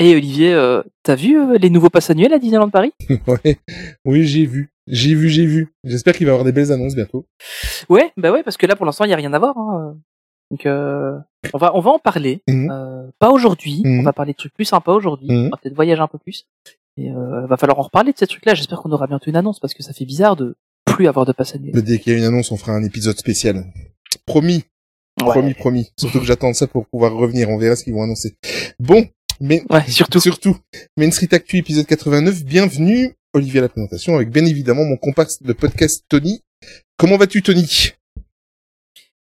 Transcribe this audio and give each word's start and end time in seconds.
Et 0.00 0.16
Olivier, 0.16 0.54
euh, 0.54 0.82
t'as 1.02 1.14
vu 1.14 1.38
euh, 1.38 1.58
les 1.58 1.68
nouveaux 1.68 1.90
passes 1.90 2.08
annuels 2.08 2.32
à 2.32 2.38
Disneyland 2.38 2.70
Paris? 2.70 2.92
Ouais. 3.26 3.58
Oui, 4.06 4.26
j'ai 4.26 4.46
vu. 4.46 4.72
J'ai 4.86 5.14
vu, 5.14 5.28
j'ai 5.28 5.44
vu. 5.44 5.74
J'espère 5.84 6.14
qu'il 6.14 6.26
va 6.26 6.30
y 6.30 6.32
avoir 6.32 6.46
des 6.46 6.52
belles 6.52 6.72
annonces 6.72 6.94
bientôt. 6.94 7.26
Ouais, 7.90 8.10
bah 8.16 8.32
ouais, 8.32 8.42
parce 8.42 8.56
que 8.56 8.66
là 8.66 8.76
pour 8.76 8.86
l'instant 8.86 9.04
il 9.04 9.10
y 9.10 9.12
a 9.12 9.16
rien 9.16 9.32
à 9.34 9.38
voir. 9.38 9.56
Hein. 9.58 9.98
Donc 10.50 10.64
euh, 10.64 11.12
on 11.52 11.58
va 11.58 11.76
on 11.76 11.80
va 11.80 11.90
en 11.90 11.98
parler. 11.98 12.42
Mhm. 12.48 13.10
Pas 13.18 13.30
aujourd'hui. 13.30 13.82
Mhm. 13.84 14.00
On 14.00 14.02
va 14.02 14.14
parler 14.14 14.32
de 14.32 14.38
trucs 14.38 14.54
plus 14.54 14.64
sympas 14.64 14.94
aujourd'hui. 14.94 15.28
Mhm. 15.28 15.46
On 15.46 15.50
va 15.50 15.58
peut-être 15.62 15.76
voyager 15.76 16.00
un 16.00 16.08
peu 16.08 16.18
plus. 16.18 16.46
Et 16.96 17.10
va 17.12 17.56
falloir 17.56 17.78
en 17.78 17.82
reparler 17.82 18.12
de 18.12 18.18
ces 18.18 18.26
trucs-là. 18.26 18.54
J'espère 18.54 18.80
qu'on 18.80 18.90
aura 18.92 19.06
bientôt 19.06 19.30
une 19.30 19.36
annonce 19.36 19.60
parce 19.60 19.74
que 19.74 19.82
ça 19.82 19.92
fait 19.92 20.06
bizarre 20.06 20.34
de 20.34 20.56
plus 20.86 21.06
avoir 21.08 21.24
de 21.24 21.32
passe 21.32 21.54
annuel. 21.54 21.80
Dès 21.82 21.98
qu'il 21.98 22.12
y 22.12 22.16
a 22.16 22.18
une 22.18 22.24
annonce, 22.24 22.50
on 22.52 22.56
fera 22.56 22.72
un 22.72 22.82
épisode 22.82 23.16
spécial. 23.18 23.64
Promis, 24.26 24.64
promis, 25.16 25.54
promis. 25.54 25.92
Surtout 25.98 26.20
que 26.20 26.26
j'attends 26.26 26.52
ça 26.52 26.66
pour 26.66 26.86
pouvoir 26.86 27.14
revenir. 27.14 27.48
On 27.48 27.58
verra 27.58 27.76
ce 27.76 27.84
qu'ils 27.84 27.94
vont 27.94 28.02
annoncer. 28.02 28.34
Bon, 28.78 29.06
mais 29.40 29.62
Ouais, 29.70 29.84
surtout. 29.88 30.20
surtout, 30.20 30.56
Main 30.96 31.10
Street 31.10 31.28
Actu 31.32 31.58
épisode 31.58 31.86
89. 31.86 32.44
Bienvenue, 32.44 33.14
Olivier 33.32 33.60
à 33.60 33.62
la 33.62 33.68
présentation, 33.68 34.14
avec 34.16 34.30
bien 34.30 34.44
évidemment 34.44 34.84
mon 34.84 34.96
comparse 34.96 35.42
de 35.42 35.52
podcast 35.52 36.04
Tony. 36.08 36.42
Comment 36.96 37.16
vas-tu, 37.16 37.42
Tony? 37.42 37.92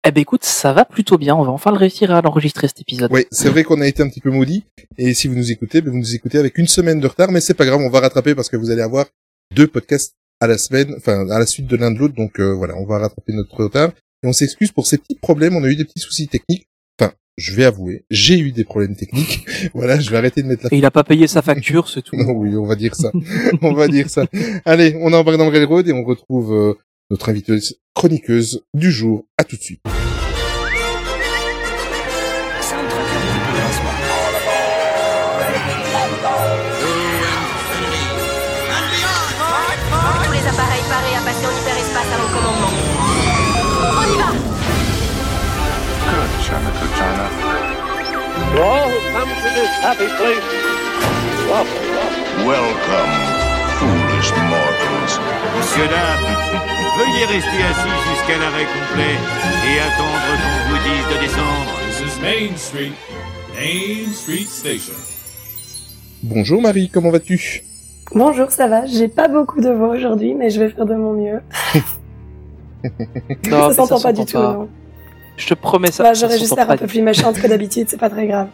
Eh 0.05 0.11
ben 0.11 0.19
écoute, 0.21 0.43
ça 0.43 0.73
va 0.73 0.83
plutôt 0.85 1.17
bien. 1.17 1.33
On 1.35 1.43
va 1.43 1.51
enfin 1.51 1.71
le 1.71 1.77
réussir 1.77 2.11
à 2.11 2.21
l'enregistrer 2.21 2.67
cet 2.67 2.81
épisode. 2.81 3.11
Ouais, 3.11 3.25
c'est 3.31 3.49
vrai 3.49 3.63
qu'on 3.63 3.79
a 3.81 3.87
été 3.87 4.03
un 4.03 4.09
petit 4.09 4.19
peu 4.19 4.29
maudit. 4.31 4.65
Et 4.97 5.13
si 5.13 5.27
vous 5.27 5.35
nous 5.35 5.51
écoutez, 5.51 5.81
ben, 5.81 5.91
vous 5.91 5.97
nous 5.97 6.13
écoutez 6.13 6.37
avec 6.37 6.57
une 6.57 6.67
semaine 6.67 6.99
de 6.99 7.07
retard, 7.07 7.31
mais 7.31 7.39
c'est 7.39 7.53
pas 7.53 7.65
grave, 7.65 7.79
on 7.79 7.89
va 7.89 8.01
rattraper 8.01 8.35
parce 8.35 8.49
que 8.49 8.57
vous 8.57 8.69
allez 8.69 8.81
avoir 8.81 9.05
deux 9.55 9.67
podcasts 9.67 10.13
à 10.41 10.47
la 10.47 10.57
semaine, 10.57 10.93
enfin 10.97 11.29
à 11.29 11.39
la 11.39 11.45
suite 11.45 11.67
de 11.67 11.77
l'un 11.77 11.89
de 11.89 11.97
l'autre. 11.99 12.15
Donc 12.15 12.39
euh, 12.39 12.53
voilà, 12.53 12.75
on 12.75 12.85
va 12.85 12.99
rattraper 12.99 13.33
notre 13.33 13.55
retard. 13.55 13.91
Et 14.23 14.27
on 14.27 14.33
s'excuse 14.33 14.71
pour 14.71 14.85
ces 14.87 14.97
petits 14.97 15.15
problèmes. 15.15 15.55
On 15.55 15.63
a 15.63 15.67
eu 15.69 15.75
des 15.75 15.85
petits 15.85 16.01
soucis 16.01 16.27
techniques. 16.27 16.67
Enfin, 16.99 17.13
je 17.37 17.53
vais 17.53 17.65
avouer, 17.65 18.05
j'ai 18.09 18.39
eu 18.39 18.51
des 18.51 18.63
problèmes 18.63 18.95
techniques. 18.95 19.45
voilà, 19.73 19.99
je 19.99 20.09
vais 20.09 20.17
arrêter 20.17 20.41
de 20.43 20.47
mettre 20.47 20.63
la 20.63 20.73
Et 20.73 20.77
il 20.77 20.85
a 20.85 20.91
pas 20.91 21.03
payé 21.03 21.27
sa 21.27 21.41
facture, 21.41 21.89
c'est 21.89 22.01
tout. 22.01 22.15
Non, 22.17 22.31
oui, 22.31 22.55
on 22.55 22.65
va 22.65 22.75
dire 22.75 22.95
ça. 22.95 23.11
on 23.61 23.73
va 23.73 23.87
dire 23.87 24.09
ça. 24.09 24.25
Allez, 24.65 24.95
on 24.99 25.11
embarque 25.13 25.37
dans 25.37 25.45
le 25.45 25.51
railroad 25.51 25.87
et 25.87 25.93
on 25.93 26.03
retrouve 26.03 26.53
euh, 26.53 26.73
notre 27.09 27.29
invitée 27.29 27.57
chroniqueuse 27.93 28.63
du 28.73 28.91
jour. 28.91 29.25
À 29.37 29.43
tout 29.43 29.55
de 29.55 29.61
suite. 29.61 29.81
Happy 49.83 50.07
place, 50.17 50.47
welcome. 51.51 51.93
Welcome, 52.47 53.13
foolish 53.77 54.31
mortals. 54.49 55.19
Monsieur, 55.57 55.87
dame, 55.87 56.25
veuillez 56.97 57.25
rester 57.25 57.61
assis 57.69 57.97
jusqu'à 58.09 58.37
l'arrêt 58.39 58.65
complet 58.65 59.15
et 59.67 59.79
attendre 59.79 60.19
qu'on 60.39 60.69
vous 60.69 60.79
dise 60.87 61.05
de 61.11 61.21
descendre. 61.21 61.71
This 61.87 61.99
is 62.01 62.21
Main 62.21 62.57
Street, 62.57 62.93
Main 63.55 64.11
Street 64.13 64.47
Station. 64.47 64.93
Bonjour 66.23 66.61
Marie, 66.61 66.89
comment 66.89 67.11
vas-tu? 67.11 67.63
Bonjour, 68.15 68.51
ça 68.51 68.67
va 68.67 68.85
J'ai 68.85 69.07
pas 69.09 69.27
beaucoup 69.27 69.59
de 69.61 69.69
voix 69.69 69.89
aujourd'hui, 69.89 70.33
mais 70.33 70.49
je 70.49 70.59
vais 70.59 70.69
faire 70.69 70.85
de 70.85 70.95
mon 70.95 71.13
mieux. 71.13 71.41
Non, 73.49 73.69
ça 73.69 73.75
s'entend 73.75 74.01
pas 74.01 74.11
du 74.11 74.23
s'entend 74.23 74.51
tout, 74.51 74.59
non. 74.59 74.69
Je 75.37 75.47
te 75.47 75.53
promets 75.53 75.89
ça. 75.89 76.03
Bah, 76.03 76.13
J'aurais 76.13 76.37
juste 76.37 76.53
l'air 76.53 76.67
pas 76.67 76.73
un 76.73 76.77
peu 76.77 76.85
plus 76.85 77.01
méchante 77.01 77.39
que 77.39 77.47
d'habitude, 77.47 77.87
c'est 77.87 77.97
pas 77.99 78.09
très 78.09 78.27
grave. 78.27 78.49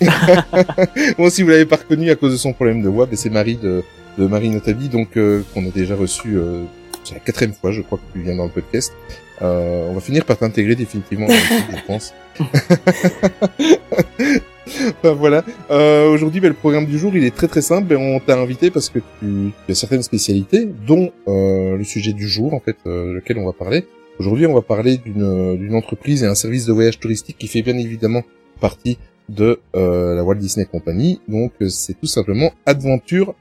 Bon, 1.18 1.30
si 1.30 1.42
vous 1.42 1.48
l'avez 1.48 1.66
pas 1.66 1.76
reconnu 1.76 2.10
à 2.10 2.16
cause 2.16 2.32
de 2.32 2.36
son 2.36 2.52
problème 2.52 2.82
de 2.82 2.88
voix, 2.88 3.06
ben, 3.06 3.16
c'est 3.16 3.30
Marie 3.30 3.56
de, 3.56 3.82
de 4.18 4.26
Marie 4.26 4.50
Notabi, 4.50 4.88
donc 4.88 5.16
euh, 5.16 5.42
qu'on 5.54 5.66
a 5.66 5.70
déjà 5.70 5.94
reçu. 5.94 6.36
Euh, 6.36 6.64
c'est 7.04 7.14
la 7.14 7.20
quatrième 7.20 7.54
fois, 7.54 7.72
je 7.72 7.82
crois, 7.82 7.98
que 7.98 8.18
tu 8.18 8.24
viens 8.24 8.36
dans 8.36 8.44
le 8.44 8.50
podcast. 8.50 8.92
Euh, 9.40 9.88
on 9.88 9.94
va 9.94 10.00
finir 10.00 10.24
par 10.24 10.36
t'intégrer 10.36 10.74
définitivement 10.74 11.28
je 11.28 11.86
pense. 11.86 12.12
Enfin, 14.98 15.12
voilà. 15.12 15.44
Euh, 15.70 16.10
Aujourd'hui, 16.10 16.40
ben, 16.40 16.48
le 16.48 16.54
programme 16.54 16.86
du 16.86 16.98
jour, 16.98 17.16
il 17.16 17.24
est 17.24 17.34
très 17.34 17.48
très 17.48 17.62
simple. 17.62 17.88
Ben, 17.88 17.96
on 17.96 18.20
t'a 18.20 18.38
invité 18.38 18.70
parce 18.70 18.90
que 18.90 18.98
tu, 18.98 19.50
tu 19.66 19.72
as 19.72 19.74
certaines 19.74 20.02
spécialités, 20.02 20.68
dont 20.86 21.10
euh, 21.26 21.76
le 21.76 21.84
sujet 21.84 22.12
du 22.12 22.28
jour, 22.28 22.54
en 22.54 22.60
fait, 22.60 22.76
euh, 22.86 23.14
lequel 23.14 23.38
on 23.38 23.46
va 23.46 23.52
parler. 23.52 23.86
Aujourd'hui, 24.18 24.46
on 24.46 24.54
va 24.54 24.62
parler 24.62 24.98
d'une 24.98 25.74
entreprise 25.74 26.24
et 26.24 26.26
un 26.26 26.34
service 26.34 26.66
de 26.66 26.72
voyage 26.72 26.98
touristique 26.98 27.38
qui 27.38 27.46
fait 27.46 27.62
bien 27.62 27.78
évidemment 27.78 28.24
partie 28.60 28.98
de 29.28 29.60
euh, 29.76 30.14
la 30.14 30.24
Walt 30.24 30.36
Disney 30.36 30.66
Company. 30.66 31.20
Donc, 31.28 31.52
euh, 31.60 31.68
c'est 31.68 31.94
tout 31.94 32.06
simplement 32.06 32.52
Adventure 32.66 33.34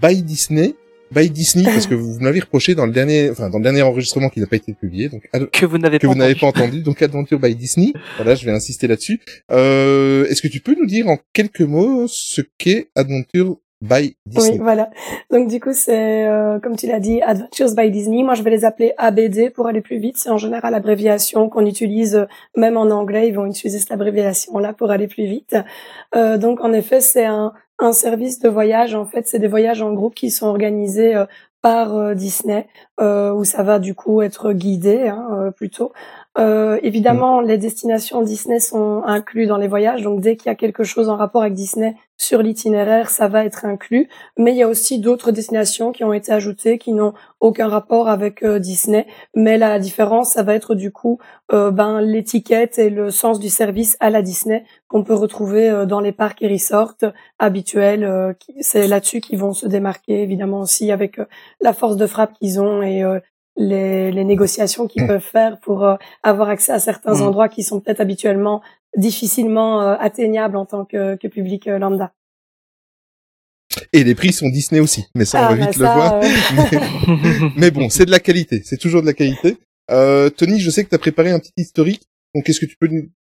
by 0.00 0.22
Disney. 0.22 0.74
By 1.14 1.28
Disney, 1.28 1.64
parce 1.64 1.86
que 1.86 1.94
vous, 1.94 2.14
vous 2.14 2.20
m'avez 2.20 2.40
reproché 2.40 2.74
dans 2.74 2.86
le 2.86 2.92
dernier, 2.92 3.28
enfin, 3.28 3.50
dans 3.50 3.58
le 3.58 3.64
dernier 3.64 3.82
enregistrement 3.82 4.30
qui 4.30 4.40
n'a 4.40 4.46
pas 4.46 4.56
été 4.56 4.72
publié. 4.72 5.10
Donc, 5.10 5.28
Ad- 5.34 5.50
Que 5.50 5.66
vous 5.66 5.76
n'avez 5.76 5.98
que 5.98 6.06
pas 6.06 6.12
vous 6.14 6.18
n'avez 6.18 6.32
entendu. 6.32 6.52
pas 6.54 6.62
entendu, 6.62 6.82
donc 6.82 7.02
Adventure 7.02 7.38
by 7.38 7.54
Disney. 7.54 7.92
Voilà, 8.16 8.34
je 8.34 8.46
vais 8.46 8.52
insister 8.52 8.86
là-dessus. 8.86 9.20
Euh, 9.50 10.24
Est-ce 10.28 10.40
que 10.40 10.48
tu 10.48 10.60
peux 10.60 10.74
nous 10.74 10.86
dire 10.86 11.08
en 11.08 11.18
quelques 11.34 11.60
mots 11.60 12.06
ce 12.08 12.40
qu'est 12.56 12.88
Adventure 12.94 13.58
by 13.82 13.94
Oui, 13.94 14.16
Disney 14.26 14.58
voilà. 14.58 14.90
Donc 15.30 15.48
du 15.48 15.60
coup, 15.60 15.72
c'est 15.72 16.26
euh, 16.26 16.58
comme 16.60 16.76
tu 16.76 16.86
l'as 16.86 17.00
dit, 17.00 17.20
Adventures 17.20 17.74
by 17.74 17.90
Disney. 17.90 18.22
Moi, 18.22 18.34
je 18.34 18.42
vais 18.42 18.50
les 18.50 18.64
appeler 18.64 18.94
ABD 18.96 19.52
pour 19.52 19.66
aller 19.66 19.80
plus 19.80 19.98
vite. 19.98 20.16
C'est 20.16 20.30
en 20.30 20.38
général 20.38 20.72
l'abréviation 20.72 21.48
qu'on 21.48 21.66
utilise, 21.66 22.16
euh, 22.16 22.26
même 22.56 22.76
en 22.76 22.84
anglais, 22.84 23.28
ils 23.28 23.34
vont 23.34 23.46
utiliser 23.46 23.78
cette 23.78 23.92
abréviation-là 23.92 24.72
pour 24.72 24.90
aller 24.90 25.08
plus 25.08 25.26
vite. 25.26 25.56
Euh, 26.14 26.38
donc 26.38 26.60
en 26.60 26.72
effet, 26.72 27.00
c'est 27.00 27.26
un, 27.26 27.52
un 27.78 27.92
service 27.92 28.38
de 28.38 28.48
voyage. 28.48 28.94
En 28.94 29.04
fait, 29.04 29.26
c'est 29.26 29.40
des 29.40 29.48
voyages 29.48 29.82
en 29.82 29.92
groupe 29.92 30.14
qui 30.14 30.30
sont 30.30 30.46
organisés 30.46 31.16
euh, 31.16 31.26
par 31.62 31.94
euh, 31.96 32.14
Disney, 32.14 32.66
euh, 33.00 33.32
où 33.32 33.44
ça 33.44 33.62
va 33.62 33.78
du 33.78 33.94
coup 33.94 34.20
être 34.20 34.52
guidé 34.52 35.08
hein, 35.08 35.28
euh, 35.32 35.50
plutôt. 35.52 35.92
Euh, 36.38 36.78
évidemment, 36.82 37.40
les 37.40 37.58
destinations 37.58 38.22
Disney 38.22 38.58
sont 38.58 39.02
inclus 39.04 39.46
dans 39.46 39.58
les 39.58 39.68
voyages, 39.68 40.02
donc 40.02 40.20
dès 40.20 40.36
qu'il 40.36 40.46
y 40.46 40.52
a 40.52 40.54
quelque 40.54 40.82
chose 40.82 41.08
en 41.08 41.16
rapport 41.16 41.42
avec 41.42 41.54
Disney 41.54 41.94
sur 42.16 42.40
l'itinéraire, 42.40 43.10
ça 43.10 43.28
va 43.28 43.44
être 43.44 43.64
inclus. 43.64 44.08
Mais 44.38 44.52
il 44.52 44.56
y 44.56 44.62
a 44.62 44.68
aussi 44.68 45.00
d'autres 45.00 45.32
destinations 45.32 45.92
qui 45.92 46.04
ont 46.04 46.12
été 46.12 46.32
ajoutées 46.32 46.78
qui 46.78 46.92
n'ont 46.92 47.14
aucun 47.40 47.68
rapport 47.68 48.08
avec 48.08 48.42
euh, 48.44 48.58
Disney. 48.60 49.06
Mais 49.34 49.58
la 49.58 49.78
différence, 49.78 50.30
ça 50.30 50.42
va 50.42 50.54
être 50.54 50.74
du 50.74 50.92
coup 50.92 51.18
euh, 51.52 51.70
ben 51.70 52.00
l'étiquette 52.00 52.78
et 52.78 52.90
le 52.90 53.10
sens 53.10 53.40
du 53.40 53.48
service 53.48 53.96
à 54.00 54.08
la 54.08 54.22
Disney 54.22 54.64
qu'on 54.86 55.02
peut 55.02 55.14
retrouver 55.14 55.68
euh, 55.68 55.84
dans 55.84 56.00
les 56.00 56.12
parcs 56.12 56.40
et 56.42 56.48
resorts 56.48 56.94
habituels. 57.38 58.36
C'est 58.60 58.86
là-dessus 58.86 59.20
qu'ils 59.20 59.38
vont 59.38 59.52
se 59.52 59.66
démarquer, 59.66 60.22
évidemment 60.22 60.60
aussi 60.60 60.92
avec 60.92 61.18
la 61.60 61.72
force 61.72 61.96
de 61.96 62.06
frappe 62.06 62.34
qu'ils 62.34 62.60
ont 62.60 62.82
et 62.82 63.02
euh, 63.02 63.18
les, 63.56 64.10
les 64.12 64.24
négociations 64.24 64.86
qu'ils 64.86 65.06
peuvent 65.06 65.20
faire 65.20 65.58
pour 65.60 65.84
euh, 65.84 65.96
avoir 66.22 66.48
accès 66.48 66.72
à 66.72 66.78
certains 66.78 67.14
Mm. 67.14 67.22
endroits 67.22 67.48
qui 67.48 67.62
sont 67.62 67.80
peut-être 67.80 68.00
habituellement 68.00 68.62
difficilement 68.96 69.82
euh, 69.82 69.96
atteignables 69.98 70.56
en 70.56 70.66
tant 70.66 70.84
que, 70.84 71.16
que 71.16 71.28
public 71.28 71.66
euh, 71.68 71.78
lambda. 71.78 72.12
Et 73.92 74.04
les 74.04 74.14
prix 74.14 74.32
sont 74.32 74.48
Disney 74.48 74.80
aussi, 74.80 75.06
mais 75.14 75.24
ça, 75.24 75.38
on 75.40 75.44
Ah, 75.44 75.48
va 75.54 75.56
bah 75.56 75.66
vite 75.66 75.76
le 75.78 75.84
voir. 75.86 76.20
Mais, 76.56 77.50
mais 77.56 77.70
bon, 77.70 77.88
c'est 77.88 78.04
de 78.04 78.10
la 78.10 78.20
qualité, 78.20 78.62
c'est 78.64 78.76
toujours 78.76 79.00
de 79.00 79.06
la 79.06 79.14
qualité. 79.14 79.56
Euh, 79.90 80.28
Tony, 80.30 80.60
je 80.60 80.70
sais 80.70 80.84
que 80.84 80.90
tu 80.90 80.94
as 80.94 80.98
préparé 80.98 81.30
un 81.30 81.38
petit 81.38 81.52
historique, 81.56 82.02
donc 82.34 82.48
est-ce 82.48 82.60
que 82.60 82.66
tu 82.66 82.76
peux 82.78 82.88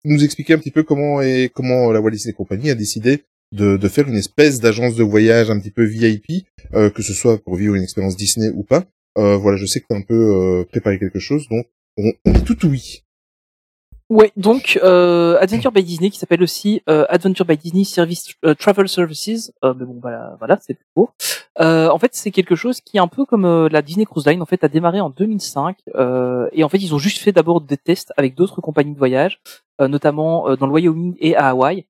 nous, 0.03 0.24
expliquer 0.24 0.53
un 0.53 0.58
petit 0.58 0.72
peu 0.72 0.84
comment 0.84 1.22
et 1.22 1.50
comment 1.53 1.92
la 1.92 2.00
Walt 2.02 2.12
Disney 2.12 2.34
Company 2.34 2.70
a 2.70 2.76
décidé 2.76 3.24
de, 3.53 3.78
de 3.78 3.88
faire 3.88 4.08
une 4.08 4.16
espèce 4.16 4.59
d'agence 4.59 4.96
de 4.96 5.03
voyage 5.03 5.50
un 5.50 5.59
petit 5.59 5.72
peu 5.72 5.84
VIP, 5.84 6.46
euh, 6.74 6.90
que 6.90 7.02
ce 7.02 7.14
soit 7.14 7.38
pour 7.42 7.56
vivre 7.56 7.76
une 7.76 7.84
expérience 7.84 8.16
Disney 8.18 8.50
ou 8.53 8.64
pas. 8.64 8.84
Euh, 9.18 9.38
voilà, 9.38 9.58
je 9.58 9.66
sais 9.66 9.80
que 9.80 9.86
tu 9.90 9.96
un 9.96 10.02
peu 10.02 10.14
euh, 10.14 10.66
préparé 10.66 11.00
quelque 11.00 11.20
chose, 11.20 11.48
donc 11.50 11.68
on, 11.98 12.12
on 12.26 12.34
est 12.34 12.44
tout 12.44 12.66
oui. 12.68 13.06
Ouais, 14.12 14.31
donc 14.38 14.80
euh, 14.84 15.36
Adventure 15.40 15.72
by 15.72 15.84
Disney 15.84 16.12
qui 16.12 16.20
s'appelle 16.20 16.44
aussi 16.44 16.84
euh, 16.88 17.08
Adventure 17.09 17.44
by 17.44 17.58
Disney 17.58 17.84
Service 17.84 18.36
euh, 18.46 18.53
Travel 18.53 18.88
Services. 18.88 19.52
Euh, 19.64 19.73
mais 19.76 19.84
bon, 19.84 19.97
voilà, 20.00 20.35
voilà, 20.38 20.59
c'est 20.62 20.76
plus 20.76 20.85
court. 20.94 21.16
Euh, 21.59 21.90
en 21.90 21.97
fait, 21.97 22.12
c'est 22.14 22.29
quelque 22.29 22.53
chose 22.53 22.82
qui 22.82 22.97
est 22.97 23.00
un 23.00 23.08
peu 23.08 23.26
comme 23.26 23.46
euh, 23.46 23.67
la 23.72 23.82
Disney 23.82 24.06
Cruise 24.06 24.28
Line. 24.28 24.44
En 24.44 24.46
fait, 24.46 24.64
a 24.64 24.67
démarré 24.67 25.02
en 25.02 25.09
2005 25.09 25.78
euh, 25.96 26.47
et 26.52 26.64
en 26.64 26.70
fait, 26.70 26.78
ils 26.78 26.94
ont 26.94 27.00
juste 27.00 27.17
fait 27.17 27.32
d'abord 27.32 27.62
des 27.62 27.78
tests 27.78 28.14
avec 28.16 28.35
d'autres 28.35 28.62
compagnies 28.62 28.94
de 28.94 29.00
voyage, 29.00 29.41
notamment 29.79 30.56
dans 30.56 30.67
le 30.67 30.72
Wyoming 30.72 31.16
et 31.20 31.35
à 31.35 31.50
Hawaï, 31.50 31.85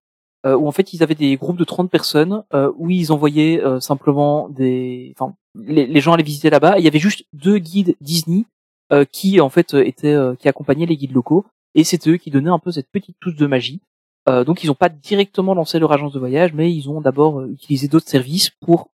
où 0.45 0.68
en 0.68 0.72
fait, 0.72 0.94
ils 0.94 1.04
avaient 1.04 1.16
des 1.16 1.36
groupes 1.36 1.57
de 1.57 1.66
30 1.66 1.92
personnes 1.92 2.44
où 2.77 2.89
ils 2.89 3.12
envoyaient 3.12 3.62
simplement 3.80 4.48
des, 4.50 5.13
enfin, 5.18 5.36
les, 5.56 6.02
gens 6.02 6.13
allaient 6.13 6.24
visiter 6.24 6.50
là-bas. 6.50 6.80
Il 6.80 6.86
y 6.86 6.88
avait 6.88 7.00
juste 7.00 7.25
deux 7.34 7.57
guides 7.57 7.96
Disney 8.02 8.46
euh, 8.92 9.06
qui 9.06 9.42
en 9.42 9.50
fait 9.50 9.74
euh, 9.74 9.86
étaient 9.86 10.13
euh, 10.13 10.36
qui 10.36 10.48
accompagnaient 10.48 10.86
les 10.86 10.98
guides 10.98 11.13
locaux 11.13 11.46
et 11.74 11.84
c'est 11.84 12.07
eux 12.07 12.18
qui 12.18 12.30
donnaient 12.30 12.52
un 12.52 12.60
peu 12.60 12.72
cette 12.72 12.90
petite 12.92 13.18
touche 13.19 13.36
de 13.36 13.48
magie. 13.48 13.81
Donc 14.28 14.63
ils 14.63 14.68
n'ont 14.68 14.74
pas 14.74 14.90
directement 14.90 15.54
lancé 15.54 15.78
leur 15.78 15.92
agence 15.92 16.12
de 16.12 16.18
voyage, 16.18 16.52
mais 16.52 16.74
ils 16.74 16.90
ont 16.90 17.00
d'abord 17.00 17.44
utilisé 17.46 17.88
d'autres 17.88 18.10
services 18.10 18.50
pour 18.50 18.90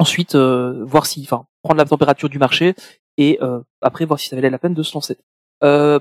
ensuite 0.00 0.34
voir 0.34 1.06
si, 1.06 1.22
enfin, 1.22 1.46
prendre 1.62 1.78
la 1.78 1.84
température 1.84 2.28
du 2.28 2.40
marché 2.40 2.74
et 3.16 3.38
après 3.80 4.06
voir 4.06 4.18
si 4.18 4.28
ça 4.28 4.34
valait 4.34 4.50
la 4.50 4.58
peine 4.58 4.74
de 4.74 4.82
se 4.82 4.92
lancer. 4.94 5.18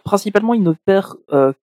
Principalement, 0.04 0.56
ils 0.56 0.64
n'opèrent 0.64 1.16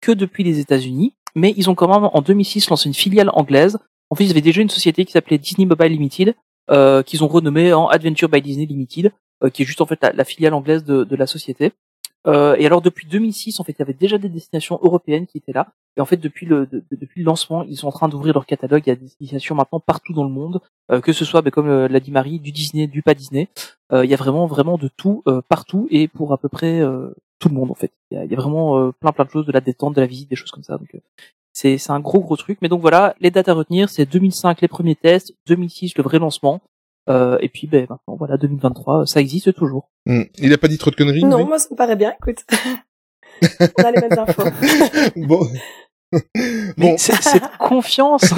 que 0.00 0.12
depuis 0.12 0.44
les 0.44 0.60
États-Unis, 0.60 1.12
mais 1.34 1.52
ils 1.58 1.68
ont 1.68 1.74
quand 1.74 1.88
même 1.88 2.08
en 2.10 2.22
2006 2.22 2.70
lancé 2.70 2.88
une 2.88 2.94
filiale 2.94 3.28
anglaise 3.34 3.78
En 4.08 4.14
fait, 4.14 4.24
ils 4.24 4.30
avaient 4.30 4.40
déjà 4.40 4.62
une 4.62 4.70
société 4.70 5.04
qui 5.04 5.12
s'appelait 5.12 5.36
Disney 5.36 5.66
Mobile 5.66 5.92
Limited, 5.92 6.34
euh, 6.70 7.02
qu'ils 7.02 7.24
ont 7.24 7.28
renommée 7.28 7.72
en 7.72 7.88
Adventure 7.88 8.28
by 8.28 8.40
Disney 8.42 8.66
Limited, 8.66 9.12
euh, 9.44 9.50
qui 9.50 9.62
est 9.62 9.66
juste 9.66 9.80
en 9.80 9.86
fait 9.86 9.98
la, 10.14 10.24
filiale 10.24 10.54
anglaise 10.54 10.84
de, 10.84 11.04
de 11.04 11.16
la 11.16 11.26
société. 11.26 11.72
Euh, 12.28 12.54
et 12.56 12.66
alors 12.66 12.82
depuis 12.82 13.08
2006, 13.08 13.58
en 13.58 13.64
fait, 13.64 13.72
il 13.72 13.78
y 13.80 13.82
avait 13.82 13.94
déjà 13.94 14.16
des 14.16 14.28
destinations 14.28 14.78
européennes 14.82 15.26
qui 15.26 15.38
étaient 15.38 15.52
là. 15.52 15.72
Et 15.96 16.00
en 16.00 16.04
fait, 16.04 16.16
depuis 16.18 16.46
le 16.46 16.66
de- 16.66 16.84
de- 16.88 16.96
depuis 16.96 17.20
le 17.20 17.26
lancement, 17.26 17.64
ils 17.64 17.76
sont 17.76 17.88
en 17.88 17.92
train 17.92 18.08
d'ouvrir 18.08 18.32
leur 18.34 18.46
catalogue. 18.46 18.84
Il 18.86 18.90
y 18.90 18.92
a 18.92 18.94
des 18.94 19.02
destinations 19.06 19.56
maintenant 19.56 19.80
partout 19.80 20.12
dans 20.12 20.22
le 20.22 20.30
monde, 20.30 20.60
euh, 20.92 21.00
que 21.00 21.12
ce 21.12 21.24
soit, 21.24 21.42
ben, 21.42 21.50
comme 21.50 21.68
euh, 21.68 21.88
l'a 21.88 21.98
dit 21.98 22.12
Marie, 22.12 22.38
du 22.38 22.52
Disney, 22.52 22.86
du 22.86 23.02
pas 23.02 23.14
Disney. 23.14 23.48
Euh, 23.92 24.04
il 24.04 24.10
y 24.10 24.14
a 24.14 24.16
vraiment 24.16 24.46
vraiment 24.46 24.78
de 24.78 24.88
tout 24.96 25.24
euh, 25.26 25.42
partout 25.48 25.88
et 25.90 26.06
pour 26.06 26.32
à 26.32 26.38
peu 26.38 26.48
près 26.48 26.80
euh, 26.80 27.10
tout 27.40 27.48
le 27.48 27.56
monde 27.56 27.72
en 27.72 27.74
fait. 27.74 27.90
Il 28.12 28.16
y 28.16 28.20
a, 28.20 28.24
il 28.24 28.30
y 28.30 28.34
a 28.34 28.36
vraiment 28.36 28.92
plein 28.92 29.10
plein 29.10 29.24
de 29.24 29.30
choses, 29.30 29.44
de 29.46 29.52
la 29.52 29.60
détente, 29.60 29.96
de 29.96 30.00
la 30.00 30.06
visite, 30.06 30.30
des 30.30 30.36
choses 30.36 30.52
comme 30.52 30.62
ça. 30.62 30.78
Donc 30.78 30.94
c'est 31.52 31.78
c'est 31.78 31.92
un 31.92 32.00
gros 32.00 32.20
gros 32.20 32.36
truc. 32.36 32.58
Mais 32.62 32.68
donc 32.68 32.80
voilà, 32.80 33.14
les 33.20 33.30
dates 33.30 33.48
à 33.48 33.54
retenir, 33.54 33.88
c'est 33.88 34.06
2005 34.06 34.60
les 34.60 34.68
premiers 34.68 34.96
tests, 34.96 35.34
2006 35.46 35.96
le 35.96 36.02
vrai 36.02 36.18
lancement. 36.18 36.60
Euh, 37.10 37.36
et 37.40 37.48
puis 37.48 37.66
ben 37.66 37.84
maintenant 37.90 38.14
voilà 38.16 38.36
2023 38.36 39.06
ça 39.06 39.20
existe 39.20 39.52
toujours. 39.54 39.90
Hmm. 40.06 40.22
Il 40.38 40.52
a 40.52 40.58
pas 40.58 40.68
dit 40.68 40.78
trop 40.78 40.90
de 40.90 40.96
conneries 40.96 41.24
Non, 41.24 41.44
moi 41.44 41.58
ça 41.58 41.68
me 41.70 41.76
paraît 41.76 41.96
bien, 41.96 42.14
écoute. 42.20 42.44
On 43.78 43.82
a 43.82 43.90
les 43.90 44.00
mêmes 44.00 44.18
infos. 44.18 44.42
Bon. 45.16 45.46
Mais 46.12 46.90
bon, 46.90 46.94
c'est 46.98 47.20
cette 47.22 47.56
confiance. 47.58 48.22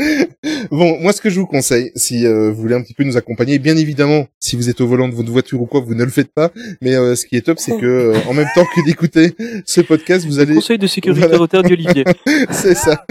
bon, 0.70 0.98
moi 1.00 1.12
ce 1.12 1.20
que 1.20 1.30
je 1.30 1.40
vous 1.40 1.46
conseille, 1.46 1.92
si 1.96 2.26
euh, 2.26 2.50
vous 2.50 2.60
voulez 2.62 2.74
un 2.74 2.82
petit 2.82 2.94
peu 2.94 3.04
nous 3.04 3.16
accompagner, 3.16 3.58
bien 3.58 3.76
évidemment, 3.76 4.26
si 4.38 4.56
vous 4.56 4.68
êtes 4.70 4.80
au 4.80 4.86
volant 4.86 5.08
de 5.08 5.14
votre 5.14 5.30
voiture 5.30 5.60
ou 5.60 5.66
quoi, 5.66 5.80
vous 5.80 5.94
ne 5.94 6.04
le 6.04 6.10
faites 6.10 6.32
pas. 6.32 6.50
Mais 6.80 6.94
euh, 6.94 7.14
ce 7.14 7.26
qui 7.26 7.36
est 7.36 7.42
top, 7.42 7.58
c'est 7.58 7.76
que 7.76 7.86
euh, 7.86 8.16
en 8.28 8.34
même 8.34 8.48
temps 8.54 8.64
que 8.74 8.84
d'écouter 8.84 9.34
ce 9.64 9.80
podcast, 9.80 10.26
vous 10.26 10.38
allez, 10.38 10.54
Conseil 10.54 10.78
de 10.78 10.86
sécurité 10.86 11.22
Voilà. 11.22 11.38
routière 11.38 11.62
d'Olivier. 11.62 12.04
c'est 12.50 12.74
ça. 12.74 13.04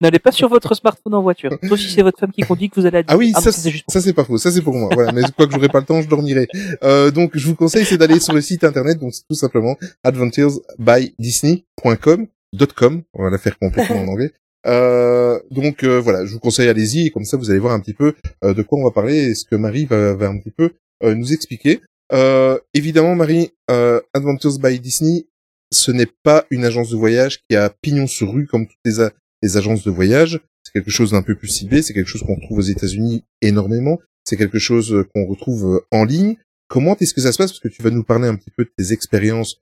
N'allez 0.00 0.18
pas 0.18 0.32
sur 0.32 0.48
votre 0.48 0.74
smartphone 0.74 1.14
en 1.14 1.22
voiture. 1.22 1.56
Sauf 1.68 1.78
si 1.78 1.90
c'est 1.90 2.02
votre 2.02 2.18
femme 2.18 2.32
qui 2.32 2.42
conduit 2.42 2.70
que 2.70 2.80
vous 2.80 2.86
allez 2.86 2.98
à 2.98 3.02
Ah 3.08 3.16
oui, 3.16 3.32
ça, 3.32 3.52
c'est 3.52 3.70
juste 3.70 3.84
ça 3.88 4.00
c'est 4.00 4.12
pas 4.12 4.24
faux, 4.24 4.38
ça 4.38 4.50
c'est 4.50 4.62
pour 4.62 4.74
moi. 4.74 4.90
Voilà, 4.92 5.12
mais 5.12 5.22
quoi 5.36 5.46
que 5.46 5.52
j'aurai 5.52 5.68
pas 5.68 5.80
le 5.80 5.86
temps, 5.86 6.02
je 6.02 6.08
dormirai. 6.08 6.48
Euh, 6.82 7.10
donc 7.10 7.32
je 7.34 7.46
vous 7.46 7.54
conseille 7.54 7.84
c'est 7.84 7.98
d'aller 7.98 8.20
sur 8.20 8.32
le 8.32 8.40
site 8.40 8.64
internet, 8.64 8.98
donc 8.98 9.14
c'est 9.14 9.26
tout 9.28 9.34
simplement 9.36 9.76
adventuresbydisney.com 10.04 12.26
.com, 12.74 13.02
on 13.14 13.22
va 13.24 13.30
la 13.30 13.38
faire 13.38 13.58
complètement 13.58 14.00
en 14.00 14.08
anglais. 14.08 14.32
Euh, 14.66 15.38
donc 15.50 15.84
euh, 15.84 16.00
voilà, 16.00 16.26
je 16.26 16.32
vous 16.32 16.40
conseille 16.40 16.68
allez-y 16.68 17.10
comme 17.10 17.24
ça 17.24 17.36
vous 17.36 17.50
allez 17.50 17.60
voir 17.60 17.72
un 17.72 17.80
petit 17.80 17.94
peu 17.94 18.14
euh, 18.44 18.52
de 18.52 18.62
quoi 18.62 18.78
on 18.78 18.84
va 18.84 18.90
parler 18.90 19.16
et 19.16 19.34
ce 19.34 19.44
que 19.44 19.54
Marie 19.54 19.84
va, 19.84 20.14
va 20.14 20.28
un 20.28 20.38
petit 20.38 20.50
peu 20.50 20.72
euh, 21.04 21.14
nous 21.14 21.32
expliquer. 21.32 21.80
Euh, 22.12 22.58
évidemment 22.74 23.14
Marie, 23.14 23.50
Adventures 23.68 24.58
by 24.58 24.80
Disney, 24.80 25.26
ce 25.72 25.90
n'est 25.90 26.10
pas 26.22 26.46
une 26.50 26.64
agence 26.64 26.90
de 26.90 26.96
voyage 26.96 27.40
qui 27.48 27.56
a 27.56 27.70
pignon 27.70 28.06
sur 28.06 28.32
rue 28.32 28.46
comme 28.46 28.66
toutes 28.66 29.10
les, 29.42 29.56
agences 29.56 29.84
de 29.84 29.90
voyage. 29.90 30.40
C'est 30.64 30.72
quelque 30.72 30.90
chose 30.90 31.12
d'un 31.12 31.22
peu 31.22 31.36
plus 31.36 31.48
ciblé, 31.48 31.82
c'est 31.82 31.94
quelque 31.94 32.08
chose 32.08 32.22
qu'on 32.22 32.34
retrouve 32.34 32.58
aux 32.58 32.62
États-Unis 32.62 33.24
énormément, 33.42 34.00
c'est 34.24 34.36
quelque 34.36 34.58
chose 34.58 35.04
qu'on 35.14 35.26
retrouve 35.26 35.84
en 35.92 36.04
ligne. 36.04 36.36
Comment 36.68 36.96
est-ce 36.96 37.14
que 37.14 37.20
ça 37.20 37.30
se 37.30 37.38
passe? 37.38 37.52
Parce 37.52 37.60
que 37.60 37.68
tu 37.68 37.82
vas 37.82 37.90
nous 37.90 38.02
parler 38.02 38.26
un 38.26 38.34
petit 38.34 38.50
peu 38.50 38.64
de 38.64 38.70
tes 38.76 38.92
expériences 38.92 39.60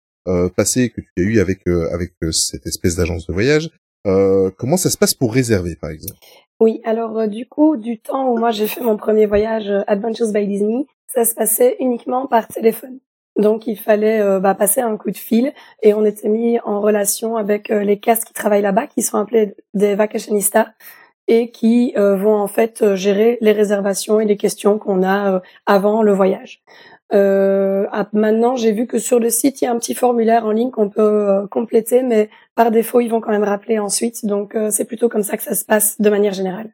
passées 0.56 0.88
que 0.88 1.02
tu 1.02 1.10
as 1.18 1.22
eues 1.22 1.40
avec 1.40 1.66
avec 1.66 2.14
cette 2.30 2.66
espèce 2.66 2.96
d'agence 2.96 3.26
de 3.26 3.34
voyage. 3.34 3.70
Euh, 4.06 4.50
comment 4.56 4.76
ça 4.76 4.90
se 4.90 4.98
passe 4.98 5.14
pour 5.14 5.32
réserver, 5.32 5.76
par 5.76 5.90
exemple? 5.90 6.14
Oui, 6.60 6.80
alors 6.84 7.18
euh, 7.18 7.26
du 7.26 7.46
coup, 7.46 7.76
du 7.76 7.98
temps 7.98 8.30
où 8.30 8.38
moi 8.38 8.50
j'ai 8.50 8.66
fait 8.66 8.80
mon 8.80 8.96
premier 8.96 9.26
voyage 9.26 9.68
euh, 9.68 9.82
Adventures 9.86 10.32
by 10.32 10.46
Disney, 10.46 10.86
ça 11.06 11.24
se 11.24 11.34
passait 11.34 11.76
uniquement 11.80 12.26
par 12.26 12.48
téléphone. 12.48 12.98
Donc 13.36 13.66
il 13.66 13.76
fallait 13.76 14.38
bah, 14.38 14.54
passer 14.54 14.80
un 14.80 14.96
coup 14.96 15.10
de 15.10 15.16
fil 15.16 15.52
et 15.82 15.92
on 15.92 16.04
était 16.04 16.28
mis 16.28 16.60
en 16.60 16.80
relation 16.80 17.36
avec 17.36 17.68
les 17.68 17.98
castes 17.98 18.26
qui 18.26 18.32
travaillent 18.32 18.62
là-bas, 18.62 18.86
qui 18.86 19.02
sont 19.02 19.18
appelés 19.18 19.56
des 19.74 19.96
vacationistas 19.96 20.68
et 21.26 21.50
qui 21.50 21.94
vont 21.96 22.36
en 22.36 22.46
fait 22.46 22.94
gérer 22.94 23.38
les 23.40 23.50
réservations 23.50 24.20
et 24.20 24.24
les 24.24 24.36
questions 24.36 24.78
qu'on 24.78 25.02
a 25.02 25.42
avant 25.66 26.02
le 26.02 26.12
voyage. 26.12 26.62
Euh, 27.14 27.86
maintenant, 28.12 28.56
j'ai 28.56 28.72
vu 28.72 28.86
que 28.86 28.98
sur 28.98 29.20
le 29.20 29.30
site, 29.30 29.62
il 29.62 29.64
y 29.64 29.68
a 29.68 29.72
un 29.72 29.78
petit 29.78 29.94
formulaire 29.94 30.46
en 30.46 30.50
ligne 30.50 30.70
qu'on 30.70 30.88
peut 30.88 31.00
euh, 31.00 31.46
compléter, 31.46 32.02
mais 32.02 32.28
par 32.54 32.70
défaut, 32.70 33.00
ils 33.00 33.08
vont 33.08 33.20
quand 33.20 33.30
même 33.30 33.44
rappeler 33.44 33.78
ensuite. 33.78 34.26
Donc, 34.26 34.54
euh, 34.54 34.70
c'est 34.70 34.84
plutôt 34.84 35.08
comme 35.08 35.22
ça 35.22 35.36
que 35.36 35.42
ça 35.42 35.54
se 35.54 35.64
passe 35.64 36.00
de 36.00 36.10
manière 36.10 36.32
générale. 36.32 36.70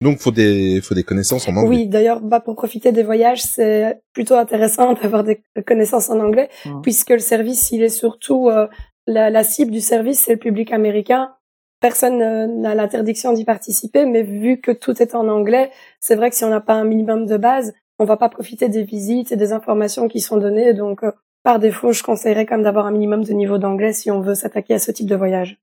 Donc 0.00 0.18
faut 0.18 0.30
des 0.30 0.80
faut 0.82 0.94
des 0.94 1.02
connaissances 1.02 1.48
en 1.48 1.56
anglais. 1.56 1.68
Oui, 1.68 1.86
d'ailleurs, 1.86 2.20
bah, 2.20 2.40
pour 2.40 2.56
profiter 2.56 2.92
des 2.92 3.02
voyages, 3.02 3.42
c'est 3.42 4.00
plutôt 4.12 4.34
intéressant 4.34 4.92
d'avoir 5.02 5.24
des 5.24 5.40
connaissances 5.66 6.10
en 6.10 6.20
anglais, 6.20 6.50
Mhm. 6.66 6.82
puisque 6.82 7.10
le 7.10 7.18
service, 7.18 7.70
il 7.72 7.82
est 7.82 7.88
surtout 7.88 8.48
euh, 8.48 8.66
la, 9.06 9.30
la 9.30 9.44
cible 9.44 9.70
du 9.70 9.80
service, 9.80 10.20
c'est 10.20 10.32
le 10.32 10.38
public 10.38 10.72
américain. 10.72 11.32
Personne 11.80 12.20
euh, 12.22 12.46
n'a 12.46 12.74
l'interdiction 12.74 13.32
d'y 13.32 13.44
participer, 13.44 14.04
mais 14.04 14.22
vu 14.22 14.60
que 14.60 14.72
tout 14.72 15.00
est 15.02 15.14
en 15.14 15.28
anglais, 15.28 15.70
c'est 16.00 16.16
vrai 16.16 16.30
que 16.30 16.36
si 16.36 16.44
on 16.44 16.50
n'a 16.50 16.60
pas 16.60 16.74
un 16.74 16.84
minimum 16.84 17.26
de 17.26 17.36
base, 17.36 17.74
on 17.98 18.04
va 18.04 18.16
pas 18.16 18.28
profiter 18.28 18.68
des 18.68 18.82
visites 18.84 19.32
et 19.32 19.36
des 19.36 19.52
informations 19.52 20.08
qui 20.08 20.20
sont 20.20 20.36
données. 20.36 20.74
Donc, 20.74 21.04
euh, 21.04 21.12
par 21.42 21.58
défaut, 21.58 21.92
je 21.92 22.02
conseillerais 22.02 22.46
quand 22.46 22.56
même 22.56 22.64
d'avoir 22.64 22.86
un 22.86 22.90
minimum 22.92 23.22
de 23.24 23.32
niveau 23.32 23.58
d'anglais 23.58 23.92
si 23.92 24.10
on 24.10 24.20
veut 24.20 24.34
s'attaquer 24.34 24.74
à 24.74 24.78
ce 24.78 24.90
type 24.90 25.06
de 25.06 25.14
voyage. 25.16 25.58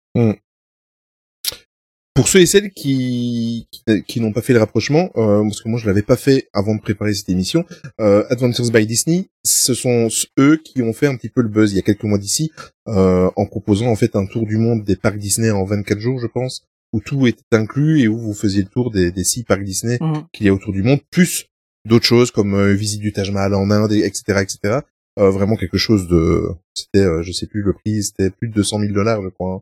Pour 2.13 2.27
ceux 2.27 2.41
et 2.41 2.45
celles 2.45 2.71
qui 2.71 3.67
qui, 3.71 4.03
qui 4.03 4.19
n'ont 4.19 4.33
pas 4.33 4.41
fait 4.41 4.51
le 4.53 4.59
rapprochement, 4.59 5.09
euh, 5.15 5.41
parce 5.43 5.61
que 5.61 5.69
moi 5.69 5.79
je 5.79 5.87
l'avais 5.87 6.01
pas 6.01 6.17
fait 6.17 6.49
avant 6.53 6.75
de 6.75 6.81
préparer 6.81 7.13
cette 7.13 7.29
émission, 7.29 7.63
euh, 8.01 8.25
Adventures 8.29 8.69
by 8.69 8.85
Disney, 8.85 9.29
ce 9.45 9.73
sont 9.73 10.09
eux 10.37 10.57
qui 10.57 10.81
ont 10.81 10.91
fait 10.91 11.07
un 11.07 11.15
petit 11.15 11.29
peu 11.29 11.41
le 11.41 11.47
buzz 11.47 11.71
il 11.71 11.77
y 11.77 11.79
a 11.79 11.81
quelques 11.83 12.03
mois 12.03 12.17
d'ici, 12.17 12.51
euh, 12.89 13.31
en 13.37 13.45
proposant 13.45 13.87
en 13.87 13.95
fait 13.95 14.15
un 14.17 14.25
tour 14.25 14.45
du 14.45 14.57
monde 14.57 14.83
des 14.83 14.97
parcs 14.97 15.17
Disney 15.17 15.51
en 15.51 15.63
24 15.63 15.99
jours, 15.99 16.19
je 16.19 16.27
pense, 16.27 16.67
où 16.91 16.99
tout 16.99 17.25
était 17.27 17.43
inclus 17.53 18.01
et 18.01 18.09
où 18.09 18.17
vous 18.17 18.33
faisiez 18.33 18.63
le 18.63 18.67
tour 18.69 18.91
des, 18.91 19.11
des 19.11 19.23
six 19.23 19.43
parcs 19.43 19.63
Disney 19.63 19.97
Mhm. 20.01 20.25
qu'il 20.33 20.45
y 20.45 20.49
a 20.49 20.53
autour 20.53 20.73
du 20.73 20.83
monde, 20.83 20.99
plus 21.11 21.47
d'autres 21.85 22.05
choses 22.05 22.31
comme 22.31 22.53
euh, 22.55 22.73
visite 22.73 23.01
du 23.01 23.11
Taj 23.13 23.31
Mahal 23.31 23.53
en 23.55 23.69
Inde, 23.71 23.91
et- 23.93 24.05
etc., 24.05 24.23
etc. 24.41 24.79
Euh, 25.19 25.29
vraiment 25.29 25.55
quelque 25.57 25.77
chose 25.77 26.07
de, 26.07 26.47
c'était, 26.73 27.05
euh, 27.05 27.21
je 27.21 27.31
sais 27.31 27.45
plus 27.47 27.61
le 27.61 27.73
prix, 27.73 28.03
c'était 28.03 28.29
plus 28.29 28.47
de 28.47 28.53
200 28.53 28.79
000 28.79 28.93
dollars, 28.93 29.21
je 29.21 29.27
crois. 29.29 29.55
hein. 29.55 29.61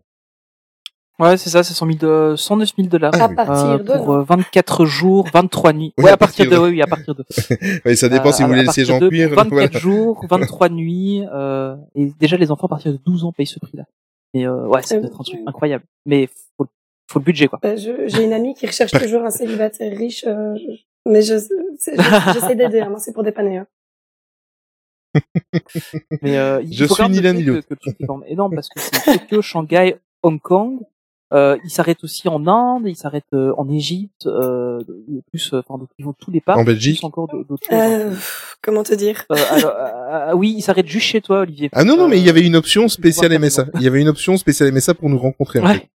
Ouais, 1.19 1.36
c'est 1.36 1.50
ça, 1.50 1.63
c'est 1.63 1.74
100 1.74 1.86
000 1.86 1.98
de... 1.98 2.36
109 2.38 2.69
000 2.77 2.88
dollars. 2.88 3.12
Ah 3.13 3.25
à 3.25 3.27
oui. 3.27 3.36
partir 3.36 3.80
de... 3.83 3.94
pour 3.98 4.13
euh, 4.13 4.24
24 4.24 4.86
jours, 4.86 5.27
23 5.33 5.74
nuits. 5.74 5.94
Oui, 5.98 6.06
ouais, 6.06 6.12
à 6.12 6.13
à 6.13 6.18
partir 6.18 6.45
partir 6.45 6.62
de, 6.62 6.66
de- 6.66 6.69
oui, 6.69 6.75
oui, 6.77 6.81
à 6.81 6.88
partir 6.88 7.13
de. 7.13 7.25
Ouais, 7.86 7.95
ça 7.98 8.07
dépend 8.07 8.31
si 8.31 8.42
Euh, 8.44 8.45
vous 8.45 8.51
à- 8.54 8.56
voulez 8.56 8.62
à 8.62 8.63
le 8.68 8.71
siège 8.71 8.88
partir 8.88 8.95
en 8.95 9.00
de 9.00 9.10
cuir. 9.10 9.30
24 9.30 9.50
voilà. 9.51 9.80
jours, 9.80 10.25
23 10.30 10.69
nuits, 10.69 11.24
euh, 11.33 11.75
et 11.95 12.06
déjà 12.21 12.38
les 12.38 12.51
enfants 12.51 12.68
à 12.68 12.69
partir 12.69 12.94
de 12.94 13.00
12 13.06 13.25
ans 13.25 13.33
payent 13.33 13.45
ce 13.48 13.60
prix-là. 13.60 13.83
Et 14.33 14.48
euh, 14.48 14.66
ouais, 14.68 14.80
c'est 14.81 14.95
Euh, 14.95 15.01
peut-être 15.01 15.19
un 15.19 15.24
truc 15.25 15.39
incroyable. 15.45 15.83
Mais 16.06 16.30
faut, 16.57 16.68
faut 17.12 17.19
le 17.19 17.25
budget, 17.25 17.50
quoi. 17.50 17.60
Bah, 17.62 17.75
je- 17.75 18.07
J'ai 18.07 18.24
une 18.24 18.31
amie 18.33 18.54
qui 18.54 18.66
recherche 18.66 18.92
toujours 18.92 19.23
un 19.26 19.30
célibataire 19.31 19.97
riche, 19.97 20.23
euh, 20.26 20.56
je- 20.56 20.83
mais 21.09 21.21
je 21.21 21.35
j'essaie 22.33 22.56
d'aider. 22.56 22.81
Hein, 22.81 22.89
moi, 22.89 22.99
c'est 22.99 23.13
pour 23.13 23.23
dépanner. 23.23 23.57
Hein. 23.57 23.68
Mais 26.21 26.37
euh, 26.37 26.61
il 26.63 26.73
Je 26.73 26.85
faut 26.85 26.94
suis 26.95 27.04
quand 27.04 27.09
même 27.09 27.18
ni 27.18 27.21
l'un 27.21 27.33
ni 27.33 27.44
que, 27.45 27.49
l'autre. 27.51 27.68
énorme 28.28 28.54
parce 28.56 28.69
que 28.69 28.80
c'est 28.80 29.18
Tokyo, 29.19 29.42
Shanghai, 29.42 29.95
Hong 30.23 30.39
Kong. 30.39 30.80
Euh, 31.31 31.57
ils 31.63 31.69
s'arrêtent 31.69 32.04
aussi 32.04 32.28
en 32.28 32.47
Inde, 32.47 32.83
ils 32.87 32.95
s'arrêtent 32.95 33.33
euh, 33.33 33.54
en 33.56 33.69
Égypte, 33.69 34.25
euh, 34.25 34.80
plus, 35.30 35.54
euh, 35.54 35.59
enfin, 35.59 35.78
donc 35.78 35.89
ils 35.99 36.06
vont 36.06 36.13
tous 36.13 36.31
les 36.31 36.42
parcs. 36.42 36.57
En 36.57 36.63
Belgique. 36.63 36.97
plus 36.99 37.06
encore 37.06 37.28
d'autres 37.28 37.68
hein. 37.69 37.92
Euh, 37.92 38.16
comment 38.63 38.81
te 38.81 38.95
dire? 38.95 39.25
Euh, 39.31 39.35
alors, 39.51 39.75
euh, 39.78 40.33
oui, 40.33 40.56
ils 40.57 40.61
s'arrêtent 40.63 40.87
juste 40.87 41.06
chez 41.06 41.21
toi, 41.21 41.42
Olivier. 41.42 41.69
Ah 41.73 41.83
non, 41.83 41.97
non, 41.97 42.07
mais 42.07 42.18
il 42.18 42.25
y 42.25 42.30
avait 42.31 42.42
une 42.45 42.56
option 42.56 42.87
spéciale 42.87 43.37
MSA. 43.37 43.68
Il 43.75 43.81
y 43.83 43.87
avait 43.87 44.01
une 44.01 44.07
option 44.07 44.37
spéciale 44.37 44.71
MSA 44.71 44.95
pour 44.95 45.07
nous 45.07 45.19
rencontrer. 45.19 45.59
en 45.59 45.66
Ouais. 45.68 45.73
fait. 45.75 45.89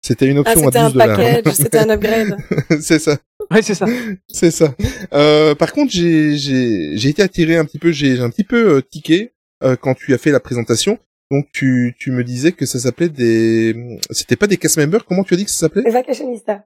C'était 0.00 0.26
une 0.26 0.38
Ah, 0.38 0.40
option 0.40 0.64
c'était 0.64 0.78
à 0.78 0.84
un 0.86 0.90
12 0.90 0.92
dollars. 0.94 1.16
package, 1.18 1.52
c'était 1.54 1.78
un 1.80 1.90
upgrade. 1.90 2.36
c'est 2.80 2.98
ça, 2.98 3.18
Ouais, 3.50 3.62
c'est 3.62 3.74
ça. 3.74 3.86
c'est 4.28 4.50
ça. 4.50 4.74
Euh, 5.14 5.54
par 5.54 5.72
contre, 5.72 5.90
j'ai 5.90 6.36
j'ai 6.36 6.98
j'ai 6.98 7.08
été 7.08 7.22
attiré 7.22 7.56
un 7.56 7.64
petit 7.64 7.78
peu, 7.78 7.92
j'ai 7.92 8.16
j'ai 8.16 8.22
un 8.22 8.28
petit 8.30 8.44
peu 8.44 8.76
euh, 8.76 8.82
tiqué 8.82 9.32
euh, 9.64 9.74
quand 9.76 9.94
tu 9.94 10.12
as 10.12 10.18
fait 10.18 10.30
la 10.30 10.40
présentation. 10.40 10.98
Donc 11.30 11.46
tu 11.52 11.94
tu 11.98 12.10
me 12.10 12.24
disais 12.24 12.52
que 12.52 12.66
ça 12.66 12.78
s'appelait 12.78 13.08
des, 13.08 13.98
c'était 14.10 14.36
pas 14.36 14.46
des 14.46 14.56
cast 14.58 14.76
members. 14.78 15.04
Comment 15.06 15.24
tu 15.24 15.34
as 15.34 15.36
dit 15.38 15.44
que 15.44 15.50
ça 15.50 15.60
s'appelait? 15.60 15.82
Les 15.84 15.90
vacationistas. 15.90 16.64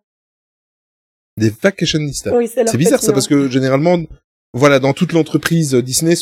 Des 1.37 1.51
vacationistas. 1.51 2.37
Oui, 2.37 2.49
c'est 2.53 2.69
C'est 2.69 2.77
bizarre 2.79 3.01
ça 3.01 3.09
nom. 3.09 3.15
parce 3.15 3.29
que 3.29 3.49
généralement, 3.49 3.99
voilà, 4.53 4.79
dans 4.81 4.93
toute 4.93 5.13
l'entreprise 5.13 5.75
Disney, 5.75 6.15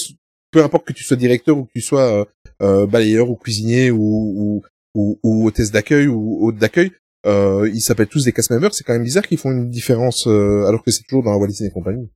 peu 0.51 0.63
importe 0.63 0.87
que 0.87 0.93
tu 0.93 1.05
sois 1.05 1.17
directeur 1.17 1.57
ou 1.59 1.65
que 1.65 1.73
tu 1.75 1.81
sois 1.81 2.21
euh, 2.21 2.25
euh, 2.63 2.87
balayeur 2.87 3.29
ou 3.31 3.35
cuisinier 3.37 3.91
ou 3.91 3.99
ou, 3.99 4.63
ou, 4.95 5.19
ou 5.23 5.47
hôtesse 5.47 5.71
d'accueil 5.71 6.07
ou 6.07 6.47
hôte 6.47 6.57
d'accueil, 6.57 6.93
ils 7.25 7.81
s'appellent 7.81 8.09
tous 8.09 8.25
des 8.25 8.33
cast 8.33 8.51
members. 8.51 8.75
C'est 8.75 8.85
quand 8.85 8.93
même 8.93 9.05
bizarre 9.05 9.27
qu'ils 9.27 9.39
font 9.39 9.51
une 9.51 9.69
différence 9.69 10.27
euh, 10.27 10.65
alors 10.67 10.83
que 10.83 10.91
c'est 10.91 11.03
toujours 11.03 11.23
dans 11.23 11.33
la 11.33 11.37
Walt 11.37 11.49
Disney 11.49 11.71
Company. 11.71 12.11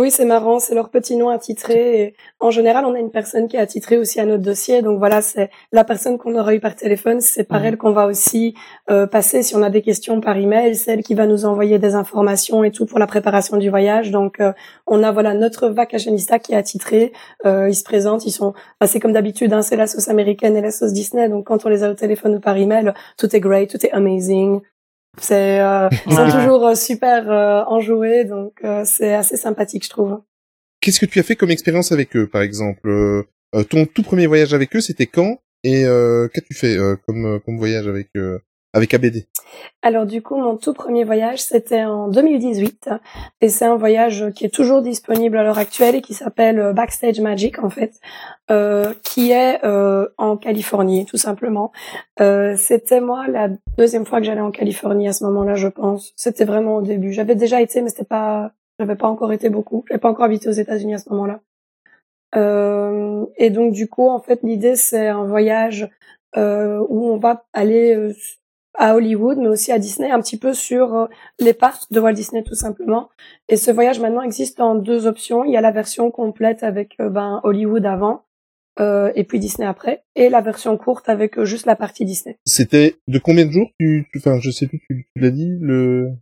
Oui, 0.00 0.10
c'est 0.10 0.24
marrant, 0.24 0.60
c'est 0.60 0.74
leur 0.74 0.88
petit 0.88 1.14
nom 1.14 1.28
attitré. 1.28 2.00
Et 2.00 2.14
en 2.38 2.50
général, 2.50 2.86
on 2.86 2.94
a 2.94 2.98
une 2.98 3.10
personne 3.10 3.48
qui 3.48 3.56
est 3.56 3.60
attitrée 3.60 3.98
aussi 3.98 4.18
à 4.18 4.24
notre 4.24 4.42
dossier. 4.42 4.80
Donc 4.80 4.98
voilà, 4.98 5.20
c'est 5.20 5.50
la 5.72 5.84
personne 5.84 6.16
qu'on 6.16 6.34
aura 6.38 6.54
eu 6.54 6.60
par 6.60 6.74
téléphone, 6.74 7.20
c'est 7.20 7.44
par 7.44 7.60
Mhm. 7.60 7.66
elle 7.66 7.76
qu'on 7.76 7.92
va 7.92 8.06
aussi 8.06 8.54
euh, 8.90 9.06
passer 9.06 9.42
si 9.42 9.54
on 9.56 9.62
a 9.62 9.68
des 9.68 9.82
questions 9.82 10.22
par 10.22 10.38
email. 10.38 10.74
C'est 10.74 10.92
elle 10.92 11.02
qui 11.02 11.14
va 11.14 11.26
nous 11.26 11.44
envoyer 11.44 11.78
des 11.78 11.94
informations 11.94 12.64
et 12.64 12.70
tout 12.70 12.86
pour 12.86 12.98
la 12.98 13.06
préparation 13.06 13.58
du 13.58 13.68
voyage. 13.68 14.10
Donc 14.10 14.40
euh, 14.40 14.54
on 14.86 15.02
a 15.02 15.12
voilà 15.12 15.34
notre 15.34 15.68
vacationista 15.68 16.38
qui 16.38 16.54
est 16.54 16.56
attitré. 16.56 17.12
Euh, 17.44 17.68
ils 17.68 17.74
se 17.74 17.84
présentent, 17.84 18.24
ils 18.24 18.32
sont, 18.32 18.54
bah, 18.80 18.86
c'est 18.86 19.00
comme 19.00 19.12
d'habitude, 19.12 19.52
hein, 19.52 19.60
c'est 19.60 19.76
la 19.76 19.86
sauce 19.86 20.08
américaine 20.08 20.56
et 20.56 20.62
la 20.62 20.70
sauce 20.70 20.94
Disney. 20.94 21.28
Donc 21.28 21.46
quand 21.46 21.66
on 21.66 21.68
les 21.68 21.82
a 21.84 21.90
au 21.90 21.94
téléphone 21.94 22.36
ou 22.36 22.40
par 22.40 22.56
email, 22.56 22.94
tout 23.18 23.36
est 23.36 23.40
great, 23.40 23.68
tout 23.68 23.84
est 23.84 23.92
amazing. 23.92 24.62
C'est 25.18 25.60
euh, 25.60 25.88
ils 26.06 26.12
sont 26.14 26.24
Ouais. 26.24 26.32
toujours 26.32 26.66
euh, 26.66 26.74
super 26.74 27.30
euh, 27.30 27.62
enjoués, 27.66 28.24
donc 28.24 28.54
euh, 28.64 28.84
c'est 28.84 29.14
assez 29.14 29.36
sympathique, 29.36 29.84
je 29.84 29.90
trouve. 29.90 30.20
Qu'est-ce 30.80 31.00
que 31.00 31.06
tu 31.06 31.18
as 31.18 31.22
fait 31.22 31.36
comme 31.36 31.50
expérience 31.50 31.92
avec 31.92 32.16
eux, 32.16 32.26
par 32.26 32.42
exemple 32.42 32.88
euh, 32.88 33.22
euh, 33.54 33.64
Ton 33.64 33.86
tout 33.86 34.02
premier 34.02 34.26
voyage 34.26 34.54
avec 34.54 34.74
eux, 34.76 34.80
c'était 34.80 35.06
quand? 35.06 35.38
Et 35.62 35.84
euh, 35.84 36.26
qu'as-tu 36.32 36.54
fait 36.54 36.76
euh, 36.76 36.96
comme 37.06 37.38
comme 37.44 37.58
voyage 37.58 37.86
avec 37.86 38.08
euh, 38.16 38.38
avec 38.72 38.94
ABD 38.94 39.26
Alors 39.82 40.06
du 40.06 40.22
coup, 40.22 40.36
mon 40.36 40.56
tout 40.56 40.72
premier 40.72 41.04
voyage, 41.04 41.42
c'était 41.42 41.84
en 41.84 42.08
2018, 42.08 42.90
et 43.40 43.48
c'est 43.48 43.64
un 43.64 43.76
voyage 43.76 44.30
qui 44.34 44.44
est 44.44 44.54
toujours 44.54 44.80
disponible 44.82 45.36
à 45.36 45.42
l'heure 45.42 45.58
actuelle 45.58 45.96
et 45.96 46.02
qui 46.02 46.14
s'appelle 46.14 46.58
euh, 46.60 46.72
Backstage 46.72 47.20
Magic 47.20 47.58
en 47.62 47.70
fait, 47.70 47.94
euh, 48.50 48.94
qui 49.02 49.32
est 49.32 49.64
euh, 49.64 50.08
en 50.18 50.36
Californie 50.36 51.04
tout 51.04 51.16
simplement. 51.16 51.72
Euh, 52.20 52.54
c'était 52.56 53.00
moi 53.00 53.26
la 53.28 53.48
deuxième 53.76 54.06
fois 54.06 54.20
que 54.20 54.26
j'allais 54.26 54.40
en 54.40 54.52
Californie 54.52 55.08
à 55.08 55.12
ce 55.12 55.24
moment-là, 55.24 55.54
je 55.54 55.68
pense. 55.68 56.12
C'était 56.16 56.44
vraiment 56.44 56.76
au 56.76 56.82
début. 56.82 57.12
J'avais 57.12 57.34
déjà 57.34 57.60
été, 57.60 57.82
mais 57.82 57.88
c'était 57.88 58.04
pas, 58.04 58.52
j'avais 58.78 58.96
pas 58.96 59.08
encore 59.08 59.32
été 59.32 59.50
beaucoup. 59.50 59.84
J'avais 59.88 60.00
pas 60.00 60.10
encore 60.10 60.24
habité 60.26 60.48
aux 60.48 60.52
États-Unis 60.52 60.94
à 60.94 60.98
ce 60.98 61.10
moment-là. 61.10 61.40
Euh, 62.36 63.26
et 63.36 63.50
donc 63.50 63.72
du 63.72 63.88
coup, 63.88 64.08
en 64.08 64.20
fait, 64.20 64.40
l'idée 64.42 64.76
c'est 64.76 65.08
un 65.08 65.24
voyage 65.24 65.88
euh, 66.36 66.84
où 66.88 67.08
on 67.08 67.16
va 67.16 67.44
aller 67.52 67.94
euh, 67.94 68.14
à 68.78 68.94
Hollywood, 68.94 69.38
mais 69.38 69.48
aussi 69.48 69.72
à 69.72 69.78
Disney, 69.78 70.10
un 70.10 70.20
petit 70.20 70.38
peu 70.38 70.54
sur 70.54 70.94
euh, 70.94 71.06
les 71.38 71.52
parcs 71.54 71.90
de 71.90 72.00
Walt 72.00 72.12
Disney 72.12 72.42
tout 72.42 72.54
simplement. 72.54 73.08
Et 73.48 73.56
ce 73.56 73.70
voyage 73.70 74.00
maintenant 74.00 74.22
existe 74.22 74.60
en 74.60 74.74
deux 74.74 75.06
options. 75.06 75.44
Il 75.44 75.52
y 75.52 75.56
a 75.56 75.60
la 75.60 75.70
version 75.72 76.10
complète 76.10 76.62
avec 76.62 76.96
euh, 77.00 77.08
ben, 77.10 77.40
Hollywood 77.44 77.84
avant, 77.84 78.22
euh, 78.78 79.10
et 79.16 79.24
puis 79.24 79.38
Disney 79.40 79.66
après, 79.66 80.04
et 80.14 80.28
la 80.30 80.40
version 80.40 80.76
courte 80.78 81.08
avec 81.08 81.38
euh, 81.38 81.44
juste 81.44 81.66
la 81.66 81.76
partie 81.76 82.04
Disney. 82.04 82.38
C'était 82.46 82.96
de 83.08 83.18
combien 83.18 83.44
de 83.44 83.50
jours? 83.50 83.68
Tu, 83.78 84.06
tu- 84.12 84.18
Enfin, 84.18 84.38
je 84.40 84.50
sais 84.50 84.66
plus. 84.66 84.80
Tu, 84.88 85.06
tu 85.14 85.20
l'as 85.22 85.30
dit 85.30 85.56
le. 85.60 86.12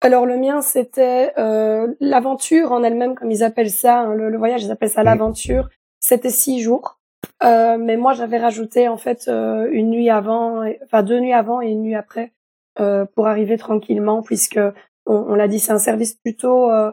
Alors 0.00 0.26
le 0.26 0.36
mien, 0.36 0.60
c'était 0.62 1.32
euh, 1.38 1.88
l'aventure 2.00 2.70
en 2.72 2.82
elle-même, 2.84 3.14
comme 3.16 3.30
ils 3.30 3.42
appellent 3.42 3.70
ça. 3.70 4.00
hein, 4.02 4.14
le, 4.14 4.30
le 4.30 4.38
voyage, 4.38 4.62
ils 4.62 4.70
appellent 4.70 4.90
ça 4.90 5.02
l'aventure. 5.02 5.68
C'était 6.00 6.30
six 6.30 6.60
jours. 6.60 6.95
Euh, 7.44 7.76
mais 7.78 7.96
moi, 7.96 8.14
j'avais 8.14 8.38
rajouté 8.38 8.88
en 8.88 8.96
fait 8.96 9.28
euh, 9.28 9.68
une 9.70 9.90
nuit 9.90 10.08
avant, 10.10 10.64
enfin 10.84 11.02
deux 11.02 11.20
nuits 11.20 11.32
avant 11.34 11.60
et 11.60 11.68
une 11.68 11.82
nuit 11.82 11.94
après 11.94 12.32
euh, 12.80 13.04
pour 13.14 13.26
arriver 13.26 13.58
tranquillement, 13.58 14.22
puisque 14.22 14.58
on, 15.06 15.14
on 15.14 15.34
l'a 15.34 15.48
dit, 15.48 15.58
c'est 15.58 15.72
un 15.72 15.78
service 15.78 16.14
plutôt 16.14 16.70
euh, 16.70 16.90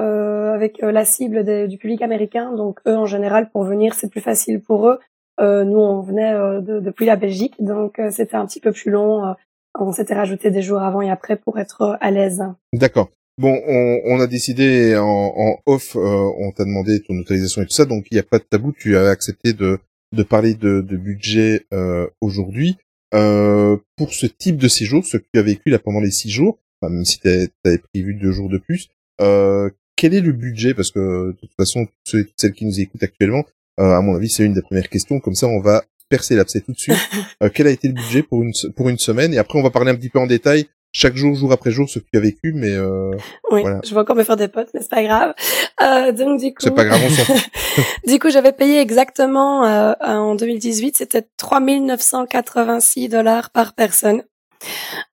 euh, 0.00 0.52
avec 0.52 0.78
la 0.82 1.04
cible 1.04 1.44
des- 1.44 1.66
du 1.68 1.78
public 1.78 2.02
américain. 2.02 2.52
Donc 2.52 2.80
eux, 2.86 2.96
en 2.96 3.06
général, 3.06 3.50
pour 3.50 3.64
venir, 3.64 3.94
c'est 3.94 4.10
plus 4.10 4.20
facile 4.20 4.60
pour 4.60 4.88
eux. 4.88 4.98
Nous, 5.38 5.78
on 5.78 6.00
venait 6.00 6.32
de- 6.62 6.80
depuis 6.80 7.04
la 7.04 7.16
Belgique, 7.16 7.54
donc 7.58 8.00
c'était 8.10 8.36
un 8.36 8.46
petit 8.46 8.60
peu 8.60 8.72
plus 8.72 8.90
long. 8.90 9.34
on 9.78 9.92
s'était 9.92 10.14
rajouté 10.14 10.50
des 10.50 10.62
jours 10.62 10.80
avant 10.80 11.02
et 11.02 11.10
après 11.10 11.36
pour 11.36 11.58
être 11.58 11.98
à 12.00 12.10
l'aise. 12.10 12.42
D'accord. 12.72 13.10
Bon, 13.38 13.54
on, 13.68 14.00
on 14.06 14.20
a 14.20 14.26
décidé 14.26 14.96
en, 14.96 15.04
en 15.36 15.56
off, 15.66 15.94
euh, 15.94 16.30
on 16.38 16.52
t'a 16.52 16.64
demandé 16.64 17.02
ton 17.02 17.18
autorisation 17.18 17.60
et 17.60 17.66
tout 17.66 17.74
ça, 17.74 17.84
donc 17.84 18.06
il 18.10 18.14
n'y 18.14 18.20
a 18.20 18.22
pas 18.22 18.38
de 18.38 18.44
tabou. 18.44 18.72
Tu 18.72 18.96
as 18.96 19.10
accepté 19.10 19.52
de 19.52 19.78
de 20.12 20.22
parler 20.22 20.54
de, 20.54 20.80
de 20.80 20.96
budget 20.96 21.66
euh, 21.72 22.06
aujourd'hui. 22.20 22.76
Euh, 23.14 23.76
pour 23.96 24.12
ce 24.12 24.26
type 24.26 24.56
de 24.56 24.68
séjour, 24.68 25.04
ce 25.04 25.16
que 25.16 25.26
tu 25.32 25.38
as 25.38 25.42
vécu 25.42 25.70
là 25.70 25.78
pendant 25.78 26.00
les 26.00 26.10
six 26.10 26.30
jours, 26.30 26.58
enfin, 26.80 26.92
même 26.92 27.04
si 27.04 27.20
tu 27.20 27.28
avais 27.28 27.78
prévu 27.78 28.14
deux 28.14 28.32
jours 28.32 28.48
de 28.48 28.58
plus, 28.58 28.88
euh, 29.20 29.70
quel 29.96 30.14
est 30.14 30.20
le 30.20 30.32
budget? 30.32 30.74
Parce 30.74 30.90
que 30.90 31.28
de 31.28 31.36
toute 31.40 31.52
façon, 31.56 31.86
ceux 32.04 32.20
et 32.20 32.26
celles 32.36 32.52
qui 32.52 32.66
nous 32.66 32.80
écoutent 32.80 33.02
actuellement, 33.02 33.44
euh, 33.80 33.94
à 33.94 34.00
mon 34.00 34.14
avis, 34.14 34.28
c'est 34.28 34.44
une 34.44 34.54
des 34.54 34.62
premières 34.62 34.88
questions. 34.88 35.20
Comme 35.20 35.34
ça, 35.34 35.46
on 35.46 35.60
va 35.60 35.84
percer 36.08 36.36
l'abcès 36.36 36.60
tout 36.60 36.72
de 36.72 36.78
suite. 36.78 36.96
Euh, 37.42 37.50
quel 37.52 37.66
a 37.66 37.70
été 37.70 37.88
le 37.88 37.92
budget 37.92 38.22
pour 38.22 38.42
une 38.42 38.52
pour 38.74 38.88
une 38.88 38.96
semaine? 38.96 39.34
Et 39.34 39.36
après, 39.36 39.58
on 39.58 39.62
va 39.62 39.68
parler 39.68 39.90
un 39.90 39.94
petit 39.94 40.08
peu 40.08 40.18
en 40.18 40.26
détail 40.26 40.64
chaque 40.96 41.14
jour, 41.14 41.34
jour 41.34 41.52
après 41.52 41.70
jour, 41.70 41.88
ce 41.90 41.98
que 41.98 42.06
tu 42.10 42.16
as 42.16 42.22
vécu. 42.22 42.52
Mais 42.54 42.72
euh, 42.72 43.10
Oui, 43.50 43.60
Voilà. 43.60 43.80
je 43.84 43.94
vais 43.94 44.00
encore 44.00 44.16
me 44.16 44.24
faire 44.24 44.36
des 44.36 44.48
potes, 44.48 44.68
mais 44.72 44.80
c'est 44.80 44.90
pas 44.90 45.02
grave. 45.02 45.34
Euh, 45.82 46.10
donc 46.12 46.40
du 46.40 46.48
coup, 46.48 46.60
c'est 46.60 46.74
pas 46.74 46.86
grave, 46.86 47.00
on 47.04 47.10
s'en 47.10 47.34
du 48.06 48.18
coup, 48.18 48.30
j'avais 48.30 48.52
payé 48.52 48.80
exactement 48.80 49.66
euh, 49.66 49.92
en 50.00 50.34
2018, 50.36 50.96
c'était 50.96 51.26
3986 51.36 53.08
dollars 53.10 53.50
par 53.50 53.74
personne. 53.74 54.22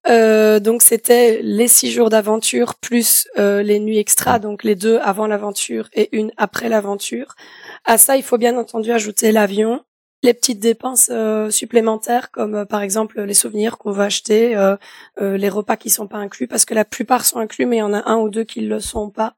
Euh, 0.07 0.61
donc 0.61 0.81
c'était 0.81 1.41
les 1.43 1.67
six 1.67 1.91
jours 1.91 2.09
d'aventure 2.09 2.75
plus 2.75 3.27
euh, 3.37 3.61
les 3.61 3.79
nuits 3.79 3.97
extra, 3.99 4.39
donc 4.39 4.63
les 4.63 4.75
deux 4.75 4.99
avant 5.01 5.27
l'aventure 5.27 5.89
et 5.93 6.15
une 6.15 6.31
après 6.37 6.69
l'aventure. 6.69 7.35
À 7.83 7.97
ça, 7.97 8.15
il 8.15 8.23
faut 8.23 8.37
bien 8.37 8.57
entendu 8.57 8.91
ajouter 8.91 9.33
l'avion, 9.33 9.81
les 10.23 10.33
petites 10.33 10.59
dépenses 10.59 11.09
euh, 11.11 11.49
supplémentaires 11.51 12.31
comme 12.31 12.55
euh, 12.55 12.65
par 12.65 12.81
exemple 12.81 13.21
les 13.21 13.33
souvenirs 13.35 13.77
qu'on 13.77 13.91
va 13.91 14.05
acheter, 14.05 14.55
euh, 14.55 14.75
euh, 15.21 15.37
les 15.37 15.49
repas 15.49 15.77
qui 15.77 15.89
sont 15.91 16.07
pas 16.07 16.17
inclus 16.17 16.47
parce 16.47 16.65
que 16.65 16.73
la 16.73 16.85
plupart 16.85 17.25
sont 17.25 17.37
inclus, 17.39 17.65
mais 17.67 17.75
il 17.77 17.79
y 17.79 17.83
en 17.83 17.93
a 17.93 18.09
un 18.09 18.17
ou 18.17 18.29
deux 18.29 18.43
qui 18.45 18.61
le 18.61 18.79
sont 18.79 19.09
pas. 19.11 19.35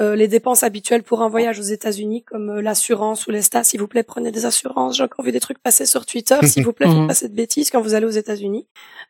Euh, 0.00 0.14
les 0.14 0.28
dépenses 0.28 0.62
habituelles 0.62 1.02
pour 1.02 1.22
un 1.22 1.28
voyage 1.28 1.58
aux 1.58 1.62
États-Unis, 1.64 2.22
comme 2.22 2.60
l'assurance 2.60 3.26
ou 3.26 3.32
les 3.32 3.42
stats. 3.42 3.64
S'il 3.64 3.80
vous 3.80 3.88
plaît, 3.88 4.04
prenez 4.04 4.30
des 4.30 4.46
assurances. 4.46 4.96
J'ai 4.96 5.02
encore 5.02 5.24
vu 5.24 5.32
des 5.32 5.40
trucs 5.40 5.58
passer 5.58 5.86
sur 5.86 6.06
Twitter. 6.06 6.38
S'il 6.44 6.62
vous 6.64 6.72
plaît, 6.72 6.86
faites 6.88 6.96
Mhm. 6.98 7.08
pas 7.08 7.14
cette 7.14 7.34
bêtise 7.34 7.68
quand 7.70 7.80
vous 7.80 7.94
allez 7.94 8.06
aux 8.06 8.10
États-Unis. 8.10 8.68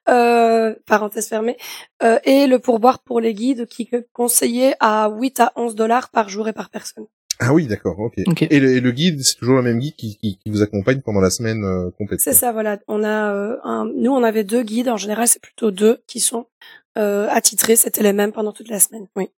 Euh, 0.08 0.74
parenthèse 0.86 1.28
fermée. 1.28 1.58
Euh, 2.02 2.18
et 2.24 2.46
le 2.46 2.58
pourboire 2.58 3.00
pour 3.00 3.20
les 3.20 3.34
guides 3.34 3.66
qui 3.66 3.86
est 3.92 4.08
conseillé 4.14 4.76
à 4.80 5.10
8 5.10 5.40
à 5.40 5.52
11 5.56 5.74
dollars 5.74 6.08
par 6.08 6.30
jour 6.30 6.48
et 6.48 6.54
par 6.54 6.70
personne. 6.70 7.04
Ah 7.40 7.54
oui, 7.54 7.66
d'accord, 7.68 7.98
ok. 8.00 8.14
Ok. 8.26 8.42
Et, 8.50 8.58
le, 8.60 8.76
et 8.76 8.80
le 8.80 8.90
guide, 8.90 9.22
c'est 9.22 9.36
toujours 9.36 9.54
le 9.56 9.62
même 9.62 9.78
guide 9.78 9.94
qui, 9.94 10.16
qui, 10.18 10.38
qui 10.38 10.50
vous 10.50 10.60
accompagne 10.62 11.00
pendant 11.02 11.20
la 11.20 11.30
semaine 11.30 11.62
euh, 11.64 11.90
complète. 11.96 12.20
C'est 12.20 12.32
ça, 12.32 12.50
voilà. 12.52 12.78
On 12.88 13.04
a 13.04 13.32
euh, 13.32 13.56
un, 13.62 13.84
nous, 13.96 14.10
on 14.10 14.22
avait 14.24 14.42
deux 14.44 14.62
guides. 14.64 14.88
En 14.88 14.96
général, 14.96 15.28
c'est 15.28 15.40
plutôt 15.40 15.70
deux 15.70 15.98
qui 16.08 16.18
sont 16.18 16.46
euh, 16.98 17.28
attitrés. 17.30 17.76
C'était 17.76 18.02
les 18.02 18.12
mêmes 18.12 18.32
pendant 18.32 18.52
toute 18.52 18.68
la 18.68 18.80
semaine. 18.80 19.06
Oui. 19.14 19.28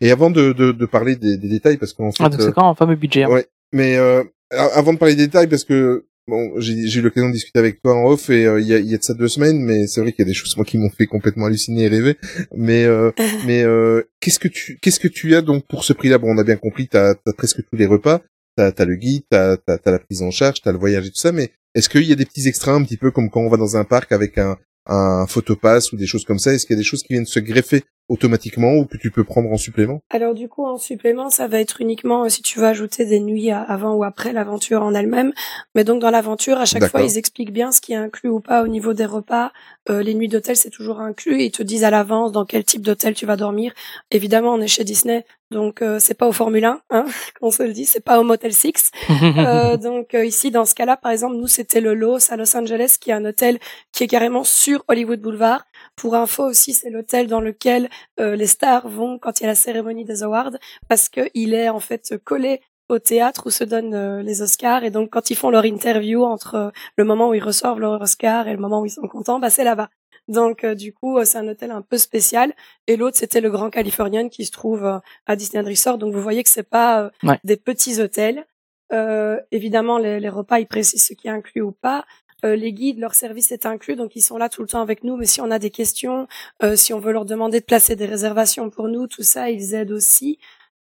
Et 0.00 0.10
avant 0.10 0.30
de, 0.30 0.52
de, 0.52 0.72
de 0.72 0.86
parler 0.86 1.16
des, 1.16 1.36
des 1.36 1.48
détails, 1.48 1.76
parce 1.76 1.92
qu'en 1.92 2.10
fait, 2.10 2.22
Ah, 2.24 2.28
donc 2.30 2.40
c'est 2.40 2.52
quand 2.52 2.62
même 2.62 2.70
un 2.70 2.74
fameux 2.74 2.96
budget. 2.96 3.24
hein. 3.24 3.30
ouais. 3.30 3.46
mais 3.72 3.96
euh, 3.96 4.24
avant 4.50 4.92
de 4.94 4.98
parler 4.98 5.14
des 5.14 5.26
détails, 5.26 5.46
parce 5.46 5.64
que 5.64 6.06
bon, 6.30 6.58
j'ai 6.60 6.86
j'ai 6.86 7.00
eu 7.00 7.02
l'occasion 7.02 7.28
de 7.28 7.34
discuter 7.34 7.58
avec 7.58 7.82
toi 7.82 7.94
en 7.94 8.04
off 8.06 8.30
et 8.30 8.46
euh, 8.46 8.60
il 8.60 8.66
y, 8.66 8.72
a, 8.72 8.78
il 8.78 8.86
y 8.86 8.94
a 8.94 8.98
de 8.98 9.02
ça 9.02 9.14
deux 9.14 9.28
semaines, 9.28 9.60
mais 9.60 9.86
c'est 9.86 10.00
vrai 10.00 10.12
qu'il 10.12 10.22
y 10.24 10.28
a 10.28 10.30
des 10.30 10.34
choses 10.34 10.56
moi 10.56 10.64
qui 10.64 10.78
m'ont 10.78 10.88
fait 10.88 11.06
complètement 11.06 11.46
halluciner 11.46 11.84
et 11.84 11.88
rêver. 11.88 12.16
Mais 12.56 12.84
euh, 12.84 13.10
mais 13.46 13.62
euh, 13.62 14.02
qu'est-ce 14.20 14.38
que 14.38 14.48
tu 14.48 14.78
qu'est-ce 14.80 15.00
que 15.00 15.08
tu 15.08 15.34
as 15.34 15.42
donc 15.42 15.66
pour 15.66 15.84
ce 15.84 15.92
prix-là? 15.92 16.18
Bon, 16.18 16.28
on 16.34 16.38
a 16.38 16.44
bien 16.44 16.56
compris, 16.56 16.88
t'as 16.88 17.14
as 17.26 17.32
presque 17.36 17.62
tous 17.68 17.76
les 17.76 17.86
repas, 17.86 18.22
t'as 18.56 18.72
as 18.76 18.84
le 18.84 18.94
guide, 18.94 19.24
t'as 19.28 19.56
as, 19.66 19.78
as 19.84 19.90
la 19.90 19.98
prise 19.98 20.22
en 20.22 20.30
charge, 20.30 20.62
t'as 20.62 20.72
le 20.72 20.78
voyage 20.78 21.06
et 21.06 21.10
tout 21.10 21.20
ça, 21.20 21.32
mais 21.32 21.50
est-ce 21.74 21.88
qu'il 21.88 22.04
y 22.04 22.12
a 22.12 22.16
des 22.16 22.24
petits 22.24 22.48
extras 22.48 22.72
un 22.72 22.84
petit 22.84 22.96
peu 22.96 23.10
comme 23.10 23.28
quand 23.28 23.40
on 23.40 23.48
va 23.48 23.56
dans 23.56 23.76
un 23.76 23.84
parc 23.84 24.12
avec 24.12 24.38
un 24.38 24.56
un 24.86 25.26
photopass 25.26 25.92
ou 25.92 25.96
des 25.96 26.06
choses 26.06 26.24
comme 26.24 26.38
ça? 26.38 26.54
Est-ce 26.54 26.66
qu'il 26.66 26.74
y 26.74 26.78
a 26.78 26.80
des 26.80 26.88
choses 26.88 27.02
qui 27.02 27.12
viennent 27.12 27.26
se 27.26 27.40
greffer 27.40 27.84
automatiquement 28.10 28.74
ou 28.74 28.84
que 28.84 28.96
tu 28.96 29.10
peux 29.10 29.24
prendre 29.24 29.50
en 29.50 29.56
supplément 29.56 30.02
Alors 30.10 30.34
du 30.34 30.48
coup, 30.48 30.66
en 30.66 30.76
supplément, 30.76 31.30
ça 31.30 31.46
va 31.46 31.60
être 31.60 31.80
uniquement 31.80 32.24
euh, 32.24 32.28
si 32.28 32.42
tu 32.42 32.58
veux 32.58 32.66
ajouter 32.66 33.06
des 33.06 33.20
nuits 33.20 33.50
avant 33.50 33.94
ou 33.94 34.04
après 34.04 34.32
l'aventure 34.32 34.82
en 34.82 34.92
elle-même. 34.94 35.32
Mais 35.74 35.84
donc 35.84 36.02
dans 36.02 36.10
l'aventure, 36.10 36.58
à 36.58 36.64
chaque 36.64 36.84
fois, 36.86 37.02
ils 37.02 37.16
expliquent 37.16 37.52
bien 37.52 37.70
ce 37.70 37.80
qui 37.80 37.92
est 37.92 37.96
inclus 37.96 38.28
ou 38.28 38.40
pas 38.40 38.62
au 38.62 38.66
niveau 38.66 38.92
des 38.92 39.06
repas. 39.06 39.52
Euh, 39.88 40.02
les 40.02 40.14
nuits 40.14 40.28
d'hôtel, 40.28 40.56
c'est 40.56 40.70
toujours 40.70 41.00
inclus. 41.00 41.40
Ils 41.40 41.52
te 41.52 41.62
disent 41.62 41.84
à 41.84 41.90
l'avance 41.90 42.32
dans 42.32 42.44
quel 42.44 42.64
type 42.64 42.82
d'hôtel 42.82 43.14
tu 43.14 43.26
vas 43.26 43.36
dormir. 43.36 43.72
Évidemment, 44.10 44.54
on 44.54 44.60
est 44.60 44.66
chez 44.68 44.84
Disney, 44.84 45.24
donc 45.50 45.82
euh, 45.82 45.98
c'est 45.98 46.14
pas 46.14 46.28
au 46.28 46.32
Formule 46.32 46.64
1, 46.64 46.80
hein, 46.90 47.04
qu'on 47.40 47.50
se 47.50 47.62
le 47.62 47.72
dit, 47.72 47.84
c'est 47.84 48.04
pas 48.04 48.20
au 48.20 48.24
Motel 48.24 48.52
6. 48.52 48.90
Euh, 49.40 49.76
donc 49.76 50.14
euh, 50.14 50.24
ici, 50.24 50.50
dans 50.50 50.64
ce 50.64 50.74
cas-là, 50.74 50.96
par 50.96 51.12
exemple, 51.12 51.36
nous, 51.36 51.46
c'était 51.46 51.80
le 51.80 51.94
Los 51.94 52.32
à 52.32 52.36
Los 52.36 52.56
Angeles, 52.56 52.96
qui 53.00 53.10
est 53.10 53.12
un 53.12 53.24
hôtel 53.24 53.58
qui 53.92 54.04
est 54.04 54.06
carrément 54.06 54.44
sur 54.44 54.84
Hollywood 54.88 55.20
Boulevard. 55.20 55.64
Pour 56.00 56.14
info 56.14 56.44
aussi, 56.44 56.72
c'est 56.72 56.88
l'hôtel 56.90 57.26
dans 57.26 57.40
lequel 57.42 57.90
euh, 58.20 58.34
les 58.36 58.46
stars 58.46 58.88
vont 58.88 59.18
quand 59.18 59.40
il 59.40 59.42
y 59.42 59.46
a 59.46 59.50
la 59.50 59.54
cérémonie 59.54 60.04
des 60.06 60.22
awards, 60.22 60.52
parce 60.88 61.08
que 61.08 61.28
il 61.34 61.52
est 61.52 61.68
en 61.68 61.80
fait 61.80 62.14
collé 62.24 62.60
au 62.88 62.98
théâtre 62.98 63.42
où 63.46 63.50
se 63.50 63.64
donnent 63.64 63.94
euh, 63.94 64.22
les 64.22 64.40
Oscars. 64.42 64.82
Et 64.82 64.90
donc, 64.90 65.10
quand 65.10 65.30
ils 65.30 65.36
font 65.36 65.50
leur 65.50 65.64
interview 65.64 66.24
entre 66.24 66.54
euh, 66.54 66.70
le 66.96 67.04
moment 67.04 67.28
où 67.28 67.34
ils 67.34 67.42
reçoivent 67.42 67.78
leur 67.78 68.00
Oscar 68.00 68.48
et 68.48 68.52
le 68.52 68.58
moment 68.58 68.80
où 68.80 68.86
ils 68.86 68.90
sont 68.90 69.06
contents, 69.08 69.38
bah, 69.38 69.50
c'est 69.50 69.62
là-bas. 69.62 69.90
Donc, 70.28 70.64
euh, 70.64 70.74
du 70.74 70.92
coup, 70.92 71.18
euh, 71.18 71.24
c'est 71.24 71.38
un 71.38 71.46
hôtel 71.48 71.70
un 71.70 71.82
peu 71.82 71.98
spécial. 71.98 72.52
Et 72.86 72.96
l'autre, 72.96 73.16
c'était 73.18 73.40
le 73.40 73.50
Grand 73.50 73.68
Californian 73.70 74.28
qui 74.28 74.44
se 74.44 74.50
trouve 74.52 75.00
à 75.26 75.36
Disneyland 75.36 75.68
Resort. 75.68 75.98
Donc, 75.98 76.14
vous 76.14 76.22
voyez 76.22 76.42
que 76.42 76.48
c'est 76.50 76.68
pas 76.68 77.02
euh, 77.02 77.10
Ouais. 77.22 77.38
des 77.44 77.56
petits 77.56 78.00
hôtels. 78.00 78.46
Euh, 78.92 79.38
évidemment, 79.52 79.98
les, 79.98 80.18
les 80.18 80.28
repas, 80.28 80.58
ils 80.58 80.66
précisent 80.66 81.06
ce 81.06 81.14
qui 81.14 81.28
est 81.28 81.30
inclus 81.30 81.62
ou 81.62 81.72
pas. 81.72 82.04
Euh, 82.44 82.56
les 82.56 82.72
guides, 82.72 82.98
leur 82.98 83.14
service 83.14 83.52
est 83.52 83.66
inclus, 83.66 83.96
donc 83.96 84.16
ils 84.16 84.22
sont 84.22 84.38
là 84.38 84.48
tout 84.48 84.62
le 84.62 84.68
temps 84.68 84.80
avec 84.82 85.04
nous. 85.04 85.16
Mais 85.16 85.26
si 85.26 85.40
on 85.40 85.50
a 85.50 85.58
des 85.58 85.70
questions, 85.70 86.26
euh, 86.62 86.76
si 86.76 86.92
on 86.94 86.98
veut 86.98 87.12
leur 87.12 87.24
demander 87.24 87.60
de 87.60 87.64
placer 87.64 87.96
des 87.96 88.06
réservations 88.06 88.70
pour 88.70 88.88
nous, 88.88 89.06
tout 89.06 89.22
ça, 89.22 89.50
ils 89.50 89.74
aident 89.74 89.92
aussi. 89.92 90.38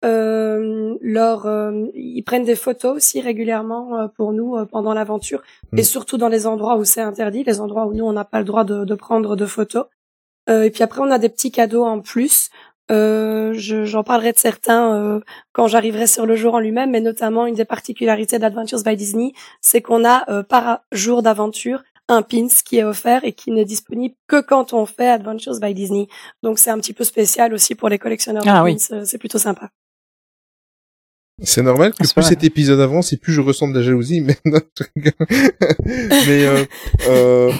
Euh, 0.05 0.97
leur, 1.01 1.45
euh, 1.45 1.85
ils 1.93 2.23
prennent 2.23 2.43
des 2.43 2.55
photos 2.57 2.97
aussi 2.97 3.21
régulièrement 3.21 3.97
euh, 3.97 4.07
pour 4.09 4.33
nous 4.33 4.57
euh, 4.57 4.65
pendant 4.65 4.93
l'aventure, 4.93 5.41
Mm. 5.71 5.79
et 5.79 5.83
surtout 5.83 6.17
dans 6.17 6.27
les 6.27 6.45
endroits 6.45 6.75
où 6.77 6.83
c'est 6.83 7.01
interdit, 7.01 7.43
les 7.45 7.61
endroits 7.61 7.85
où 7.87 7.93
nous 7.93 8.03
on 8.03 8.11
n'a 8.11 8.25
pas 8.25 8.39
le 8.39 8.45
droit 8.45 8.65
de, 8.65 8.83
de 8.83 8.95
prendre 8.95 9.35
de 9.37 9.45
photos. 9.45 9.85
Euh, 10.49 10.63
et 10.63 10.71
puis 10.71 10.83
après, 10.83 10.99
on 11.01 11.09
a 11.11 11.19
des 11.19 11.29
petits 11.29 11.51
cadeaux 11.51 11.85
en 11.85 12.01
plus. 12.01 12.49
Euh, 12.91 13.53
je- 13.53 13.85
J'en 13.85 14.03
parlerai 14.03 14.33
de 14.33 14.37
certains 14.37 14.93
euh, 14.95 15.19
quand 15.53 15.67
j'arriverai 15.67 16.05
sur 16.07 16.25
le 16.25 16.35
jour 16.35 16.53
en 16.55 16.59
lui-même, 16.59 16.91
mais 16.91 17.01
notamment 17.01 17.45
une 17.45 17.55
des 17.55 17.65
particularités 17.65 18.39
d'Adventures 18.39 18.83
by 18.83 18.95
Disney, 18.95 19.31
c'est 19.61 19.81
qu'on 19.81 20.03
a 20.05 20.29
euh, 20.29 20.43
par 20.43 20.81
jour 20.91 21.21
d'aventure 21.23 21.83
un 22.09 22.21
pins 22.21 22.47
qui 22.65 22.77
est 22.79 22.83
offert 22.83 23.23
et 23.23 23.31
qui 23.31 23.51
n'est 23.51 23.63
disponible 23.63 24.15
que 24.27 24.41
quand 24.41 24.73
on 24.73 24.85
fait 24.85 25.07
Adventures 25.07 25.59
by 25.61 25.73
Disney. 25.73 26.07
Donc 26.43 26.59
c'est 26.59 26.69
un 26.69 26.77
petit 26.77 26.93
peu 26.93 27.05
spécial 27.05 27.53
aussi 27.53 27.75
pour 27.75 27.87
les 27.87 27.97
collectionneurs 27.97 28.43
Ah 28.45 28.59
de 28.59 28.65
oui. 28.65 28.75
pins. 28.89 28.97
euh, 28.97 29.05
C'est 29.05 29.17
plutôt 29.17 29.37
sympa. 29.37 29.69
C'est 31.41 31.63
normal 31.63 31.91
que 31.93 32.05
Ah, 32.07 32.13
plus 32.13 32.23
cet 32.23 32.43
épisode 32.43 32.79
avance 32.79 33.11
et 33.11 33.17
plus 33.17 33.33
je 33.33 33.41
ressens 33.41 33.67
de 33.69 33.73
la 33.75 33.81
jalousie, 33.81 34.21
mais 34.21 34.37
non, 34.45 34.59
je 34.77 35.09
mais 36.27 36.45
euh, 36.45 36.63
euh, 37.09 37.51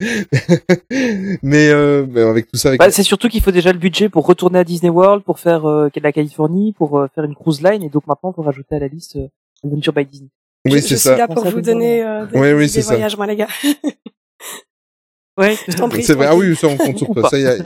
mais 1.42 1.68
euh, 1.70 2.04
mais 2.10 2.20
avec 2.22 2.48
tout 2.48 2.56
ça, 2.56 2.68
avec 2.68 2.80
Bah, 2.80 2.90
c'est 2.90 3.02
surtout 3.04 3.28
qu'il 3.28 3.40
faut 3.42 3.52
déjà 3.52 3.72
le 3.72 3.78
budget 3.78 4.08
pour 4.08 4.26
retourner 4.26 4.58
à 4.58 4.64
Disney 4.64 4.90
World, 4.90 5.22
pour 5.24 5.38
faire 5.38 5.66
euh, 5.66 5.88
la 6.02 6.12
Californie, 6.12 6.72
pour 6.72 6.98
euh, 6.98 7.06
faire 7.14 7.24
une 7.24 7.34
cruise 7.36 7.62
line, 7.62 7.82
et 7.82 7.88
donc 7.88 8.06
maintenant, 8.06 8.32
il 8.32 8.34
faut 8.34 8.42
rajouter 8.42 8.74
à 8.74 8.78
la 8.80 8.88
liste 8.88 9.16
euh, 9.16 9.28
Adventure 9.64 9.92
by 9.92 10.04
Disney. 10.04 10.30
oui, 10.66 10.72
je, 10.74 10.78
c'est 10.80 10.88
je 10.88 10.94
ça. 10.96 11.10
suis 11.12 11.18
là 11.20 11.28
pour 11.28 11.44
vous 11.48 11.60
donner 11.60 12.02
euh, 12.02 12.26
des, 12.26 12.38
Oui, 12.38 12.52
oui, 12.52 12.62
des 12.62 12.68
c'est 12.68 12.82
ça. 12.82 12.94
voyages, 12.94 13.16
moi 13.16 13.26
les 13.26 13.36
gars. 13.36 13.48
Ouais. 15.38 15.56
Je 15.68 15.76
t'en 15.76 15.88
prie. 15.88 16.02
C'est 16.02 16.14
vrai. 16.14 16.26
Ah 16.28 16.36
oui, 16.36 16.56
ça 16.56 16.66
on 16.68 16.76
compte 16.76 16.98
sur 16.98 17.08
toi. 17.08 17.28
Ça, 17.28 17.38
y 17.38 17.46
a, 17.46 17.56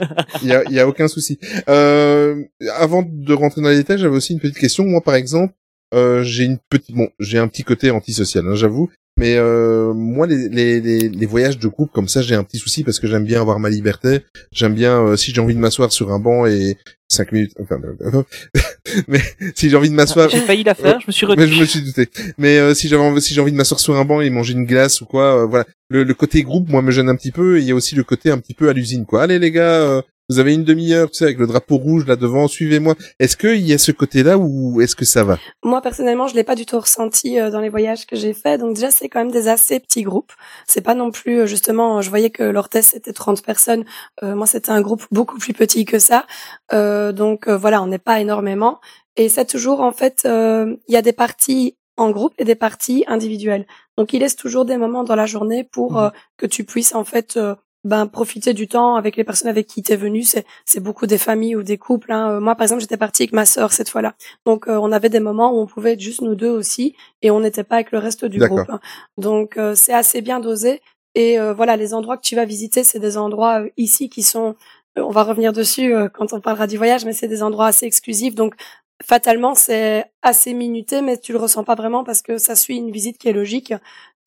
y 0.43 0.51
a, 0.51 0.63
y 0.69 0.79
a 0.79 0.87
aucun 0.87 1.07
souci. 1.07 1.39
Euh, 1.69 2.43
avant 2.75 3.03
de 3.07 3.33
rentrer 3.33 3.61
dans 3.61 3.69
les 3.69 3.77
détails, 3.77 3.97
j'avais 3.99 4.15
aussi 4.15 4.33
une 4.33 4.39
petite 4.39 4.57
question. 4.57 4.83
Moi, 4.85 5.01
par 5.01 5.15
exemple, 5.15 5.53
euh, 5.93 6.23
j'ai 6.23 6.45
une 6.45 6.57
petite, 6.69 6.95
bon, 6.95 7.09
j'ai 7.19 7.37
un 7.37 7.47
petit 7.47 7.63
côté 7.63 7.91
antisocial, 7.91 8.45
hein, 8.47 8.55
j'avoue. 8.55 8.89
Mais 9.21 9.35
euh, 9.37 9.93
moi, 9.93 10.25
les, 10.25 10.49
les, 10.49 10.81
les, 10.81 11.07
les 11.07 11.25
voyages 11.27 11.59
de 11.59 11.67
groupe 11.67 11.91
comme 11.91 12.07
ça, 12.07 12.23
j'ai 12.23 12.33
un 12.33 12.43
petit 12.43 12.57
souci 12.57 12.83
parce 12.83 12.97
que 12.97 13.05
j'aime 13.05 13.23
bien 13.23 13.39
avoir 13.39 13.59
ma 13.59 13.69
liberté. 13.69 14.21
J'aime 14.51 14.73
bien, 14.73 14.99
euh, 14.99 15.15
si 15.15 15.31
j'ai 15.31 15.39
envie 15.39 15.53
de 15.53 15.59
m'asseoir 15.59 15.91
sur 15.91 16.11
un 16.11 16.17
banc 16.17 16.47
et 16.47 16.75
cinq 17.07 17.31
minutes, 17.31 17.53
enfin, 17.61 17.77
euh, 18.01 18.23
mais 19.07 19.19
si 19.53 19.69
j'ai 19.69 19.75
envie 19.75 19.91
de 19.91 19.93
m'asseoir, 19.93 20.27
J'ai 20.29 20.39
failli 20.39 20.63
la 20.63 20.73
faire, 20.73 20.99
je 21.01 21.05
me 21.05 21.11
suis 21.11 21.27
mais 21.27 21.33
retenu. 21.33 21.53
je 21.53 21.59
me 21.61 21.65
suis 21.65 21.81
douté. 21.83 22.09
Mais 22.39 22.57
euh, 22.57 22.73
si 22.73 22.87
j'avais 22.87 23.21
si 23.21 23.35
j'ai 23.35 23.41
envie 23.41 23.51
de 23.51 23.57
m'asseoir 23.57 23.79
sur 23.79 23.95
un 23.95 24.05
banc 24.05 24.21
et 24.21 24.29
manger 24.31 24.53
une 24.53 24.65
glace 24.65 25.01
ou 25.01 25.05
quoi, 25.05 25.43
euh, 25.43 25.45
voilà. 25.45 25.65
Le, 25.89 26.03
le 26.03 26.13
côté 26.15 26.41
groupe, 26.41 26.69
moi, 26.69 26.81
me 26.81 26.89
gêne 26.89 27.07
un 27.09 27.15
petit 27.15 27.31
peu. 27.31 27.57
Et 27.59 27.61
il 27.61 27.67
y 27.67 27.71
a 27.71 27.75
aussi 27.75 27.93
le 27.93 28.03
côté 28.03 28.31
un 28.31 28.39
petit 28.39 28.55
peu 28.55 28.69
à 28.69 28.73
l'usine, 28.73 29.05
quoi. 29.05 29.21
Allez 29.21 29.37
les 29.37 29.51
gars, 29.51 29.81
euh, 29.81 30.01
vous 30.31 30.39
avez 30.39 30.53
une 30.53 30.63
demi-heure, 30.63 31.11
tu 31.11 31.17
sais, 31.17 31.25
avec 31.25 31.39
le 31.39 31.45
drapeau 31.45 31.75
rouge 31.75 32.05
là 32.07 32.15
devant, 32.15 32.47
suivez-moi. 32.47 32.95
Est-ce 33.19 33.35
qu'il 33.35 33.67
y 33.67 33.73
a 33.73 33.77
ce 33.77 33.91
côté-là 33.91 34.37
ou 34.37 34.79
est-ce 34.79 34.95
que 34.95 35.03
ça 35.03 35.25
va? 35.25 35.37
Moi 35.61 35.81
personnellement, 35.81 36.27
je 36.27 36.35
l'ai 36.35 36.45
pas 36.45 36.55
du 36.55 36.65
tout 36.65 36.79
ressenti 36.79 37.37
euh, 37.37 37.51
dans 37.51 37.59
les 37.59 37.67
voyages 37.67 38.05
que 38.05 38.15
j'ai 38.15 38.33
faits. 38.33 38.61
Donc 38.61 38.75
déjà, 38.75 38.91
c'est 38.91 39.09
quand 39.09 39.19
même 39.19 39.31
des 39.31 39.49
assez 39.49 39.81
petits 39.81 40.03
groupes. 40.03 40.31
C'est 40.67 40.79
pas 40.81 40.95
non 40.95 41.11
plus 41.11 41.41
euh, 41.41 41.45
justement. 41.45 42.01
Je 42.01 42.09
voyais 42.09 42.29
que 42.29 42.53
test 42.67 42.91
c'était 42.91 43.11
30 43.11 43.43
personnes. 43.43 43.83
Euh, 44.23 44.35
moi, 44.35 44.45
c'était 44.45 44.71
un 44.71 44.81
groupe 44.81 45.03
beaucoup 45.11 45.37
plus 45.37 45.53
petit 45.53 45.83
que 45.83 45.99
ça. 45.99 46.25
Euh, 46.71 47.11
donc 47.11 47.49
euh, 47.49 47.57
voilà, 47.57 47.81
on 47.81 47.87
n'est 47.87 47.97
pas 47.97 48.21
énormément. 48.21 48.79
Et 49.17 49.27
c'est 49.27 49.45
toujours 49.45 49.81
en 49.81 49.91
fait, 49.91 50.23
euh, 50.25 50.77
il 50.87 50.93
y 50.93 50.97
a 50.97 51.01
des 51.01 51.11
parties 51.11 51.75
en 51.97 52.11
groupe 52.11 52.33
et 52.37 52.45
des 52.45 52.55
parties 52.55 53.03
individuelles. 53.07 53.65
Donc 53.97 54.13
il 54.13 54.19
laisse 54.19 54.35
toujours 54.35 54.65
des 54.65 54.77
moments 54.77 55.03
dans 55.03 55.15
la 55.15 55.25
journée 55.25 55.63
pour 55.63 55.99
euh, 55.99 56.09
que 56.37 56.45
tu 56.45 56.63
puisses 56.63 56.95
en 56.95 57.03
fait 57.03 57.37
euh, 57.37 57.55
ben 57.83 58.07
profiter 58.07 58.53
du 58.53 58.67
temps 58.67 58.95
avec 58.95 59.15
les 59.15 59.23
personnes 59.23 59.49
avec 59.49 59.67
qui 59.67 59.81
t'es 59.83 59.95
venu. 59.95 60.23
C'est 60.23 60.45
c'est 60.65 60.79
beaucoup 60.81 61.07
des 61.07 61.17
familles 61.17 61.55
ou 61.55 61.63
des 61.63 61.77
couples. 61.77 62.11
Hein. 62.11 62.31
Euh, 62.33 62.39
Moi 62.39 62.55
par 62.55 62.63
exemple, 62.63 62.81
j'étais 62.81 62.97
partie 62.97 63.23
avec 63.23 63.33
ma 63.33 63.45
sœur 63.45 63.73
cette 63.73 63.89
fois-là. 63.89 64.15
Donc 64.45 64.67
euh, 64.67 64.77
on 64.77 64.91
avait 64.91 65.09
des 65.09 65.19
moments 65.19 65.51
où 65.53 65.59
on 65.61 65.65
pouvait 65.67 65.93
être 65.93 65.99
juste 65.99 66.21
nous 66.21 66.35
deux 66.35 66.49
aussi 66.49 66.95
et 67.21 67.31
on 67.31 67.39
n'était 67.39 67.63
pas 67.63 67.75
avec 67.75 67.91
le 67.91 67.97
reste 67.99 68.25
du 68.25 68.39
groupe. 68.39 68.69
hein. 68.69 68.79
Donc 69.17 69.57
euh, 69.57 69.73
c'est 69.75 69.93
assez 69.93 70.21
bien 70.21 70.39
dosé. 70.39 70.81
Et 71.15 71.39
euh, 71.39 71.53
voilà, 71.53 71.75
les 71.75 71.93
endroits 71.93 72.17
que 72.17 72.21
tu 72.23 72.35
vas 72.35 72.45
visiter, 72.45 72.83
c'est 72.83 72.99
des 72.99 73.17
endroits 73.17 73.61
euh, 73.63 73.69
ici 73.77 74.09
qui 74.09 74.23
sont, 74.23 74.55
euh, 74.97 75.01
on 75.01 75.09
va 75.11 75.23
revenir 75.23 75.51
dessus 75.51 75.93
quand 76.13 76.31
on 76.33 76.39
parlera 76.39 76.67
du 76.67 76.77
voyage, 76.77 77.03
mais 77.05 77.13
c'est 77.13 77.27
des 77.27 77.43
endroits 77.43 77.67
assez 77.67 77.85
exclusifs. 77.85 78.35
Donc 78.35 78.55
fatalement, 79.03 79.55
c'est 79.55 80.05
assez 80.21 80.53
minuté, 80.53 81.01
mais 81.01 81.17
tu 81.17 81.33
le 81.33 81.39
ressens 81.39 81.63
pas 81.63 81.75
vraiment 81.75 82.03
parce 82.03 82.21
que 82.21 82.37
ça 82.37 82.55
suit 82.55 82.77
une 82.77 82.91
visite 82.91 83.17
qui 83.17 83.27
est 83.27 83.33
logique. 83.33 83.73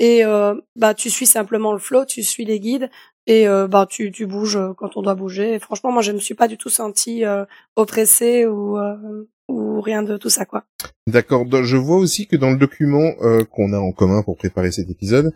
Et 0.01 0.25
euh, 0.25 0.55
bah 0.75 0.93
tu 0.93 1.09
suis 1.09 1.27
simplement 1.27 1.73
le 1.73 1.79
flow, 1.79 2.05
tu 2.05 2.23
suis 2.25 2.45
les 2.45 2.59
guides 2.59 2.91
et 3.27 3.49
euh, 3.49 3.67
bah 3.69 3.87
tu 3.89 4.11
tu 4.13 4.27
bouges 4.27 4.57
euh, 4.57 4.73
quand 4.77 4.97
on 4.97 5.03
doit 5.03 5.15
bouger. 5.15 5.55
Et 5.55 5.59
franchement, 5.59 5.93
moi 5.93 6.03
je 6.03 6.13
me 6.13 6.19
suis 6.19 6.35
pas 6.35 6.49
du 6.49 6.57
tout 6.59 6.69
sentie 6.69 7.25
euh, 7.25 7.45
oppressée 7.77 8.47
ou 8.47 8.79
euh, 8.79 9.27
ou 9.49 9.81
rien 9.81 10.03
de 10.03 10.17
tout 10.17 10.31
ça 10.31 10.45
quoi. 10.47 10.65
D'accord. 11.07 11.45
Je 11.65 11.77
vois 11.77 11.97
aussi 11.99 12.27
que 12.27 12.37
dans 12.37 12.51
le 12.51 12.57
document 12.57 13.13
qu'on 13.51 13.73
a 13.75 13.79
en 13.79 13.93
commun 13.93 14.23
pour 14.23 14.37
préparer 14.39 14.73
cet 14.73 14.89
épisode, 14.89 15.33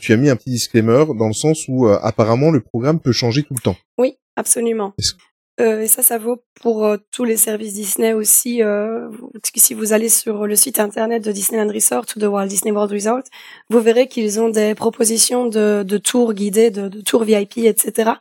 tu 0.00 0.12
as 0.12 0.16
mis 0.16 0.30
un 0.30 0.36
petit 0.36 0.50
disclaimer 0.50 1.06
dans 1.18 1.26
le 1.26 1.32
sens 1.32 1.64
où 1.66 1.88
apparemment 1.88 2.52
le 2.52 2.60
programme 2.60 3.00
peut 3.00 3.10
changer 3.10 3.42
tout 3.42 3.54
le 3.54 3.60
temps. 3.60 3.76
Oui, 3.98 4.16
absolument. 4.36 4.94
Est-ce- 4.96 5.14
Euh, 5.60 5.82
et 5.82 5.88
ça, 5.88 6.02
ça 6.02 6.18
vaut 6.18 6.42
pour 6.60 6.84
euh, 6.84 6.96
tous 7.10 7.24
les 7.24 7.36
services 7.36 7.74
Disney 7.74 8.12
aussi. 8.12 8.62
Euh, 8.62 9.10
si 9.56 9.74
vous 9.74 9.92
allez 9.92 10.08
sur 10.08 10.46
le 10.46 10.54
site 10.54 10.78
internet 10.78 11.24
de 11.24 11.32
Disneyland 11.32 11.72
Resort 11.72 12.06
ou 12.14 12.20
de 12.20 12.26
Walt 12.26 12.46
Disney 12.46 12.70
World 12.70 12.92
Resort, 12.92 13.24
vous 13.68 13.80
verrez 13.80 14.06
qu'ils 14.06 14.40
ont 14.40 14.48
des 14.48 14.74
propositions 14.74 15.46
de, 15.46 15.82
de 15.86 15.98
tours 15.98 16.32
guidés, 16.32 16.70
de, 16.70 16.88
de 16.88 17.00
tours 17.00 17.24
VIP, 17.24 17.58
etc. 17.58 18.12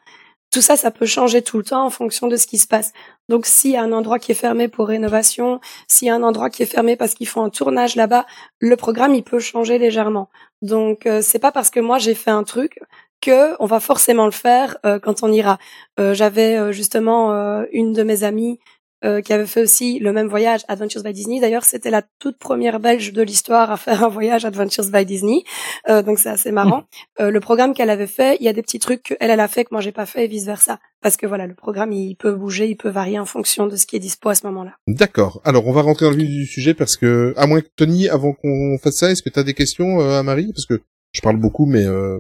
Tout 0.52 0.62
ça, 0.62 0.78
ça 0.78 0.92
peut 0.92 1.06
changer 1.06 1.42
tout 1.42 1.58
le 1.58 1.64
temps 1.64 1.86
en 1.86 1.90
fonction 1.90 2.28
de 2.28 2.38
ce 2.38 2.48
qui 2.48 2.58
se 2.58 2.68
passe. 2.68 2.94
Donc, 3.28 3.46
s'il 3.46 3.72
y 3.72 3.76
a 3.76 3.84
un 3.84 3.92
endroit 3.92 4.18
qui 4.18 4.32
est 4.32 4.36
fermé 4.36 4.70
pour 4.70 4.88
rénovation, 4.88 5.60
s'il 5.88 6.08
y 6.08 6.10
a 6.10 6.16
un 6.16 6.24
endroit 6.24 6.50
qui 6.50 6.64
est 6.64 6.68
fermé 6.68 6.96
parce 6.96 7.14
qu'ils 7.14 7.28
font 7.28 7.44
un 7.44 7.50
tournage 7.50 7.96
là-bas, 7.96 8.26
le 8.60 8.76
programme, 8.78 9.14
il 9.14 9.24
peut 9.24 9.40
changer 9.40 9.78
légèrement. 9.78 10.30
Donc, 10.62 11.06
euh, 11.06 11.22
c'est 11.22 11.40
pas 11.40 11.52
parce 11.52 11.70
que 11.70 11.80
moi 11.80 12.00
j'ai 12.00 12.16
fait 12.16 12.32
un 12.32 12.44
truc 12.44 12.80
que 13.22 13.56
on 13.62 13.66
va 13.66 13.80
forcément 13.80 14.26
le 14.26 14.32
faire 14.32 14.78
euh, 14.86 15.00
quand 15.00 15.24
on 15.24 15.32
ira. 15.32 15.58
Euh, 16.00 16.14
J'avais 16.14 16.56
euh, 16.58 16.72
justement 16.72 17.34
euh, 17.34 17.64
une 17.72 17.94
de 17.94 18.04
mes 18.04 18.24
amies 18.24 18.60
euh, 19.06 19.22
qui 19.22 19.32
avait 19.32 19.46
fait 19.46 19.62
aussi 19.62 20.00
le 20.00 20.12
même 20.12 20.28
voyage 20.28 20.62
Adventures 20.68 21.04
by 21.04 21.14
Disney. 21.14 21.40
D'ailleurs, 21.40 21.66
c'était 21.66 21.92
la 21.92 22.02
toute 22.20 22.40
première 22.40 22.80
Belge 22.80 23.14
de 23.14 23.22
l'histoire 23.22 23.70
à 23.70 23.78
faire 23.78 24.04
un 24.04 24.08
voyage 24.08 24.44
Adventures 24.44 24.90
by 24.92 25.06
Disney. 25.06 25.44
Euh, 25.88 26.02
donc 26.02 26.18
c'est 26.18 26.30
assez 26.30 26.52
marrant. 26.52 26.84
Euh, 27.20 27.30
le 27.30 27.40
programme 27.40 27.76
qu'elle 27.76 27.92
avait 27.92 28.08
fait, 28.08 28.38
il 28.40 28.46
y 28.46 28.50
a 28.50 28.54
des 28.54 28.64
petits 28.64 28.80
trucs 28.80 29.04
qu'elle 29.04 29.18
elle 29.20 29.40
a 29.40 29.48
fait 29.48 29.66
que 29.66 29.70
moi 29.72 29.82
j'ai 29.82 29.92
pas 29.92 30.08
fait 30.08 30.26
et 30.26 30.28
vice 30.28 30.46
versa. 30.46 30.80
Parce 31.02 31.16
que 31.16 31.28
voilà, 31.28 31.46
le 31.46 31.54
programme 31.54 31.92
il 31.92 32.16
peut 32.16 32.34
bouger, 32.34 32.68
il 32.70 32.76
peut 32.76 32.90
varier 32.90 33.20
en 33.20 33.26
fonction 33.26 33.68
de 33.68 33.76
ce 33.76 33.86
qui 33.86 33.96
est 33.96 34.00
dispo 34.00 34.30
à 34.30 34.36
ce 34.36 34.48
moment-là. 34.48 34.74
D'accord. 34.88 35.42
Alors 35.44 35.68
on 35.68 35.72
va 35.74 35.84
rentrer 35.84 36.06
dans 36.06 36.12
le 36.12 36.18
vif 36.18 36.30
du 36.30 36.46
sujet 36.48 36.74
parce 36.74 36.98
que, 36.98 37.36
à 37.38 37.46
moins 37.46 37.62
que 37.62 37.68
Tony, 37.76 38.10
avant 38.10 38.34
qu'on 38.34 38.80
fasse 38.82 38.96
ça, 38.96 39.12
est-ce 39.12 39.22
que 39.22 39.30
tu 39.30 39.38
as 39.40 39.44
des 39.44 39.54
questions 39.54 40.02
euh, 40.02 40.20
à 40.20 40.24
Marie? 40.24 40.52
Parce 40.54 40.66
que 40.66 40.82
je 41.14 41.22
parle 41.22 41.38
beaucoup, 41.38 41.68
mais 41.68 41.86
euh, 41.86 42.20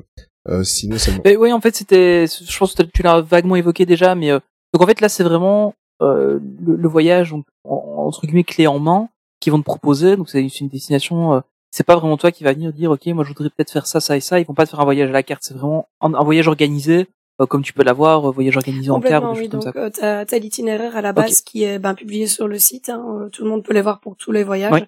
sinon 0.64 0.98
c'est 0.98 1.12
bon. 1.16 1.22
Mais 1.26 1.36
oui, 1.36 1.52
en 1.52 1.62
fait, 1.62 1.76
c'était, 1.76 2.26
je 2.28 2.58
pense 2.58 2.74
que 2.74 2.84
tu 2.84 3.04
l'as 3.04 3.22
vaguement 3.22 3.56
évoqué 3.56 3.86
déjà, 3.86 4.16
mais 4.16 4.32
euh, 4.32 4.40
donc 4.74 4.82
en 4.84 4.88
fait 4.88 5.02
là, 5.02 5.10
c'est 5.10 5.24
vraiment 5.24 5.74
euh, 6.02 6.40
le, 6.66 6.76
le 6.76 6.88
voyage 6.88 7.34
en- 7.34 7.44
entre 7.66 8.26
guillemets 8.26 8.44
clé 8.44 8.68
en 8.68 8.80
main 8.80 9.10
qu'ils 9.40 9.52
vont 9.52 9.60
te 9.60 9.64
proposer. 9.66 10.16
Donc 10.16 10.30
c'est 10.30 10.48
c'est 10.50 10.60
une 10.60 10.70
destination. 10.70 11.34
euh, 11.36 11.40
c'est 11.72 11.84
pas 11.86 11.96
vraiment 11.98 12.18
toi 12.18 12.32
qui 12.32 12.44
va 12.44 12.54
venir 12.54 12.72
dire, 12.74 12.90
ok, 12.92 13.06
moi 13.08 13.24
je 13.24 13.30
voudrais 13.30 13.50
peut-être 13.50 13.72
faire 13.72 13.86
ça, 13.88 14.00
ça 14.00 14.16
et 14.16 14.22
ça. 14.22 14.40
Ils 14.40 14.46
vont 14.48 14.54
pas 14.54 14.66
te 14.66 14.70
faire 14.72 14.80
un 14.80 14.86
voyage 14.86 15.10
à 15.10 15.14
la 15.14 15.22
carte. 15.24 15.44
C'est 15.44 15.54
vraiment 15.54 15.88
un, 16.02 16.14
un 16.14 16.24
voyage 16.24 16.48
organisé, 16.48 17.08
euh, 17.42 17.46
comme 17.46 17.62
tu 17.62 17.74
peux 17.74 17.84
l'avoir, 17.84 18.30
euh, 18.30 18.32
voyage 18.32 18.56
organisé 18.58 18.90
en 18.90 19.00
des 19.00 19.08
oui. 19.38 19.50
Donc, 19.50 19.64
ça. 19.64 19.74
euh, 19.76 19.90
t'as 19.94 20.26
t'as 20.26 20.40
l'itinéraire 20.40 20.96
à 20.96 21.02
la 21.02 21.12
base 21.14 21.42
qui 21.42 21.64
est 21.66 21.78
ben, 21.78 21.94
publié 21.94 22.26
sur 22.28 22.48
le 22.48 22.58
site. 22.58 22.90
hein, 22.90 23.04
euh, 23.22 23.30
tout 23.30 23.44
le 23.44 23.50
monde 23.50 23.64
peut 23.64 23.74
les 23.74 23.82
voir 23.82 24.00
pour 24.00 24.16
tous 24.16 24.32
les 24.32 24.44
voyages. 24.44 24.72
Ouais. 24.72 24.88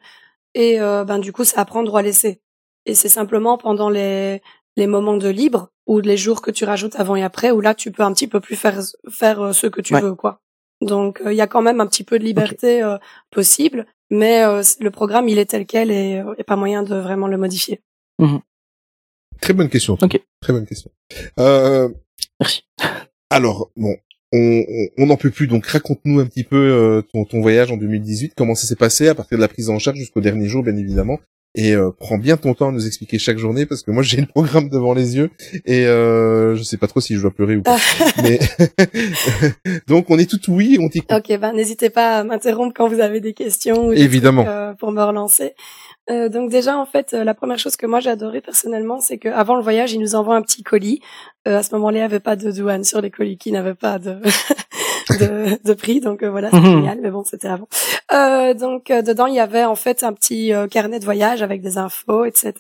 Et 0.56 0.80
euh, 0.80 1.04
ben 1.04 1.20
du 1.20 1.32
coup, 1.34 1.44
ça 1.44 1.62
apprend 1.62 1.84
droit 1.84 2.02
laissé. 2.02 2.40
Et 2.86 2.96
c'est 2.96 3.10
simplement 3.10 3.58
pendant 3.58 3.90
les 3.90 4.42
les 4.80 4.88
moments 4.88 5.18
de 5.18 5.30
libre 5.30 5.70
ou 5.86 6.00
les 6.00 6.18
jours 6.18 6.42
que 6.42 6.52
tu 6.52 6.64
rajoutes 6.66 6.96
avant 6.96 7.16
et 7.16 7.24
après 7.24 7.52
où 7.52 7.62
là 7.62 7.74
tu 7.76 7.92
peux 7.92 8.04
un 8.04 8.14
petit 8.14 8.28
peu 8.28 8.40
plus 8.40 8.56
faire 8.56 8.80
faire 9.10 9.42
euh, 9.42 9.54
ce 9.54 9.68
que 9.68 9.82
tu 9.82 9.94
Ouais. 9.94 10.02
veux 10.02 10.16
quoi. 10.16 10.42
Donc 10.82 11.22
euh, 11.22 11.32
il 11.34 11.36
y 11.36 11.42
a 11.42 11.48
quand 11.48 11.62
même 11.62 11.82
un 11.82 11.88
petit 11.88 12.04
peu 12.04 12.18
de 12.20 12.24
liberté 12.24 12.82
euh, 12.82 12.98
possible, 13.32 13.86
mais 14.10 14.44
euh, 14.44 14.62
le 14.80 14.92
programme 14.92 15.28
il 15.30 15.38
est 15.38 15.50
tel 15.52 15.66
quel 15.66 15.92
et 15.92 16.24
pas 16.48 16.56
moyen 16.56 16.84
de 16.84 16.96
vraiment 16.96 17.28
le 17.28 17.38
modifier. 17.38 17.82
Très 19.42 19.54
bonne 19.54 19.70
question. 19.70 19.98
Ok. 20.02 20.22
Très 20.42 20.54
bonne 20.54 20.66
question. 20.66 20.92
Euh, 21.40 21.90
Merci. 22.40 22.64
alors 23.30 23.72
bon, 23.76 23.96
on 24.34 24.64
on- 24.68 24.88
on 24.98 25.06
n'en 25.08 25.18
peut 25.18 25.32
plus. 25.32 25.48
Donc 25.48 25.66
raconte-nous 25.66 26.20
un 26.20 26.26
petit 26.26 26.44
peu 26.44 26.58
euh, 26.58 27.02
ton, 27.14 27.26
ton 27.26 27.42
voyage 27.42 27.72
en 27.72 27.78
2018. 27.78 28.34
Comment 28.36 28.56
ça 28.56 28.68
s'est 28.68 28.76
passé 28.76 29.08
à 29.08 29.16
partir 29.16 29.38
de 29.38 29.42
la 29.42 29.48
prise 29.48 29.70
en 29.70 29.80
charge 29.80 29.98
jusqu'au 29.98 30.22
dernier 30.22 30.48
jour, 30.48 30.64
bien 30.64 30.76
évidemment. 30.78 31.20
Et 31.56 31.74
euh, 31.74 31.90
prends 31.92 32.18
bien 32.20 32.38
ton 32.38 32.54
temps 32.54 32.70
à 32.70 32.72
nous 32.72 32.86
expliquer 32.86 33.18
chaque 33.18 33.40
journée 33.40 33.66
parce 33.66 33.82
que 33.82 33.90
moi 33.92 34.04
j'ai 34.04 34.18
le 34.22 34.28
programme 34.28 34.70
devant 34.70 34.94
les 34.94 35.18
yeux 35.18 35.32
et 35.66 35.86
euh, 35.88 36.56
je 36.56 36.64
sais 36.64 36.78
pas 36.78 36.88
trop 36.88 37.02
si 37.02 37.16
je 37.16 37.22
dois 37.22 37.32
pleurer 37.32 37.58
ou 37.58 37.64
pas. 37.64 37.78
Mais 38.24 38.40
donc 39.88 40.10
on 40.10 40.20
est 40.20 40.30
tout 40.30 40.40
oui, 40.52 40.78
on 40.80 40.90
t'écoute. 40.90 41.12
Ok, 41.12 41.38
ben 41.40 41.54
n'hésitez 41.54 41.90
pas 41.90 42.20
à 42.20 42.24
m'interrompre 42.24 42.74
quand 42.76 42.88
vous 42.88 43.00
avez 43.00 43.20
des 43.20 43.34
questions 43.34 43.88
ou 43.88 43.94
des 43.94 44.02
Évidemment. 44.02 44.44
trucs, 44.44 44.54
euh, 44.54 44.74
pour 44.74 44.92
me 44.92 45.02
relancer. 45.04 45.54
Euh, 46.10 46.28
donc 46.28 46.50
déjà 46.50 46.76
en 46.76 46.86
fait 46.88 47.14
euh, 47.14 47.24
la 47.24 47.36
première 47.36 47.60
chose 47.60 47.76
que 47.76 47.86
moi 47.86 48.00
j'ai 48.00 48.10
adoré 48.10 48.42
personnellement 48.42 49.00
c'est 49.00 49.20
que 49.20 49.30
avant 49.30 49.56
le 49.56 49.62
voyage 49.62 49.94
ils 49.94 50.00
nous 50.00 50.16
envoient 50.16 50.36
un 50.36 50.42
petit 50.42 50.64
colis. 50.64 51.02
Euh, 51.48 51.60
à 51.60 51.64
ce 51.64 51.74
moment-là 51.76 51.98
il 51.98 52.02
n'y 52.02 52.06
avait 52.06 52.20
pas 52.20 52.36
de 52.36 52.52
douane 52.52 52.84
sur 52.84 53.00
les 53.00 53.12
colis 53.12 53.38
qui 53.38 53.52
n'avaient 53.52 53.76
pas 53.76 54.00
de 54.00 54.20
de, 55.18 55.60
de 55.68 55.74
prix 55.74 56.00
donc 56.00 56.24
euh, 56.24 56.30
voilà 56.30 56.50
c'est 56.52 56.58
Mhm. 56.58 56.66
génial 56.66 57.00
mais 57.02 57.10
bon 57.12 57.24
c'était 57.24 57.48
avant. 57.48 57.68
Euh, 58.14 58.54
donc 58.54 58.92
euh, 58.92 59.02
dedans 59.02 59.26
il 59.28 59.36
y 59.36 59.40
avait 59.40 59.64
en 59.66 59.76
fait 59.76 60.04
un 60.04 60.14
petit 60.14 60.54
euh, 60.54 60.68
carnet 60.68 61.00
de 61.00 61.06
voyage 61.06 61.42
avec 61.42 61.62
des 61.62 61.78
infos 61.78 62.26
etc. 62.26 62.54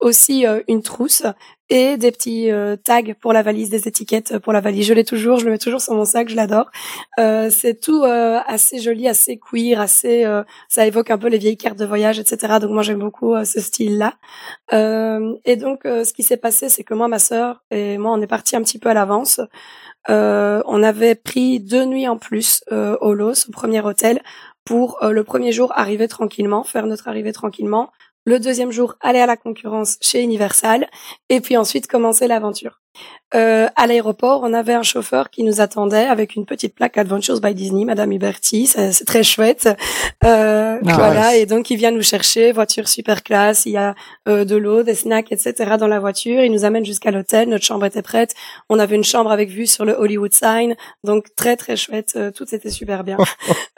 Aussi 0.00 0.46
euh, 0.46 0.60
une 0.68 0.82
trousse 0.82 1.22
et 1.70 1.98
des 1.98 2.10
petits 2.12 2.50
euh, 2.50 2.76
tags 2.76 3.02
pour 3.20 3.34
la 3.34 3.42
valise, 3.42 3.68
des 3.68 3.86
étiquettes 3.88 4.38
pour 4.38 4.54
la 4.54 4.60
valise. 4.60 4.86
Je 4.86 4.94
l'ai 4.94 5.04
toujours, 5.04 5.38
je 5.38 5.44
le 5.44 5.50
mets 5.50 5.58
toujours 5.58 5.82
sur 5.82 5.92
mon 5.92 6.06
sac, 6.06 6.30
je 6.30 6.36
l'adore. 6.36 6.70
Euh, 7.20 7.50
c'est 7.50 7.78
tout 7.78 8.04
euh, 8.04 8.38
assez 8.46 8.78
joli, 8.78 9.06
assez 9.06 9.38
queer, 9.38 9.78
assez, 9.78 10.24
euh, 10.24 10.42
ça 10.70 10.86
évoque 10.86 11.10
un 11.10 11.18
peu 11.18 11.28
les 11.28 11.36
vieilles 11.36 11.58
cartes 11.58 11.78
de 11.78 11.84
voyage, 11.84 12.18
etc. 12.18 12.54
Donc 12.58 12.70
moi 12.70 12.82
j'aime 12.82 13.00
beaucoup 13.00 13.34
ce 13.44 13.60
style-là. 13.60 14.14
Euh, 14.72 15.34
et 15.44 15.56
donc 15.56 15.80
ce 15.84 16.10
qui 16.14 16.22
s'est 16.22 16.38
passé, 16.38 16.70
c'est 16.70 16.84
que 16.84 16.94
moi, 16.94 17.08
ma 17.08 17.18
sœur 17.18 17.62
et 17.70 17.98
moi, 17.98 18.12
on 18.12 18.22
est 18.22 18.26
partis 18.26 18.56
un 18.56 18.62
petit 18.62 18.78
peu 18.78 18.88
à 18.88 18.94
l'avance. 18.94 19.40
On 20.08 20.82
avait 20.82 21.14
pris 21.14 21.60
deux 21.60 21.84
nuits 21.84 22.08
en 22.08 22.16
plus 22.16 22.62
au 22.70 23.14
Los, 23.14 23.48
au 23.48 23.52
premier 23.52 23.80
hôtel, 23.80 24.22
pour 24.64 24.98
le 25.02 25.24
premier 25.24 25.52
jour 25.52 25.72
arriver 25.74 26.08
tranquillement, 26.08 26.64
faire 26.64 26.86
notre 26.86 27.08
arrivée 27.08 27.32
tranquillement, 27.32 27.90
le 28.28 28.38
deuxième 28.38 28.70
jour 28.70 28.96
aller 29.00 29.20
à 29.20 29.26
la 29.26 29.38
concurrence 29.38 29.96
chez 30.02 30.22
Universal 30.22 30.86
et 31.30 31.40
puis 31.40 31.56
ensuite 31.56 31.86
commencer 31.86 32.28
l'aventure. 32.28 32.82
Euh, 33.34 33.68
à 33.76 33.86
l'aéroport, 33.86 34.40
on 34.42 34.54
avait 34.54 34.72
un 34.72 34.82
chauffeur 34.82 35.28
qui 35.28 35.42
nous 35.42 35.60
attendait 35.60 36.06
avec 36.06 36.34
une 36.34 36.46
petite 36.46 36.74
plaque 36.74 36.96
Adventures 36.96 37.40
by 37.40 37.54
Disney, 37.54 37.84
Madame 37.84 38.10
Huberti, 38.12 38.66
c'est 38.66 39.04
très 39.04 39.22
chouette. 39.22 39.68
Euh, 40.24 40.78
voilà, 40.82 41.36
et 41.36 41.44
donc 41.44 41.70
il 41.70 41.76
vient 41.76 41.90
nous 41.90 42.02
chercher, 42.02 42.52
voiture 42.52 42.88
super 42.88 43.22
classe, 43.22 43.66
il 43.66 43.72
y 43.72 43.76
a 43.76 43.94
euh, 44.28 44.46
de 44.46 44.56
l'eau, 44.56 44.82
des 44.82 44.94
snacks, 44.94 45.30
etc. 45.30 45.76
dans 45.78 45.88
la 45.88 46.00
voiture. 46.00 46.42
Il 46.42 46.50
nous 46.52 46.64
amène 46.64 46.86
jusqu'à 46.86 47.10
l'hôtel, 47.10 47.50
notre 47.50 47.64
chambre 47.64 47.84
était 47.84 48.00
prête. 48.00 48.34
On 48.70 48.78
avait 48.78 48.96
une 48.96 49.04
chambre 49.04 49.30
avec 49.30 49.50
vue 49.50 49.66
sur 49.66 49.84
le 49.84 49.92
Hollywood 49.92 50.32
Sign, 50.32 50.74
donc 51.04 51.26
très 51.36 51.56
très 51.56 51.76
chouette, 51.76 52.14
euh, 52.16 52.30
tout 52.30 52.54
était 52.54 52.70
super 52.70 53.04
bien. 53.04 53.18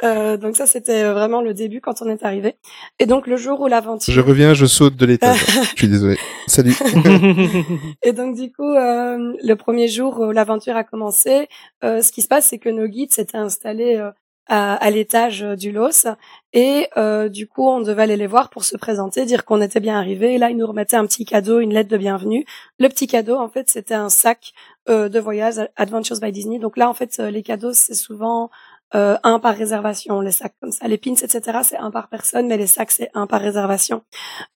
Euh, 0.03 0.39
donc 0.39 0.57
ça 0.57 0.67
c'était 0.67 1.05
vraiment 1.05 1.43
le 1.43 1.53
début 1.53 1.83
quand 1.83 2.01
on 2.01 2.09
est 2.09 2.25
arrivé. 2.25 2.57
Et 2.99 3.05
donc 3.05 3.27
le 3.27 3.37
jour 3.37 3.61
où 3.61 3.67
l'aventure. 3.67 4.15
Je 4.15 4.21
reviens, 4.21 4.55
je 4.55 4.65
saute 4.65 4.97
de 4.97 5.05
l'étage. 5.05 5.45
je 5.47 5.77
suis 5.77 5.89
désolé. 5.89 6.17
Salut. 6.47 6.75
Et 8.03 8.13
donc 8.13 8.35
du 8.35 8.51
coup, 8.51 8.75
euh, 9.01 9.35
le 9.43 9.55
premier 9.55 9.89
jour 9.89 10.21
où 10.21 10.31
l'aventure 10.33 10.77
a 10.77 10.85
commencé, 10.85 11.49
euh, 11.85 12.03
ce 12.03 12.13
qui 12.13 12.23
se 12.23 12.29
passe, 12.29 12.47
c'est 12.47 12.59
que 12.59 12.69
nos 12.69 12.87
guides 12.87 13.13
s'étaient 13.13 13.39
installés 13.39 13.97
euh, 13.97 14.11
à, 14.47 14.75
à 14.75 14.91
l'étage 14.91 15.43
euh, 15.43 15.57
du 15.57 15.73
LOS 15.73 16.07
et 16.53 16.89
euh, 16.97 17.29
du 17.29 17.47
coup, 17.47 17.69
on 17.69 17.81
devait 17.81 18.03
aller 18.03 18.17
les 18.17 18.27
voir 18.27 18.51
pour 18.51 18.65
se 18.65 18.77
présenter, 18.77 19.25
dire 19.25 19.45
qu'on 19.45 19.61
était 19.63 19.81
bien 19.81 19.97
arrivé. 19.99 20.35
Et 20.35 20.39
là, 20.39 20.51
ils 20.51 20.57
nous 20.57 20.67
remettaient 20.67 20.97
un 20.97 21.07
petit 21.07 21.25
cadeau, 21.25 21.61
une 21.61 21.73
lettre 21.73 21.91
de 21.91 21.97
bienvenue. 21.97 22.45
Le 22.79 22.89
petit 22.89 23.07
cadeau, 23.07 23.37
en 23.37 23.49
fait, 23.49 23.69
c'était 23.69 23.95
un 23.95 24.09
sac 24.09 24.53
de 24.89 25.21
voyage 25.21 25.61
Adventures 25.77 26.19
by 26.21 26.33
Disney. 26.33 26.59
Donc 26.59 26.77
là, 26.77 26.91
en 26.91 26.95
fait, 26.95 27.19
les 27.19 27.45
cadeaux, 27.45 27.73
c'est 27.73 27.95
souvent 27.95 28.51
euh, 28.95 29.17
un 29.23 29.39
par 29.39 29.55
réservation, 29.55 30.21
les 30.21 30.31
sacs 30.31 30.55
comme 30.61 30.73
ça. 30.73 30.87
Les 30.89 30.99
pins, 30.99 31.15
etc., 31.15 31.59
c'est 31.63 31.77
un 31.77 31.91
par 31.91 32.09
personne, 32.09 32.47
mais 32.47 32.57
les 32.57 32.67
sacs, 32.67 32.91
c'est 32.91 33.11
un 33.15 33.27
par 33.27 33.41
réservation. 33.41 34.03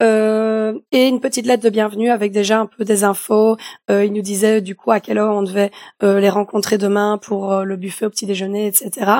Euh, 0.02 0.78
et 0.92 1.08
une 1.08 1.20
petite 1.20 1.46
lettre 1.46 1.62
de 1.62 1.70
bienvenue 1.70 2.10
avec 2.10 2.32
déjà 2.32 2.60
un 2.60 2.66
peu 2.66 2.84
des 2.84 3.04
infos. 3.04 3.56
Euh, 3.90 4.04
il 4.04 4.12
nous 4.12 4.22
disait 4.22 4.60
du 4.60 4.74
coup 4.74 4.90
à 4.90 5.00
quelle 5.00 5.18
heure 5.18 5.34
on 5.34 5.42
devait 5.42 5.70
euh, 6.02 6.20
les 6.20 6.28
rencontrer 6.28 6.78
demain 6.78 7.18
pour 7.18 7.52
euh, 7.52 7.64
le 7.64 7.76
buffet 7.76 8.06
au 8.06 8.10
petit 8.10 8.26
déjeuner, 8.26 8.66
etc. 8.66 9.10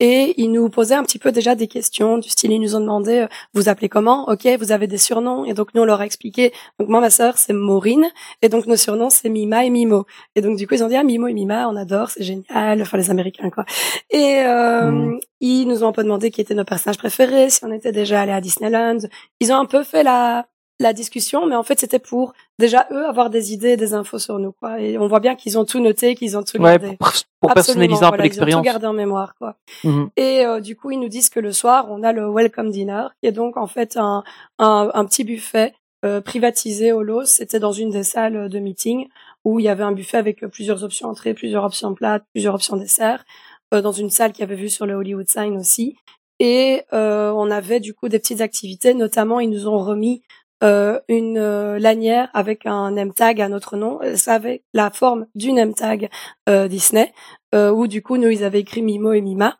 Et 0.00 0.34
il 0.36 0.52
nous 0.52 0.68
posait 0.68 0.94
un 0.94 1.02
petit 1.02 1.18
peu 1.18 1.32
déjà 1.32 1.54
des 1.54 1.68
questions 1.68 2.18
du 2.18 2.28
style, 2.28 2.52
ils 2.52 2.60
nous 2.60 2.76
ont 2.76 2.80
demandé, 2.80 3.20
euh, 3.20 3.26
vous 3.54 3.68
appelez 3.68 3.88
comment? 3.88 4.28
Ok, 4.28 4.46
vous 4.58 4.72
avez 4.72 4.86
des 4.86 4.98
surnoms? 4.98 5.44
Et 5.44 5.54
donc 5.54 5.74
nous, 5.74 5.82
on 5.82 5.84
leur 5.84 6.00
a 6.00 6.06
expliqué. 6.06 6.52
Donc 6.78 6.88
moi, 6.88 7.00
ma 7.00 7.10
sœur, 7.10 7.38
c'est 7.38 7.52
Maureen. 7.52 8.06
Et 8.42 8.48
donc 8.48 8.66
nos 8.66 8.76
surnoms, 8.76 9.10
c'est 9.10 9.28
Mima 9.28 9.64
et 9.64 9.70
Mimo. 9.70 10.06
Et 10.34 10.40
donc 10.40 10.56
du 10.56 10.66
coup, 10.66 10.74
ils 10.74 10.84
ont 10.84 10.88
dit, 10.88 10.96
ah, 10.96 11.04
Mimo 11.04 11.28
et 11.28 11.32
Mima, 11.32 11.68
on 11.68 11.76
adore, 11.76 12.10
c'est 12.10 12.22
génial. 12.22 12.82
Enfin, 12.82 12.98
les 12.98 13.10
Américains, 13.10 13.50
quoi. 13.50 13.64
Et 14.10 14.42
euh, 14.56 14.90
Mhm. 14.90 15.20
ils 15.40 15.66
nous 15.66 15.84
ont 15.84 15.88
un 15.88 15.92
peu 15.92 16.02
demandé 16.02 16.30
qui 16.30 16.40
étaient 16.40 16.54
nos 16.54 16.64
personnages 16.64 16.98
préférés, 16.98 17.50
si 17.50 17.64
on 17.64 17.72
était 17.72 17.92
déjà 17.92 18.20
allé 18.22 18.32
à 18.32 18.40
Disneyland. 18.40 18.98
Ils 19.40 19.52
ont 19.52 19.56
un 19.56 19.66
peu 19.66 19.82
fait 19.82 20.02
la 20.02 20.46
la 20.78 20.92
discussion, 20.92 21.46
mais 21.46 21.56
en 21.56 21.62
fait 21.62 21.80
c'était 21.80 21.98
pour 21.98 22.34
déjà 22.58 22.86
eux 22.92 23.06
avoir 23.06 23.30
des 23.30 23.54
idées, 23.54 23.78
des 23.78 23.94
infos 23.94 24.18
sur 24.18 24.38
nous, 24.38 24.52
quoi. 24.52 24.78
Et 24.78 24.98
on 24.98 25.08
voit 25.08 25.20
bien 25.20 25.34
qu'ils 25.34 25.58
ont 25.58 25.64
tout 25.64 25.80
noté, 25.80 26.14
qu'ils 26.14 26.36
ont 26.36 26.42
tout 26.42 26.58
ouais, 26.58 26.78
gardé. 26.78 26.96
pour, 26.98 27.12
pour 27.40 27.54
personnaliser 27.54 28.04
un 28.04 28.10
peu 28.10 28.16
voilà, 28.16 28.16
Ils 28.16 28.20
ont 28.20 28.22
l'expérience. 28.24 28.60
tout 28.60 28.64
gardé 28.64 28.86
en 28.86 28.92
mémoire, 28.92 29.34
quoi. 29.38 29.56
Mhm. 29.84 30.10
Et 30.18 30.44
euh, 30.44 30.60
du 30.60 30.76
coup, 30.76 30.90
ils 30.90 31.00
nous 31.00 31.08
disent 31.08 31.30
que 31.30 31.40
le 31.40 31.50
soir, 31.52 31.86
on 31.88 32.02
a 32.02 32.12
le 32.12 32.30
welcome 32.30 32.70
dinner, 32.70 33.06
qui 33.22 33.26
est 33.28 33.32
donc 33.32 33.56
en 33.56 33.66
fait 33.66 33.96
un 33.96 34.22
un, 34.58 34.90
un 34.92 35.04
petit 35.06 35.24
buffet 35.24 35.72
euh, 36.04 36.20
privatisé 36.20 36.92
au 36.92 37.02
Los. 37.02 37.24
C'était 37.24 37.58
dans 37.58 37.72
une 37.72 37.88
des 37.88 38.02
salles 38.04 38.50
de 38.50 38.58
meeting 38.58 39.08
où 39.46 39.58
il 39.60 39.62
y 39.64 39.68
avait 39.70 39.82
un 39.84 39.92
buffet 39.92 40.18
avec 40.18 40.44
plusieurs 40.48 40.84
options 40.84 41.08
entrées, 41.08 41.32
plusieurs 41.32 41.64
options 41.64 41.94
plats, 41.94 42.20
plusieurs 42.34 42.54
options 42.54 42.76
desserts, 42.76 43.24
dans 43.72 43.92
une 43.92 44.10
salle 44.10 44.32
qui 44.32 44.42
avait 44.42 44.54
vue 44.56 44.70
sur 44.70 44.86
le 44.86 44.94
Hollywood 44.94 45.28
Sign 45.28 45.56
aussi. 45.56 45.96
Et 46.38 46.82
euh, 46.92 47.30
on 47.32 47.50
avait 47.50 47.80
du 47.80 47.94
coup 47.94 48.08
des 48.08 48.18
petites 48.18 48.40
activités, 48.40 48.94
notamment 48.94 49.40
ils 49.40 49.50
nous 49.50 49.68
ont 49.68 49.78
remis 49.78 50.22
euh, 50.62 51.00
une 51.08 51.38
euh, 51.38 51.78
lanière 51.78 52.30
avec 52.34 52.66
un 52.66 52.90
name 52.92 53.12
tag 53.12 53.40
à 53.40 53.48
notre 53.48 53.76
nom. 53.76 54.00
Euh, 54.02 54.16
Ça 54.16 54.34
avait 54.34 54.62
la 54.72 54.90
forme 54.90 55.26
du 55.34 55.52
name 55.52 55.74
tag 55.74 56.08
euh, 56.48 56.68
Disney, 56.68 57.12
euh, 57.54 57.70
où 57.70 57.86
du 57.86 58.02
coup 58.02 58.16
nous 58.16 58.28
ils 58.28 58.44
avaient 58.44 58.60
écrit 58.60 58.82
Mimo 58.82 59.12
et 59.12 59.20
Mima. 59.20 59.58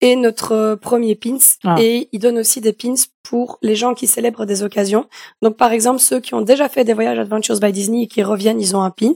Et 0.00 0.14
notre 0.16 0.52
euh, 0.52 0.76
premier 0.76 1.14
pins, 1.16 1.38
Ah. 1.64 1.76
et 1.80 2.08
ils 2.12 2.20
donnent 2.20 2.38
aussi 2.38 2.60
des 2.60 2.72
pins 2.72 2.94
pour 3.24 3.58
les 3.60 3.74
gens 3.76 3.92
qui 3.94 4.06
célèbrent 4.06 4.46
des 4.46 4.62
occasions. 4.62 5.06
Donc 5.42 5.56
par 5.58 5.72
exemple 5.72 5.98
ceux 5.98 6.18
qui 6.20 6.32
ont 6.34 6.40
déjà 6.40 6.68
fait 6.70 6.84
des 6.84 6.94
voyages 6.94 7.18
Adventures 7.18 7.60
by 7.60 7.72
Disney 7.72 8.04
et 8.04 8.06
qui 8.06 8.22
reviennent, 8.22 8.60
ils 8.60 8.74
ont 8.74 8.80
un 8.82 8.90
pins. 8.90 9.12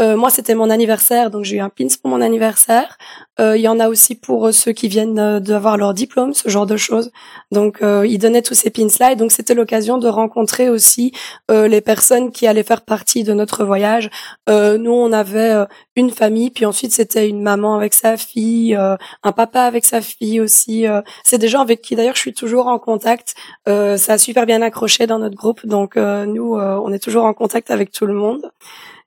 Euh, 0.00 0.16
moi 0.18 0.28
c'était 0.30 0.54
mon 0.54 0.68
anniversaire, 0.70 1.30
donc 1.30 1.44
j'ai 1.44 1.56
eu 1.56 1.60
un 1.60 1.70
pins 1.70 1.86
pour 2.02 2.10
mon 2.10 2.20
anniversaire. 2.20 2.98
Euh, 3.40 3.56
Il 3.56 3.62
y 3.62 3.68
en 3.68 3.80
a 3.80 3.88
aussi 3.88 4.16
pour 4.16 4.48
euh, 4.48 4.52
ceux 4.52 4.72
qui 4.72 4.88
viennent 4.88 5.38
d'avoir 5.38 5.76
leur 5.78 5.94
diplôme, 5.94 6.34
ce 6.34 6.48
genre 6.50 6.66
de 6.66 6.76
choses. 6.76 7.10
Donc 7.52 7.80
euh, 7.80 8.06
ils 8.06 8.18
donnaient 8.18 8.42
tous 8.42 8.54
ces 8.54 8.70
pins 8.70 8.86
là 9.00 9.12
et 9.12 9.16
donc 9.16 9.32
c'était 9.32 9.54
l'occasion 9.54 9.96
de 9.98 10.08
rencontrer 10.08 10.68
aussi 10.68 11.12
euh, 11.50 11.68
les 11.68 11.80
personnes 11.80 12.32
qui 12.32 12.46
allaient 12.46 12.62
faire 12.64 12.82
partie 12.82 13.24
de 13.24 13.32
notre 13.32 13.64
voyage. 13.64 14.10
Euh, 14.50 14.76
nous 14.76 14.92
on 14.92 15.10
avait 15.12 15.54
une 15.96 16.10
famille, 16.10 16.50
puis 16.50 16.66
ensuite 16.66 16.92
c'était 16.92 17.26
une 17.28 17.40
maman 17.42 17.74
avec 17.76 17.94
sa 17.94 18.16
fille, 18.18 18.74
euh, 18.76 18.96
un 19.22 19.32
papa 19.32 19.62
avec 19.62 19.84
sa 19.86 20.02
fille 20.02 20.07
aussi. 20.40 20.86
euh. 20.86 21.00
c'est 21.24 21.38
des 21.38 21.48
gens 21.48 21.60
avec 21.60 21.80
qui 21.82 21.96
d'ailleurs 21.96 22.14
je 22.16 22.20
suis 22.20 22.34
toujours 22.34 22.66
en 22.68 22.78
contact. 22.78 23.34
Euh, 23.68 23.96
ça 23.96 24.14
a 24.14 24.18
super 24.18 24.46
bien 24.46 24.62
accroché 24.62 25.06
dans 25.06 25.18
notre 25.18 25.36
groupe, 25.36 25.66
donc 25.66 25.96
euh, 25.96 26.26
nous 26.26 26.54
on 26.54 26.92
est 26.92 26.98
toujours 26.98 27.24
en 27.24 27.34
contact 27.34 27.70
avec 27.70 27.90
tout 27.92 28.06
le 28.06 28.14
monde. 28.14 28.50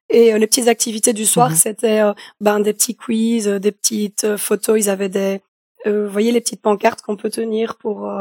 Et 0.09 0.37
les 0.37 0.47
petites 0.47 0.67
activités 0.67 1.13
du 1.13 1.25
soir, 1.25 1.49
Mhm. 1.51 1.55
c'était 1.55 2.01
ben 2.41 2.59
des 2.59 2.73
petits 2.73 2.95
quiz, 2.95 3.47
des 3.47 3.71
petites 3.71 4.35
photos. 4.37 4.77
Ils 4.79 4.89
avaient 4.89 5.07
des, 5.09 5.39
vous 5.85 6.09
voyez 6.09 6.31
les 6.33 6.41
petites 6.41 6.61
pancartes 6.61 7.01
qu'on 7.01 7.15
peut 7.15 7.29
tenir 7.29 7.77
pour 7.77 8.11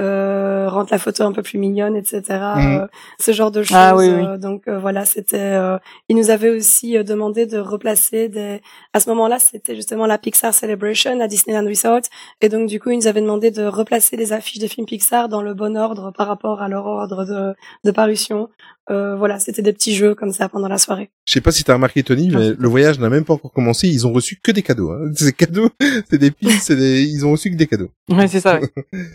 euh, 0.00 0.68
rendre 0.68 0.88
la 0.90 0.98
photo 0.98 1.22
un 1.24 1.32
peu 1.32 1.42
plus 1.42 1.58
mignonne, 1.58 1.96
etc. 1.96 2.22
Mhm. 2.28 2.76
euh, 2.82 2.86
ce 3.20 3.32
genre 3.32 3.50
de 3.50 3.62
choses. 3.62 3.76
Ah 3.78 3.94
oui, 3.96 4.08
oui. 4.08 4.24
euh, 4.24 4.38
donc 4.38 4.66
euh, 4.68 4.78
voilà, 4.78 5.04
c'était. 5.04 5.36
euh, 5.38 5.78
ils 6.08 6.16
nous 6.16 6.30
avaient 6.30 6.50
aussi 6.50 6.92
demandé 7.04 7.46
de 7.46 7.58
replacer 7.58 8.28
des. 8.28 8.60
À 8.94 9.00
ce 9.00 9.08
moment-là, 9.10 9.38
c'était 9.38 9.74
justement 9.76 10.06
la 10.06 10.18
Pixar 10.18 10.54
Celebration 10.54 11.20
à 11.20 11.28
Disneyland 11.28 11.66
Resort, 11.68 12.00
et 12.40 12.48
donc 12.48 12.68
du 12.68 12.80
coup, 12.80 12.90
ils 12.90 12.96
nous 12.96 13.06
avaient 13.06 13.20
demandé 13.20 13.50
de 13.50 13.64
replacer 13.64 14.16
les 14.16 14.32
affiches 14.32 14.58
des 14.58 14.68
films 14.68 14.86
Pixar 14.86 15.28
dans 15.28 15.42
le 15.42 15.54
bon 15.54 15.76
ordre 15.76 16.10
par 16.16 16.26
rapport 16.26 16.62
à 16.62 16.68
leur 16.68 16.86
ordre 16.86 17.24
de, 17.24 17.54
de 17.84 17.90
parution. 17.90 18.48
Euh, 18.90 19.14
voilà, 19.14 19.38
c'était 19.38 19.62
des 19.62 19.72
petits 19.72 19.94
jeux 19.94 20.14
comme 20.16 20.32
ça 20.32 20.48
pendant 20.48 20.66
la 20.68 20.76
soirée. 20.78 21.10
Je 21.24 21.32
sais 21.34 21.40
pas 21.40 21.52
si 21.52 21.62
t'as 21.62 21.74
remarqué 21.74 22.02
Tony, 22.02 22.30
mais 22.30 22.48
c'est 22.48 22.58
le 22.58 22.68
voyage 22.68 22.98
n'a 22.98 23.08
même 23.10 23.24
pas 23.24 23.34
encore 23.34 23.52
commencé. 23.52 23.86
Ils 23.88 24.06
ont 24.08 24.12
reçu 24.12 24.40
que 24.42 24.50
des 24.50 24.62
cadeaux. 24.62 24.90
Hein. 24.90 25.12
Ces 25.14 25.32
cadeaux, 25.32 25.68
c'est 26.10 26.18
des 26.18 26.30
pins, 26.32 26.50
c'est 26.60 26.74
des... 26.76 27.02
ils 27.04 27.24
ont 27.24 27.30
reçu 27.30 27.50
que 27.50 27.56
des 27.56 27.66
cadeaux. 27.68 27.90
Ouais, 28.08 28.26
c'est 28.26 28.40
ça. 28.40 28.58
ouais. 28.58 28.68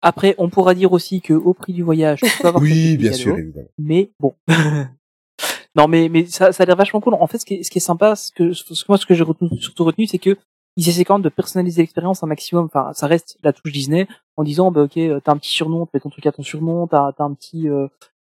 Après, 0.00 0.34
on 0.38 0.48
pourra 0.48 0.74
dire 0.74 0.92
aussi 0.92 1.20
que 1.20 1.34
au 1.34 1.54
prix 1.54 1.72
du 1.72 1.82
voyage, 1.82 2.20
tu 2.20 2.30
peux 2.40 2.48
avoir 2.48 2.62
Oui, 2.62 2.96
bien 2.96 3.12
sûr, 3.12 3.36
évidemment. 3.38 3.68
Mais 3.78 4.10
bon. 4.20 4.34
non, 5.76 5.88
mais 5.88 6.08
mais 6.08 6.26
ça, 6.26 6.52
ça 6.52 6.62
a 6.62 6.66
l'air 6.66 6.76
vachement 6.76 7.00
cool. 7.00 7.14
En 7.14 7.26
fait, 7.26 7.38
ce 7.38 7.46
qui 7.46 7.54
est, 7.54 7.62
ce 7.62 7.70
qui 7.70 7.78
est 7.78 7.82
sympa, 7.82 8.16
ce 8.16 8.30
que, 8.32 8.52
ce 8.52 8.64
que 8.64 8.86
moi, 8.88 8.98
ce 8.98 9.06
que 9.06 9.14
j'ai 9.14 9.24
retenu, 9.24 9.48
surtout 9.58 9.84
retenu, 9.84 10.06
c'est 10.06 10.18
que 10.18 10.36
ils 10.76 10.88
essaient 10.88 11.04
quand 11.04 11.14
même 11.14 11.22
de 11.22 11.28
personnaliser 11.28 11.82
l'expérience 11.82 12.22
un 12.22 12.26
maximum. 12.26 12.64
Enfin, 12.66 12.92
ça 12.94 13.06
reste 13.06 13.38
la 13.42 13.52
touche 13.52 13.72
Disney 13.72 14.08
en 14.36 14.44
disant, 14.44 14.70
bah 14.70 14.82
ok, 14.82 14.96
euh, 14.96 15.20
t'as 15.22 15.32
un 15.32 15.36
petit 15.36 15.50
surnom, 15.50 15.84
tu 15.86 15.90
mets 15.94 16.00
ton 16.00 16.08
truc 16.08 16.26
à 16.26 16.32
ton 16.32 16.42
surnom, 16.42 16.86
t'as 16.86 17.12
as 17.18 17.22
un 17.22 17.34
petit 17.34 17.68
euh, 17.68 17.88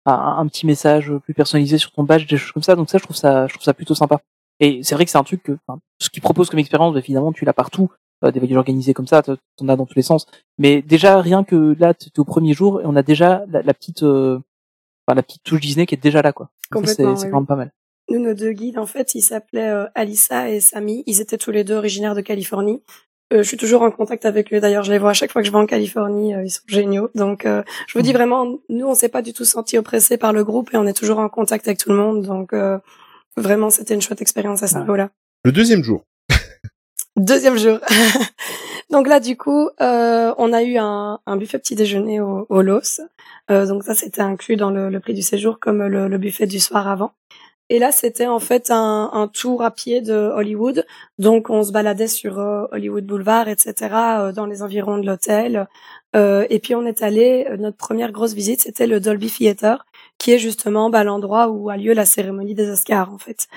un, 0.05 0.37
un 0.39 0.47
petit 0.47 0.65
message 0.65 1.11
plus 1.23 1.33
personnalisé 1.33 1.77
sur 1.77 1.91
ton 1.91 2.03
badge, 2.03 2.27
des 2.27 2.37
choses 2.37 2.51
comme 2.51 2.63
ça. 2.63 2.75
Donc 2.75 2.89
ça, 2.89 2.97
je 2.97 3.03
trouve 3.03 3.15
ça, 3.15 3.47
je 3.47 3.53
trouve 3.53 3.63
ça 3.63 3.73
plutôt 3.73 3.95
sympa. 3.95 4.21
Et 4.59 4.83
c'est 4.83 4.95
vrai 4.95 5.05
que 5.05 5.11
c'est 5.11 5.17
un 5.17 5.23
truc 5.23 5.43
que, 5.43 5.57
enfin, 5.67 5.79
ce 5.99 6.09
qu'ils 6.09 6.21
proposent 6.21 6.49
comme 6.49 6.59
expérience, 6.59 6.93
bah, 6.93 6.99
évidemment, 6.99 7.31
tu 7.31 7.45
l'as 7.45 7.53
partout. 7.53 7.89
Euh, 8.25 8.31
des 8.31 8.39
voyages 8.39 8.57
organisés 8.57 8.93
comme 8.93 9.07
ça, 9.07 9.21
t'en 9.23 9.67
as 9.69 9.75
dans 9.77 9.85
tous 9.85 9.95
les 9.95 10.01
sens. 10.01 10.25
Mais 10.57 10.81
déjà, 10.81 11.21
rien 11.21 11.43
que 11.45 11.73
là, 11.79 11.93
tu 11.93 12.07
es 12.09 12.19
au 12.19 12.25
premier 12.25 12.53
jour 12.53 12.81
et 12.81 12.83
on 12.85 12.95
a 12.97 13.01
déjà 13.03 13.45
la, 13.49 13.61
la 13.61 13.73
petite, 13.73 14.03
euh, 14.03 14.39
enfin, 15.07 15.15
la 15.15 15.23
petite 15.23 15.43
touche 15.43 15.61
Disney 15.61 15.85
qui 15.85 15.95
est 15.95 16.03
déjà 16.03 16.21
là, 16.21 16.33
quoi. 16.33 16.49
C'est 16.85 17.05
oui, 17.05 17.13
quand 17.31 17.37
même 17.37 17.45
pas 17.45 17.55
mal. 17.55 17.71
Nous, 18.09 18.19
nos 18.19 18.33
deux 18.33 18.51
guides, 18.51 18.77
en 18.77 18.85
fait, 18.85 19.15
ils 19.15 19.21
s'appelaient 19.21 19.69
euh, 19.69 19.85
Alissa 19.95 20.49
et 20.49 20.59
Samy. 20.59 21.03
Ils 21.05 21.21
étaient 21.21 21.37
tous 21.37 21.51
les 21.51 21.63
deux 21.63 21.75
originaires 21.75 22.13
de 22.15 22.21
Californie. 22.21 22.81
Euh, 23.31 23.43
je 23.43 23.47
suis 23.47 23.55
toujours 23.57 23.83
en 23.83 23.91
contact 23.91 24.25
avec 24.25 24.51
eux. 24.53 24.59
D'ailleurs, 24.59 24.83
je 24.83 24.91
les 24.91 24.97
vois 24.97 25.11
à 25.11 25.13
chaque 25.13 25.31
fois 25.31 25.41
que 25.41 25.47
je 25.47 25.51
vais 25.51 25.57
en 25.59 25.65
Californie. 25.67 26.33
euh, 26.35 26.43
ils 26.43 26.49
sont 26.49 26.63
géniaux. 26.67 27.09
Donc, 27.15 27.45
euh, 27.45 27.63
je 27.87 27.97
vous 27.97 28.01
dis 28.03 28.11
vraiment, 28.11 28.57
nous, 28.67 28.87
on 28.87 28.95
s'est 28.95 29.07
pas 29.09 29.21
du 29.21 29.31
tout 29.31 29.45
senti 29.45 29.77
oppressés 29.77 30.17
par 30.17 30.33
le 30.33 30.43
groupe 30.43 30.73
et 30.73 30.77
on 30.77 30.87
est 30.87 30.93
toujours 30.97 31.19
en 31.19 31.29
contact 31.29 31.67
avec 31.67 31.77
tout 31.79 31.89
le 31.91 31.95
monde. 31.95 32.23
Donc, 32.23 32.51
euh, 32.53 32.77
vraiment, 33.37 33.69
c'était 33.69 33.93
une 33.93 34.01
chouette 34.01 34.21
expérience 34.21 34.61
à 34.63 34.67
ce 34.67 34.73
Ouais. 34.75 34.81
niveau-là. 34.81 35.09
Le 35.45 35.51
deuxième 35.53 35.83
jour. 35.83 36.03
Deuxième 37.19 37.57
jour. 37.57 37.79
donc 38.89 39.05
là, 39.05 39.19
du 39.19 39.35
coup, 39.35 39.69
euh, 39.81 40.33
on 40.37 40.53
a 40.53 40.63
eu 40.63 40.77
un, 40.77 41.19
un 41.25 41.35
buffet 41.35 41.59
petit 41.59 41.75
déjeuner 41.75 42.21
au, 42.21 42.45
au 42.47 42.61
Los. 42.61 43.01
Euh, 43.51 43.65
donc 43.65 43.83
ça, 43.83 43.93
c'était 43.93 44.21
inclus 44.21 44.55
dans 44.55 44.71
le, 44.71 44.89
le 44.89 44.99
prix 45.01 45.13
du 45.13 45.21
séjour, 45.21 45.59
comme 45.59 45.85
le, 45.85 46.07
le 46.07 46.17
buffet 46.17 46.47
du 46.47 46.61
soir 46.61 46.87
avant. 46.87 47.11
Et 47.71 47.77
là, 47.77 47.91
c'était 47.91 48.25
en 48.25 48.39
fait 48.39 48.71
un, 48.71 49.09
un, 49.13 49.27
tour 49.27 49.63
à 49.63 49.69
pied 49.71 50.01
de 50.01 50.13
Hollywood. 50.13 50.85
Donc, 51.19 51.51
on 51.51 51.61
se 51.61 51.71
baladait 51.71 52.07
sur 52.07 52.39
euh, 52.39 52.65
Hollywood 52.71 53.05
Boulevard, 53.05 53.47
etc., 53.47 53.75
euh, 53.93 54.31
dans 54.31 54.47
les 54.47 54.63
environs 54.63 54.97
de 54.97 55.05
l'hôtel. 55.05 55.67
Euh, 56.15 56.47
et 56.49 56.59
puis, 56.59 56.73
on 56.73 56.85
est 56.85 57.03
allé. 57.03 57.47
Notre 57.59 57.77
première 57.77 58.11
grosse 58.11 58.33
visite, 58.33 58.61
c'était 58.61 58.87
le 58.87 58.99
Dolby 58.99 59.29
Theater, 59.29 59.85
qui 60.17 60.31
est 60.31 60.39
justement 60.39 60.89
bah, 60.89 61.03
l'endroit 61.03 61.49
où 61.49 61.69
a 61.69 61.77
lieu 61.77 61.93
la 61.93 62.05
cérémonie 62.05 62.55
des 62.55 62.69
Oscars, 62.71 63.13
en 63.13 63.19
fait. 63.19 63.47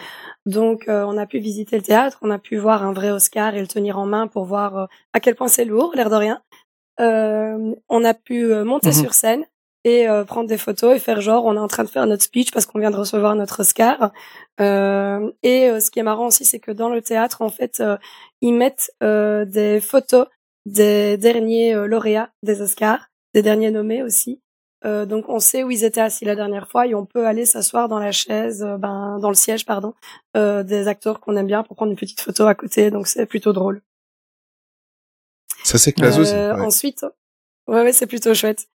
Donc, 0.46 0.84
on 0.88 1.16
a 1.18 1.26
pu 1.26 1.38
visiter 1.38 1.76
le 1.76 1.82
théâtre, 1.82 2.18
on 2.22 2.30
a 2.30 2.38
pu 2.38 2.56
voir 2.56 2.82
un 2.82 2.92
vrai 2.92 3.10
Oscar 3.10 3.54
et 3.54 3.60
le 3.60 3.66
tenir 3.68 3.98
en 3.98 4.06
main 4.06 4.26
pour 4.26 4.44
voir 4.44 4.88
à 5.12 5.20
quel 5.20 5.34
point 5.36 5.48
c'est 5.48 5.64
lourd, 5.64 5.92
l'air 5.94 6.10
de 6.10 6.16
rien. 6.16 6.42
on 6.98 8.04
a 8.04 8.14
pu 8.14 8.46
monter 8.64 8.88
Mhm. 8.88 8.94
sur 8.94 9.14
scène 9.14 9.44
et 9.84 10.08
euh, 10.08 10.24
prendre 10.24 10.48
des 10.48 10.58
photos 10.58 10.94
et 10.94 10.98
faire 11.00 11.20
genre 11.20 11.44
on 11.44 11.56
est 11.56 11.58
en 11.58 11.66
train 11.68 11.84
de 11.84 11.88
faire 11.88 12.06
notre 12.06 12.22
speech 12.22 12.52
parce 12.52 12.66
qu'on 12.66 12.78
vient 12.78 12.90
de 12.90 12.96
recevoir 12.96 13.34
notre 13.34 13.60
Oscar. 13.60 14.12
Euh, 14.60 15.30
et 15.42 15.68
euh, 15.70 15.80
ce 15.80 15.90
qui 15.90 15.98
est 15.98 16.04
marrant 16.04 16.26
aussi, 16.26 16.44
c'est 16.44 16.60
que 16.60 16.70
dans 16.70 16.88
le 16.88 17.02
théâtre, 17.02 17.42
en 17.42 17.48
fait, 17.48 17.80
euh, 17.80 17.96
ils 18.42 18.52
mettent 18.54 18.92
euh, 19.02 19.44
des 19.44 19.80
photos 19.80 20.26
des 20.66 21.16
derniers 21.16 21.74
euh, 21.74 21.86
lauréats 21.86 22.30
des 22.44 22.60
Oscars, 22.62 23.08
des 23.34 23.42
derniers 23.42 23.70
nommés 23.72 24.02
aussi. 24.02 24.40
Euh, 24.84 25.06
donc 25.06 25.28
on 25.28 25.38
sait 25.38 25.62
où 25.62 25.70
ils 25.70 25.84
étaient 25.84 26.00
assis 26.00 26.24
la 26.24 26.34
dernière 26.34 26.68
fois 26.68 26.86
et 26.86 26.94
on 26.94 27.06
peut 27.06 27.26
aller 27.26 27.46
s'asseoir 27.46 27.88
dans 27.88 27.98
la 27.98 28.10
chaise, 28.10 28.62
euh, 28.62 28.76
ben 28.76 29.18
dans 29.20 29.28
le 29.28 29.34
siège 29.34 29.64
pardon, 29.64 29.94
euh, 30.36 30.62
des 30.62 30.88
acteurs 30.88 31.20
qu'on 31.20 31.36
aime 31.36 31.46
bien 31.46 31.62
pour 31.62 31.76
prendre 31.76 31.92
une 31.92 31.98
petite 31.98 32.20
photo 32.20 32.46
à 32.46 32.54
côté. 32.54 32.90
Donc 32.90 33.06
c'est 33.06 33.26
plutôt 33.26 33.52
drôle. 33.52 33.80
Ça 35.62 35.78
c'est 35.78 35.92
classe 35.92 36.18
aussi. 36.18 36.34
Euh, 36.34 36.54
ouais. 36.54 36.60
Ensuite, 36.60 37.06
ouais, 37.68 37.82
ouais, 37.82 37.92
c'est 37.92 38.06
plutôt 38.06 38.34
chouette. 38.34 38.66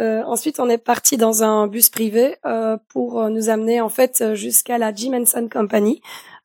Euh, 0.00 0.22
ensuite, 0.24 0.60
on 0.60 0.70
est 0.70 0.78
parti 0.78 1.18
dans 1.18 1.42
un 1.42 1.66
bus 1.66 1.90
privé 1.90 2.36
euh, 2.46 2.78
pour 2.88 3.28
nous 3.28 3.50
amener 3.50 3.82
en 3.82 3.90
fait 3.90 4.34
jusqu'à 4.34 4.78
la 4.78 4.94
Jim 4.94 5.12
Henson 5.12 5.46
Company. 5.52 6.00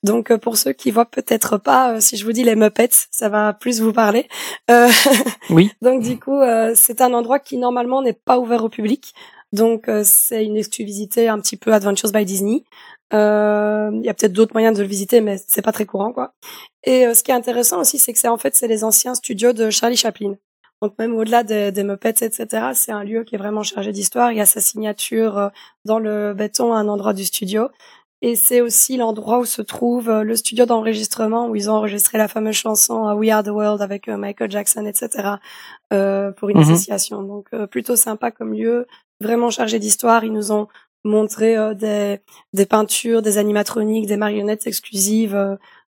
Donc, 0.05 0.29
euh, 0.31 0.37
pour 0.37 0.55
ceux 0.57 0.71
qui 0.71 0.91
voient 0.91 1.05
peut-être 1.09 1.57
pas, 1.57 1.93
euh, 1.95 1.99
si 1.99 2.15
je 2.15 2.25
vous 2.25 2.31
dis 2.31 2.43
les 2.43 2.55
Muppets, 2.55 2.89
ça 3.11 3.27
va 3.27 3.53
plus 3.53 3.81
vous 3.81 3.91
parler. 3.91 4.27
Euh, 4.69 4.87
Oui. 5.49 5.71
donc, 5.81 6.03
du 6.03 6.19
coup, 6.19 6.39
euh, 6.39 6.73
c'est 6.75 7.01
un 7.01 7.11
endroit 7.13 7.39
qui 7.39 7.57
normalement 7.57 8.01
n'est 8.03 8.13
pas 8.13 8.37
ouvert 8.39 8.63
au 8.63 8.69
public. 8.69 9.13
Donc, 9.51 9.89
euh, 9.89 10.03
c'est 10.05 10.45
une 10.45 10.57
exclusivité 10.57 11.27
un 11.27 11.39
petit 11.39 11.57
peu 11.57 11.73
Adventures 11.73 12.11
by 12.11 12.23
Disney. 12.23 12.63
Euh, 13.13 13.89
Il 13.93 14.05
y 14.05 14.09
a 14.09 14.13
peut-être 14.13 14.33
d'autres 14.33 14.53
moyens 14.53 14.77
de 14.77 14.83
le 14.83 14.87
visiter, 14.87 15.21
mais 15.21 15.37
c'est 15.47 15.61
pas 15.63 15.71
très 15.71 15.85
courant, 15.85 16.13
quoi. 16.13 16.33
Et 16.83 17.07
euh, 17.07 17.13
ce 17.15 17.23
qui 17.23 17.31
est 17.31 17.35
intéressant 17.35 17.79
aussi, 17.81 17.97
c'est 17.97 18.13
que 18.13 18.19
c'est 18.19 18.27
en 18.27 18.37
fait 18.37 18.55
c'est 18.55 18.67
les 18.67 18.83
anciens 18.83 19.15
studios 19.15 19.53
de 19.53 19.69
Charlie 19.71 19.97
Chaplin. 19.97 20.35
Donc 20.81 20.93
même 20.99 21.15
au-delà 21.15 21.43
des, 21.43 21.71
des 21.71 21.83
Muppets, 21.83 22.09
etc., 22.21 22.67
c'est 22.73 22.91
un 22.91 23.03
lieu 23.03 23.23
qui 23.23 23.35
est 23.35 23.37
vraiment 23.37 23.63
chargé 23.63 23.91
d'histoire. 23.91 24.31
Il 24.31 24.37
y 24.37 24.41
a 24.41 24.45
sa 24.45 24.59
signature 24.61 25.49
dans 25.85 25.97
le 25.99 26.33
béton 26.35 26.73
à 26.73 26.77
un 26.77 26.87
endroit 26.89 27.13
du 27.13 27.23
studio. 27.25 27.69
Et 28.27 28.35
c'est 28.35 28.59
aussi 28.59 28.97
l'endroit 28.97 29.37
où 29.37 29.45
se 29.45 29.61
trouve 29.61 30.09
euh, 30.09 30.23
le 30.23 30.35
studio 30.35 30.65
d'enregistrement 30.65 31.47
où 31.47 31.55
ils 31.55 31.69
ont 31.69 31.73
enregistré 31.75 32.17
la 32.17 32.27
fameuse 32.27 32.55
chanson 32.55 33.07
euh, 33.07 33.13
We 33.13 33.29
Are 33.29 33.43
the 33.43 33.49
World 33.49 33.83
avec 33.83 34.07
euh, 34.07 34.17
Michael 34.17 34.49
Jackson, 34.49 34.83
etc. 34.87 35.37
euh, 35.93 36.31
pour 36.31 36.49
une 36.49 36.57
Mhm. 36.57 36.63
association. 36.63 37.21
Donc 37.21 37.45
euh, 37.53 37.67
plutôt 37.67 37.95
sympa 37.95 38.31
comme 38.31 38.53
lieu, 38.53 38.87
vraiment 39.21 39.51
chargé 39.51 39.77
d'histoire. 39.77 40.23
Ils 40.23 40.33
nous 40.33 40.51
ont 40.51 40.67
montré 41.03 41.55
euh, 41.55 41.75
des, 41.75 42.17
des 42.53 42.65
peintures, 42.65 43.21
des 43.21 43.37
animatroniques, 43.37 44.07
des 44.07 44.17
marionnettes 44.17 44.65
exclusives 44.65 45.35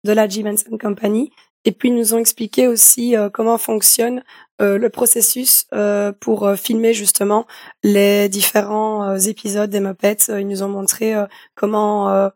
de 0.03 0.11
la 0.11 0.27
Jim 0.27 0.47
Henson 0.47 0.75
Company. 0.81 1.31
Et 1.65 1.71
puis 1.71 1.89
ils 1.89 1.95
nous 1.95 2.13
ont 2.13 2.17
expliqué 2.17 2.67
aussi 2.67 3.15
euh, 3.15 3.30
comment 3.30 3.58
fonctionne 3.58 4.23
euh, 4.62 4.78
le 4.78 4.89
processus 4.89 5.65
euh, 5.73 6.12
pour 6.12 6.49
filmer 6.56 6.93
justement 6.93 7.45
les 7.84 8.30
différents 8.30 9.15
épisodes 9.17 9.69
des 9.69 9.80
Muppets. 9.80 10.17
Ils 10.30 10.47
nous 10.47 10.63
ont 10.63 10.69
montré 10.69 11.15
comment 11.56 12.30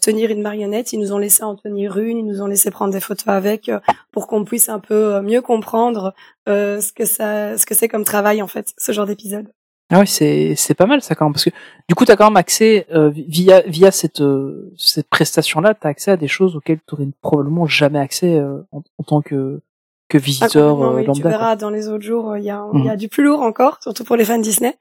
tenir 0.00 0.30
une 0.30 0.42
marionnette. 0.42 0.92
Ils 0.92 1.00
nous 1.00 1.12
ont 1.12 1.18
laissé 1.18 1.42
en 1.42 1.56
tenir 1.56 1.98
une. 1.98 2.18
Ils 2.18 2.26
nous 2.26 2.42
ont 2.42 2.46
laissé 2.46 2.70
prendre 2.70 2.92
des 2.92 3.00
photos 3.00 3.28
avec 3.28 3.70
pour 4.12 4.26
qu'on 4.26 4.44
puisse 4.44 4.68
un 4.68 4.80
peu 4.80 5.20
mieux 5.20 5.42
comprendre 5.42 6.14
ce 6.46 6.92
que 6.92 7.04
ça, 7.04 7.56
ce 7.58 7.66
que 7.66 7.74
c'est 7.74 7.88
comme 7.88 8.04
travail 8.04 8.42
en 8.42 8.48
fait, 8.48 8.72
ce 8.78 8.92
genre 8.92 9.06
d'épisode. 9.06 9.50
Ah 9.92 9.98
ouais, 9.98 10.06
c'est 10.06 10.54
c'est 10.56 10.74
pas 10.74 10.86
mal 10.86 11.02
ça 11.02 11.14
quand 11.16 11.24
même 11.26 11.32
parce 11.32 11.44
que 11.44 11.50
du 11.88 11.94
coup 11.96 12.04
t'as 12.04 12.14
quand 12.16 12.26
même 12.30 12.36
accès 12.36 12.86
euh, 12.92 13.10
via 13.10 13.60
via 13.62 13.90
cette 13.90 14.20
euh, 14.20 14.72
cette 14.76 15.08
prestation 15.08 15.60
là, 15.60 15.74
t'as 15.74 15.88
accès 15.88 16.12
à 16.12 16.16
des 16.16 16.28
choses 16.28 16.54
auxquelles 16.56 16.80
t'aurais 16.86 17.08
probablement 17.22 17.66
jamais 17.66 17.98
accès 17.98 18.36
euh, 18.38 18.58
en, 18.70 18.82
en 18.98 19.02
tant 19.02 19.20
que 19.20 19.60
que 20.08 20.16
Ah, 20.18 20.20
visiteur 20.22 20.82
euh, 20.82 20.96
oui, 20.96 21.04
tu 21.14 21.22
quoi. 21.22 21.30
verras 21.30 21.54
dans 21.56 21.70
les 21.70 21.88
autres 21.88 22.02
jours, 22.04 22.36
il 22.36 22.42
y 22.44 22.50
a, 22.50 22.64
il 22.74 22.84
y 22.84 22.88
a 22.88 22.96
du 22.96 23.08
plus 23.08 23.22
lourd 23.22 23.42
encore, 23.42 23.78
surtout 23.80 24.02
pour 24.04 24.16
les 24.16 24.24
fans 24.24 24.38
Disney. 24.38 24.76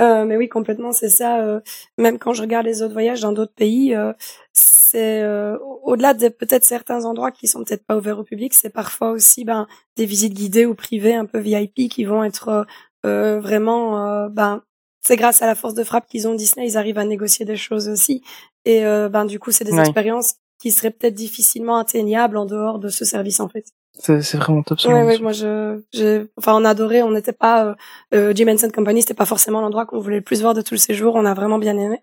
Euh, 0.00 0.24
mais 0.24 0.36
oui, 0.36 0.48
complètement, 0.48 0.90
c'est 0.92 1.08
ça. 1.10 1.40
euh, 1.42 1.60
même 1.98 2.18
quand 2.18 2.32
je 2.32 2.42
regarde 2.42 2.66
les 2.66 2.82
autres 2.82 2.92
voyages 2.92 3.20
dans 3.20 3.30
d'autres 3.32 3.54
pays, 3.54 3.94
euh, 3.94 4.12
c'est 4.52 5.22
euh, 5.22 5.56
au- 5.58 5.80
au-delà 5.92 6.12
de 6.14 6.28
peut-être 6.28 6.64
certains 6.64 7.04
endroits 7.04 7.30
qui 7.30 7.46
sont 7.46 7.62
peut-être 7.64 7.84
pas 7.86 7.96
ouverts 7.96 8.18
au 8.18 8.24
public, 8.24 8.52
c'est 8.54 8.70
parfois 8.70 9.10
aussi 9.12 9.44
ben 9.44 9.68
des 9.96 10.06
visites 10.06 10.34
guidées 10.34 10.66
ou 10.66 10.74
privées 10.74 11.14
un 11.14 11.26
peu 11.26 11.38
VIP 11.38 11.88
qui 11.88 12.04
vont 12.04 12.24
être 12.24 12.66
euh, 13.04 13.40
vraiment 13.40 14.04
euh, 14.06 14.28
ben 14.28 14.62
c'est 15.06 15.16
grâce 15.16 15.42
à 15.42 15.46
la 15.46 15.54
force 15.54 15.74
de 15.74 15.84
frappe 15.84 16.06
qu'ils 16.06 16.26
ont 16.28 16.34
Disney, 16.34 16.66
ils 16.66 16.76
arrivent 16.78 16.98
à 16.98 17.04
négocier 17.04 17.44
des 17.44 17.56
choses 17.56 17.88
aussi. 17.88 18.22
Et 18.64 18.86
euh, 18.86 19.08
ben 19.10 19.26
du 19.26 19.38
coup, 19.38 19.50
c'est 19.50 19.64
des 19.64 19.72
Ouais. 19.72 19.80
expériences 19.80 20.34
qui 20.60 20.70
seraient 20.70 20.90
peut-être 20.90 21.14
difficilement 21.14 21.76
atteignables 21.76 22.36
en 22.38 22.46
dehors 22.46 22.78
de 22.78 22.88
ce 22.88 23.04
service 23.04 23.40
en 23.40 23.48
fait. 23.48 23.66
C'est 23.98 24.34
vraiment 24.36 24.62
top. 24.62 24.80
ce 24.80 24.88
Ouais, 24.88 25.18
moi 25.18 25.32
je, 25.32 25.80
j'ai, 25.92 26.26
enfin 26.36 26.54
on 26.56 26.64
a 26.64 26.70
adoré, 26.70 27.02
on 27.02 27.10
n'était 27.12 27.32
pas, 27.32 27.64
euh, 27.66 27.74
euh, 28.14 28.32
Jim 28.34 28.48
Henson 28.48 28.70
Company, 28.74 29.02
c'était 29.02 29.14
pas 29.14 29.26
forcément 29.26 29.60
l'endroit 29.60 29.86
qu'on 29.86 30.00
voulait 30.00 30.16
le 30.16 30.22
plus 30.22 30.40
voir 30.40 30.54
de 30.54 30.62
tout 30.62 30.74
le 30.74 30.78
séjour, 30.78 31.14
on 31.14 31.24
a 31.26 31.34
vraiment 31.34 31.58
bien 31.58 31.76
aimé. 31.78 32.02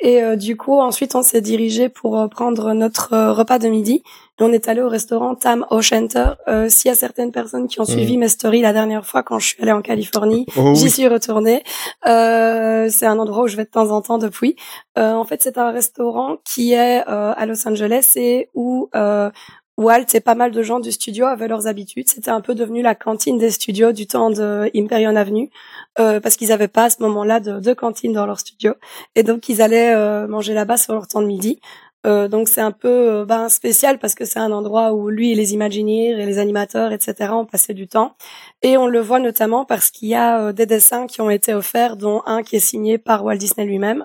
Et 0.00 0.22
euh, 0.22 0.36
du 0.36 0.56
coup, 0.58 0.78
ensuite, 0.78 1.14
on 1.14 1.22
s'est 1.22 1.40
dirigé 1.40 1.88
pour 1.88 2.18
euh, 2.18 2.28
prendre 2.28 2.72
notre 2.74 3.14
euh, 3.14 3.32
repas 3.32 3.58
de 3.58 3.68
midi. 3.68 4.02
Et 4.38 4.42
on 4.42 4.52
est 4.52 4.68
allé 4.68 4.82
au 4.82 4.88
restaurant 4.90 5.34
Tam 5.34 5.64
O'Shanter. 5.70 6.32
Euh, 6.48 6.68
S'il 6.68 6.90
y 6.90 6.92
a 6.92 6.94
certaines 6.94 7.32
personnes 7.32 7.66
qui 7.66 7.80
ont 7.80 7.86
suivi 7.86 8.18
mes 8.18 8.28
stories 8.28 8.60
la 8.60 8.74
dernière 8.74 9.06
fois 9.06 9.22
quand 9.22 9.38
je 9.38 9.46
suis 9.48 9.62
allée 9.62 9.72
en 9.72 9.80
Californie, 9.80 10.44
Oh 10.58 10.74
J'y 10.74 10.84
oui. 10.84 10.90
suis 10.90 11.08
retournée. 11.08 11.62
Euh, 12.06 12.88
c'est 12.90 13.06
un 13.06 13.18
endroit 13.18 13.44
où 13.44 13.48
je 13.48 13.56
vais 13.56 13.64
de 13.64 13.70
temps 13.70 13.90
en 13.90 14.02
temps 14.02 14.18
depuis. 14.18 14.56
Euh, 14.98 15.14
en 15.14 15.24
fait, 15.24 15.42
c'est 15.42 15.56
un 15.56 15.70
restaurant 15.70 16.36
qui 16.44 16.74
est 16.74 17.02
euh, 17.08 17.32
à 17.34 17.46
Los 17.46 17.66
Angeles 17.66 18.12
et 18.16 18.50
où 18.54 18.90
euh, 18.94 19.30
Walt 19.76 20.06
et 20.14 20.20
pas 20.20 20.34
mal 20.34 20.52
de 20.52 20.62
gens 20.62 20.80
du 20.80 20.92
studio 20.92 21.26
avaient 21.26 21.48
leurs 21.48 21.66
habitudes. 21.66 22.08
C'était 22.08 22.30
un 22.30 22.40
peu 22.40 22.54
devenu 22.54 22.82
la 22.82 22.94
cantine 22.94 23.38
des 23.38 23.50
studios 23.50 23.92
du 23.92 24.06
temps 24.06 24.30
de 24.30 24.70
Imperion 24.74 25.16
Avenue 25.16 25.50
euh, 25.98 26.20
parce 26.20 26.36
qu'ils 26.36 26.48
n'avaient 26.48 26.68
pas 26.68 26.84
à 26.84 26.90
ce 26.90 27.02
moment-là 27.02 27.40
de, 27.40 27.60
de 27.60 27.74
cantine 27.74 28.12
dans 28.12 28.26
leur 28.26 28.40
studio 28.40 28.74
et 29.14 29.22
donc 29.22 29.48
ils 29.48 29.60
allaient 29.60 29.94
euh, 29.94 30.26
manger 30.26 30.54
là-bas 30.54 30.76
sur 30.76 30.94
leur 30.94 31.06
temps 31.06 31.22
de 31.22 31.26
midi. 31.26 31.60
Euh, 32.06 32.28
donc 32.28 32.48
c'est 32.48 32.60
un 32.60 32.70
peu 32.72 33.24
ben, 33.26 33.48
spécial 33.48 33.98
parce 33.98 34.14
que 34.14 34.24
c'est 34.24 34.38
un 34.38 34.52
endroit 34.52 34.92
où 34.92 35.08
lui 35.08 35.32
et 35.32 35.34
les 35.34 35.54
Imagineers 35.54 36.10
et 36.10 36.26
les 36.26 36.38
animateurs, 36.38 36.92
etc. 36.92 37.32
ont 37.32 37.44
passé 37.46 37.74
du 37.74 37.88
temps. 37.88 38.14
Et 38.62 38.76
on 38.76 38.86
le 38.86 39.00
voit 39.00 39.18
notamment 39.18 39.64
parce 39.64 39.90
qu'il 39.90 40.08
y 40.08 40.14
a 40.14 40.40
euh, 40.40 40.52
des 40.52 40.66
dessins 40.66 41.06
qui 41.06 41.20
ont 41.20 41.30
été 41.30 41.52
offerts, 41.54 41.96
dont 41.96 42.22
un 42.26 42.42
qui 42.42 42.56
est 42.56 42.60
signé 42.60 42.98
par 42.98 43.24
Walt 43.24 43.36
Disney 43.36 43.66
lui-même. 43.66 44.04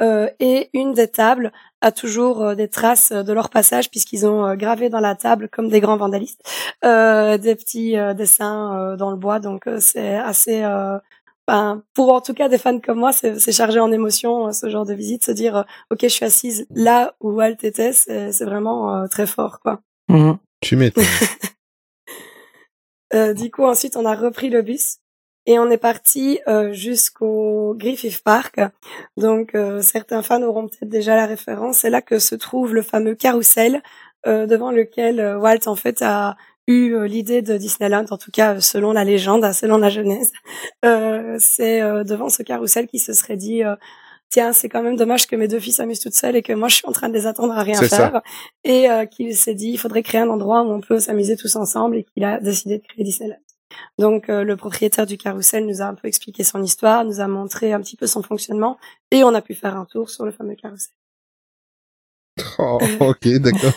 Euh, 0.00 0.28
et 0.38 0.70
une 0.74 0.92
des 0.92 1.08
tables 1.08 1.52
a 1.80 1.92
toujours 1.92 2.42
euh, 2.42 2.54
des 2.54 2.68
traces 2.68 3.12
de 3.12 3.32
leur 3.32 3.50
passage 3.50 3.90
puisqu'ils 3.90 4.26
ont 4.26 4.44
euh, 4.46 4.56
gravé 4.56 4.88
dans 4.88 5.00
la 5.00 5.14
table 5.14 5.48
comme 5.48 5.68
des 5.68 5.80
grands 5.80 5.96
vandalistes 5.96 6.42
euh, 6.84 7.38
des 7.38 7.54
petits 7.54 7.96
euh, 7.96 8.14
dessins 8.14 8.76
euh, 8.76 8.96
dans 8.96 9.10
le 9.10 9.16
bois. 9.16 9.38
Donc 9.40 9.66
euh, 9.66 9.78
c'est 9.80 10.16
assez, 10.16 10.62
euh, 10.64 10.98
ben, 11.46 11.82
pour 11.94 12.12
en 12.12 12.20
tout 12.20 12.34
cas 12.34 12.48
des 12.48 12.58
fans 12.58 12.78
comme 12.80 12.98
moi, 12.98 13.12
c'est 13.12 13.38
c'est 13.38 13.52
chargé 13.52 13.80
en 13.80 13.92
émotion 13.92 14.48
euh, 14.48 14.52
ce 14.52 14.68
genre 14.68 14.84
de 14.84 14.94
visite, 14.94 15.24
se 15.24 15.32
dire 15.32 15.56
euh, 15.56 15.62
ok 15.90 16.00
je 16.02 16.08
suis 16.08 16.24
assise 16.24 16.66
là 16.70 17.14
où 17.20 17.30
Walt 17.30 17.56
était, 17.62 17.92
c'est 17.92 18.32
c'est 18.32 18.44
vraiment 18.44 18.94
euh, 18.94 19.06
très 19.06 19.26
fort 19.26 19.60
quoi. 19.60 19.80
Mhm. 20.08 20.38
Tu 20.60 20.76
m'étonnes. 20.76 21.04
Euh, 23.14 23.32
du 23.32 23.50
coup, 23.50 23.64
ensuite, 23.64 23.96
on 23.96 24.04
a 24.04 24.14
repris 24.14 24.50
le 24.50 24.60
bus 24.60 24.98
et 25.48 25.58
on 25.58 25.68
est 25.70 25.82
parti 25.90 26.38
euh, 26.46 26.72
jusqu'au 26.72 27.74
Griffith 27.82 28.22
Park. 28.22 28.60
Donc, 29.16 29.54
euh, 29.54 29.80
certains 29.82 30.22
fans 30.22 30.42
auront 30.42 30.68
peut-être 30.68 30.88
déjà 30.98 31.16
la 31.16 31.26
référence. 31.26 31.78
C'est 31.78 31.90
là 31.90 32.02
que 32.02 32.18
se 32.18 32.34
trouve 32.36 32.74
le 32.74 32.82
fameux 32.82 33.14
carrousel 33.14 33.82
euh, 34.26 34.46
devant 34.46 34.70
lequel 34.70 35.18
euh, 35.18 35.38
Walt, 35.38 35.66
en 35.66 35.74
fait, 35.76 36.02
a 36.02 36.36
eu 36.66 36.92
euh, 36.94 37.06
l'idée 37.06 37.42
de 37.42 37.56
Disneyland, 37.56 38.04
en 38.10 38.18
tout 38.18 38.30
cas 38.30 38.60
selon 38.60 38.92
la 38.92 39.04
légende, 39.04 39.42
hein, 39.44 39.54
selon 39.54 39.78
la 39.78 39.88
genèse. 39.88 40.30
Euh, 40.84 41.36
c'est 41.40 41.80
euh, 41.80 42.04
devant 42.04 42.28
ce 42.28 42.42
carrousel 42.42 42.86
qui 42.86 42.98
se 42.98 43.12
serait 43.12 43.36
dit... 43.36 43.64
euh, 43.64 43.74
Tiens, 44.30 44.52
c'est 44.52 44.68
quand 44.68 44.82
même 44.82 44.96
dommage 44.96 45.26
que 45.26 45.36
mes 45.36 45.48
deux 45.48 45.58
filles 45.58 45.72
s'amusent 45.72 46.00
toutes 46.00 46.12
seules 46.12 46.36
et 46.36 46.42
que 46.42 46.52
moi 46.52 46.68
je 46.68 46.74
suis 46.74 46.86
en 46.86 46.92
train 46.92 47.08
de 47.08 47.14
les 47.14 47.26
attendre 47.26 47.54
à 47.56 47.62
rien 47.62 47.80
ça. 47.82 47.96
faire. 48.10 48.20
Et 48.62 48.90
euh, 48.90 49.06
qu'il 49.06 49.34
s'est 49.34 49.54
dit, 49.54 49.70
il 49.70 49.78
faudrait 49.78 50.02
créer 50.02 50.20
un 50.20 50.28
endroit 50.28 50.60
où 50.64 50.70
on 50.70 50.82
peut 50.82 51.00
s'amuser 51.00 51.34
tous 51.34 51.56
ensemble 51.56 51.96
et 51.96 52.04
qu'il 52.04 52.24
a 52.24 52.38
décidé 52.38 52.76
de 52.76 52.82
créer 52.86 53.04
Disneyland. 53.04 53.38
Donc 53.98 54.28
euh, 54.28 54.44
le 54.44 54.56
propriétaire 54.56 55.06
du 55.06 55.18
carrousel 55.18 55.66
nous 55.66 55.82
a 55.82 55.86
un 55.86 55.94
peu 55.94 56.08
expliqué 56.08 56.44
son 56.44 56.62
histoire, 56.62 57.04
nous 57.04 57.20
a 57.20 57.28
montré 57.28 57.72
un 57.72 57.80
petit 57.80 57.96
peu 57.96 58.06
son 58.06 58.22
fonctionnement 58.22 58.78
et 59.10 59.24
on 59.24 59.34
a 59.34 59.42
pu 59.42 59.54
faire 59.54 59.76
un 59.76 59.84
tour 59.84 60.10
sur 60.10 60.24
le 60.24 60.32
fameux 60.32 60.54
carrousel. 60.54 60.92
Oh, 62.58 62.78
ok, 63.00 63.28
d'accord. 63.40 63.72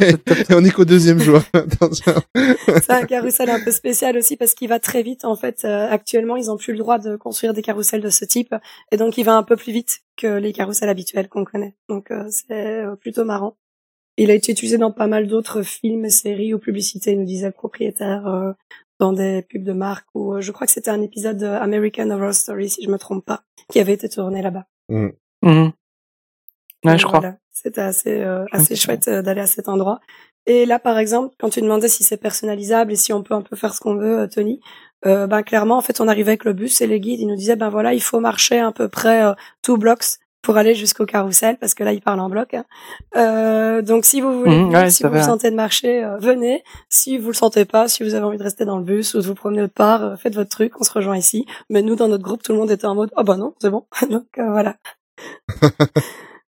Et 0.00 0.54
on 0.54 0.64
est 0.64 0.70
qu'au 0.70 0.84
deuxième 0.84 1.18
jour. 1.18 1.40
C'est 2.34 2.90
un 2.90 3.04
carrousel 3.04 3.50
un 3.50 3.62
peu 3.62 3.70
spécial 3.70 4.16
aussi 4.16 4.36
parce 4.36 4.54
qu'il 4.54 4.68
va 4.68 4.80
très 4.80 5.02
vite. 5.02 5.24
En 5.24 5.36
fait, 5.36 5.64
Euh, 5.64 5.88
actuellement, 5.90 6.36
ils 6.36 6.50
ont 6.50 6.56
plus 6.56 6.72
le 6.72 6.78
droit 6.78 6.98
de 6.98 7.16
construire 7.16 7.52
des 7.52 7.62
carrousels 7.62 8.00
de 8.00 8.10
ce 8.10 8.24
type, 8.24 8.54
et 8.92 8.96
donc 8.96 9.18
il 9.18 9.24
va 9.24 9.36
un 9.36 9.42
peu 9.42 9.56
plus 9.56 9.72
vite 9.72 10.00
que 10.16 10.26
les 10.26 10.52
carrousels 10.52 10.88
habituels 10.88 11.28
qu'on 11.28 11.44
connaît. 11.44 11.74
Donc 11.88 12.10
euh, 12.10 12.26
c'est 12.30 12.84
euh, 12.84 12.96
plutôt 12.96 13.24
marrant. 13.24 13.56
Il 14.18 14.30
a 14.30 14.34
été 14.34 14.52
utilisé 14.52 14.78
dans 14.78 14.92
pas 14.92 15.06
mal 15.06 15.26
d'autres 15.26 15.62
films, 15.62 16.08
séries 16.08 16.54
ou 16.54 16.58
publicités, 16.58 17.14
nous 17.16 17.26
disait 17.26 17.48
le 17.48 17.52
propriétaire, 17.52 18.26
euh, 18.26 18.52
dans 18.98 19.12
des 19.12 19.42
pubs 19.42 19.64
de 19.64 19.72
marque 19.72 20.06
ou 20.14 20.34
euh, 20.34 20.40
je 20.40 20.52
crois 20.52 20.66
que 20.66 20.72
c'était 20.72 20.90
un 20.90 21.02
épisode 21.02 21.36
de 21.36 21.46
American 21.46 22.10
Horror 22.10 22.32
Story 22.32 22.70
si 22.70 22.82
je 22.82 22.90
me 22.90 22.98
trompe 22.98 23.24
pas, 23.24 23.42
qui 23.70 23.80
avait 23.80 23.92
été 23.92 24.08
tourné 24.08 24.42
là-bas. 24.42 24.66
Mhm. 24.88 25.12
Ouais, 25.42 25.72
Donc, 26.84 26.98
je 26.98 27.06
crois. 27.06 27.34
C'était 27.52 27.80
assez 27.80 28.20
euh, 28.20 28.44
assez 28.52 28.76
chouette 28.76 29.08
euh, 29.08 29.22
d'aller 29.22 29.40
à 29.40 29.46
cet 29.46 29.68
endroit. 29.68 30.00
Et 30.46 30.64
là, 30.64 30.78
par 30.78 30.98
exemple, 30.98 31.34
quand 31.38 31.48
tu 31.48 31.60
demandais 31.60 31.88
si 31.88 32.04
c'est 32.04 32.16
personnalisable 32.16 32.92
et 32.92 32.96
si 32.96 33.12
on 33.12 33.22
peut 33.22 33.34
un 33.34 33.42
peu 33.42 33.56
faire 33.56 33.74
ce 33.74 33.80
qu'on 33.80 33.96
veut, 33.96 34.28
Tony, 34.28 34.60
euh, 35.04 35.26
ben 35.26 35.42
clairement, 35.42 35.76
en 35.76 35.80
fait, 35.80 36.00
on 36.00 36.08
arrivait 36.08 36.30
avec 36.30 36.44
le 36.44 36.52
bus 36.52 36.80
et 36.80 36.86
les 36.86 37.00
guides, 37.00 37.20
ils 37.20 37.26
nous 37.26 37.36
disaient, 37.36 37.56
ben 37.56 37.68
voilà, 37.68 37.94
il 37.94 38.02
faut 38.02 38.20
marcher 38.20 38.58
à 38.58 38.72
peu 38.72 38.88
près 38.88 39.24
euh, 39.24 39.34
two 39.62 39.76
blocks 39.76 40.18
pour 40.46 40.56
aller 40.56 40.76
jusqu'au 40.76 41.06
carrousel, 41.06 41.56
parce 41.58 41.74
que 41.74 41.82
là, 41.82 41.92
ils 41.92 42.00
parlent 42.00 42.20
en 42.20 42.28
bloc. 42.30 42.54
hein. 42.54 42.64
Euh, 43.16 43.82
donc, 43.82 44.04
si 44.04 44.20
vous 44.20 44.38
voulez, 44.38 44.62
ouais, 44.62 44.90
si 44.90 45.02
vous 45.02 45.08
vous 45.10 45.20
sentez 45.22 45.50
de 45.50 45.56
marcher, 45.56 46.04
euh, 46.04 46.18
venez. 46.18 46.62
Si 46.88 47.18
vous 47.18 47.28
le 47.28 47.34
sentez 47.34 47.64
pas, 47.64 47.88
si 47.88 48.04
vous 48.04 48.14
avez 48.14 48.24
envie 48.24 48.38
de 48.38 48.44
rester 48.44 48.64
dans 48.64 48.78
le 48.78 48.84
bus 48.84 49.14
ou 49.14 49.18
de 49.18 49.26
vous 49.26 49.34
promener 49.34 49.62
autre 49.62 49.74
part, 49.74 50.04
euh, 50.04 50.16
faites 50.16 50.36
votre 50.36 50.48
truc, 50.50 50.80
on 50.80 50.84
se 50.84 50.92
rejoint 50.92 51.16
ici. 51.16 51.46
Mais 51.68 51.82
nous, 51.82 51.96
dans 51.96 52.06
notre 52.06 52.22
groupe, 52.22 52.44
tout 52.44 52.52
le 52.52 52.58
monde 52.58 52.70
était 52.70 52.86
en 52.86 52.94
mode, 52.94 53.10
oh 53.16 53.24
bah 53.24 53.36
non, 53.36 53.54
c'est 53.60 53.70
bon. 53.70 53.86
donc 54.08 54.26
voilà. 54.36 54.76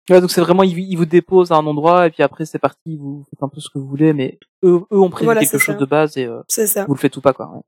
Ouais, 0.10 0.22
donc 0.22 0.32
c'est 0.32 0.42
vraiment, 0.42 0.64
ils, 0.64 0.76
ils 0.80 0.96
vous 0.96 1.06
déposent 1.06 1.52
à 1.52 1.56
un 1.56 1.66
endroit 1.68 2.08
et 2.08 2.10
puis 2.10 2.24
après 2.24 2.44
c'est 2.46 2.58
parti, 2.58 2.98
vous 2.98 3.26
faites 3.30 3.44
un 3.44 3.48
peu 3.48 3.60
ce 3.62 3.70
que 3.70 3.78
vous 3.78 3.86
voulez, 3.88 4.12
mais 4.12 4.40
eux, 4.64 4.82
eux 4.92 5.00
ont 5.00 5.12
prévu 5.12 5.26
Voilà, 5.26 5.42
quelque 5.42 5.60
chose 5.60 5.76
ça. 5.76 5.80
de 5.80 5.86
base 5.86 6.18
et 6.18 6.28
ça. 6.48 6.86
vous 6.86 6.96
le 6.96 7.00
faites 7.00 7.16
ou 7.16 7.22
pas 7.22 7.32
quoi. 7.34 7.52
ouais. 7.54 7.62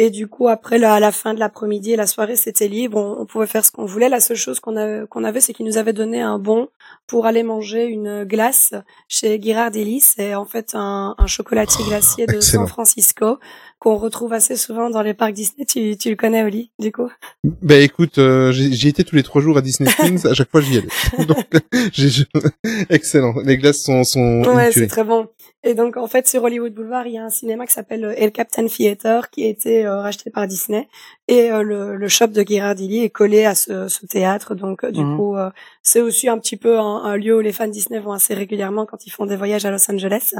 Et 0.00 0.10
du 0.10 0.28
coup, 0.28 0.46
après, 0.48 0.78
là, 0.78 0.94
à 0.94 1.00
la 1.00 1.10
fin 1.10 1.34
de 1.34 1.40
l'après-midi 1.40 1.92
et 1.92 1.96
la 1.96 2.06
soirée, 2.06 2.36
c'était 2.36 2.68
libre. 2.68 2.98
On, 2.98 3.22
on 3.22 3.26
pouvait 3.26 3.48
faire 3.48 3.64
ce 3.64 3.72
qu'on 3.72 3.84
voulait. 3.84 4.08
La 4.08 4.20
seule 4.20 4.36
chose 4.36 4.60
qu'on 4.60 4.76
a- 4.76 5.06
qu'on 5.06 5.24
avait, 5.24 5.40
c'est 5.40 5.52
qu'ils 5.52 5.66
nous 5.66 5.76
avaient 5.76 5.92
donné 5.92 6.20
un 6.22 6.38
bon 6.38 6.68
pour 7.08 7.26
aller 7.26 7.42
manger 7.42 7.86
une 7.86 8.22
glace 8.24 8.74
chez 9.08 9.40
Girardelli. 9.42 10.00
C'est 10.00 10.34
en 10.36 10.44
fait 10.44 10.70
un, 10.74 11.16
un 11.18 11.26
chocolatier 11.26 11.84
glacier 11.84 12.26
de 12.26 12.34
excellent. 12.36 12.62
San 12.66 12.68
Francisco 12.68 13.38
qu'on 13.80 13.96
retrouve 13.96 14.32
assez 14.32 14.56
souvent 14.56 14.90
dans 14.90 15.02
les 15.02 15.14
parcs 15.14 15.32
Disney. 15.34 15.64
Tu, 15.64 15.96
tu 15.96 16.10
le 16.10 16.16
connais, 16.16 16.42
Oli, 16.42 16.70
du 16.80 16.90
coup? 16.92 17.10
Ben 17.44 17.80
écoute, 17.82 18.18
euh, 18.18 18.50
j'y 18.52 18.88
étais 18.88 19.04
tous 19.04 19.14
les 19.16 19.22
trois 19.22 19.40
jours 19.40 19.56
à 19.56 19.62
Disney 19.62 19.88
Springs. 19.90 20.26
à 20.26 20.34
chaque 20.34 20.50
fois, 20.50 20.60
j'y 20.60 20.78
allais. 20.78 21.24
Donc, 21.26 21.46
excellent. 22.90 23.34
Les 23.44 23.56
glaces 23.58 23.82
sont 23.82 24.04
sont 24.04 24.42
Ouais, 24.44 24.70
c'est 24.72 24.86
très 24.86 25.04
bon. 25.04 25.28
Et 25.64 25.74
donc, 25.74 25.96
en 25.96 26.06
fait, 26.06 26.28
sur 26.28 26.44
Hollywood 26.44 26.72
Boulevard, 26.72 27.06
il 27.08 27.14
y 27.14 27.18
a 27.18 27.24
un 27.24 27.30
cinéma 27.30 27.66
qui 27.66 27.72
s'appelle 27.72 28.04
euh, 28.04 28.14
El 28.16 28.30
Captain 28.30 28.66
Theater, 28.66 29.28
qui 29.28 29.44
a 29.44 29.48
été 29.48 29.84
euh, 29.84 30.00
racheté 30.00 30.30
par 30.30 30.46
Disney. 30.46 30.88
Et 31.26 31.50
euh, 31.50 31.62
le, 31.62 31.96
le 31.96 32.08
shop 32.08 32.28
de 32.28 32.42
Ghirardelli 32.42 33.02
est 33.02 33.10
collé 33.10 33.44
à 33.44 33.56
ce, 33.56 33.88
ce 33.88 34.06
théâtre. 34.06 34.54
Donc, 34.54 34.86
du 34.86 35.02
Mhm. 35.04 35.16
coup, 35.16 35.36
euh, 35.36 35.50
c'est 35.82 36.00
aussi 36.00 36.28
un 36.28 36.38
petit 36.38 36.56
peu 36.56 36.78
un, 36.78 37.02
un 37.02 37.16
lieu 37.16 37.36
où 37.36 37.40
les 37.40 37.52
fans 37.52 37.66
Disney 37.66 37.98
vont 37.98 38.12
assez 38.12 38.34
régulièrement 38.34 38.86
quand 38.86 39.04
ils 39.06 39.10
font 39.10 39.26
des 39.26 39.34
voyages 39.36 39.64
à 39.64 39.70
Los 39.72 39.90
Angeles. 39.90 40.32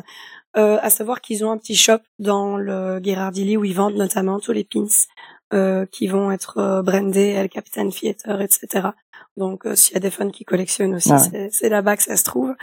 Euh, 0.57 0.79
à 0.83 0.89
savoir 0.89 1.21
qu'ils 1.21 1.45
ont 1.45 1.51
un 1.51 1.59
petit 1.59 1.75
shop 1.77 1.99
dans 2.21 2.57
le 2.57 3.01
Ghirardelli 3.01 3.57
où 3.57 3.65
ils 3.65 3.75
vendent 3.75 3.97
notamment 3.97 4.39
tous 4.39 4.53
les 4.53 4.65
pins 4.65 4.87
euh, 5.53 5.85
qui 5.91 6.07
vont 6.07 6.31
être 6.31 6.83
brandés 6.83 7.31
El 7.31 7.49
Captain 7.49 7.89
Theater, 7.89 8.41
etc. 8.41 8.89
Donc, 9.37 9.65
s'il 9.75 9.95
y 9.95 9.97
a 9.97 10.01
des 10.01 10.11
fans 10.11 10.31
qui 10.31 10.45
collectionnent 10.45 10.95
aussi, 10.95 11.11
Ah 11.13 11.23
ouais. 11.33 11.49
c'est 11.53 11.69
là-bas 11.69 11.97
que 11.97 12.03
ça 12.03 12.17
se 12.17 12.25
trouve. 12.25 12.55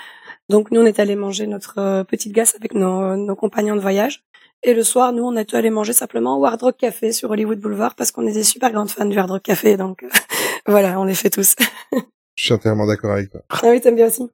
Donc 0.50 0.72
nous, 0.72 0.82
on 0.82 0.86
est 0.86 1.00
allé 1.00 1.16
manger 1.16 1.48
notre 1.48 1.80
euh, 1.80 2.04
petite 2.04 2.34
glace 2.34 2.56
avec 2.56 2.74
nos, 2.74 3.16
nos 3.16 3.36
compagnons 3.36 3.76
de 3.76 3.82
voyage. 3.82 4.24
Et 4.64 4.74
le 4.74 4.84
soir, 4.84 5.12
nous, 5.14 5.24
on 5.24 5.36
est 5.36 5.54
allé 5.54 5.70
manger 5.70 5.94
simplement 5.94 6.40
au 6.40 6.46
Hard 6.46 6.62
Rock 6.62 6.78
Café 6.78 7.12
sur 7.12 7.30
Hollywood 7.32 7.60
Boulevard 7.60 7.96
parce 7.96 8.12
qu'on 8.12 8.26
est 8.26 8.34
des 8.34 8.44
super 8.44 8.72
grandes 8.72 8.90
fans 8.90 9.06
du 9.06 9.18
Hard 9.18 9.30
Rock 9.32 9.44
Café. 9.44 9.78
Donc 9.78 10.04
euh, 10.04 10.10
voilà, 10.68 11.00
on 11.00 11.04
les 11.04 11.16
fait 11.16 11.30
tous. 11.30 11.56
Je 12.36 12.44
suis 12.44 12.54
entièrement 12.54 12.86
d'accord 12.86 13.12
avec 13.12 13.32
toi. 13.32 13.42
ah 13.50 13.60
oui, 13.66 13.80
t'aimes 13.80 13.96
bien 13.96 14.08
aussi 14.08 14.28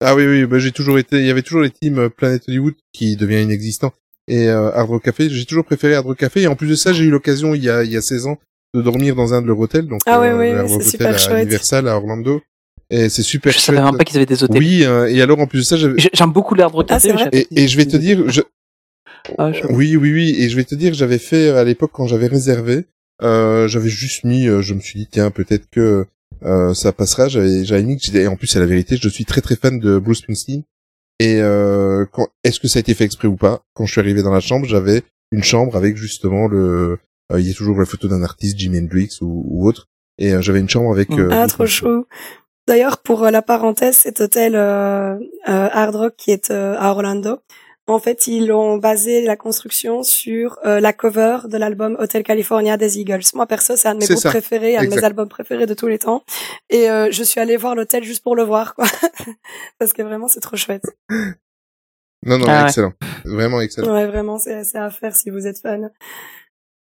Ah 0.00 0.14
oui, 0.14 0.26
oui, 0.26 0.46
bah, 0.46 0.58
j'ai 0.58 0.70
toujours 0.70 0.96
été, 0.98 1.18
il 1.18 1.26
y 1.26 1.30
avait 1.30 1.42
toujours 1.42 1.62
les 1.62 1.70
teams 1.70 1.98
euh, 1.98 2.08
Planet 2.08 2.42
Hollywood 2.48 2.74
qui 2.92 3.16
devient 3.16 3.42
inexistant. 3.42 3.92
Et 4.28 4.48
euh, 4.48 4.70
Hard 4.72 4.88
Rock 4.90 5.02
Café, 5.02 5.28
j'ai 5.28 5.44
toujours 5.44 5.64
préféré 5.64 5.94
Hard 5.96 6.06
Rock 6.06 6.18
Café. 6.18 6.42
Et 6.42 6.46
en 6.46 6.54
plus 6.54 6.68
de 6.68 6.74
ça, 6.76 6.92
j'ai 6.92 7.04
eu 7.04 7.10
l'occasion, 7.10 7.54
il 7.54 7.64
y 7.64 7.70
a, 7.70 7.82
il 7.82 7.90
y 7.90 7.96
a 7.96 8.00
16 8.02 8.26
ans, 8.26 8.38
de 8.74 8.80
dormir 8.82 9.16
dans 9.16 9.34
un 9.34 9.42
de 9.42 9.46
leurs 9.48 9.58
hôtels. 9.58 9.88
Donc, 9.88 10.00
Ah 10.06 10.20
ouais, 10.20 10.28
euh, 10.28 10.38
ouais, 10.38 10.52
le 10.52 10.58
Hard 10.60 10.68
c'est 10.68 10.74
Rock 10.74 10.82
super 10.84 11.06
Hotel 11.08 11.14
à 11.14 11.18
chouette. 11.18 11.42
Universal, 11.42 11.88
à 11.88 11.96
Orlando. 11.96 12.40
Et 12.94 13.08
c'est 13.08 13.22
super 13.22 13.52
Je 13.52 13.58
savais 13.58 13.78
chouette. 13.78 13.86
même 13.90 13.96
pas 13.98 14.04
qu'ils 14.04 14.16
avaient 14.18 14.26
des 14.26 14.44
hôtels. 14.44 14.58
Oui, 14.58 14.84
euh, 14.84 15.06
et 15.08 15.22
alors 15.22 15.38
en 15.40 15.46
plus 15.46 15.60
de 15.60 15.64
ça, 15.64 15.76
J'aime 15.78 16.32
beaucoup 16.32 16.54
l'air 16.54 16.70
de 16.70 16.76
Ah, 16.90 16.98
je 16.98 17.08
savais 17.08 17.28
Et, 17.32 17.62
et 17.62 17.66
je 17.68 17.76
vais 17.78 17.86
te 17.86 17.96
dire, 17.96 18.28
je... 18.30 18.42
Ah, 19.38 19.50
je- 19.52 19.66
oui, 19.68 19.96
oui, 19.96 20.12
oui, 20.12 20.36
et 20.38 20.48
je 20.50 20.56
vais 20.56 20.64
te 20.64 20.74
dire, 20.74 20.92
j'avais 20.94 21.18
fait 21.18 21.48
à 21.50 21.64
l'époque 21.64 21.90
quand 21.94 22.06
j'avais 22.06 22.26
réservé, 22.26 22.84
euh, 23.22 23.66
j'avais 23.68 23.88
juste 23.88 24.24
mis, 24.24 24.46
euh, 24.48 24.60
je 24.62 24.74
me 24.74 24.80
suis 24.80 24.98
dit 24.98 25.08
tiens 25.10 25.30
peut-être 25.30 25.70
que 25.70 26.06
euh, 26.44 26.74
ça 26.74 26.92
passera. 26.92 27.28
J'avais, 27.28 27.64
j'avais 27.64 27.82
mis 27.84 27.98
et 28.14 28.26
en 28.26 28.36
plus 28.36 28.46
c'est 28.48 28.58
la 28.58 28.66
vérité, 28.66 28.96
je 29.00 29.08
suis 29.08 29.24
très 29.24 29.40
très 29.40 29.56
fan 29.56 29.78
de 29.78 29.98
Bruce 29.98 30.18
Springsteen. 30.18 30.62
Et 31.20 31.36
euh, 31.40 32.04
quand, 32.12 32.28
est-ce 32.44 32.58
que 32.60 32.66
ça 32.68 32.78
a 32.78 32.80
été 32.80 32.94
fait 32.94 33.04
exprès 33.04 33.28
ou 33.28 33.36
pas? 33.36 33.62
Quand 33.74 33.86
je 33.86 33.92
suis 33.92 34.00
arrivé 34.00 34.22
dans 34.22 34.32
la 34.32 34.40
chambre, 34.40 34.66
j'avais 34.66 35.02
une 35.30 35.44
chambre 35.44 35.76
avec 35.76 35.96
justement 35.96 36.48
le, 36.48 36.98
euh, 37.32 37.40
il 37.40 37.46
y 37.46 37.50
a 37.50 37.54
toujours 37.54 37.78
la 37.78 37.86
photo 37.86 38.08
d'un 38.08 38.22
artiste, 38.24 38.58
Jimi 38.58 38.80
Hendrix 38.80 39.18
ou, 39.20 39.44
ou 39.48 39.68
autre, 39.68 39.86
et 40.18 40.32
euh, 40.34 40.42
j'avais 40.42 40.58
une 40.60 40.68
chambre 40.68 40.90
avec. 40.92 41.08
Ah, 41.30 41.46
trop 41.46 41.64
Springsteen. 41.66 42.02
D'ailleurs, 42.72 42.96
pour 43.02 43.24
euh, 43.24 43.30
la 43.30 43.42
parenthèse, 43.42 43.96
cet 43.96 44.22
hôtel 44.22 44.54
euh, 44.56 45.14
euh, 45.14 45.18
Hard 45.46 45.94
Rock 45.94 46.14
qui 46.16 46.30
est 46.30 46.50
euh, 46.50 46.74
à 46.78 46.90
Orlando, 46.92 47.40
en 47.86 47.98
fait, 47.98 48.26
ils 48.28 48.50
ont 48.50 48.78
basé 48.78 49.20
la 49.20 49.36
construction 49.36 50.02
sur 50.02 50.58
euh, 50.64 50.80
la 50.80 50.94
cover 50.94 51.40
de 51.50 51.58
l'album 51.58 51.96
Hotel 51.98 52.22
California 52.22 52.78
des 52.78 52.98
Eagles. 52.98 53.20
Moi, 53.34 53.46
perso, 53.46 53.76
c'est 53.76 53.88
un 53.88 53.94
de 53.94 53.98
mes 54.00 54.06
groupes 54.06 54.16
ça. 54.22 54.30
préférés, 54.30 54.78
un 54.78 54.84
de 54.84 54.88
mes 54.88 55.04
albums 55.04 55.28
préférés 55.28 55.66
de 55.66 55.74
tous 55.74 55.86
les 55.86 55.98
temps. 55.98 56.24
Et 56.70 56.88
euh, 56.88 57.08
je 57.10 57.22
suis 57.22 57.40
allée 57.40 57.58
voir 57.58 57.74
l'hôtel 57.74 58.04
juste 58.04 58.22
pour 58.22 58.36
le 58.36 58.42
voir, 58.44 58.74
quoi. 58.74 58.86
Parce 59.78 59.92
que 59.92 60.00
vraiment, 60.00 60.28
c'est 60.28 60.40
trop 60.40 60.56
chouette. 60.56 60.84
Non, 62.24 62.38
non, 62.38 62.46
Ah 62.48 62.60
ouais. 62.62 62.68
excellent, 62.68 62.92
vraiment 63.26 63.60
excellent. 63.60 63.92
Ouais, 63.92 64.06
vraiment, 64.06 64.38
c'est 64.38 64.64
c'est 64.64 64.78
à 64.78 64.88
faire 64.88 65.14
si 65.14 65.28
vous 65.28 65.46
êtes 65.46 65.58
fan. 65.58 65.90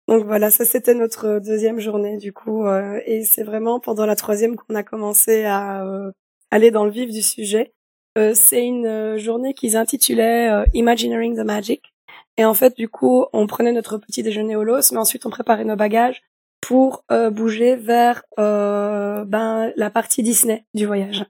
Donc 0.08 0.24
voilà, 0.24 0.50
ça 0.50 0.64
c'était 0.64 0.94
notre 0.94 1.40
deuxième 1.40 1.80
journée 1.80 2.16
du 2.16 2.32
coup, 2.32 2.64
euh, 2.64 3.00
et 3.06 3.24
c'est 3.24 3.42
vraiment 3.42 3.80
pendant 3.80 4.06
la 4.06 4.14
troisième 4.14 4.54
qu'on 4.54 4.76
a 4.76 4.84
commencé 4.84 5.44
à 5.44 5.84
euh, 5.84 6.12
aller 6.52 6.70
dans 6.70 6.84
le 6.84 6.92
vif 6.92 7.10
du 7.10 7.22
sujet. 7.22 7.72
Euh, 8.16 8.32
c'est 8.34 8.64
une 8.64 8.86
euh, 8.86 9.18
journée 9.18 9.52
qu'ils 9.52 9.76
intitulaient 9.76 10.48
euh, 10.48 10.64
Imagineering 10.74 11.36
the 11.36 11.44
Magic, 11.44 11.92
et 12.36 12.44
en 12.44 12.54
fait 12.54 12.76
du 12.76 12.88
coup 12.88 13.26
on 13.32 13.48
prenait 13.48 13.72
notre 13.72 13.98
petit 13.98 14.22
déjeuner 14.22 14.54
au 14.54 14.62
Los, 14.62 14.92
mais 14.92 14.98
ensuite 14.98 15.26
on 15.26 15.30
préparait 15.30 15.64
nos 15.64 15.76
bagages 15.76 16.22
pour 16.60 17.04
euh, 17.10 17.30
bouger 17.30 17.74
vers 17.76 18.22
euh, 18.38 19.24
ben 19.24 19.72
la 19.76 19.90
partie 19.90 20.22
Disney 20.22 20.66
du 20.72 20.86
voyage. 20.86 21.26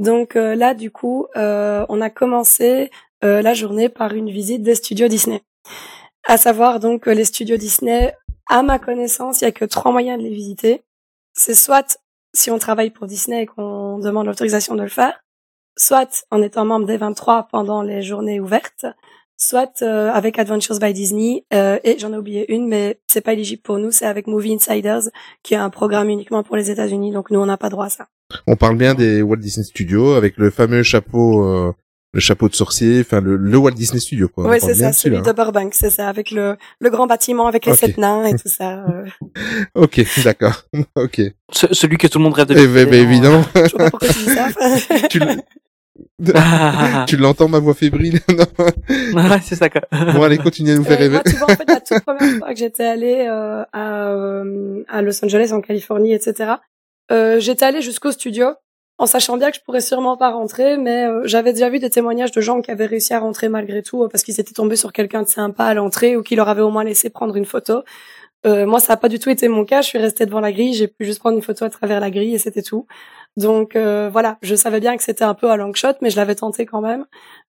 Donc 0.00 0.36
euh, 0.36 0.54
là 0.54 0.72
du 0.72 0.90
coup 0.90 1.26
euh, 1.36 1.84
on 1.90 2.00
a 2.00 2.08
commencé 2.08 2.90
euh, 3.24 3.42
la 3.42 3.52
journée 3.54 3.88
par 3.90 4.14
une 4.14 4.30
visite 4.30 4.62
des 4.62 4.74
studios 4.74 5.08
Disney. 5.08 5.42
À 6.28 6.38
savoir 6.38 6.80
donc 6.80 7.02
que 7.02 7.10
les 7.10 7.24
studios 7.24 7.56
Disney, 7.56 8.12
à 8.48 8.62
ma 8.62 8.80
connaissance, 8.80 9.40
il 9.40 9.44
y 9.44 9.48
a 9.48 9.52
que 9.52 9.64
trois 9.64 9.92
moyens 9.92 10.18
de 10.18 10.24
les 10.24 10.34
visiter. 10.34 10.82
C'est 11.34 11.54
soit 11.54 12.00
si 12.34 12.50
on 12.50 12.58
travaille 12.58 12.90
pour 12.90 13.06
Disney 13.06 13.42
et 13.42 13.46
qu'on 13.46 13.98
demande 13.98 14.26
l'autorisation 14.26 14.74
de 14.74 14.82
le 14.82 14.88
faire, 14.88 15.22
soit 15.78 16.26
en 16.32 16.42
étant 16.42 16.64
membre 16.64 16.86
des 16.86 16.96
23 16.96 17.48
pendant 17.50 17.82
les 17.82 18.02
journées 18.02 18.40
ouvertes, 18.40 18.86
soit 19.36 19.82
euh, 19.82 20.10
avec 20.10 20.38
Adventures 20.38 20.78
by 20.78 20.92
Disney 20.92 21.44
euh, 21.54 21.78
et 21.84 21.98
j'en 21.98 22.12
ai 22.12 22.16
oublié 22.16 22.52
une 22.52 22.66
mais 22.66 22.98
c'est 23.06 23.20
pas 23.20 23.34
éligible 23.34 23.62
pour 23.62 23.78
nous, 23.78 23.90
c'est 23.90 24.06
avec 24.06 24.26
Movie 24.26 24.54
Insiders 24.54 25.10
qui 25.42 25.54
est 25.54 25.58
un 25.58 25.70
programme 25.70 26.08
uniquement 26.08 26.42
pour 26.42 26.56
les 26.56 26.70
États-Unis 26.70 27.12
donc 27.12 27.30
nous 27.30 27.38
on 27.38 27.46
n'a 27.46 27.58
pas 27.58 27.68
droit 27.68 27.86
à 27.86 27.90
ça. 27.90 28.08
On 28.46 28.56
parle 28.56 28.76
bien 28.76 28.94
des 28.94 29.22
Walt 29.22 29.36
Disney 29.36 29.64
Studios 29.64 30.14
avec 30.14 30.36
le 30.38 30.50
fameux 30.50 30.82
chapeau, 30.82 31.44
euh, 31.44 31.72
le 32.16 32.20
chapeau 32.20 32.48
de 32.48 32.54
sorcier, 32.54 33.00
enfin 33.02 33.20
le, 33.20 33.36
le 33.36 33.56
Walt 33.58 33.72
Disney 33.72 34.00
Studio 34.00 34.28
quoi. 34.28 34.46
Ouais, 34.48 34.58
c'est 34.58 34.72
ça, 34.74 34.88
dessus, 34.88 35.00
celui 35.00 35.16
là, 35.16 35.22
de 35.22 35.32
Burbank, 35.32 35.74
c'est 35.74 35.90
ça 35.90 36.08
avec 36.08 36.30
le 36.30 36.56
le 36.80 36.88
grand 36.90 37.06
bâtiment 37.06 37.46
avec 37.46 37.66
les 37.66 37.74
sept 37.76 37.98
nains 37.98 38.24
et 38.24 38.32
tout 38.42 38.48
ça. 38.48 38.84
euh. 38.86 39.04
Ok, 39.74 40.00
d'accord. 40.24 40.62
ok. 40.96 41.18
Eh 41.18 41.34
Ce- 41.52 41.74
celui 41.74 41.98
que 41.98 42.06
tout 42.06 42.18
le 42.18 42.24
monde 42.24 42.32
rêve 42.34 42.46
de 42.46 42.54
ben, 42.54 42.66
visiter, 42.66 42.86
ben, 42.86 42.94
hein. 42.94 43.02
évidemment. 43.10 43.42
Je 43.54 43.60
vois 43.60 43.68
pas 43.78 43.90
pourquoi 43.90 44.08
tu 44.08 44.18
dis 44.18 44.30
ça. 44.34 44.48
tu 45.10 45.20
l- 45.20 45.42
tu 47.06 47.16
l'entends 47.16 47.48
ma 47.48 47.58
voix 47.58 47.74
fébrile 47.74 48.20
Non. 48.30 48.44
ouais, 49.30 49.40
c'est 49.42 49.56
ça 49.56 49.68
quoi. 49.68 49.82
Bon 49.92 50.22
allez, 50.22 50.38
continue 50.38 50.70
à 50.72 50.76
nous 50.76 50.84
faire 50.84 50.98
rêver. 50.98 51.14
moi, 51.16 51.22
tu 51.24 51.36
vois, 51.36 51.50
en 51.52 51.56
fait, 51.56 51.68
la 51.68 51.80
toute 51.80 52.00
première 52.00 52.38
fois 52.38 52.48
que 52.52 52.58
j'étais 52.58 52.84
allée 52.84 53.26
euh, 53.28 53.62
à, 53.72 54.08
euh, 54.12 54.82
à 54.88 55.02
Los 55.02 55.24
Angeles, 55.24 55.50
en 55.52 55.60
Californie, 55.60 56.12
etc., 56.14 56.54
euh, 57.12 57.38
j'étais 57.40 57.64
allée 57.64 57.82
jusqu'au 57.82 58.10
studio 58.12 58.48
en 58.98 59.06
sachant 59.06 59.36
bien 59.36 59.50
que 59.50 59.56
je 59.56 59.62
pourrais 59.62 59.80
sûrement 59.80 60.16
pas 60.16 60.30
rentrer, 60.30 60.76
mais 60.78 61.04
euh, 61.06 61.22
j'avais 61.24 61.52
déjà 61.52 61.68
vu 61.68 61.78
des 61.78 61.90
témoignages 61.90 62.32
de 62.32 62.40
gens 62.40 62.62
qui 62.62 62.70
avaient 62.70 62.86
réussi 62.86 63.12
à 63.12 63.20
rentrer 63.20 63.48
malgré 63.48 63.82
tout 63.82 64.02
euh, 64.04 64.08
parce 64.08 64.22
qu'ils 64.24 64.40
étaient 64.40 64.54
tombés 64.54 64.76
sur 64.76 64.92
quelqu'un 64.92 65.22
de 65.22 65.28
sympa 65.28 65.64
à 65.64 65.74
l'entrée 65.74 66.16
ou 66.16 66.22
qui 66.22 66.34
leur 66.36 66.48
avait 66.48 66.62
au 66.62 66.70
moins 66.70 66.84
laissé 66.84 67.10
prendre 67.10 67.36
une 67.36 67.44
photo. 67.44 67.82
Euh, 68.46 68.66
moi, 68.66 68.80
ça 68.80 68.94
n'a 68.94 68.96
pas 68.96 69.08
du 69.08 69.18
tout 69.18 69.28
été 69.28 69.48
mon 69.48 69.64
cas. 69.64 69.82
Je 69.82 69.88
suis 69.88 69.98
restée 69.98 70.24
devant 70.24 70.40
la 70.40 70.52
grille, 70.52 70.72
j'ai 70.72 70.88
pu 70.88 71.04
juste 71.04 71.18
prendre 71.18 71.36
une 71.36 71.42
photo 71.42 71.64
à 71.64 71.70
travers 71.70 72.00
la 72.00 72.10
grille 72.10 72.34
et 72.34 72.38
c'était 72.38 72.62
tout. 72.62 72.86
Donc 73.36 73.76
euh, 73.76 74.08
voilà, 74.10 74.38
je 74.42 74.54
savais 74.54 74.80
bien 74.80 74.96
que 74.96 75.02
c'était 75.02 75.24
un 75.24 75.34
peu 75.34 75.50
à 75.50 75.56
long 75.56 75.72
shot, 75.74 75.88
mais 76.00 76.10
je 76.10 76.16
l'avais 76.16 76.34
tenté 76.34 76.64
quand 76.64 76.80
même. 76.80 77.06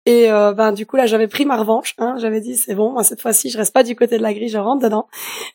Et 0.06 0.30
euh, 0.30 0.52
ben 0.52 0.72
du 0.72 0.86
coup 0.86 0.96
là, 0.96 1.06
j'avais 1.06 1.28
pris 1.28 1.46
ma 1.46 1.56
revanche. 1.56 1.94
Hein, 1.98 2.16
j'avais 2.18 2.40
dit 2.40 2.56
c'est 2.56 2.74
bon, 2.74 2.92
moi 2.92 3.04
cette 3.04 3.22
fois-ci, 3.22 3.48
je 3.50 3.56
reste 3.56 3.72
pas 3.72 3.82
du 3.82 3.96
côté 3.96 4.18
de 4.18 4.22
la 4.22 4.34
grille, 4.34 4.48
je 4.48 4.58
rentre 4.58 4.82
dedans. 4.82 5.08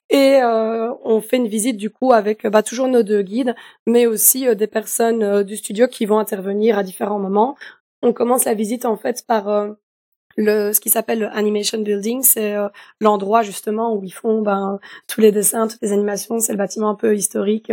Et 0.09 0.37
euh, 0.41 0.91
on 1.03 1.21
fait 1.21 1.37
une 1.37 1.47
visite 1.47 1.77
du 1.77 1.89
coup 1.91 2.13
avec 2.13 2.47
bah, 2.47 2.63
toujours 2.63 2.87
nos 2.87 3.03
deux 3.03 3.21
guides, 3.21 3.55
mais 3.85 4.07
aussi 4.07 4.47
euh, 4.47 4.55
des 4.55 4.67
personnes 4.67 5.43
du 5.43 5.55
studio 5.57 5.87
qui 5.87 6.05
vont 6.05 6.19
intervenir 6.19 6.77
à 6.79 6.83
différents 6.83 7.19
moments. 7.19 7.55
On 8.01 8.13
commence 8.13 8.45
la 8.45 8.53
visite 8.55 8.85
en 8.85 8.97
fait 8.97 9.23
par 9.27 9.75
le 10.37 10.73
ce 10.73 10.79
qui 10.79 10.89
s'appelle 10.89 11.19
le 11.19 11.27
animation 11.27 11.79
building, 11.79 12.23
c'est 12.23 12.55
l'endroit 13.01 13.41
justement 13.41 13.93
où 13.93 14.03
ils 14.03 14.11
font 14.11 14.41
ben 14.41 14.79
tous 15.07 15.21
les 15.21 15.31
dessins, 15.31 15.67
toutes 15.67 15.81
les 15.81 15.91
animations. 15.91 16.39
C'est 16.39 16.53
le 16.53 16.57
bâtiment 16.57 16.89
un 16.89 16.95
peu 16.95 17.15
historique. 17.15 17.71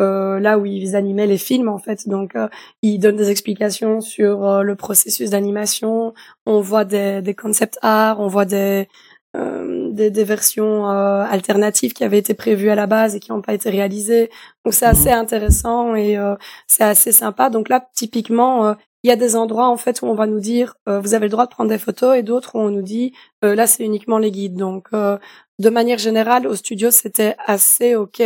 Euh, 0.00 0.40
là 0.40 0.58
où 0.58 0.66
ils 0.66 0.96
animaient 0.96 1.26
les 1.26 1.38
films 1.38 1.68
en 1.68 1.78
fait. 1.78 2.08
Donc 2.08 2.34
euh, 2.36 2.48
ils 2.82 2.98
donnent 2.98 3.16
des 3.16 3.30
explications 3.30 4.00
sur 4.00 4.46
euh, 4.46 4.62
le 4.62 4.74
processus 4.76 5.30
d'animation. 5.30 6.14
On 6.46 6.60
voit 6.60 6.84
des, 6.84 7.22
des 7.22 7.34
concept 7.34 7.78
art, 7.82 8.20
on 8.20 8.28
voit 8.28 8.44
des 8.44 8.88
euh, 9.34 9.90
des, 9.92 10.10
des 10.10 10.24
versions 10.24 10.90
euh, 10.90 11.22
alternatives 11.22 11.94
qui 11.94 12.04
avaient 12.04 12.18
été 12.18 12.34
prévues 12.34 12.68
à 12.70 12.74
la 12.74 12.86
base 12.86 13.16
et 13.16 13.20
qui 13.20 13.30
n'ont 13.32 13.40
pas 13.40 13.54
été 13.54 13.70
réalisées. 13.70 14.30
Donc 14.64 14.74
c'est 14.74 14.84
assez 14.86 15.10
intéressant 15.10 15.94
et 15.94 16.18
euh, 16.18 16.34
c'est 16.66 16.84
assez 16.84 17.12
sympa. 17.12 17.48
Donc 17.50 17.68
là 17.68 17.88
typiquement 17.94 18.66
euh, 18.66 18.74
il 19.02 19.08
y 19.08 19.10
a 19.10 19.16
des 19.16 19.36
endroits 19.36 19.68
en 19.68 19.76
fait 19.76 20.02
où 20.02 20.06
on 20.06 20.14
va 20.14 20.26
nous 20.26 20.40
dire 20.40 20.76
euh, 20.88 21.00
vous 21.00 21.14
avez 21.14 21.26
le 21.26 21.30
droit 21.30 21.46
de 21.46 21.50
prendre 21.50 21.70
des 21.70 21.78
photos 21.78 22.16
et 22.16 22.22
d'autres 22.22 22.54
où 22.54 22.58
on 22.58 22.70
nous 22.70 22.82
dit 22.82 23.12
euh, 23.44 23.54
là 23.54 23.66
c'est 23.66 23.84
uniquement 23.84 24.18
les 24.18 24.30
guides. 24.30 24.56
Donc 24.56 24.88
euh, 24.92 25.18
de 25.58 25.70
manière 25.70 25.98
générale 25.98 26.46
au 26.46 26.54
studio 26.54 26.90
c'était 26.90 27.36
assez 27.46 27.94
ok 27.96 28.22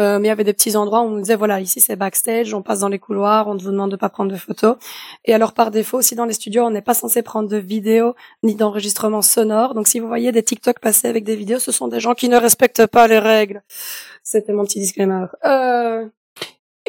euh, 0.00 0.18
mais 0.18 0.26
il 0.26 0.28
y 0.28 0.32
avait 0.32 0.44
des 0.44 0.52
petits 0.52 0.76
endroits 0.76 1.00
où 1.00 1.06
on 1.06 1.10
nous 1.10 1.20
disait 1.20 1.34
voilà 1.34 1.60
ici 1.60 1.80
c'est 1.80 1.96
backstage, 1.96 2.54
on 2.54 2.62
passe 2.62 2.80
dans 2.80 2.88
les 2.88 2.98
couloirs, 2.98 3.48
on 3.48 3.54
ne 3.54 3.60
vous 3.60 3.70
demande 3.70 3.90
de 3.90 3.96
pas 3.96 4.08
prendre 4.10 4.30
de 4.30 4.36
photos. 4.36 4.76
Et 5.24 5.34
alors 5.34 5.54
par 5.54 5.70
défaut 5.70 5.98
aussi 5.98 6.14
dans 6.14 6.26
les 6.26 6.34
studios 6.34 6.64
on 6.64 6.70
n'est 6.70 6.82
pas 6.82 6.94
censé 6.94 7.22
prendre 7.22 7.48
de 7.48 7.56
vidéos 7.56 8.14
ni 8.42 8.54
d'enregistrement 8.54 9.22
sonore. 9.22 9.74
Donc 9.74 9.88
si 9.88 9.98
vous 9.98 10.08
voyez 10.08 10.32
des 10.32 10.42
TikTok 10.42 10.78
passer 10.80 11.08
avec 11.08 11.24
des 11.24 11.36
vidéos, 11.36 11.58
ce 11.58 11.72
sont 11.72 11.88
des 11.88 12.00
gens 12.00 12.14
qui 12.14 12.28
ne 12.28 12.36
respectent 12.36 12.86
pas 12.86 13.08
les 13.08 13.18
règles. 13.18 13.62
C'était 14.22 14.52
mon 14.52 14.64
petit 14.64 14.80
disclaimer. 14.80 15.26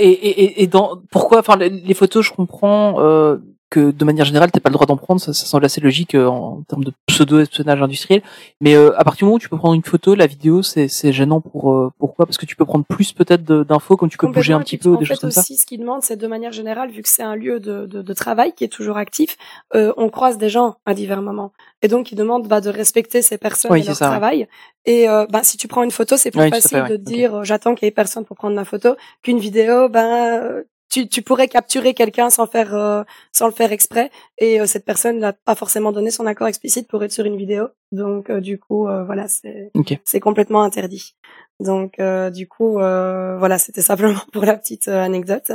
Et, 0.02 0.10
et, 0.12 0.64
et- 0.64 0.68
dans 0.68 1.02
pourquoi 1.12 1.40
enfin 1.40 1.58
les, 1.58 1.70
les 1.70 1.94
photos 1.94 2.26
je 2.26 2.32
comprends 2.32 3.02
euh, 3.02 3.38
que 3.70 3.92
de 3.92 4.06
manière 4.06 4.26
générale 4.26 4.52
t'as 4.52 4.60
pas 4.60 4.70
le 4.70 4.74
droit 4.74 4.88
d'en 4.88 4.98
prendre 4.98 5.22
ça, 5.22 5.34
ça 5.34 5.46
semble 5.46 5.66
assez 5.66 5.82
logique 5.82 6.16
euh, 6.16 6.28
en, 6.28 6.64
termes 6.68 6.84
de 6.84 6.92
pseudo 7.06 7.40
espionnage 7.40 7.82
industriel 7.82 8.22
mais 8.62 8.76
euh, 8.76 8.98
à 9.00 9.04
partir 9.04 9.20
du 9.20 9.26
moment 9.26 9.36
où 9.36 9.40
tu 9.40 9.50
peux 9.50 9.58
prendre 9.58 9.76
une 9.76 9.84
photo 9.84 10.16
la 10.16 10.28
vidéo 10.28 10.62
c'est 10.64 11.12
gênant 11.12 11.42
pour 11.42 11.72
euh, 11.72 11.92
pourquoi? 11.98 12.26
Parce 12.26 12.38
que 12.38 12.46
tu 12.46 12.56
peux 12.56 12.66
prendre 12.66 12.86
plus 12.86 13.14
peut-être 13.14 13.44
d'infos 13.44 13.98
comme 13.98 14.10
tu 14.10 14.18
peux 14.18 14.28
bouger 14.28 14.54
un 14.54 14.60
petit 14.60 14.78
peu 14.78 14.98
des 14.98 15.06
choses 15.06 15.20
comme 15.20 15.32
ça 15.32 15.42
aussi, 15.42 15.58
ce 15.58 15.66
qu'ils 15.66 15.80
demandent, 15.80 16.02
c'est 16.04 16.16
de 16.16 16.28
manière 16.28 16.52
générale, 16.52 16.92
vu 16.92 17.02
que 17.02 17.10
c'est 17.10 17.24
un 17.24 17.36
lieu 17.36 17.60
de, 17.60 17.86
de, 17.86 18.02
de 18.02 18.14
travail 18.14 18.54
qui 18.54 18.64
est 18.64 18.70
toujours 18.70 18.98
actif, 18.98 19.38
euh, 19.76 19.94
on 19.98 20.10
croise 20.10 20.38
des 20.38 20.50
gens 20.50 20.78
à 20.86 20.94
divers 20.94 21.22
moments. 21.22 21.52
Et 21.82 21.88
donc, 21.88 22.12
ils 22.12 22.16
demandent 22.16 22.48
bah, 22.48 22.62
de 22.62 22.70
respecter 22.70 23.22
ces 23.22 23.38
personnes 23.38 23.72
Oui, 23.72 23.82
et 23.82 23.84
leur 23.84 23.96
ça, 23.96 24.06
ouais. 24.06 24.12
travail. 24.12 24.48
Et 24.86 25.10
euh, 25.10 25.26
bah, 25.30 25.42
si 25.44 25.58
tu 25.58 25.68
prends 25.68 25.84
une 25.84 25.92
photo, 25.92 26.18
c'est 26.18 26.32
plus 26.32 26.42
Oui, 26.42 26.50
facile 26.50 26.70
fait, 26.70 26.82
ouais. 26.82 26.90
de 26.90 26.98
dire 26.98 27.44
j'attends 27.44 27.76
qu'il 27.76 27.86
y 27.86 27.90
ait 27.90 27.92
personne 27.92 28.26
pour 28.26 28.36
prendre 28.38 28.56
ma 28.56 28.66
photo 28.66 28.96
qu'une 29.24 29.40
vidéo. 29.40 29.90
Ben, 29.90 30.64
tu, 30.90 31.08
tu 31.08 31.22
pourrais 31.22 31.48
capturer 31.48 31.94
quelqu'un 31.94 32.30
sans 32.30 32.48
faire 32.48 32.76
euh, 32.76 33.04
sans 33.32 33.46
le 33.46 33.54
faire 33.54 33.72
exprès 33.72 34.10
et 34.38 34.60
euh, 34.60 34.66
cette 34.66 34.86
personne 34.86 35.20
n'a 35.20 35.34
pas 35.34 35.56
forcément 35.56 35.92
donné 35.92 36.12
son 36.12 36.26
accord 36.26 36.48
explicite 36.48 36.88
pour 36.88 37.04
être 37.04 37.12
sur 37.12 37.26
une 37.26 37.38
vidéo. 37.38 37.68
Donc, 37.92 38.30
euh, 38.30 38.42
du 38.42 38.60
coup, 38.60 38.88
euh, 38.88 39.04
voilà, 39.04 39.28
c'est 39.28 39.72
c'est 40.04 40.20
complètement 40.20 40.64
interdit. 40.64 41.16
Donc 41.60 42.00
euh, 42.00 42.30
du 42.30 42.48
coup, 42.48 42.80
euh, 42.80 43.38
voilà, 43.38 43.58
c'était 43.58 43.82
simplement 43.92 44.22
pour 44.34 44.44
la 44.44 44.58
petite 44.58 44.88
anecdote. 44.88 45.52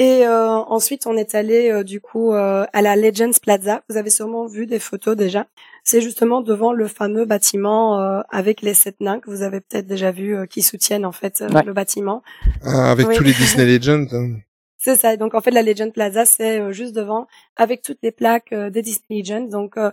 Et 0.00 0.24
euh, 0.26 0.48
ensuite, 0.48 1.06
on 1.08 1.16
est 1.16 1.34
allé 1.34 1.70
euh, 1.70 1.82
du 1.82 2.00
coup 2.00 2.32
euh, 2.32 2.64
à 2.72 2.82
la 2.82 2.94
Legends 2.94 3.32
Plaza. 3.42 3.82
Vous 3.88 3.96
avez 3.96 4.10
sûrement 4.10 4.46
vu 4.46 4.66
des 4.66 4.78
photos 4.78 5.16
déjà. 5.16 5.46
C'est 5.82 6.00
justement 6.00 6.40
devant 6.40 6.72
le 6.72 6.86
fameux 6.86 7.24
bâtiment 7.24 8.00
euh, 8.00 8.20
avec 8.30 8.62
les 8.62 8.74
sept 8.74 9.00
nains 9.00 9.18
que 9.18 9.28
vous 9.30 9.42
avez 9.42 9.60
peut-être 9.60 9.86
déjà 9.86 10.12
vu 10.12 10.36
euh, 10.36 10.46
qui 10.46 10.62
soutiennent 10.62 11.04
en 11.06 11.10
fait 11.12 11.40
euh, 11.42 11.48
Ouais. 11.48 11.64
le 11.64 11.72
bâtiment. 11.72 12.22
Ah, 12.62 12.90
avec 12.92 13.08
Oui. 13.08 13.16
tous 13.16 13.24
les 13.24 13.32
Disney 13.32 13.64
Legends. 13.78 14.06
hein. 14.12 14.36
C'est 14.76 14.96
ça. 14.96 15.16
Donc 15.16 15.34
en 15.34 15.40
fait, 15.40 15.50
la 15.50 15.62
Legend 15.62 15.92
Plaza, 15.92 16.24
c'est 16.24 16.60
euh, 16.60 16.70
juste 16.72 16.94
devant, 16.94 17.26
avec 17.56 17.82
toutes 17.82 17.98
les 18.04 18.12
plaques 18.12 18.52
euh, 18.52 18.70
des 18.70 18.82
Disney 18.82 19.20
Legends. 19.22 19.48
Donc 19.48 19.76
euh, 19.76 19.90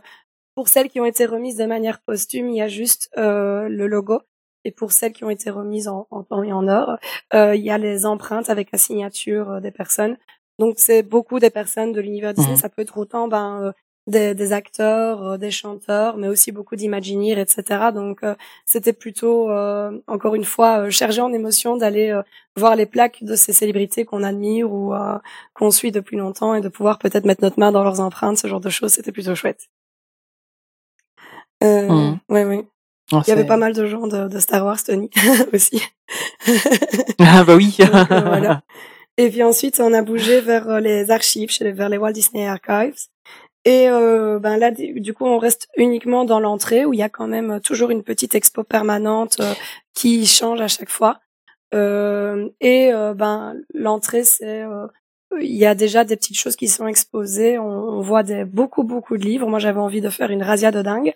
pour 0.53 0.68
celles 0.68 0.89
qui 0.89 0.99
ont 0.99 1.06
été 1.06 1.26
remises 1.26 1.58
de 1.58 1.66
manière 1.66 1.99
posthume, 2.01 2.49
il 2.49 2.58
y 2.58 2.62
a 2.62 2.68
juste 2.68 3.10
euh, 3.18 3.68
le 3.70 3.88
logo. 3.88 4.20
Et 4.66 4.72
pour 4.72 4.91
celles 4.91 5.13
qui 5.13 5.24
ont 5.24 5.30
été 5.30 5.49
remises 5.49 5.88
en, 5.88 6.07
en 6.11 6.24
temps 6.24 6.43
et 6.43 6.51
en 6.51 6.68
or, 6.68 6.97
euh, 7.34 7.55
il 7.55 7.63
y 7.63 7.72
a 7.72 7.78
les 7.78 8.05
empreintes 8.05 8.49
avec 8.49 8.72
la 8.74 8.78
signature 8.80 9.49
euh, 9.51 9.59
des 9.61 9.72
personnes. 9.72 10.18
Donc 10.59 10.76
c'est 10.78 11.03
beaucoup 11.03 11.39
des 11.39 11.49
personnes 11.49 11.91
de 11.93 12.01
l'univers 12.01 12.34
Disney. 12.34 12.55
Mhm. 12.55 12.59
Ça 12.61 12.70
peut 12.70 12.82
être 12.82 12.97
autant 12.97 13.28
ben, 13.28 13.61
euh, 13.63 13.72
des, 14.07 14.36
des 14.36 14.53
acteurs, 14.53 15.38
des 15.39 15.51
chanteurs, 15.51 16.18
mais 16.18 16.28
aussi 16.28 16.51
beaucoup 16.51 16.76
d'imagineers, 16.76 17.39
etc. 17.39 17.91
Donc 17.93 18.24
euh, 18.24 18.36
c'était 18.66 18.93
plutôt, 18.93 19.49
euh, 19.49 19.91
encore 20.07 20.36
une 20.36 20.45
fois, 20.45 20.82
euh, 20.86 20.89
chargé 20.91 21.22
en 21.22 21.34
émotion 21.34 21.76
d'aller 21.76 22.09
euh, 22.11 22.22
voir 22.55 22.76
les 22.76 22.86
plaques 22.86 23.24
de 23.24 23.36
ces 23.36 23.51
célébrités 23.53 24.05
qu'on 24.05 24.24
admire 24.24 24.72
ou 24.72 24.93
euh, 24.93 25.18
qu'on 25.55 25.72
suit 25.72 25.91
depuis 25.91 26.18
longtemps 26.18 26.53
et 26.55 26.61
de 26.61 26.70
pouvoir 26.70 26.99
peut-être 26.99 27.26
mettre 27.26 27.43
notre 27.43 27.59
main 27.59 27.72
dans 27.72 27.84
leurs 27.84 27.99
empreintes, 27.99 28.38
ce 28.38 28.47
genre 28.47 28.59
de 28.61 28.70
choses, 28.70 28.93
c'était 28.93 29.11
plutôt 29.11 29.36
chouette. 29.36 29.68
Euh, 31.63 31.88
Mhm. 31.89 32.20
Oui, 32.30 32.43
oui. 32.43 32.66
Ah, 33.12 33.22
Il 33.26 33.30
y 33.30 33.34
avait 33.34 33.45
pas 33.45 33.58
mal 33.58 33.74
de 33.74 33.86
gens 33.86 34.08
de, 34.08 34.28
de 34.28 34.39
Star 34.39 34.66
Wars, 34.66 34.84
Tony, 34.84 35.10
aussi. 35.53 35.82
ah 37.20 37.43
bah 37.43 37.56
oui 37.56 37.76
Donc, 37.80 38.12
euh, 38.12 38.22
voilà. 38.22 38.62
Et 39.18 39.30
puis 39.30 39.43
ensuite, 39.43 39.80
on 39.80 39.93
a 39.93 40.01
bougé 40.01 40.41
vers 40.41 40.70
euh, 40.70 40.80
les 40.80 41.12
archives, 41.12 41.49
vers 41.62 41.89
les 41.89 41.97
Walt 41.97 42.12
Disney 42.12 42.47
Archives. 42.47 43.08
Et 43.66 43.89
euh, 43.89 44.38
ben 44.39 44.58
là, 44.58 44.70
du 44.72 45.14
coup, 45.14 45.26
on 45.26 45.39
reste 45.39 45.68
uniquement 45.76 46.24
dans 46.24 46.39
l'entrée 46.39 46.86
où 46.86 46.93
il 46.93 46.99
y 46.99 47.03
a 47.03 47.10
quand 47.10 47.28
même 47.28 47.60
toujours 47.62 47.89
une 47.89 48.03
petite 48.03 48.36
expo 48.36 48.64
permanente 48.64 49.38
euh, 49.39 49.53
qui 49.95 50.28
change 50.28 50.62
à 50.62 50.68
chaque 50.68 50.91
fois. 50.91 51.20
Euh, 51.74 52.47
et 52.62 52.91
ben 53.16 53.56
l'entrée, 53.74 54.24
c'est 54.24 54.64
il 55.41 55.55
y 55.55 55.65
a 55.65 55.76
déjà 55.76 56.03
des 56.05 56.15
petites 56.15 56.38
choses 56.38 56.55
qui 56.55 56.67
sont 56.67 56.88
exposées. 56.88 57.57
On, 57.59 57.65
on 57.67 58.01
voit 58.01 58.23
des 58.23 58.45
beaucoup 58.45 58.84
beaucoup 58.84 59.17
de 59.17 59.23
livres. 59.26 59.47
Moi, 59.49 59.59
j'avais 59.59 59.80
envie 59.80 60.01
de 60.01 60.09
faire 60.09 60.30
une 60.32 60.43
razzia 60.43 60.71
de 60.71 60.82
dingue. 60.82 61.13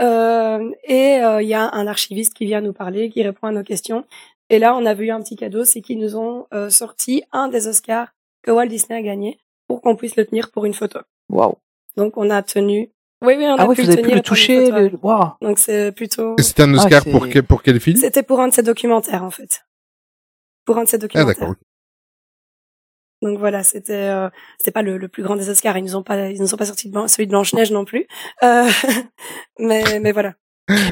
Euh, 0.00 0.70
et 0.84 1.20
euh, 1.22 1.42
il 1.42 1.48
y 1.48 1.54
a 1.54 1.70
un 1.72 1.86
archiviste 1.86 2.34
qui 2.34 2.44
vient 2.46 2.60
nous 2.60 2.72
parler, 2.72 3.10
qui 3.10 3.22
répond 3.22 3.46
à 3.46 3.52
nos 3.52 3.62
questions. 3.62 4.04
Et 4.50 4.58
là, 4.58 4.74
on 4.76 4.84
avait 4.84 5.06
eu 5.06 5.10
un 5.10 5.20
petit 5.20 5.36
cadeau, 5.36 5.64
c'est 5.64 5.80
qu'ils 5.80 5.98
nous 5.98 6.16
ont 6.16 6.46
euh, 6.52 6.68
sorti 6.70 7.22
un 7.32 7.48
des 7.48 7.68
Oscars 7.68 8.08
que 8.42 8.50
Walt 8.50 8.66
Disney 8.66 8.98
a 8.98 9.02
gagné 9.02 9.38
pour 9.68 9.80
qu'on 9.80 9.96
puisse 9.96 10.16
le 10.16 10.26
tenir 10.26 10.50
pour 10.50 10.64
une 10.66 10.74
photo. 10.74 10.98
waouh 11.30 11.56
Donc, 11.96 12.16
on 12.18 12.28
a 12.28 12.42
tenu. 12.42 12.90
Oui, 13.24 13.34
oui, 13.38 13.44
on 13.46 13.54
ah 13.56 13.62
a 13.62 13.66
ouais 13.66 13.76
pu 13.76 13.82
vous 13.82 13.86
le 13.86 13.92
avez 13.92 14.02
pu 14.02 14.08
tenir 14.08 14.16
le 14.16 14.22
toucher 14.22 14.66
photo 14.66 14.78
le... 14.80 14.98
waouh 15.00 15.30
Donc, 15.40 15.58
c'est 15.60 15.92
plutôt. 15.92 16.34
C'était 16.40 16.64
un 16.64 16.74
Ah, 16.76 16.82
Oscar 16.84 17.04
pour, 17.04 17.28
quel- 17.28 17.44
pour 17.44 17.62
quel 17.62 17.78
film? 17.80 17.96
C'était 17.96 18.24
pour 18.24 18.40
un 18.40 18.48
de 18.48 18.52
ses 18.52 18.64
documentaires, 18.64 19.22
en 19.22 19.30
fait. 19.30 19.62
Pour 20.66 20.76
un 20.78 20.84
de 20.84 20.88
ses 20.88 20.96
Ah, 20.96 20.98
documentaires. 20.98 21.34
d'accord. 21.38 21.54
Donc 23.22 23.38
voilà, 23.38 23.62
c'était 23.62 24.08
euh, 24.10 24.28
c'était 24.58 24.72
pas 24.72 24.82
le, 24.82 24.98
le 24.98 25.08
plus 25.08 25.22
grand 25.22 25.36
des 25.36 25.48
Oscars. 25.48 25.78
Ils 25.78 25.84
nous 25.84 25.96
ont 25.96 26.02
pas 26.02 26.30
ils 26.30 26.40
nous 26.40 26.52
ont 26.52 26.56
pas 26.56 26.66
sorti 26.66 26.88
de 26.88 26.92
Blan- 26.92 27.08
celui 27.08 27.26
de 27.26 27.30
Blanche 27.30 27.54
Neige 27.54 27.70
non 27.72 27.84
plus. 27.84 28.06
Euh, 28.42 28.68
mais 29.58 30.00
mais 30.00 30.12
voilà. 30.12 30.34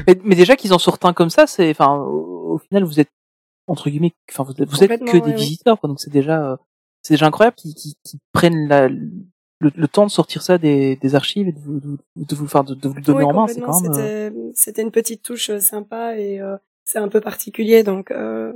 mais, 0.07 0.17
mais 0.23 0.35
déjà 0.35 0.55
qu'ils 0.55 0.73
en 0.73 0.79
sortent 0.79 1.05
un 1.05 1.13
comme 1.13 1.29
ça 1.29 1.47
c'est 1.47 1.69
enfin 1.71 1.95
au, 1.97 2.53
au 2.55 2.57
final 2.57 2.83
vous 2.83 2.99
êtes 2.99 3.09
entre 3.67 3.89
guillemets 3.89 4.11
enfin 4.29 4.43
vous, 4.43 4.51
êtes- 4.51 4.69
vous 4.69 4.83
êtes 4.83 4.99
que 4.99 5.11
des 5.11 5.19
ouais, 5.19 5.23
oui. 5.27 5.33
visiteurs 5.33 5.79
quoi 5.79 5.87
donc 5.87 5.99
c'est 6.01 6.09
déjà 6.11 6.51
euh, 6.51 6.57
c'est 7.03 7.13
déjà 7.13 7.27
incroyable 7.27 7.55
qu'ils 7.55 7.73
qu'ils- 7.73 7.93
qu'ils 8.03 8.19
prennent 8.33 8.67
la 8.67 8.89
le, 8.89 9.71
le 9.75 9.87
temps 9.87 10.05
de 10.07 10.11
sortir 10.11 10.41
ça 10.41 10.57
des, 10.57 10.95
des 10.95 11.15
archives 11.15 11.47
et 11.47 11.51
de 11.51 11.59
vous, 11.59 11.79
de, 11.79 11.97
de 12.15 12.35
vous, 12.35 12.45
enfin, 12.45 12.63
de, 12.63 12.73
de 12.73 12.87
vous 12.87 12.95
le 12.95 13.01
donner 13.01 13.19
Oui, 13.19 13.25
en 13.25 13.33
main, 13.33 13.47
c'est 13.47 13.61
quand 13.61 13.79
même. 13.81 13.91
euh, 13.95 14.31
C'était 14.55 14.81
une 14.81 14.89
petite 14.89 15.21
touche 15.21 15.51
euh, 15.51 15.59
sympa 15.59 16.17
et 16.17 16.41
euh, 16.41 16.57
c'est 16.83 16.97
un 16.97 17.07
peu 17.09 17.21
particulier. 17.21 17.83
Donc 17.83 18.09
euh, 18.09 18.53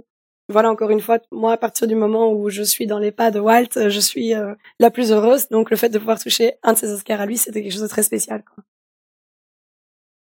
voilà, 0.50 0.72
encore 0.72 0.92
une 0.92 1.02
fois, 1.02 1.20
moi 1.32 1.54
à 1.54 1.58
partir 1.58 1.88
du 1.88 1.96
moment 1.96 2.32
où 2.32 2.50
je 2.50 2.64
suis 2.64 2.88
dans 2.88 3.00
les 3.00 3.12
pas 3.12 3.32
de 3.32 3.40
Walt, 3.40 3.78
euh, 3.78 3.90
je 3.90 4.00
suis 4.00 4.34
euh, 4.34 4.54
la 4.80 4.92
plus 4.92 5.12
heureuse. 5.12 5.50
Donc 5.50 5.70
le 5.70 5.78
fait 5.78 5.90
de 5.90 5.98
pouvoir 5.98 6.20
toucher 6.20 6.54
un 6.64 6.74
de 6.74 6.78
ses 6.78 6.92
Oscars 6.92 7.22
à 7.22 7.26
lui, 7.26 7.38
c'était 7.38 7.64
quelque 7.64 7.74
chose 7.74 7.82
de 7.82 7.88
très 7.88 8.04
spécial. 8.04 8.44
Quoi. 8.44 8.64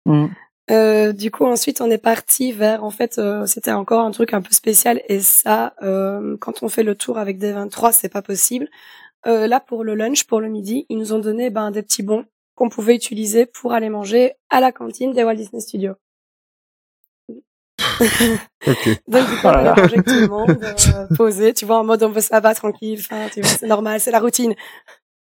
mm. 0.06 0.28
Euh, 0.72 1.12
du 1.12 1.30
coup, 1.30 1.46
ensuite, 1.46 1.82
on 1.82 1.90
est 1.92 1.98
parti 1.98 2.52
vers, 2.52 2.84
en 2.84 2.90
fait, 2.90 3.18
euh, 3.18 3.46
c'était 3.46 3.72
encore 3.72 4.02
un 4.02 4.12
truc 4.12 4.34
un 4.34 4.42
peu 4.42 4.54
spécial. 4.54 5.02
Et 5.10 5.20
ça, 5.20 5.74
euh, 5.82 6.38
quand 6.40 6.64
on 6.64 6.70
fait 6.70 6.84
le 6.84 6.96
tour 6.96 7.18
avec 7.18 7.38
des 7.38 7.52
23, 7.52 7.92
c'est 7.92 8.10
pas 8.10 8.22
possible. 8.22 8.70
Euh, 9.28 9.48
là, 9.48 9.60
pour 9.60 9.84
le 9.84 9.96
lunch, 9.96 10.26
pour 10.26 10.42
le 10.42 10.50
midi, 10.50 10.86
ils 10.90 10.98
nous 10.98 11.14
ont 11.14 11.20
donné 11.20 11.50
ben, 11.50 11.72
des 11.72 11.84
petits 11.84 12.04
bons 12.04 12.26
qu'on 12.56 12.70
pouvait 12.70 12.96
utiliser 12.96 13.46
pour 13.46 13.74
aller 13.74 13.90
manger 13.90 14.34
à 14.50 14.60
la 14.62 14.72
cantine 14.72 15.12
des 15.14 15.24
Walt 15.24 15.36
Disney 15.36 15.62
Studios. 15.62 15.96
Ok. 17.80 18.90
Donc, 19.08 19.30
du 19.30 19.36
coup, 19.38 19.48
on 19.48 19.50
avec 19.50 20.06
tout 20.06 20.14
le 20.14 20.28
monde, 20.28 20.58
euh, 20.64 21.08
posé, 21.16 21.54
tu 21.54 21.66
vois, 21.66 21.80
en 21.80 21.84
mode 21.84 22.04
on 22.04 22.10
veut 22.10 22.22
ça 22.22 22.40
va 22.40 22.54
tranquille, 22.54 23.00
enfin, 23.00 23.28
tu 23.34 23.42
vois, 23.42 23.50
c'est 23.50 23.68
normal, 23.68 24.00
c'est 24.00 24.12
la 24.12 24.20
routine. 24.20 24.54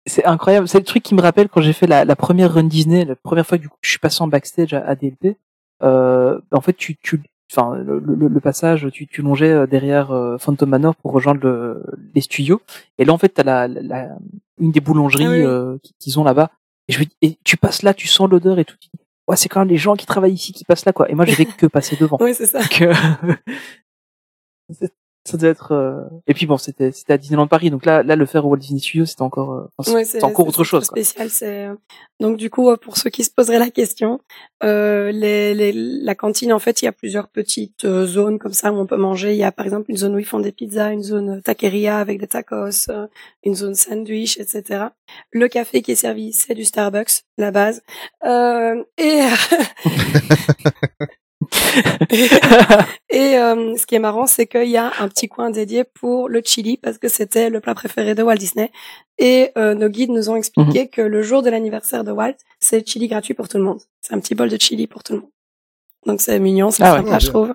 C'est 0.06 0.24
incroyable. 0.24 0.68
C'est 0.68 0.78
le 0.78 0.84
truc 0.84 1.02
qui 1.02 1.14
me 1.14 1.20
rappelle 1.20 1.48
quand 1.48 1.60
j'ai 1.60 1.72
fait 1.72 1.86
la, 1.88 2.04
la 2.04 2.14
première 2.16 2.54
run 2.54 2.64
Disney, 2.64 3.04
la 3.04 3.16
première 3.16 3.46
fois 3.46 3.58
que 3.58 3.62
du 3.62 3.68
coup, 3.68 3.78
je 3.82 3.90
suis 3.90 3.98
passé 3.98 4.22
en 4.22 4.28
backstage 4.28 4.72
à, 4.72 4.84
à 4.86 4.94
DLP. 4.94 5.36
Euh, 5.82 6.40
en 6.52 6.60
fait, 6.60 6.74
tu, 6.74 6.96
tu, 6.96 7.20
enfin 7.52 7.74
le, 7.76 7.98
le, 7.98 8.28
le 8.28 8.40
passage, 8.40 8.86
tu, 8.92 9.06
tu 9.08 9.22
longeais 9.22 9.50
euh, 9.50 9.66
derrière 9.66 10.12
euh, 10.12 10.38
Phantom 10.38 10.68
Manor 10.68 10.94
pour 10.96 11.10
rejoindre 11.12 11.40
le, 11.42 11.82
les 12.14 12.20
studios. 12.20 12.62
Et 12.98 13.04
là 13.04 13.12
en 13.12 13.18
fait 13.18 13.28
t'as 13.30 13.42
la, 13.42 13.66
la, 13.68 13.82
la- 13.82 14.16
une 14.58 14.70
des 14.72 14.80
boulangeries 14.80 15.26
Ah 15.26 15.30
oui, 15.30 15.42
euh, 15.44 15.76
qui- 15.82 15.92
qu'ils 15.98 16.18
ont 16.20 16.24
là-bas. 16.24 16.50
Et, 16.88 16.92
je 16.92 17.00
me 17.00 17.04
dis- 17.04 17.16
et 17.20 17.36
tu 17.44 17.56
passes 17.56 17.82
là, 17.82 17.92
tu 17.92 18.06
sens 18.06 18.30
l'odeur 18.30 18.58
et 18.58 18.64
tout. 18.64 18.76
Tu 18.80 18.88
dis, 18.94 19.00
ouais 19.28 19.36
c'est 19.36 19.48
quand 19.48 19.60
même 19.60 19.68
les 19.68 19.76
gens 19.76 19.94
qui 19.96 20.06
travaillent 20.06 20.34
ici 20.34 20.52
qui 20.52 20.64
passent 20.64 20.84
là 20.84 20.92
quoi. 20.92 21.10
Et 21.10 21.14
moi 21.14 21.24
j'ai 21.24 21.34
fait 21.34 21.44
que 21.56 21.66
passer 21.66 21.96
devant. 21.96 22.18
Oui, 22.20 22.34
c'est 22.34 22.46
ça. 22.46 22.60
Donc, 22.60 22.82
euh, 22.82 22.94
ça 25.26 25.36
devait 25.36 25.50
être. 25.50 25.72
euh, 25.72 26.00
Et 26.26 26.34
puis 26.34 26.46
bon, 26.46 26.56
c'était 26.56 26.92
c'était 26.92 27.12
à 27.12 27.18
Disneyland 27.18 27.46
Paris, 27.48 27.70
donc 27.70 27.84
là 27.84 28.02
là 28.02 28.16
le 28.16 28.24
faire 28.26 28.46
au 28.46 28.50
Walt 28.50 28.58
Disney 28.58 28.80
Studios, 28.80 29.06
c'était 29.06 29.22
encore 29.22 29.52
euh, 29.52 29.64
enfin, 29.78 29.92
Ouais, 29.92 30.04
c'est 30.04 30.22
encore 30.24 30.46
autre 30.46 30.64
chose. 30.64 30.84
Spécial, 30.84 31.28
c'est 31.30 31.66
euh, 31.66 31.74
donc 32.20 32.36
du 32.36 32.48
coup 32.50 32.70
euh, 32.70 32.76
pour 32.76 32.96
ceux 32.96 33.10
qui 33.10 33.24
se 33.24 33.30
poseraient 33.30 33.58
la 33.58 33.70
question, 33.70 34.20
euh, 34.64 35.10
les, 35.12 35.54
les, 35.54 35.72
la 35.74 36.14
cantine 36.14 36.52
en 36.52 36.58
fait 36.58 36.80
il 36.80 36.86
y 36.86 36.88
a 36.88 36.92
plusieurs 36.92 37.28
petites 37.28 37.84
euh, 37.84 38.06
zones 38.06 38.38
comme 38.38 38.52
ça 38.54 38.72
où 38.72 38.76
on 38.76 38.86
peut 38.86 38.96
manger. 38.96 39.32
Il 39.32 39.38
y 39.38 39.44
a 39.44 39.52
par 39.52 39.66
exemple 39.66 39.90
une 39.90 39.96
zone 39.96 40.14
où 40.14 40.18
ils 40.18 40.24
font 40.24 40.40
des 40.40 40.52
pizzas, 40.52 40.92
une 40.92 41.02
zone 41.02 41.42
taqueria 41.42 41.98
avec 41.98 42.18
des 42.20 42.26
tacos, 42.26 42.88
euh, 42.90 43.06
une 43.44 43.54
zone 43.54 43.74
sandwich, 43.74 44.38
etc. 44.38 44.84
Le 45.32 45.48
café 45.48 45.82
qui 45.82 45.92
est 45.92 45.96
servi 45.96 46.32
c'est 46.32 46.54
du 46.54 46.64
Starbucks, 46.64 47.22
la 47.36 47.50
base. 47.50 47.82
Euh, 48.24 48.82
et 48.98 49.20
Et 53.10 53.36
euh, 53.38 53.76
ce 53.76 53.86
qui 53.86 53.94
est 53.94 53.98
marrant, 54.00 54.26
c'est 54.26 54.46
qu'il 54.46 54.68
y 54.68 54.76
a 54.76 54.92
un 55.00 55.08
petit 55.08 55.28
coin 55.28 55.50
dédié 55.50 55.84
pour 55.84 56.28
le 56.28 56.42
chili 56.44 56.76
parce 56.76 56.98
que 56.98 57.08
c'était 57.08 57.50
le 57.50 57.60
plat 57.60 57.74
préféré 57.74 58.14
de 58.14 58.22
Walt 58.22 58.36
Disney. 58.36 58.70
Et 59.18 59.50
euh, 59.56 59.74
nos 59.74 59.88
guides 59.88 60.10
nous 60.10 60.28
ont 60.30 60.36
expliqué 60.36 60.82
Mhm. 60.82 60.88
que 60.88 61.02
le 61.02 61.22
jour 61.22 61.42
de 61.42 61.50
l'anniversaire 61.50 62.04
de 62.04 62.12
Walt, 62.12 62.36
c'est 62.60 62.86
chili 62.86 63.08
gratuit 63.08 63.34
pour 63.34 63.48
tout 63.48 63.58
le 63.58 63.64
monde. 63.64 63.80
C'est 64.00 64.14
un 64.14 64.20
petit 64.20 64.34
bol 64.34 64.48
de 64.48 64.60
chili 64.60 64.86
pour 64.86 65.02
tout 65.02 65.14
le 65.14 65.20
monde. 65.20 65.30
Donc 66.06 66.20
c'est 66.20 66.38
mignon, 66.38 66.70
c'est 66.70 66.82
Ah 66.84 66.92
ouais. 66.94 66.98
sympa, 66.98 67.10
Ah, 67.14 67.18
je 67.18 67.26
trouve. 67.28 67.54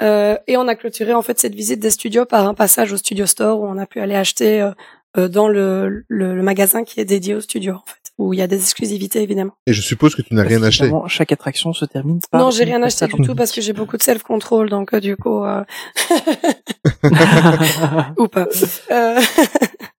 Euh, 0.00 0.36
et 0.46 0.56
on 0.56 0.68
a 0.68 0.76
clôturé 0.76 1.12
en 1.12 1.22
fait 1.22 1.38
cette 1.40 1.54
visite 1.56 1.80
des 1.80 1.90
studios 1.90 2.24
par 2.24 2.46
un 2.46 2.54
passage 2.54 2.92
au 2.92 2.96
studio 2.96 3.26
store 3.26 3.60
où 3.60 3.66
on 3.66 3.78
a 3.78 3.86
pu 3.86 3.98
aller 4.00 4.14
acheter 4.14 4.60
euh, 4.62 4.70
euh, 5.16 5.26
dans 5.28 5.48
le, 5.48 6.04
le, 6.06 6.36
le 6.36 6.42
magasin 6.42 6.84
qui 6.84 7.00
est 7.00 7.04
dédié 7.04 7.34
au 7.34 7.40
studio 7.40 7.74
en 7.74 7.82
fait, 7.84 7.97
où 8.18 8.34
il 8.34 8.38
y 8.38 8.42
a 8.42 8.46
des 8.46 8.60
exclusivités 8.60 9.22
évidemment. 9.22 9.52
Et 9.66 9.72
je 9.72 9.80
suppose 9.80 10.14
que 10.14 10.22
tu 10.22 10.34
n'as 10.34 10.42
rien 10.42 10.62
acheté. 10.62 10.90
Chaque 11.06 11.32
attraction 11.32 11.72
se 11.72 11.84
termine 11.84 12.20
par. 12.30 12.40
non, 12.40 12.50
j'ai 12.50 12.64
rien 12.64 12.82
acheté 12.82 13.06
du 13.06 13.22
tout 13.22 13.34
parce 13.34 13.52
que 13.52 13.60
j'ai 13.60 13.72
beaucoup 13.72 13.96
de 13.96 14.02
self-control, 14.02 14.68
donc 14.68 14.92
euh, 14.92 15.00
du 15.00 15.16
coup, 15.16 15.44
euh, 15.44 15.64
ou 18.18 18.28
pas. 18.28 18.46
Euh, 18.90 19.20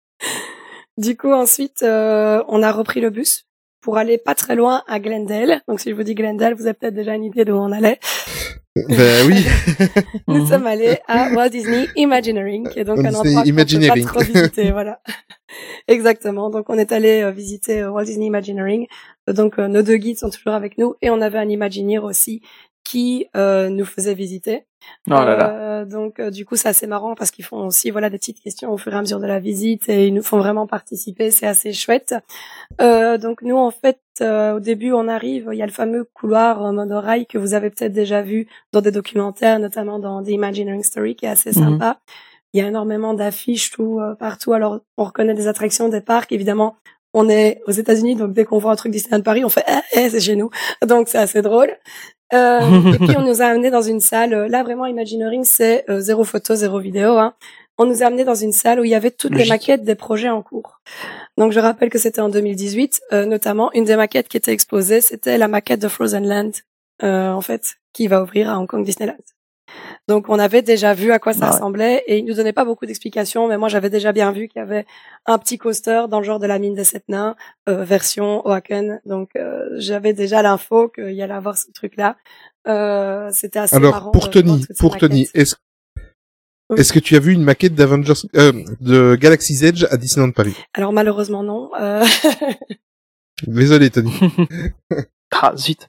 du 0.98 1.16
coup, 1.16 1.32
ensuite, 1.32 1.82
euh, 1.82 2.42
on 2.48 2.62
a 2.62 2.72
repris 2.72 3.00
le 3.00 3.10
bus 3.10 3.44
pour 3.80 3.96
aller 3.96 4.18
pas 4.18 4.34
très 4.34 4.56
loin 4.56 4.82
à 4.88 4.98
Glendale. 4.98 5.62
Donc, 5.68 5.80
si 5.80 5.90
je 5.90 5.94
vous 5.94 6.02
dis 6.02 6.14
Glendale, 6.14 6.54
vous 6.54 6.66
avez 6.66 6.74
peut-être 6.74 6.94
déjà 6.94 7.14
une 7.14 7.24
idée 7.24 7.44
d'où 7.44 7.54
on 7.54 7.72
allait. 7.72 8.00
Ben 8.88 9.26
oui. 9.26 9.44
Nous 10.26 10.42
Mhm. 10.42 10.46
sommes 10.46 10.66
allés 10.66 10.98
à 11.08 11.30
Walt 11.34 11.48
Disney 11.50 11.86
Imagineering, 11.96 12.68
qui 12.68 12.78
est 12.80 12.84
donc 12.84 12.98
Walt 12.98 13.06
un 13.06 13.10
Disney 13.10 13.90
endroit 13.90 14.04
qu'on 14.04 14.04
peut 14.04 14.04
pas 14.04 14.24
trop 14.24 14.32
visiter. 14.32 14.70
voilà. 14.72 15.00
Exactement. 15.86 16.50
Donc, 16.50 16.68
on 16.68 16.78
est 16.78 16.92
allé 16.92 17.22
euh, 17.22 17.30
visiter 17.30 17.80
euh, 17.80 17.90
Walt 17.90 18.04
Disney 18.04 18.26
Imagineering. 18.26 18.86
Donc, 19.26 19.58
euh, 19.58 19.68
nos 19.68 19.82
deux 19.82 19.96
guides 19.96 20.18
sont 20.18 20.30
toujours 20.30 20.52
avec 20.54 20.78
nous 20.78 20.94
et 21.02 21.10
on 21.10 21.20
avait 21.20 21.38
un 21.38 21.48
Imagineer 21.48 21.98
aussi 22.04 22.42
qui 22.88 23.26
euh, 23.36 23.68
nous 23.68 23.84
faisait 23.84 24.14
visiter. 24.14 24.64
Oh 25.08 25.10
là 25.28 25.36
là. 25.36 25.50
Euh, 25.50 25.84
donc 25.84 26.18
euh, 26.20 26.30
du 26.30 26.44
coup 26.46 26.56
c'est 26.56 26.68
assez 26.68 26.86
marrant 26.86 27.14
parce 27.14 27.30
qu'ils 27.30 27.44
font 27.44 27.66
aussi 27.66 27.90
voilà 27.90 28.08
des 28.08 28.18
petites 28.18 28.40
questions 28.40 28.72
au 28.72 28.78
fur 28.78 28.92
et 28.94 28.96
à 28.96 29.00
mesure 29.00 29.20
de 29.20 29.26
la 29.26 29.40
visite 29.40 29.88
et 29.88 30.06
ils 30.06 30.14
nous 30.14 30.22
font 30.22 30.38
vraiment 30.38 30.66
participer, 30.66 31.30
c'est 31.30 31.46
assez 31.46 31.72
chouette. 31.72 32.14
Euh, 32.80 33.18
donc 33.18 33.42
nous 33.42 33.56
en 33.56 33.70
fait 33.70 33.98
euh, 34.20 34.54
au 34.56 34.60
début 34.60 34.92
on 34.92 35.06
arrive, 35.08 35.50
il 35.52 35.58
y 35.58 35.62
a 35.62 35.66
le 35.66 35.72
fameux 35.72 36.04
couloir 36.14 36.62
en 36.62 36.72
monorail 36.72 37.26
que 37.26 37.38
vous 37.38 37.52
avez 37.54 37.70
peut-être 37.70 37.92
déjà 37.92 38.22
vu 38.22 38.46
dans 38.72 38.80
des 38.80 38.90
documentaires, 38.92 39.58
notamment 39.58 39.98
dans 39.98 40.22
The 40.22 40.28
Imagineering 40.28 40.82
Story 40.82 41.14
qui 41.16 41.26
est 41.26 41.30
assez 41.36 41.50
Mhm. 41.50 41.64
sympa. 41.64 41.98
Il 42.54 42.60
y 42.60 42.64
a 42.64 42.68
énormément 42.68 43.12
d'affiches 43.14 43.70
tout 43.72 43.98
euh, 44.00 44.14
partout. 44.14 44.52
Alors 44.54 44.80
on 44.96 45.04
reconnaît 45.04 45.34
des 45.34 45.48
attractions, 45.48 45.88
des 45.88 46.00
parcs 46.00 46.32
évidemment. 46.32 46.76
On 47.20 47.28
est 47.28 47.60
aux 47.66 47.72
États-Unis, 47.72 48.14
donc 48.14 48.32
dès 48.32 48.44
qu'on 48.44 48.58
voit 48.58 48.70
un 48.72 48.76
truc 48.76 48.92
Disneyland 48.92 49.22
Paris, 49.22 49.44
on 49.44 49.48
fait 49.48 49.64
eh, 49.66 49.98
eh, 49.98 50.08
c'est 50.10 50.20
chez 50.20 50.36
nous. 50.36 50.50
Donc 50.86 51.08
c'est 51.08 51.18
assez 51.18 51.42
drôle. 51.42 51.70
Euh, 52.32 52.92
et 52.94 52.98
puis 53.06 53.16
on 53.16 53.22
nous 53.22 53.40
a 53.42 53.46
amené 53.46 53.70
dans 53.70 53.82
une 53.82 54.00
salle. 54.00 54.34
euh, 54.34 54.48
Là 54.48 54.62
vraiment, 54.62 54.86
Imagineering, 54.86 55.44
c'est 55.44 55.84
euh, 55.90 55.98
zéro 55.98 56.22
photo, 56.24 56.54
zéro 56.54 56.78
vidéo. 56.78 57.18
Hein. 57.18 57.34
On 57.78 57.86
nous 57.86 58.02
a 58.02 58.06
amené 58.06 58.24
dans 58.24 58.34
une 58.46 58.52
salle 58.52 58.78
où 58.80 58.84
il 58.84 58.90
y 58.90 58.94
avait 58.94 59.10
toutes 59.10 59.34
les 59.34 59.48
maquettes 59.48 59.82
des 59.84 59.94
projets 59.94 60.28
en 60.28 60.42
cours. 60.42 60.80
Donc 61.38 61.52
je 61.52 61.60
rappelle 61.60 61.90
que 61.90 61.98
c'était 61.98 62.20
en 62.20 62.28
2018, 62.28 63.00
euh, 63.12 63.24
notamment 63.24 63.72
une 63.72 63.84
des 63.84 63.96
maquettes 63.96 64.28
qui 64.28 64.36
était 64.36 64.52
exposée, 64.52 65.00
c'était 65.00 65.38
la 65.38 65.48
maquette 65.48 65.80
de 65.80 65.88
Frozen 65.88 66.26
Land, 66.26 66.50
euh, 67.02 67.30
en 67.30 67.40
fait, 67.40 67.76
qui 67.92 68.06
va 68.08 68.22
ouvrir 68.22 68.50
à 68.50 68.58
Hong 68.58 68.66
Kong 68.68 68.84
Disneyland. 68.84 69.16
Donc 70.08 70.28
on 70.28 70.38
avait 70.38 70.62
déjà 70.62 70.94
vu 70.94 71.12
à 71.12 71.18
quoi 71.18 71.32
ça 71.32 71.40
Ah 71.42 71.46
ouais. 71.48 71.52
ressemblait 71.54 72.04
et 72.06 72.18
il 72.18 72.24
nous 72.24 72.34
donnait 72.34 72.52
pas 72.52 72.64
beaucoup 72.64 72.86
d'explications, 72.86 73.48
mais 73.48 73.58
moi 73.58 73.68
j'avais 73.68 73.90
déjà 73.90 74.12
bien 74.12 74.32
vu 74.32 74.48
qu'il 74.48 74.60
y 74.60 74.62
avait 74.62 74.86
un 75.26 75.38
petit 75.38 75.58
coaster 75.58 76.04
dans 76.08 76.18
le 76.20 76.24
genre 76.24 76.38
de 76.38 76.46
la 76.46 76.58
mine 76.58 76.74
des 76.74 76.84
sept 76.84 77.04
nains, 77.08 77.36
euh, 77.68 77.84
version 77.84 78.46
Oaken. 78.46 79.00
Donc 79.06 79.30
euh, 79.36 79.68
j'avais 79.76 80.12
déjà 80.12 80.42
l'info 80.42 80.88
qu'il 80.88 81.12
y 81.12 81.22
allait 81.22 81.34
avoir 81.34 81.56
ce 81.58 81.70
truc-là. 81.72 82.16
Euh, 82.66 83.30
C'était 83.32 83.58
assez 83.60 83.76
Alors, 83.76 83.92
marrant 83.92 84.10
pour 84.10 84.30
Tony, 84.30 84.66
pour 84.78 84.96
Tony, 84.98 85.28
est-ce 85.34 85.56
Oui. 86.70 86.78
est-ce 86.80 86.92
que 86.92 86.98
tu 86.98 87.16
as 87.16 87.20
vu 87.20 87.32
une 87.32 87.42
maquette 87.44 87.74
d'Avengers, 87.74 88.12
euh, 88.36 88.52
de 88.80 89.16
Galaxy's 89.16 89.62
Edge 89.62 89.84
à 89.90 89.96
Disneyland 89.96 90.32
Paris? 90.32 90.54
Alors 90.74 90.92
malheureusement 90.92 91.42
non. 91.42 91.70
Euh, 91.80 92.04
Désolé, 93.46 93.90
Tony. 93.90 94.12
Ah 95.30 95.52
zut. 95.56 95.88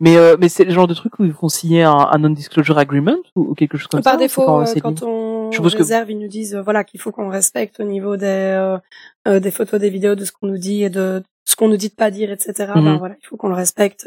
Mais 0.00 0.16
euh, 0.16 0.36
mais 0.40 0.48
c'est 0.48 0.64
le 0.64 0.70
genre 0.72 0.86
de 0.86 0.94
truc 0.94 1.18
où 1.18 1.24
ils 1.24 1.32
font 1.32 1.48
signer 1.48 1.82
un, 1.82 1.92
un 2.10 2.18
non-disclosure 2.18 2.78
agreement 2.78 3.16
ou, 3.36 3.42
ou 3.50 3.54
quelque 3.54 3.76
chose 3.76 3.86
comme 3.88 4.02
Par 4.02 4.14
ça. 4.14 4.18
c'est 4.18 4.24
défaut, 4.24 4.44
quand 4.46 4.62
euh, 4.66 4.74
quand 4.82 5.02
on 5.02 5.52
Je 5.52 5.60
que- 5.60 5.76
réserve, 5.76 6.10
ils 6.10 6.18
nous 6.18 6.28
disent 6.28 6.54
euh, 6.56 6.62
voilà 6.62 6.84
qu'il 6.84 6.98
faut 7.00 7.12
qu'on 7.12 7.28
respecte 7.28 7.80
au 7.80 7.84
niveau 7.84 8.16
des 8.16 8.78
euh, 9.26 9.40
des 9.40 9.50
photos, 9.50 9.78
des 9.78 9.90
vidéos, 9.90 10.14
de 10.14 10.24
ce 10.24 10.32
qu'on 10.32 10.46
nous 10.46 10.58
dit 10.58 10.84
et 10.84 10.90
de 10.90 11.22
ce 11.44 11.54
qu'on 11.56 11.68
nous 11.68 11.76
dit 11.76 11.88
de 11.90 11.94
pas 11.94 12.10
dire, 12.10 12.30
etc. 12.32 12.52
Ben 12.74 12.80
Mhm. 12.80 12.96
voilà, 12.98 13.14
il 13.22 13.26
faut 13.26 13.36
qu'on 13.36 13.48
le 13.48 13.54
respecte. 13.54 14.06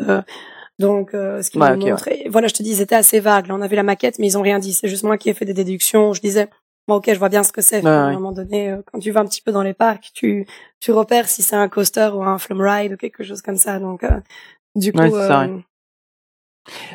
donc, 0.79 1.13
euh, 1.13 1.41
ce 1.43 1.51
qu'ils 1.51 1.61
Ouais, 1.61 1.75
nous 1.75 1.83
ok, 1.83 1.89
montrent. 1.89 2.07
Et 2.07 2.27
voilà, 2.29 2.47
je 2.47 2.53
te 2.55 2.63
dis, 2.63 2.73
c'était 2.75 2.95
assez 2.95 3.19
vague. 3.19 3.47
Là, 3.47 3.55
on 3.55 3.61
a 3.61 3.67
vu 3.67 3.75
la 3.75 3.83
maquette, 3.83 4.17
mais 4.17 4.25
ils 4.27 4.37
ont 4.37 4.41
rien 4.41 4.57
dit. 4.57 4.73
C'est 4.73 4.87
juste 4.87 5.03
moi 5.03 5.17
qui 5.17 5.29
ai 5.29 5.33
fait 5.35 5.45
des 5.45 5.53
déductions. 5.53 6.13
Je 6.13 6.21
disais, 6.21 6.49
bon, 6.87 6.95
ok, 6.95 7.05
je 7.13 7.19
vois 7.19 7.29
bien 7.29 7.43
ce 7.43 7.51
que 7.51 7.61
c'est. 7.61 7.83
Ouais, 7.83 7.89
à 7.89 8.01
un 8.01 8.07
ouais. 8.07 8.13
moment 8.15 8.31
donné, 8.31 8.75
quand 8.91 8.97
tu 8.99 9.11
vas 9.11 9.19
un 9.19 9.25
petit 9.25 9.41
peu 9.43 9.51
dans 9.51 9.61
les 9.61 9.73
parcs, 9.75 10.09
tu 10.13 10.47
tu 10.79 10.91
repères 10.91 11.27
si 11.29 11.43
c'est 11.43 11.55
un 11.55 11.69
coaster 11.69 12.09
ou 12.15 12.23
un 12.23 12.39
flum 12.39 12.61
ride 12.61 12.93
ou 12.93 12.97
quelque 12.97 13.23
chose 13.23 13.43
comme 13.43 13.57
ça. 13.57 13.77
Donc, 13.79 14.03
euh, 14.03 14.09
du 14.75 14.91
coup, 14.93 14.99
Ouais, 14.99 15.09
ça, 15.11 15.43
euh, 15.43 15.57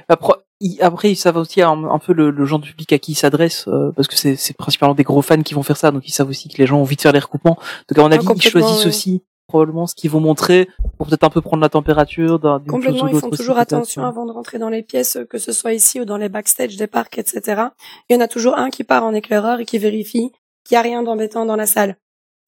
Après, 0.08 0.32
ils- 0.60 0.80
après, 0.82 1.10
ils 1.10 1.16
savent 1.16 1.36
aussi 1.36 1.60
un, 1.62 1.84
un 1.84 1.98
peu 1.98 2.12
le, 2.12 2.30
le 2.30 2.44
genre 2.46 2.58
de 2.60 2.66
public 2.66 2.92
à 2.92 2.98
qui 2.98 3.12
ils 3.12 3.16
s'adressent, 3.16 3.68
euh, 3.68 3.92
parce 3.94 4.08
que 4.08 4.16
c'est 4.16 4.56
principalement 4.56 4.94
des 4.94 5.02
gros 5.02 5.22
fans 5.22 5.42
qui 5.42 5.54
vont 5.54 5.62
faire 5.62 5.76
ça, 5.76 5.90
donc 5.90 6.06
ils 6.08 6.12
savent 6.12 6.28
aussi 6.28 6.48
que 6.48 6.56
les 6.58 6.66
gens 6.66 6.78
ont 6.78 6.82
envie 6.82 6.96
de 6.96 7.00
faire 7.00 7.12
les 7.12 7.18
recoupements. 7.18 7.58
Donc 7.88 7.98
à 7.98 8.02
mon 8.02 8.12
avis, 8.12 8.22
ils 8.24 8.26
complètement, 8.26 8.60
choisissent 8.60 8.82
ouais. 8.84 8.88
aussi 8.88 9.22
probablement 9.48 9.86
ce 9.86 9.94
qu'ils 9.94 10.10
vont 10.10 10.18
montrer 10.20 10.68
pour 10.98 11.06
peut-être 11.06 11.22
un 11.22 11.30
peu 11.30 11.40
prendre 11.40 11.60
la 11.62 11.68
température 11.68 12.38
d'un- 12.40 12.58
Complètement, 12.60 13.06
ils 13.08 13.18
font 13.20 13.30
toujours 13.30 13.58
attention 13.58 14.04
avant 14.04 14.26
de 14.26 14.32
rentrer 14.32 14.58
dans 14.58 14.68
les 14.70 14.82
pièces, 14.82 15.18
que 15.30 15.38
ce 15.38 15.52
soit 15.52 15.72
ici 15.72 16.00
ou 16.00 16.04
dans 16.04 16.16
les 16.16 16.28
backstage 16.28 16.76
des 16.76 16.88
parcs, 16.88 17.16
etc. 17.18 17.62
Il 18.08 18.14
y 18.14 18.16
en 18.16 18.20
a 18.20 18.26
toujours 18.28 18.58
un 18.58 18.70
qui 18.70 18.82
part 18.82 19.04
en 19.04 19.14
éclaireur 19.14 19.60
et 19.60 19.64
qui 19.64 19.78
vérifie 19.78 20.32
qu'il 20.64 20.74
n'y 20.74 20.78
a 20.78 20.82
rien 20.82 21.02
d'embêtant 21.04 21.44
dans 21.46 21.54
la 21.56 21.66
salle. 21.66 21.96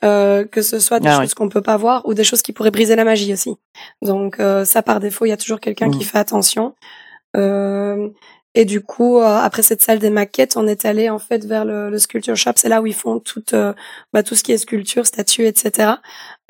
Euh, 0.05 0.44
que 0.44 0.62
ce 0.62 0.78
soit 0.78 1.01
des 1.01 1.09
Ah 1.09 1.20
choses 1.20 1.34
qu'on 1.34 1.49
peut 1.49 1.61
pas 1.62 1.76
voir 1.76 2.07
ou 2.07 2.14
des 2.14 2.22
choses 2.22 2.40
qui 2.42 2.53
pourraient 2.53 2.70
briser 2.70 2.94
la 2.94 3.05
magie 3.05 3.32
aussi. 3.32 3.57
Donc 4.01 4.38
euh, 4.38 4.64
ça 4.64 4.80
par 4.82 5.01
défaut, 5.01 5.26
il 5.26 5.30
y 5.30 5.32
a 5.32 5.36
toujours 5.36 5.59
quelqu'un 5.61 5.90
qui 5.90 5.99
Mhm. 5.99 6.05
fait 6.05 6.18
attention. 6.18 6.74
Euh, 7.36 8.09
et 8.55 8.64
du 8.64 8.80
coup, 8.80 9.18
euh, 9.18 9.24
après 9.24 9.62
cette 9.62 9.82
salle 9.82 9.99
des 9.99 10.11
maquettes, 10.11 10.57
on 10.57 10.66
est 10.66 10.84
allé 10.84 11.11
en 11.11 11.18
fait 11.18 11.44
vers 11.44 11.64
le, 11.64 11.90
le 11.90 11.99
sculpture 11.99 12.36
shop. 12.36 12.53
C'est 12.57 12.68
là 12.68 12.80
où 12.80 12.86
ils 12.86 12.94
font 12.94 13.18
tout, 13.20 13.42
euh, 13.55 13.72
bah, 14.12 14.22
tout 14.22 14.34
ce 14.34 14.42
qui 14.42 14.53
est 14.53 14.59
sculpture, 14.59 15.07
statues, 15.07 15.46
etc. 15.46 15.94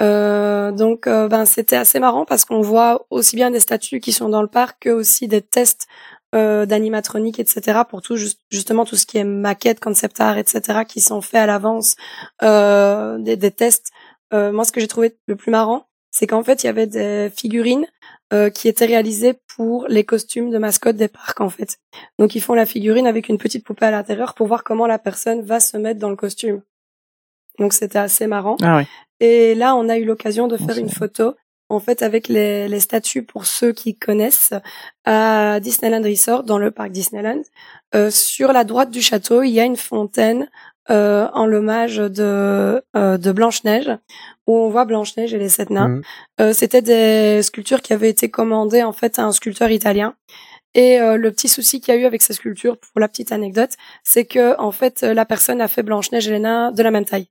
Euh, 0.00 0.70
donc, 0.70 1.06
ben 1.08 1.44
c'était 1.44 1.76
assez 1.76 1.98
marrant 2.00 2.24
parce 2.24 2.44
qu'on 2.44 2.60
voit 2.60 3.06
aussi 3.10 3.34
bien 3.36 3.50
des 3.50 3.60
statues 3.60 4.00
qui 4.00 4.12
sont 4.12 4.28
dans 4.28 4.42
le 4.42 4.48
parc 4.48 4.78
que 4.82 4.90
aussi 4.90 5.26
des 5.28 5.42
tests 5.42 5.86
euh, 6.34 6.66
d'animatronique, 6.66 7.38
etc. 7.40 7.80
Pour 7.88 8.02
tout 8.02 8.16
juste- 8.16 8.40
justement 8.50 8.84
tout 8.84 8.96
ce 8.96 9.06
qui 9.06 9.18
est 9.18 9.24
maquette, 9.24 9.80
concept 9.80 10.20
art, 10.20 10.36
etc. 10.38 10.80
qui 10.86 11.00
sont 11.00 11.20
faits 11.20 11.40
à 11.40 11.46
l'avance, 11.46 11.96
euh, 12.42 13.18
des, 13.18 13.36
des 13.36 13.50
tests. 13.50 13.90
Euh, 14.34 14.52
moi, 14.52 14.64
ce 14.64 14.72
que 14.72 14.80
j'ai 14.80 14.88
trouvé 14.88 15.16
le 15.26 15.36
plus 15.36 15.50
marrant, 15.50 15.86
c'est 16.10 16.26
qu'en 16.26 16.42
fait, 16.44 16.62
il 16.62 16.66
y 16.66 16.68
avait 16.70 16.86
des 16.86 17.30
figurines 17.34 17.86
euh, 18.34 18.50
qui 18.50 18.68
étaient 18.68 18.84
réalisées 18.86 19.34
pour 19.56 19.86
les 19.88 20.04
costumes 20.04 20.50
de 20.50 20.58
mascotte 20.58 20.96
des 20.96 21.08
parcs, 21.08 21.40
en 21.40 21.48
fait. 21.48 21.78
Donc, 22.18 22.34
ils 22.34 22.42
font 22.42 22.54
la 22.54 22.66
figurine 22.66 23.06
avec 23.06 23.28
une 23.30 23.38
petite 23.38 23.64
poupée 23.64 23.86
à 23.86 23.90
l'intérieur 23.90 24.34
pour 24.34 24.46
voir 24.46 24.64
comment 24.64 24.86
la 24.86 24.98
personne 24.98 25.40
va 25.42 25.60
se 25.60 25.76
mettre 25.78 25.98
dans 25.98 26.10
le 26.10 26.16
costume. 26.16 26.60
Donc, 27.58 27.72
c'était 27.72 27.98
assez 27.98 28.26
marrant. 28.26 28.56
Ah 28.62 28.76
oui. 28.78 28.84
Et 29.20 29.54
là, 29.54 29.74
on 29.74 29.88
a 29.88 29.96
eu 29.96 30.04
l'occasion 30.04 30.46
de 30.46 30.56
Bon, 30.56 30.66
faire 30.66 30.78
une 30.78 30.90
photo, 30.90 31.34
en 31.68 31.80
fait, 31.80 32.02
avec 32.02 32.28
les, 32.28 32.68
les 32.68 32.80
statues 32.80 33.22
pour 33.22 33.46
ceux 33.46 33.72
qui 33.72 33.96
connaissent, 33.96 34.54
à 35.04 35.60
Disneyland 35.60 36.02
Resort, 36.02 36.44
dans 36.44 36.58
le 36.58 36.70
parc 36.70 36.90
Disneyland. 36.90 37.42
Euh, 37.94 38.10
sur 38.10 38.52
la 38.52 38.64
droite 38.64 38.90
du 38.90 39.02
château, 39.02 39.42
il 39.42 39.50
y 39.50 39.60
a 39.60 39.64
une 39.64 39.76
fontaine 39.76 40.48
euh, 40.90 41.28
en 41.34 41.44
l'hommage 41.44 41.96
de, 41.96 42.82
euh, 42.96 43.18
de 43.18 43.32
Blanche-Neige, 43.32 43.90
où 44.46 44.56
on 44.56 44.70
voit 44.70 44.86
Blanche-Neige 44.86 45.34
et 45.34 45.38
les 45.38 45.50
sept 45.50 45.70
nains. 45.70 45.88
Mhm. 45.88 46.02
Euh, 46.40 46.52
C'était 46.54 46.82
des 46.82 47.42
sculptures 47.42 47.82
qui 47.82 47.92
avaient 47.92 48.08
été 48.08 48.30
commandées, 48.30 48.82
en 48.82 48.92
fait, 48.92 49.18
à 49.18 49.24
un 49.24 49.32
sculpteur 49.32 49.70
italien. 49.70 50.14
Et 50.74 51.00
euh, 51.00 51.16
le 51.16 51.30
petit 51.32 51.48
souci 51.48 51.80
qu'il 51.80 51.94
y 51.94 51.96
a 51.96 52.00
eu 52.00 52.04
avec 52.04 52.22
ces 52.22 52.34
sculptures, 52.34 52.78
pour 52.78 53.00
la 53.00 53.08
petite 53.08 53.32
anecdote, 53.32 53.70
c'est 54.04 54.26
que 54.26 54.58
en 54.60 54.70
fait 54.70 55.02
la 55.02 55.24
personne 55.24 55.60
a 55.60 55.68
fait 55.68 55.82
Blanche 55.82 56.12
Neige 56.12 56.28
et 56.28 56.32
les 56.32 56.38
nains 56.38 56.72
de 56.72 56.82
la 56.82 56.90
même 56.90 57.06
taille. 57.06 57.28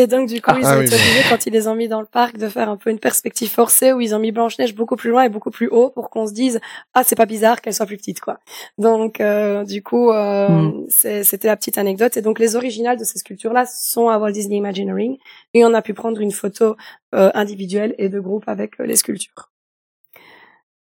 Et 0.00 0.06
donc, 0.06 0.28
du 0.28 0.40
coup, 0.40 0.52
Ah, 0.54 0.58
ils 0.60 0.64
ah 0.64 0.76
ont 0.76 0.78
oui. 0.78 0.86
été 0.86 0.94
obligés, 0.94 1.22
quand 1.28 1.44
ils 1.46 1.52
les 1.52 1.66
ont 1.66 1.74
mis 1.74 1.88
dans 1.88 2.00
le 2.00 2.06
parc, 2.06 2.38
de 2.38 2.48
faire 2.48 2.68
un 2.68 2.76
peu 2.76 2.88
une 2.88 3.00
perspective 3.00 3.50
forcée 3.50 3.92
où 3.92 4.00
ils 4.00 4.14
ont 4.14 4.20
mis 4.20 4.30
Blanche-Neige 4.30 4.76
beaucoup 4.76 4.94
plus 4.94 5.10
loin 5.10 5.24
et 5.24 5.28
beaucoup 5.28 5.50
plus 5.50 5.66
haut 5.68 5.90
pour 5.90 6.08
qu'on 6.08 6.28
se 6.28 6.32
dise, 6.32 6.60
ah, 6.94 7.02
c'est 7.02 7.16
pas 7.16 7.26
bizarre 7.26 7.60
qu'elle 7.60 7.74
soit 7.74 7.84
plus 7.84 7.96
petite, 7.96 8.20
quoi. 8.20 8.38
Donc, 8.78 9.20
euh, 9.20 9.64
du 9.64 9.82
coup, 9.82 10.12
euh, 10.12 10.48
Mm. 10.48 10.86
c'était 10.88 11.48
la 11.48 11.56
petite 11.56 11.78
anecdote. 11.78 12.16
Et 12.16 12.22
donc, 12.22 12.38
les 12.38 12.54
originales 12.54 12.96
de 12.96 13.02
ces 13.04 13.18
sculptures-là 13.18 13.66
sont 13.66 14.08
à 14.08 14.18
Walt 14.18 14.30
Disney 14.30 14.56
Imagineering. 14.58 15.18
Et 15.52 15.64
on 15.64 15.74
a 15.74 15.82
pu 15.82 15.94
prendre 15.94 16.20
une 16.20 16.30
photo 16.32 16.76
euh, 17.16 17.30
individuelle 17.34 17.96
et 17.98 18.08
de 18.08 18.20
groupe 18.20 18.44
avec 18.46 18.78
euh, 18.78 18.86
les 18.86 18.94
sculptures. 18.94 19.50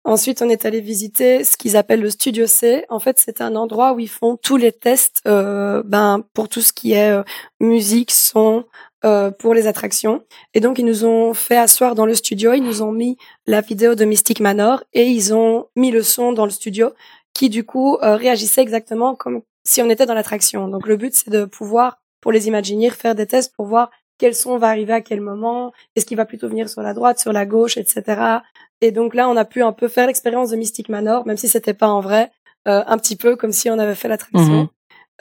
Ensuite, 0.04 0.40
on 0.40 0.48
est 0.48 0.64
allé 0.64 0.80
visiter 0.80 1.42
ce 1.42 1.56
qu'ils 1.56 1.76
appellent 1.76 2.00
le 2.00 2.10
Studio 2.10 2.46
C. 2.46 2.84
En 2.90 3.00
fait, 3.00 3.18
c'est 3.18 3.40
un 3.40 3.56
endroit 3.56 3.92
où 3.92 3.98
ils 3.98 4.08
font 4.08 4.36
tous 4.36 4.56
les 4.56 4.70
tests 4.70 5.20
euh, 5.26 5.82
ben, 5.84 6.22
pour 6.32 6.48
tout 6.48 6.60
ce 6.60 6.72
qui 6.72 6.92
est 6.92 7.10
euh, 7.10 7.24
musique, 7.58 8.12
son, 8.12 8.64
euh, 9.04 9.30
pour 9.30 9.54
les 9.54 9.66
attractions. 9.66 10.22
Et 10.54 10.60
donc, 10.60 10.78
ils 10.78 10.84
nous 10.84 11.04
ont 11.04 11.34
fait 11.34 11.56
asseoir 11.56 11.94
dans 11.94 12.06
le 12.06 12.14
studio, 12.14 12.52
ils 12.54 12.62
nous 12.62 12.82
ont 12.82 12.92
mis 12.92 13.16
la 13.46 13.60
vidéo 13.60 13.94
de 13.94 14.04
Mystic 14.04 14.40
Manor 14.40 14.82
et 14.92 15.04
ils 15.04 15.34
ont 15.34 15.66
mis 15.76 15.90
le 15.90 16.02
son 16.02 16.32
dans 16.32 16.44
le 16.44 16.50
studio 16.50 16.92
qui, 17.34 17.50
du 17.50 17.64
coup, 17.64 17.96
euh, 18.02 18.16
réagissait 18.16 18.62
exactement 18.62 19.14
comme 19.14 19.42
si 19.64 19.82
on 19.82 19.90
était 19.90 20.06
dans 20.06 20.14
l'attraction. 20.14 20.68
Donc, 20.68 20.86
le 20.86 20.96
but, 20.96 21.14
c'est 21.14 21.30
de 21.30 21.44
pouvoir, 21.44 21.98
pour 22.20 22.32
les 22.32 22.48
Imagineers, 22.48 22.90
faire 22.90 23.14
des 23.14 23.26
tests 23.26 23.54
pour 23.54 23.66
voir 23.66 23.90
quel 24.18 24.34
son 24.34 24.56
va 24.58 24.68
arriver 24.68 24.92
à 24.92 25.00
quel 25.00 25.20
moment, 25.20 25.72
est-ce 25.94 26.06
qu'il 26.06 26.16
va 26.16 26.24
plutôt 26.24 26.48
venir 26.48 26.68
sur 26.68 26.82
la 26.82 26.94
droite, 26.94 27.18
sur 27.18 27.32
la 27.32 27.44
gauche, 27.44 27.76
etc. 27.76 28.40
Et 28.80 28.90
donc 28.90 29.14
là, 29.14 29.28
on 29.28 29.36
a 29.36 29.44
pu 29.44 29.62
un 29.62 29.72
peu 29.72 29.88
faire 29.88 30.06
l'expérience 30.06 30.50
de 30.50 30.56
Mystic 30.56 30.88
Manor, 30.88 31.26
même 31.26 31.36
si 31.36 31.48
c'était 31.48 31.74
pas 31.74 31.88
en 31.88 32.00
vrai, 32.00 32.30
euh, 32.68 32.82
un 32.86 32.98
petit 32.98 33.16
peu 33.16 33.36
comme 33.36 33.52
si 33.52 33.70
on 33.70 33.78
avait 33.78 33.94
fait 33.94 34.08
l'attraction. 34.08 34.62
Mhm. 34.62 34.68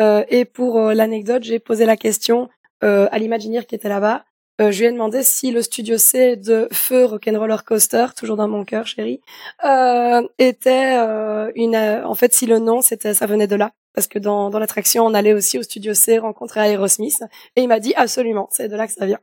Euh, 0.02 0.24
et 0.30 0.46
pour 0.46 0.80
euh, 0.80 0.94
l'anecdote, 0.94 1.44
j'ai 1.44 1.60
posé 1.60 1.86
la 1.86 1.96
question 1.96 2.50
euh, 2.84 3.08
à 3.12 3.18
l'Imagineer 3.20 3.66
qui 3.66 3.76
était 3.76 3.90
là-bas. 3.90 4.26
Euh, 4.62 4.72
je 4.72 4.80
lui 4.80 4.86
ai 4.88 4.92
demandé 4.92 5.22
si 5.22 5.52
le 5.52 5.62
studio 5.62 5.98
C 5.98 6.38
de 6.38 6.70
Feu 6.72 7.04
Rock'n'Roller 7.06 7.58
Coaster, 7.66 8.06
toujours 8.16 8.38
dans 8.38 8.48
mon 8.48 8.64
cœur, 8.64 8.88
chérie, 8.88 9.20
euh, 9.66 10.22
était 10.40 10.98
euh, 10.98 11.52
une. 11.56 11.76
euh, 11.76 12.06
en 12.08 12.16
fait, 12.16 12.34
si 12.34 12.46
le 12.46 12.60
nom, 12.60 12.82
c'était, 12.82 13.14
ça 13.14 13.26
venait 13.26 13.48
de 13.48 13.56
là, 13.58 13.72
parce 13.94 14.08
que 14.08 14.18
dans, 14.18 14.50
dans 14.50 14.60
l'attraction, 14.60 15.06
on 15.06 15.14
allait 15.14 15.34
aussi 15.34 15.58
au 15.60 15.64
studio 15.64 15.94
C 15.94 16.20
rencontrer 16.20 16.72
Aerosmith, 16.72 17.22
et 17.58 17.64
il 17.64 17.68
m'a 17.68 17.82
dit 17.82 17.94
absolument, 17.96 18.48
c'est 18.50 18.70
de 18.70 18.76
là 18.78 18.88
que 18.88 18.94
ça 18.94 19.06
vient. 19.06 19.20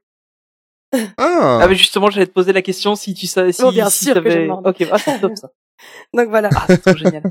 Ah, 1.16 1.60
Ah 1.62 1.66
mais 1.68 1.74
justement, 1.74 2.10
j'allais 2.10 2.26
te 2.26 2.32
poser 2.32 2.52
la 2.52 2.60
question 2.60 2.94
si 2.94 3.14
tu 3.14 3.26
savais 3.26 3.52
si, 3.52 3.62
Oh, 3.64 3.70
bien 3.72 3.88
si 3.88 4.04
sûr 4.04 4.14
que 4.14 4.20
je 4.20 4.28
t'avais- 4.28 4.42
demande. 4.42 4.66
Ok, 4.66 4.86
ah, 4.92 4.98
c'est 4.98 5.18
top 5.20 5.32
ça. 5.36 5.50
Donc 6.14 6.28
voilà. 6.28 6.50
Ah, 6.54 6.64
c'est 6.68 6.82
trop 6.82 6.94
génial. 6.96 7.22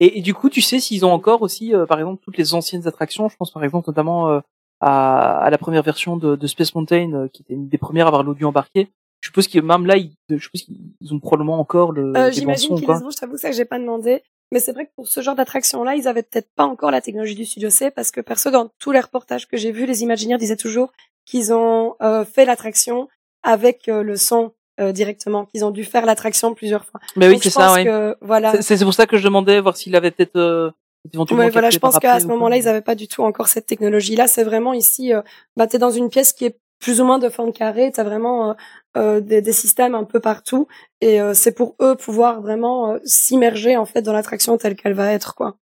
Et, 0.00 0.18
et 0.18 0.22
du 0.22 0.32
coup, 0.32 0.48
tu 0.48 0.62
sais 0.62 0.80
s'ils 0.80 1.04
ont 1.04 1.12
encore 1.12 1.42
aussi, 1.42 1.74
euh, 1.74 1.84
par 1.84 1.98
exemple, 1.98 2.22
toutes 2.24 2.38
les 2.38 2.54
anciennes 2.54 2.88
attractions. 2.88 3.28
Je 3.28 3.36
pense 3.36 3.50
par 3.50 3.62
exemple 3.62 3.88
notamment 3.90 4.30
euh, 4.30 4.40
à, 4.82 5.38
à 5.38 5.48
la 5.50 5.58
première 5.58 5.82
version 5.82 6.16
de, 6.16 6.36
de 6.36 6.46
Space 6.46 6.74
Mountain, 6.74 7.12
euh, 7.12 7.28
qui 7.28 7.42
était 7.42 7.54
une 7.54 7.68
des 7.68 7.78
premières 7.78 8.06
à 8.06 8.08
avoir 8.08 8.24
l'audio 8.24 8.48
embarqué. 8.48 8.88
Je 9.20 9.28
suppose 9.28 9.46
que 9.46 9.60
même 9.60 9.86
là, 9.86 9.96
ils, 9.96 10.16
je 10.28 10.36
suppose 10.36 10.62
qu'ils 10.62 11.14
ont 11.14 11.20
probablement 11.20 11.60
encore 11.60 11.92
le. 11.92 12.12
Euh, 12.16 12.32
J'imagine 12.32 12.74
qu'ils 12.76 12.90
ont, 12.90 13.10
je 13.10 13.16
t'avoue 13.16 13.36
ça 13.36 13.48
que 13.48 13.56
j'ai 13.56 13.64
pas 13.64 13.78
demandé. 13.78 14.22
Mais 14.50 14.58
c'est 14.58 14.72
vrai 14.72 14.84
que 14.84 14.90
pour 14.94 15.06
ce 15.06 15.20
genre 15.22 15.36
d'attraction-là, 15.36 15.94
ils 15.94 16.08
avaient 16.08 16.24
peut-être 16.24 16.50
pas 16.56 16.64
encore 16.64 16.90
la 16.90 17.00
technologie 17.00 17.36
du 17.36 17.46
Studio 17.46 17.70
C 17.70 17.90
parce 17.90 18.10
que 18.10 18.20
perso, 18.20 18.50
dans 18.50 18.70
tous 18.80 18.90
les 18.90 19.00
reportages 19.00 19.48
que 19.48 19.56
j'ai 19.56 19.70
vus, 19.72 19.86
les 19.86 20.02
Imagineers 20.02 20.36
disaient 20.36 20.56
toujours 20.56 20.92
qu'ils 21.24 21.54
ont 21.54 21.94
euh, 22.02 22.24
fait 22.24 22.44
l'attraction 22.44 23.08
avec 23.42 23.88
euh, 23.88 24.02
le 24.02 24.16
son 24.16 24.52
euh, 24.80 24.92
directement, 24.92 25.46
qu'ils 25.46 25.64
ont 25.64 25.70
dû 25.70 25.84
faire 25.84 26.04
l'attraction 26.04 26.54
plusieurs 26.54 26.84
fois. 26.84 27.00
Mais 27.16 27.28
oui, 27.28 27.34
Donc, 27.34 27.44
c'est 27.44 27.50
ça. 27.50 27.72
Ouais. 27.72 27.84
que, 27.84 28.16
voilà. 28.20 28.60
C'est 28.60 28.82
pour 28.82 28.94
ça 28.94 29.06
que 29.06 29.16
je 29.16 29.24
demandais 29.24 29.60
voir 29.60 29.76
s'il 29.76 29.94
avait 29.96 30.10
peut-être 30.10 30.36
euh. 30.36 30.70
Ouais, 31.14 31.50
voilà, 31.50 31.70
je 31.70 31.78
pense 31.78 31.98
qu'à 31.98 32.20
ce 32.20 32.26
moment-là, 32.26 32.56
ils 32.56 32.68
avaient 32.68 32.80
pas 32.80 32.94
du 32.94 33.08
tout 33.08 33.22
encore 33.22 33.48
cette 33.48 33.66
technologie-là. 33.66 34.26
C'est 34.28 34.44
vraiment 34.44 34.72
ici, 34.72 35.12
euh, 35.12 35.22
bah, 35.56 35.66
t'es 35.66 35.78
dans 35.78 35.90
une 35.90 36.08
pièce 36.10 36.32
qui 36.32 36.44
est 36.46 36.58
plus 36.78 37.00
ou 37.00 37.04
moins 37.04 37.18
de 37.18 37.28
forme 37.28 37.52
carrée. 37.52 37.90
T'as 37.92 38.04
vraiment 38.04 38.50
euh, 38.50 38.54
euh, 38.96 39.20
des, 39.20 39.42
des 39.42 39.52
systèmes 39.52 39.94
un 39.94 40.04
peu 40.04 40.20
partout, 40.20 40.68
et 41.00 41.20
euh, 41.20 41.34
c'est 41.34 41.52
pour 41.52 41.74
eux 41.80 41.96
pouvoir 41.96 42.40
vraiment 42.40 42.92
euh, 42.92 42.98
s'immerger 43.04 43.76
en 43.76 43.84
fait 43.84 44.02
dans 44.02 44.12
l'attraction 44.12 44.56
telle 44.58 44.76
qu'elle 44.76 44.94
va 44.94 45.12
être, 45.12 45.34
quoi. 45.34 45.56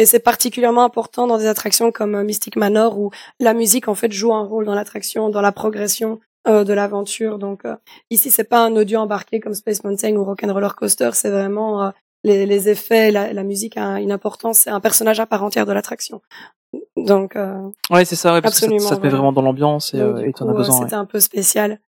Et 0.00 0.06
c'est 0.06 0.20
particulièrement 0.20 0.84
important 0.84 1.26
dans 1.26 1.38
des 1.38 1.46
attractions 1.46 1.90
comme 1.90 2.22
Mystic 2.22 2.54
Manor 2.56 2.98
où 2.98 3.10
la 3.40 3.52
musique 3.52 3.88
en 3.88 3.96
fait 3.96 4.12
joue 4.12 4.32
un 4.32 4.44
rôle 4.44 4.64
dans 4.64 4.76
l'attraction, 4.76 5.28
dans 5.28 5.40
la 5.40 5.50
progression 5.50 6.20
euh, 6.46 6.62
de 6.62 6.72
l'aventure. 6.72 7.38
Donc 7.38 7.64
euh, 7.64 7.74
ici, 8.10 8.30
c'est 8.30 8.44
pas 8.44 8.60
un 8.60 8.76
audio 8.76 9.00
embarqué 9.00 9.40
comme 9.40 9.54
Space 9.54 9.82
Mountain 9.82 10.14
ou 10.14 10.22
Rock'n'Roller 10.24 10.68
Coaster, 10.76 11.10
c'est 11.14 11.30
vraiment 11.30 11.82
euh, 11.82 11.90
les, 12.28 12.46
les 12.46 12.68
effets, 12.68 13.10
la, 13.10 13.32
la 13.32 13.42
musique 13.42 13.76
a 13.76 13.98
une 14.00 14.12
importance, 14.12 14.60
c'est 14.60 14.70
un 14.70 14.80
personnage 14.80 15.18
à 15.20 15.26
part 15.26 15.42
entière 15.42 15.66
de 15.66 15.72
l'attraction. 15.72 16.20
Donc, 16.96 17.34
euh, 17.36 17.68
Ouais, 17.90 18.04
c'est 18.04 18.16
ça. 18.16 18.32
Ouais, 18.34 18.40
parce 18.42 18.54
que 18.54 18.60
ça, 18.60 18.66
Absolument, 18.66 18.88
ça 18.88 18.96
te 18.96 19.02
met 19.02 19.08
vraiment 19.08 19.32
dans 19.32 19.42
l'ambiance 19.42 19.94
et 19.94 20.00
euh, 20.00 20.30
t'en 20.32 20.48
as 20.48 20.52
besoin. 20.52 20.76
ouais. 20.78 20.82
c'était 20.84 20.94
un 20.96 21.06
peu 21.06 21.20
spécial. 21.20 21.80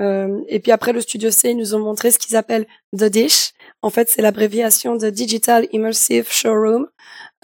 Euh, 0.00 0.40
et 0.48 0.60
puis 0.60 0.70
après 0.70 0.92
le 0.92 1.00
studio 1.00 1.30
C, 1.30 1.50
ils 1.50 1.56
nous 1.56 1.74
ont 1.74 1.80
montré 1.80 2.10
ce 2.10 2.18
qu'ils 2.18 2.36
appellent 2.36 2.66
The 2.96 3.04
Dish. 3.04 3.52
En 3.82 3.90
fait, 3.90 4.08
c'est 4.08 4.22
l'abréviation 4.22 4.96
de 4.96 5.10
Digital 5.10 5.66
Immersive 5.72 6.28
Showroom. 6.30 6.86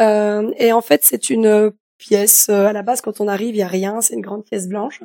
Euh, 0.01 0.53
et 0.59 0.73
en 0.73 0.81
fait, 0.81 1.01
c'est 1.05 1.31
une 1.31 1.73
pièce. 1.99 2.49
euh, 2.51 2.67
à 2.67 2.73
la 2.73 2.83
base, 2.83 3.01
quand 3.01 3.21
on 3.21 3.29
arrive, 3.29 3.55
il 3.55 3.59
y 3.59 3.63
a 3.63 3.69
rien. 3.69 4.01
C'est 4.01 4.15
une 4.15 4.21
grande 4.21 4.45
pièce 4.45 4.69
blanche. 4.69 5.01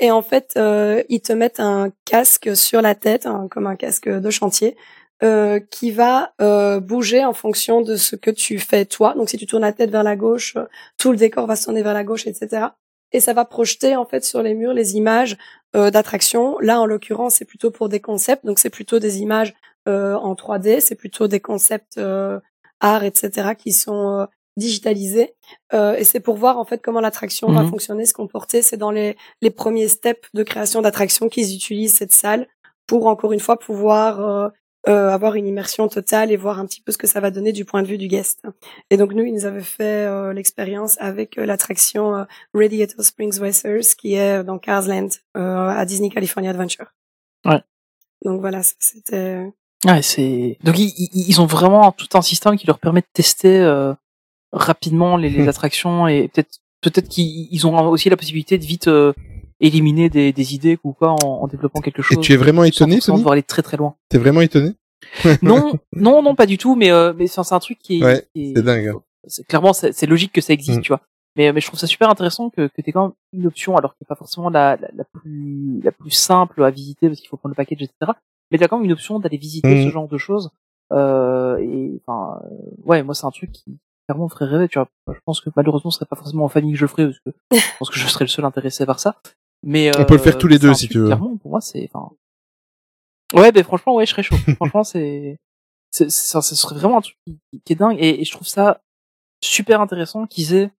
Et 0.00 0.10
en 0.10 0.22
fait, 0.22 0.54
euh, 0.56 1.02
ils 1.08 1.20
te 1.20 1.32
mettent 1.32 1.60
un 1.60 1.90
casque 2.04 2.56
sur 2.56 2.82
la 2.82 2.94
tête, 2.94 3.28
comme 3.50 3.66
un 3.68 3.76
casque 3.76 4.08
de 4.08 4.30
chantier, 4.30 4.76
euh, 5.22 5.58
qui 5.58 5.90
va 5.90 6.32
euh, 6.40 6.80
bouger 6.80 7.24
en 7.24 7.32
fonction 7.32 7.80
de 7.80 7.96
ce 7.96 8.14
que 8.16 8.30
tu 8.30 8.58
fais 8.58 8.84
toi. 8.84 9.14
Donc, 9.14 9.28
si 9.30 9.36
tu 9.36 9.46
tournes 9.46 9.62
la 9.62 9.72
tête 9.72 9.90
vers 9.90 10.02
la 10.04 10.16
gauche, 10.16 10.56
euh, 10.56 10.64
tout 10.96 11.10
le 11.10 11.16
décor 11.16 11.46
va 11.46 11.56
se 11.56 11.64
tourner 11.64 11.82
vers 11.82 11.94
la 11.94 12.04
gauche, 12.04 12.26
etc. 12.26 12.66
Et 13.12 13.20
ça 13.20 13.32
va 13.32 13.44
projeter 13.44 13.96
en 13.96 14.04
fait 14.04 14.24
sur 14.24 14.42
les 14.42 14.54
murs 14.54 14.74
les 14.74 14.96
images 14.96 15.36
euh, 15.74 15.90
d'attractions. 15.90 16.58
Là, 16.60 16.80
en 16.80 16.86
l'occurrence, 16.86 17.36
c'est 17.36 17.44
plutôt 17.44 17.70
pour 17.70 17.88
des 17.88 18.00
concepts. 18.00 18.44
Donc, 18.46 18.58
c'est 18.58 18.70
plutôt 18.70 18.98
des 18.98 19.20
images 19.20 19.54
euh, 19.88 20.14
en 20.14 20.34
3D. 20.34 20.80
C'est 20.80 20.94
plutôt 20.94 21.26
des 21.26 21.40
concepts 21.40 21.98
euh, 21.98 22.38
art, 22.80 23.02
etc. 23.04 23.54
qui 23.56 23.72
sont 23.72 24.20
euh, 24.20 24.26
digitalisés. 24.56 25.34
Euh, 25.72 25.94
et 25.96 26.04
c'est 26.04 26.20
pour 26.20 26.36
voir 26.36 26.58
en 26.58 26.64
fait 26.64 26.82
comment 26.82 27.00
l'attraction 27.00 27.50
va 27.50 27.62
Mhm. 27.62 27.70
fonctionner, 27.70 28.04
se 28.06 28.12
comporter. 28.12 28.60
C'est 28.62 28.76
dans 28.76 28.90
les, 28.90 29.16
les 29.40 29.50
premiers 29.50 29.88
steps 29.88 30.28
de 30.34 30.42
création 30.42 30.82
d'attraction 30.82 31.28
qu'ils 31.28 31.54
utilisent 31.54 31.96
cette 31.96 32.12
salle 32.12 32.46
pour 32.86 33.06
encore 33.06 33.32
une 33.32 33.40
fois 33.40 33.58
pouvoir 33.58 34.20
euh, 34.20 34.48
euh, 34.88 35.10
avoir 35.10 35.34
une 35.34 35.46
immersion 35.46 35.86
totale 35.88 36.32
et 36.32 36.36
voir 36.36 36.58
un 36.58 36.66
petit 36.66 36.80
peu 36.80 36.90
ce 36.92 36.98
que 36.98 37.06
ça 37.06 37.20
va 37.20 37.30
donner 37.30 37.52
du 37.52 37.64
point 37.64 37.82
de 37.82 37.86
vue 37.88 37.98
du 37.98 38.08
guest. 38.08 38.42
Et 38.90 38.96
donc 38.96 39.12
nous, 39.12 39.24
ils 39.24 39.34
nous 39.34 39.44
avaient 39.44 39.60
fait 39.62 40.06
euh, 40.06 40.32
l'expérience 40.32 40.96
avec 41.00 41.36
euh, 41.38 41.44
l'attraction 41.46 42.14
euh, 42.16 42.24
Radiator 42.54 43.04
Springs 43.04 43.38
Racers 43.38 43.94
qui 43.98 44.14
est 44.14 44.42
dans 44.44 44.58
Cars 44.58 44.88
Land 44.88 45.08
euh, 45.36 45.68
à 45.68 45.84
Disney 45.84 46.08
California 46.10 46.50
Adventure. 46.50 46.86
Ouais. 47.44 47.60
Donc 48.24 48.40
voilà, 48.40 48.62
c'était 48.62 49.52
Ouais, 49.84 50.02
c'est 50.02 50.58
donc 50.64 50.76
ils, 50.78 50.92
ils- 50.98 51.28
ils 51.28 51.40
ont 51.40 51.46
vraiment 51.46 51.92
tout 51.92 52.08
un 52.18 52.22
système 52.22 52.56
qui 52.56 52.66
leur 52.66 52.78
permet 52.80 53.00
de 53.00 53.06
tester 53.12 53.60
euh, 53.60 53.94
rapidement 54.52 55.16
les, 55.16 55.30
les 55.30 55.44
Hmm. 55.44 55.48
attractions 55.48 56.08
et 56.08 56.28
peut-être 56.28 56.58
peut-être 56.80 57.08
qu'ils 57.08 57.48
ils 57.52 57.66
ont 57.66 57.88
aussi 57.88 58.08
la 58.08 58.16
possibilité 58.16 58.58
de 58.58 58.64
vite 58.64 58.88
euh, 58.88 59.12
éliminer 59.60 60.08
des, 60.08 60.32
des 60.32 60.54
idées 60.54 60.78
ou 60.84 60.92
quoi 60.92 61.10
en, 61.12 61.42
en 61.42 61.46
développant 61.48 61.80
quelque 61.80 62.00
Et 62.00 62.02
chose. 62.02 62.20
tu 62.20 62.32
es 62.32 62.36
vraiment 62.36 62.62
sans 62.62 62.68
étonné, 62.68 62.98
Tony 63.00 63.18
devoir 63.18 63.32
aller 63.32 63.42
très 63.42 63.62
très 63.62 63.76
loin. 63.76 63.94
T'es 64.08 64.18
vraiment 64.18 64.40
étonné 64.40 64.74
Non, 65.42 65.72
non, 65.92 66.22
non, 66.22 66.34
pas 66.34 66.46
du 66.46 66.58
tout. 66.58 66.74
Mais 66.76 66.90
euh, 66.90 67.12
mais 67.16 67.26
c'est 67.26 67.42
c'est 67.42 67.54
un 67.54 67.58
truc 67.60 67.78
qui 67.78 68.00
est, 68.00 68.04
Ouais, 68.04 68.26
qui 68.34 68.50
est- 68.50 68.56
c'est 68.56 68.62
dingue. 68.62 68.88
hein. 68.88 69.00
c'est 69.26 69.46
clairement 69.46 69.72
c'est 69.72 69.92
c'est 69.92 70.06
logique 70.06 70.32
que 70.32 70.40
ça 70.40 70.52
existe, 70.52 70.78
Mm. 70.78 70.82
tu 70.82 70.88
vois. 70.88 71.00
Mais 71.36 71.52
mais 71.52 71.60
je 71.60 71.66
trouve 71.68 71.78
ça 71.78 71.86
super 71.86 72.08
intéressant 72.10 72.50
que 72.50 72.66
que 72.68 72.82
t'aies 72.82 72.90
quand 72.92 73.02
même 73.02 73.12
une 73.32 73.46
option 73.46 73.76
alors 73.76 73.92
qui 73.96 74.02
est 74.02 74.08
pas 74.08 74.14
forcément 74.16 74.48
la, 74.50 74.76
la 74.76 74.88
la 74.94 75.04
plus 75.04 75.80
la 75.82 75.92
plus 75.92 76.10
simple 76.10 76.62
à 76.64 76.70
visiter 76.70 77.08
parce 77.08 77.20
qu'il 77.20 77.28
faut 77.28 77.36
prendre 77.36 77.52
le 77.52 77.56
package 77.56 77.82
etc. 77.82 78.12
Mais 78.50 78.58
t'as 78.58 78.66
quand 78.68 78.76
même 78.78 78.86
une 78.86 78.92
option 78.92 79.18
d'aller 79.20 79.36
visiter 79.38 79.82
Mm. 79.82 79.84
ce 79.86 79.90
genre 79.92 80.08
de 80.08 80.18
choses. 80.18 80.50
Euh, 80.92 81.58
et 81.58 82.00
enfin 82.06 82.40
euh, 82.44 82.48
ouais 82.84 83.02
moi 83.02 83.14
c'est 83.14 83.26
un 83.26 83.30
truc 83.30 83.52
qui 83.52 83.78
clairement 84.06 84.24
me 84.24 84.30
ferait 84.30 84.46
rêver 84.46 84.68
tu 84.68 84.78
vois. 84.78 84.88
Je 85.08 85.18
pense 85.26 85.40
que 85.40 85.50
malheureusement 85.54 85.90
ce 85.90 85.98
serait 85.98 86.06
pas 86.08 86.16
forcément 86.16 86.44
en 86.44 86.48
famille 86.48 86.72
que 86.72 86.78
je 86.78 86.84
le 86.84 86.88
ferais 86.88 87.04
parce 87.06 87.20
que 87.20 87.30
je 87.56 87.78
pense 87.78 87.90
que 87.90 87.98
je 87.98 88.06
serais 88.06 88.24
le 88.24 88.28
seul 88.30 88.44
intéressé 88.46 88.86
par 88.86 88.98
ça. 88.98 89.16
Mais 89.64 89.90
On 89.98 90.04
peut 90.04 90.14
le 90.14 90.20
faire 90.20 90.36
euh, 90.36 90.38
tous 90.38 90.46
les 90.48 90.58
deux, 90.58 90.72
si 90.74 90.88
tu 90.88 90.98
veux. 90.98 91.06
Clairement 91.06 91.36
pour 91.36 91.50
moi 91.50 91.60
c'est 91.60 91.88
enfin 91.92 92.10
ouais 93.34 93.52
ben 93.52 93.62
franchement 93.64 93.94
ouais 93.94 94.06
je 94.06 94.10
serais 94.12 94.22
chaud. 94.22 94.36
franchement 94.56 94.84
c'est 94.84 95.38
c'est 95.90 96.10
ça 96.10 96.40
ce 96.42 96.54
serait 96.54 96.76
vraiment 96.76 96.98
un 96.98 97.00
truc 97.02 97.16
qui, 97.26 97.38
qui 97.64 97.72
est 97.72 97.76
dingue 97.76 97.96
et, 97.98 98.20
et 98.20 98.24
je 98.24 98.30
trouve 98.32 98.46
ça 98.46 98.80
super 99.42 99.80
intéressant 99.80 100.26
qu'ils 100.26 100.54
aient 100.54 100.70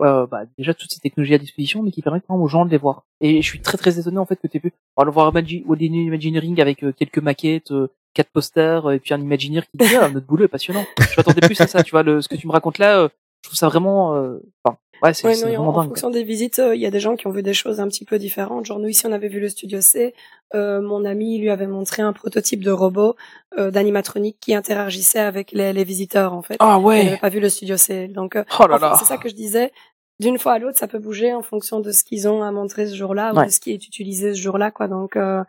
euh, 0.00 0.26
bah, 0.28 0.42
déjà 0.56 0.74
toutes 0.74 0.92
ces 0.92 1.00
technologies 1.00 1.34
à 1.34 1.38
disposition, 1.38 1.82
mais 1.82 1.90
qui 1.90 2.02
permettent 2.02 2.22
quand 2.28 2.34
même 2.34 2.42
aux 2.42 2.46
gens 2.48 2.64
de 2.64 2.70
les 2.70 2.78
voir. 2.78 3.04
Et 3.20 3.42
je 3.42 3.48
suis 3.48 3.60
très 3.60 3.76
très 3.76 3.98
étonné 3.98 4.18
en 4.18 4.26
fait 4.26 4.36
que 4.36 4.46
tu 4.46 4.56
aies 4.56 4.60
pu 4.60 4.72
alors, 4.96 5.12
voir 5.12 5.32
Magi- 5.32 5.64
Disney 5.76 6.04
Imagineering 6.04 6.60
avec 6.60 6.84
euh, 6.84 6.92
quelques 6.92 7.18
maquettes, 7.18 7.72
euh, 7.72 7.88
quatre 8.14 8.30
posters, 8.30 8.92
et 8.92 9.00
puis 9.00 9.12
un 9.14 9.20
Imagineer 9.20 9.62
qui 9.62 9.76
dit 9.76 9.96
ah, 9.96 10.08
notre 10.08 10.26
boulot 10.26 10.44
est 10.44 10.48
passionnant. 10.48 10.84
Je 11.00 11.14
m'attendais 11.16 11.40
plus 11.40 11.60
à 11.60 11.66
ça, 11.66 11.82
tu 11.82 11.90
vois, 11.90 12.04
le, 12.04 12.20
ce 12.22 12.28
que 12.28 12.36
tu 12.36 12.46
me 12.46 12.52
racontes 12.52 12.78
là, 12.78 13.00
euh, 13.00 13.08
je 13.42 13.48
trouve 13.48 13.56
ça 13.56 13.68
vraiment, 13.68 14.14
euh, 14.14 14.38
enfin, 14.64 14.78
ouais, 15.02 15.14
c'est 15.14 15.26
Ouais, 15.26 15.56
en, 15.56 15.72
fonction 15.72 16.10
des 16.10 16.24
visites, 16.24 16.58
euh, 16.58 16.74
il 16.74 16.80
y 16.80 16.86
a 16.86 16.90
des 16.90 17.00
gens 17.00 17.16
qui 17.16 17.26
ont 17.26 17.30
vu 17.30 17.42
des 17.42 17.54
choses 17.54 17.80
un 17.80 17.88
petit 17.88 18.04
peu 18.04 18.18
différentes. 18.18 18.66
Genre 18.66 18.78
nous 18.78 18.88
ici, 18.88 19.06
on 19.06 19.12
avait 19.12 19.28
vu 19.28 19.40
le 19.40 19.48
studio 19.48 19.80
C. 19.80 20.14
Euh, 20.54 20.80
mon 20.80 21.04
ami 21.04 21.38
lui 21.38 21.50
avait 21.50 21.66
montré 21.66 22.02
un 22.02 22.12
prototype 22.12 22.64
de 22.64 22.70
robot 22.70 23.14
euh, 23.58 23.70
d'animatronique 23.70 24.38
qui 24.40 24.54
interagissait 24.54 25.18
avec 25.20 25.52
les, 25.52 25.72
les 25.72 25.84
visiteurs 25.84 26.32
en 26.32 26.42
fait. 26.42 26.56
Ah 26.58 26.78
Il 26.80 26.86
n'avait 26.86 27.10
ouais. 27.10 27.18
pas 27.18 27.28
vu 27.28 27.38
le 27.40 27.48
studio 27.48 27.76
C. 27.76 28.08
Donc 28.08 28.34
euh, 28.34 28.44
Oh 28.58 28.64
c'est 28.98 29.04
ça 29.04 29.18
que 29.18 29.28
je 29.28 29.34
disais. 29.34 29.72
D'une 30.20 30.38
fois 30.38 30.54
à 30.54 30.58
l'autre, 30.58 30.76
ça 30.78 30.88
peut 30.88 30.98
bouger 30.98 31.32
en 31.32 31.42
fonction 31.42 31.78
de 31.78 31.92
ce 31.92 32.02
qu'ils 32.02 32.26
ont 32.26 32.42
à 32.42 32.50
montrer 32.50 32.88
ce 32.88 32.94
jour-là 32.96 33.32
ou 33.32 33.38
Ouais. 33.38 33.46
de 33.46 33.50
ce 33.52 33.60
qui 33.60 33.70
est 33.70 33.86
utilisé 33.86 34.34
ce 34.34 34.40
jour-là, 34.40 34.72
quoi. 34.72 34.88
Donc, 34.88 35.14
euh, 35.16 35.44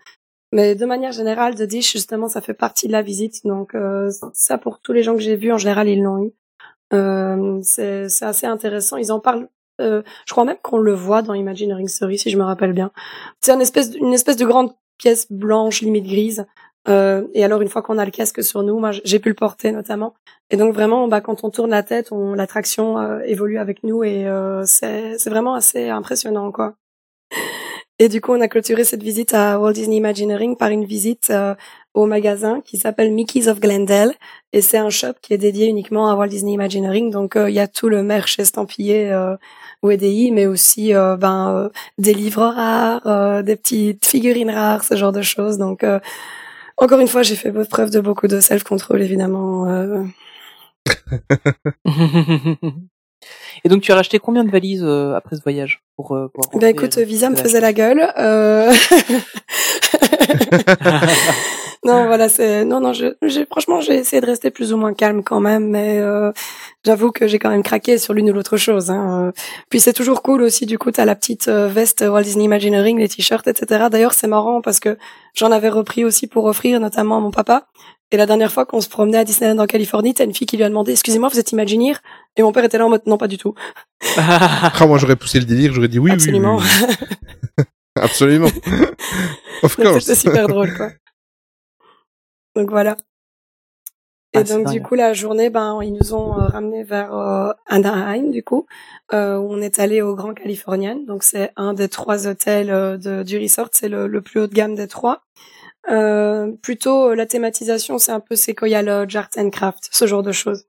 mais 0.51 0.75
de 0.75 0.85
manière 0.85 1.11
générale, 1.11 1.55
de 1.55 1.65
Dish 1.65 1.91
justement, 1.91 2.27
ça 2.27 2.39
fait 2.41 2.53
partie 2.53 2.85
de 2.87 2.91
la 2.91 3.01
visite. 3.01 3.45
Donc, 3.45 3.73
euh, 3.73 4.11
ça 4.33 4.59
pour 4.59 4.79
tous 4.79 4.93
les 4.93 5.01
gens 5.01 5.15
que 5.15 5.21
j'ai 5.21 5.35
vus, 5.37 5.51
en 5.51 5.57
général, 5.57 5.89
ils 5.89 6.01
l'ont 6.03 6.23
eu. 6.23 6.31
Euh, 6.93 7.59
c'est 7.63 8.07
assez 8.21 8.47
intéressant. 8.47 8.97
Ils 8.97 9.11
en 9.11 9.19
parlent. 9.19 9.47
euh, 9.81 10.01
je 10.25 10.33
crois 10.33 10.45
même 10.45 10.57
qu'on 10.61 10.77
le 10.77 10.93
voit 10.93 11.21
dans 11.21 11.33
Imagineering 11.33 11.87
Story, 11.87 12.17
si 12.17 12.29
je 12.29 12.37
me 12.37 12.43
rappelle 12.43 12.73
bien. 12.73 12.91
C'est 13.41 13.53
une 13.53 13.61
espèce, 13.61 13.93
une 13.95 14.13
espèce 14.13 14.35
de 14.37 14.45
grande 14.45 14.73
pièce 14.97 15.31
blanche, 15.31 15.81
limite 15.81 16.05
grise. 16.05 16.45
Euh, 16.87 17.27
et 17.33 17.43
alors, 17.43 17.61
une 17.61 17.69
fois 17.69 17.81
qu'on 17.81 17.97
a 17.97 18.05
le 18.05 18.11
casque 18.11 18.43
sur 18.43 18.63
nous, 18.63 18.79
moi, 18.79 18.91
j'ai 18.91 19.19
pu 19.19 19.29
le 19.29 19.35
porter 19.35 19.71
notamment. 19.71 20.15
Et 20.49 20.57
donc 20.57 20.73
vraiment, 20.73 21.07
bah, 21.07 21.21
quand 21.21 21.43
on 21.43 21.49
tourne 21.49 21.71
la 21.71 21.83
tête, 21.83 22.11
on, 22.11 22.33
l'attraction 22.33 22.99
euh, 22.99 23.19
évolue 23.25 23.59
avec 23.59 23.83
nous 23.83 24.03
et 24.03 24.27
euh, 24.27 24.63
c'est 24.65 25.17
c'est 25.19 25.29
vraiment 25.29 25.53
assez 25.53 25.89
impressionnant, 25.89 26.51
quoi. 26.51 26.75
Et 27.99 28.07
du 28.07 28.21
coup, 28.21 28.31
on 28.33 28.41
a 28.41 28.47
clôturé 28.47 28.85
cette 28.85 29.03
visite 29.03 29.33
à 29.33 29.59
Walt 29.59 29.73
Disney 29.73 29.97
Imagineering 29.97 30.55
par 30.55 30.69
une 30.69 30.85
visite 30.85 31.29
euh, 31.31 31.53
au 31.99 32.05
magasin 32.05 32.61
qui 32.61 32.77
s'appelle 32.77 33.11
Mickey's 33.11 33.47
of 33.47 33.59
Glendale. 33.59 34.13
Et 34.53 34.61
c'est 34.61 34.77
un 34.77 34.89
shop 34.89 35.13
qui 35.21 35.33
est 35.33 35.37
dédié 35.37 35.67
uniquement 35.67 36.09
à 36.09 36.15
Walt 36.15 36.27
Disney 36.27 36.53
Imagineering. 36.53 37.11
Donc, 37.11 37.35
euh, 37.35 37.49
il 37.49 37.55
y 37.55 37.59
a 37.59 37.67
tout 37.67 37.89
le 37.89 38.03
merch 38.03 38.39
estampillé 38.39 39.11
euh, 39.11 39.35
WDI, 39.83 40.31
mais 40.31 40.45
aussi 40.45 40.93
euh, 40.93 41.17
ben, 41.17 41.53
euh, 41.53 41.69
des 41.97 42.13
livres 42.13 42.45
rares, 42.45 43.43
des 43.43 43.55
petites 43.55 44.05
figurines 44.05 44.51
rares, 44.51 44.83
ce 44.83 44.95
genre 44.95 45.11
de 45.11 45.21
choses. 45.21 45.57
Donc, 45.57 45.85
encore 46.77 46.99
une 46.99 47.07
fois, 47.07 47.23
j'ai 47.23 47.35
fait 47.35 47.51
preuve 47.67 47.91
de 47.91 47.99
beaucoup 47.99 48.27
de 48.27 48.39
self-control, 48.39 49.01
évidemment. 49.01 50.05
Et 53.63 53.69
donc 53.69 53.81
tu 53.81 53.91
as 53.91 53.95
racheté 53.95 54.19
combien 54.19 54.43
de 54.43 54.51
valises 54.51 54.83
euh, 54.83 55.15
après 55.15 55.35
ce 55.35 55.41
voyage 55.41 55.81
pour, 55.95 56.13
euh, 56.13 56.27
pour 56.33 56.59
Ben 56.59 56.69
écoute, 56.69 56.97
Visa 56.97 57.29
me 57.29 57.35
faisait 57.35 57.61
la 57.61 57.73
gueule. 57.73 58.11
Euh... 58.17 58.73
non, 61.85 62.07
voilà, 62.07 62.27
c'est 62.29 62.65
non, 62.65 62.79
non. 62.81 62.91
Je, 62.93 63.07
j'ai 63.25 63.45
franchement, 63.45 63.79
j'ai 63.79 63.95
essayé 63.95 64.21
de 64.21 64.25
rester 64.25 64.51
plus 64.51 64.73
ou 64.73 64.77
moins 64.77 64.93
calme 64.93 65.23
quand 65.23 65.39
même, 65.39 65.69
mais 65.69 65.97
euh, 65.99 66.31
j'avoue 66.85 67.11
que 67.11 67.25
j'ai 67.27 67.39
quand 67.39 67.49
même 67.49 67.63
craqué 67.63 67.97
sur 67.97 68.13
l'une 68.13 68.29
ou 68.29 68.33
l'autre 68.33 68.57
chose. 68.57 68.91
Hein. 68.91 69.27
Euh, 69.27 69.31
Puis 69.69 69.79
c'est 69.79 69.93
toujours 69.93 70.21
cool 70.21 70.41
aussi. 70.41 70.65
Du 70.65 70.77
coup, 70.77 70.91
t'as 70.91 71.05
la 71.05 71.15
petite 71.15 71.47
euh, 71.47 71.67
veste 71.67 72.01
Walt 72.07 72.23
Disney 72.23 72.45
Imagineering, 72.45 72.97
les 72.99 73.07
t-shirts, 73.07 73.47
etc. 73.47 73.85
D'ailleurs, 73.89 74.13
c'est 74.13 74.27
marrant 74.27 74.61
parce 74.61 74.79
que 74.81 74.97
j'en 75.35 75.51
avais 75.51 75.69
repris 75.69 76.03
aussi 76.03 76.27
pour 76.27 76.45
offrir, 76.45 76.79
notamment 76.81 77.17
à 77.17 77.19
mon 77.21 77.31
papa. 77.31 77.67
Et 78.11 78.17
la 78.17 78.25
dernière 78.25 78.51
fois 78.51 78.65
qu'on 78.65 78.81
se 78.81 78.89
promenait 78.89 79.19
à 79.19 79.23
Disneyland 79.23 79.59
en 79.59 79.67
Californie, 79.67 80.13
t'as 80.15 80.25
une 80.25 80.33
fille 80.33 80.47
qui 80.47 80.57
lui 80.57 80.63
a 80.63 80.69
demandé 80.69 80.91
"Excusez-moi, 80.91 81.29
vous 81.29 81.39
êtes 81.39 81.51
Imagineer? 81.51 81.93
Et 82.37 82.41
mon 82.41 82.51
père 82.51 82.63
était 82.63 82.77
là 82.79 82.87
en 82.87 82.89
mode 82.89 83.03
"Non, 83.05 83.17
pas 83.17 83.27
du 83.27 83.37
tout." 83.37 83.53
Ah, 84.17 84.85
moi 84.87 84.97
j'aurais 84.97 85.15
poussé 85.15 85.39
le 85.39 85.45
délire, 85.45 85.71
j'aurais 85.73 85.87
dit 85.87 85.99
oui, 85.99 86.11
oui, 86.11 86.17
oui, 86.17 86.23
Absolument. 86.23 86.57
oui. 86.57 87.63
Absolument. 87.95 88.47
of 89.63 89.75
course. 89.75 89.99
c'était 90.05 90.15
super 90.19 90.47
drôle, 90.47 90.73
quoi. 90.75 90.89
Donc 92.59 92.71
voilà. 92.71 92.97
Et 94.33 94.39
Ah, 94.39 94.43
donc 94.43 94.67
du 94.67 94.81
coup 94.81 94.95
la 94.95 95.13
journée, 95.13 95.49
ben 95.49 95.79
ils 95.81 95.93
nous 95.93 96.13
ont 96.13 96.33
euh, 96.37 96.45
ramené 96.45 96.83
vers 96.83 97.15
euh, 97.15 97.51
Anaheim 97.67 98.29
du 98.31 98.43
coup, 98.43 98.67
euh, 99.13 99.37
où 99.37 99.53
on 99.53 99.61
est 99.61 99.79
allé 99.79 100.01
au 100.01 100.13
Grand 100.13 100.33
Californian. 100.33 100.97
Donc 101.07 101.23
c'est 101.23 101.51
un 101.55 101.73
des 101.73 101.87
trois 101.87 102.27
hôtels 102.27 102.69
euh, 102.69 102.97
de, 102.97 103.23
du 103.23 103.39
resort, 103.39 103.69
c'est 103.71 103.87
le, 103.89 104.07
le 104.07 104.21
plus 104.21 104.41
haut 104.41 104.47
de 104.47 104.53
gamme 104.53 104.75
des 104.75 104.87
trois. 104.89 105.21
Euh, 105.89 106.51
plutôt 106.61 107.13
la 107.15 107.25
thématisation, 107.25 107.97
c'est 107.97 108.11
un 108.11 108.19
peu 108.19 108.35
Sequoia 108.35 108.81
Lodge, 108.83 109.15
Art 109.15 109.29
and 109.37 109.49
Craft, 109.49 109.87
ce 109.91 110.05
genre 110.05 110.21
de 110.21 110.33
choses. 110.33 110.65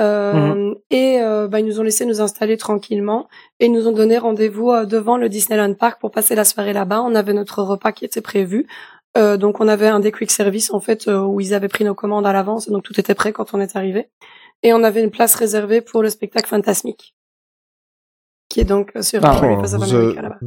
Euh, 0.00 0.72
Et 0.90 1.18
ben, 1.50 1.58
ils 1.58 1.66
nous 1.66 1.80
ont 1.80 1.82
laissé 1.82 2.06
nous 2.06 2.20
installer 2.22 2.56
tranquillement 2.56 3.28
et 3.58 3.66
ils 3.66 3.72
nous 3.72 3.86
ont 3.88 3.92
donné 3.92 4.16
rendez-vous 4.16 4.72
devant 4.86 5.18
le 5.18 5.28
Disneyland 5.28 5.74
Park 5.74 6.00
pour 6.00 6.12
passer 6.12 6.34
la 6.36 6.44
soirée 6.44 6.72
là-bas. 6.72 7.02
On 7.02 7.14
avait 7.16 7.34
notre 7.34 7.62
repas 7.62 7.92
qui 7.92 8.04
était 8.06 8.22
prévu. 8.22 8.66
Euh, 9.16 9.36
donc 9.36 9.60
on 9.60 9.68
avait 9.68 9.86
un 9.88 10.00
des 10.00 10.10
quick 10.12 10.30
service 10.30 10.72
en 10.72 10.80
fait 10.80 11.06
euh, 11.06 11.20
où 11.20 11.40
ils 11.40 11.54
avaient 11.54 11.68
pris 11.68 11.84
nos 11.84 11.94
commandes 11.94 12.26
à 12.26 12.32
l'avance, 12.32 12.68
donc 12.68 12.82
tout 12.82 12.98
était 12.98 13.14
prêt 13.14 13.32
quand 13.32 13.54
on 13.54 13.60
est 13.60 13.76
arrivé. 13.76 14.08
Et 14.62 14.72
on 14.72 14.82
avait 14.82 15.02
une 15.02 15.10
place 15.10 15.34
réservée 15.34 15.80
pour 15.82 16.02
le 16.02 16.10
spectacle 16.10 16.48
fantasmique, 16.48 17.14
qui 18.48 18.60
est 18.60 18.64
donc 18.64 18.92
euh, 18.96 19.02
sur 19.02 19.20
Ah, 19.24 19.40
Oh, 19.42 19.44
euh, 19.44 20.14
là-bas. 20.14 20.38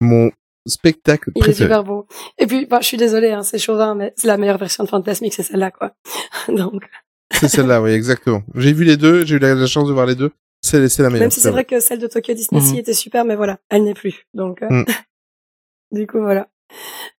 Mon 0.00 0.30
spectacle 0.66 1.30
Il 1.34 1.48
est 1.48 1.54
super 1.54 1.82
beau. 1.84 2.06
Et 2.38 2.46
puis, 2.46 2.66
bah, 2.66 2.78
je 2.80 2.86
suis 2.86 2.96
désolée, 2.96 3.30
hein, 3.30 3.42
c'est 3.42 3.58
chauvin, 3.58 3.94
mais 3.94 4.12
c'est 4.16 4.26
la 4.28 4.36
meilleure 4.36 4.58
version 4.58 4.84
de 4.84 4.88
Fantasmique, 4.88 5.34
c'est 5.34 5.42
celle-là, 5.42 5.70
quoi. 5.70 5.94
donc, 6.48 6.84
C'est 7.32 7.48
celle-là, 7.48 7.80
oui, 7.82 7.90
exactement. 7.92 8.42
J'ai 8.54 8.72
vu 8.72 8.84
les 8.84 8.96
deux, 8.96 9.24
j'ai 9.24 9.36
eu 9.36 9.38
la, 9.38 9.54
la 9.54 9.66
chance 9.66 9.88
de 9.88 9.92
voir 9.92 10.06
les 10.06 10.14
deux. 10.14 10.30
C'est 10.62 10.88
c'est 10.88 11.02
la 11.02 11.10
meilleure. 11.10 11.24
même 11.24 11.30
si 11.30 11.40
c'est 11.40 11.50
vrai 11.50 11.64
que 11.66 11.78
celle 11.80 11.98
de 11.98 12.06
Tokyo 12.06 12.32
Disney 12.32 12.60
Sea 12.62 12.72
Mhm. 12.72 12.78
était 12.78 12.94
super, 12.94 13.24
mais 13.26 13.36
voilà, 13.36 13.58
elle 13.68 13.84
n'est 13.84 13.92
plus. 13.94 14.26
Donc, 14.32 14.62
euh, 14.62 14.68
Mm. 14.70 14.84
du 15.92 16.06
coup, 16.06 16.20
voilà. 16.20 16.48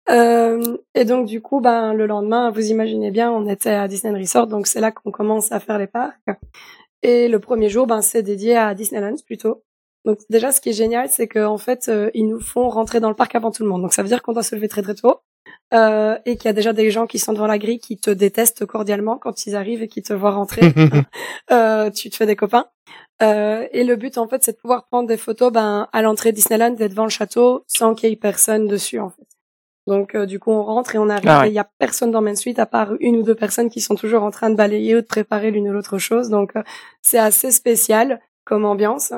Euh, 0.10 0.78
et 0.93 1.06
donc, 1.06 1.26
du 1.28 1.41
coup, 1.41 1.62
ben, 1.62 1.93
le 1.93 2.06
lendemain, 2.06 2.52
vous 2.52 2.70
imaginez 2.70 3.12
bien, 3.12 3.32
on 3.32 3.48
était 3.48 3.72
à 3.72 3.88
Disneyland 3.88 4.20
Resort, 4.20 4.48
donc 4.48 4.68
c'est 4.68 4.80
là 4.80 4.91
qu'on 4.91 5.12
commence 5.12 5.52
à 5.52 5.60
faire 5.60 5.78
les 5.78 5.88
parcs. 5.88 6.20
Et 7.02 7.28
le 7.28 7.39
premier 7.39 7.70
jour, 7.70 7.88
ben, 7.88 8.02
c'est 8.02 8.24
dédié 8.24 8.56
à 8.58 8.74
Disneyland 8.74 9.16
plutôt. 9.26 9.64
Donc 10.06 10.20
déjà, 10.30 10.52
ce 10.52 10.62
qui 10.62 10.70
est 10.70 10.74
génial, 10.74 11.10
c'est 11.10 11.28
qu'en 11.28 11.58
fait, 11.58 11.88
euh, 11.88 12.12
ils 12.14 12.28
nous 12.28 12.39
font 12.39 12.70
rentrer 12.70 13.00
dans 13.00 13.10
le 13.10 13.16
parc 13.16 13.36
avant 13.36 13.52
tout 13.52 13.64
le 13.64 13.70
monde. 13.70 13.82
Donc 13.82 13.93
ça 13.93 14.04
veut 14.04 14.08
dire 14.08 14.22
qu'on 14.22 14.34
doit 14.34 14.43
se 14.43 14.56
lever 14.56 14.68
très 14.68 14.84
très 14.84 14.93
tôt 14.93 15.22
euh, 15.74 16.18
et 16.26 16.38
qu'il 16.38 16.46
y 16.46 16.50
a 16.50 16.54
déjà 16.54 16.74
des 16.74 16.91
gens 16.91 17.08
qui 17.08 17.18
sont 17.18 17.34
devant 17.34 17.48
la 17.48 17.58
grille 17.58 17.80
qui 17.80 17.98
te 17.98 18.12
détestent 18.12 18.66
cordialement 18.66 19.18
quand 19.18 19.48
ils 19.48 19.56
arrivent 19.56 19.82
et 19.82 19.88
qui 19.88 20.04
te 20.04 20.14
voient 20.14 20.32
rentrer. 20.32 20.62
euh, 21.52 21.89
tu 21.89 22.10
te 22.10 22.16
fais 22.16 22.28
des 22.28 22.36
copains. 22.36 22.68
Euh, 23.22 23.68
et 23.72 23.84
le 23.84 23.96
but, 23.96 24.18
en 24.18 24.28
fait, 24.28 24.43
c'est 24.43 24.54
de 24.54 24.58
pouvoir 24.58 24.86
prendre 24.88 25.08
des 25.08 25.18
photos 25.18 25.52
ben, 25.52 25.88
à 25.91 26.02
l'entrée 26.02 26.32
de 26.32 26.36
Disneyland, 26.36 26.72
d'être 26.72 26.91
devant 26.91 27.06
le 27.06 27.10
château, 27.10 27.64
sans 27.68 27.96
qu'il 27.96 28.10
y 28.10 28.14
ait 28.14 28.16
personne 28.16 28.68
dessus, 28.68 29.00
en 29.00 29.10
fait. 29.10 29.26
Donc, 29.88 30.15
euh, 30.15 30.25
du 30.25 30.39
coup, 30.39 30.51
on 30.51 30.63
rentre 30.63 30.95
et 30.95 30.97
on 30.97 31.09
arrive. 31.09 31.29
Ah 31.29 31.41
ouais. 31.41 31.49
Il 31.51 31.53
y 31.53 31.59
a 31.59 31.69
personne 31.79 32.11
dans 32.11 32.21
Main 32.21 32.36
Street, 32.36 32.55
à 32.57 32.65
part 32.65 32.93
une 32.99 33.17
ou 33.17 33.23
deux 33.23 33.36
personnes 33.36 33.69
qui 33.69 33.81
sont 33.81 33.95
toujours 33.95 34.23
en 34.23 34.31
train 34.31 34.49
de 34.49 34.55
balayer 34.55 34.95
ou 34.95 35.01
de 35.01 35.05
préparer 35.05 35.51
l'une 35.51 35.69
ou 35.69 35.73
l'autre 35.73 35.97
chose. 35.97 36.29
Donc, 36.29 36.55
euh, 36.55 36.63
c'est 37.01 37.19
assez 37.19 37.51
spécial 37.51 38.19
comme 38.45 38.65
ambiance. 38.65 39.13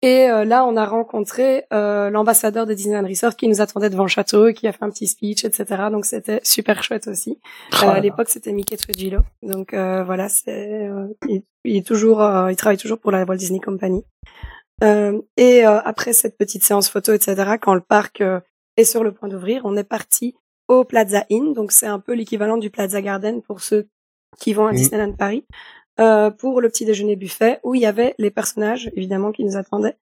Et 0.00 0.30
euh, 0.30 0.44
là, 0.44 0.64
on 0.64 0.76
a 0.76 0.86
rencontré 0.86 1.64
euh, 1.72 2.08
l'ambassadeur 2.08 2.66
de 2.66 2.74
Disneyland 2.74 3.06
Resort 3.06 3.34
qui 3.34 3.48
nous 3.48 3.60
attendait 3.60 3.90
devant 3.90 4.04
le 4.04 4.08
château 4.08 4.46
et 4.46 4.54
qui 4.54 4.68
a 4.68 4.72
fait 4.72 4.84
un 4.84 4.90
petit 4.90 5.08
speech, 5.08 5.44
etc. 5.44 5.88
Donc, 5.90 6.04
c'était 6.04 6.40
super 6.44 6.82
chouette 6.82 7.08
aussi. 7.08 7.40
Oh 7.82 7.86
Euh, 7.86 7.90
à 7.90 8.00
l'époque, 8.00 8.28
c'était 8.28 8.52
Mickey 8.52 8.76
Trujillo. 8.76 9.20
Donc 9.42 9.74
euh, 9.74 10.02
voilà, 10.04 10.28
c'est 10.28 10.86
euh, 10.88 11.06
il, 11.28 11.42
il 11.64 11.76
est 11.76 11.86
toujours, 11.86 12.22
euh, 12.22 12.50
il 12.50 12.56
travaille 12.56 12.78
toujours 12.78 12.98
pour 12.98 13.10
la 13.10 13.24
Walt 13.24 13.36
Disney 13.36 13.60
Company. 13.60 14.04
Euh, 14.84 15.20
et 15.36 15.66
euh, 15.66 15.80
après 15.84 16.12
cette 16.12 16.36
petite 16.38 16.62
séance 16.64 16.88
photo, 16.88 17.12
etc., 17.12 17.56
quand 17.60 17.74
le 17.74 17.80
parc 17.80 18.20
euh, 18.20 18.40
est 18.78 18.84
sur 18.84 19.04
le 19.04 19.12
point 19.12 19.28
d'ouvrir, 19.28 19.62
on 19.64 19.76
est 19.76 19.84
parti 19.84 20.34
au 20.68 20.84
Plaza 20.84 21.26
Inn. 21.30 21.52
Donc 21.52 21.72
c'est 21.72 21.86
un 21.86 21.98
peu 21.98 22.14
l'équivalent 22.14 22.56
du 22.56 22.70
Plaza 22.70 23.02
Garden 23.02 23.42
pour 23.42 23.60
ceux 23.60 23.88
qui 24.38 24.54
vont 24.54 24.66
à. 24.68 24.72
Disneyland 24.72 25.12
Paris. 25.12 25.44
Euh, 26.00 26.30
pour 26.30 26.60
le 26.60 26.68
petit 26.68 26.84
déjeuner 26.84 27.16
buffet 27.16 27.58
où 27.64 27.74
il 27.74 27.80
y 27.80 27.86
avait 27.86 28.14
les 28.18 28.30
personnages 28.30 28.88
évidemment 28.94 29.32
qui 29.32 29.42
nous 29.44 29.56
attendaient. 29.56 29.96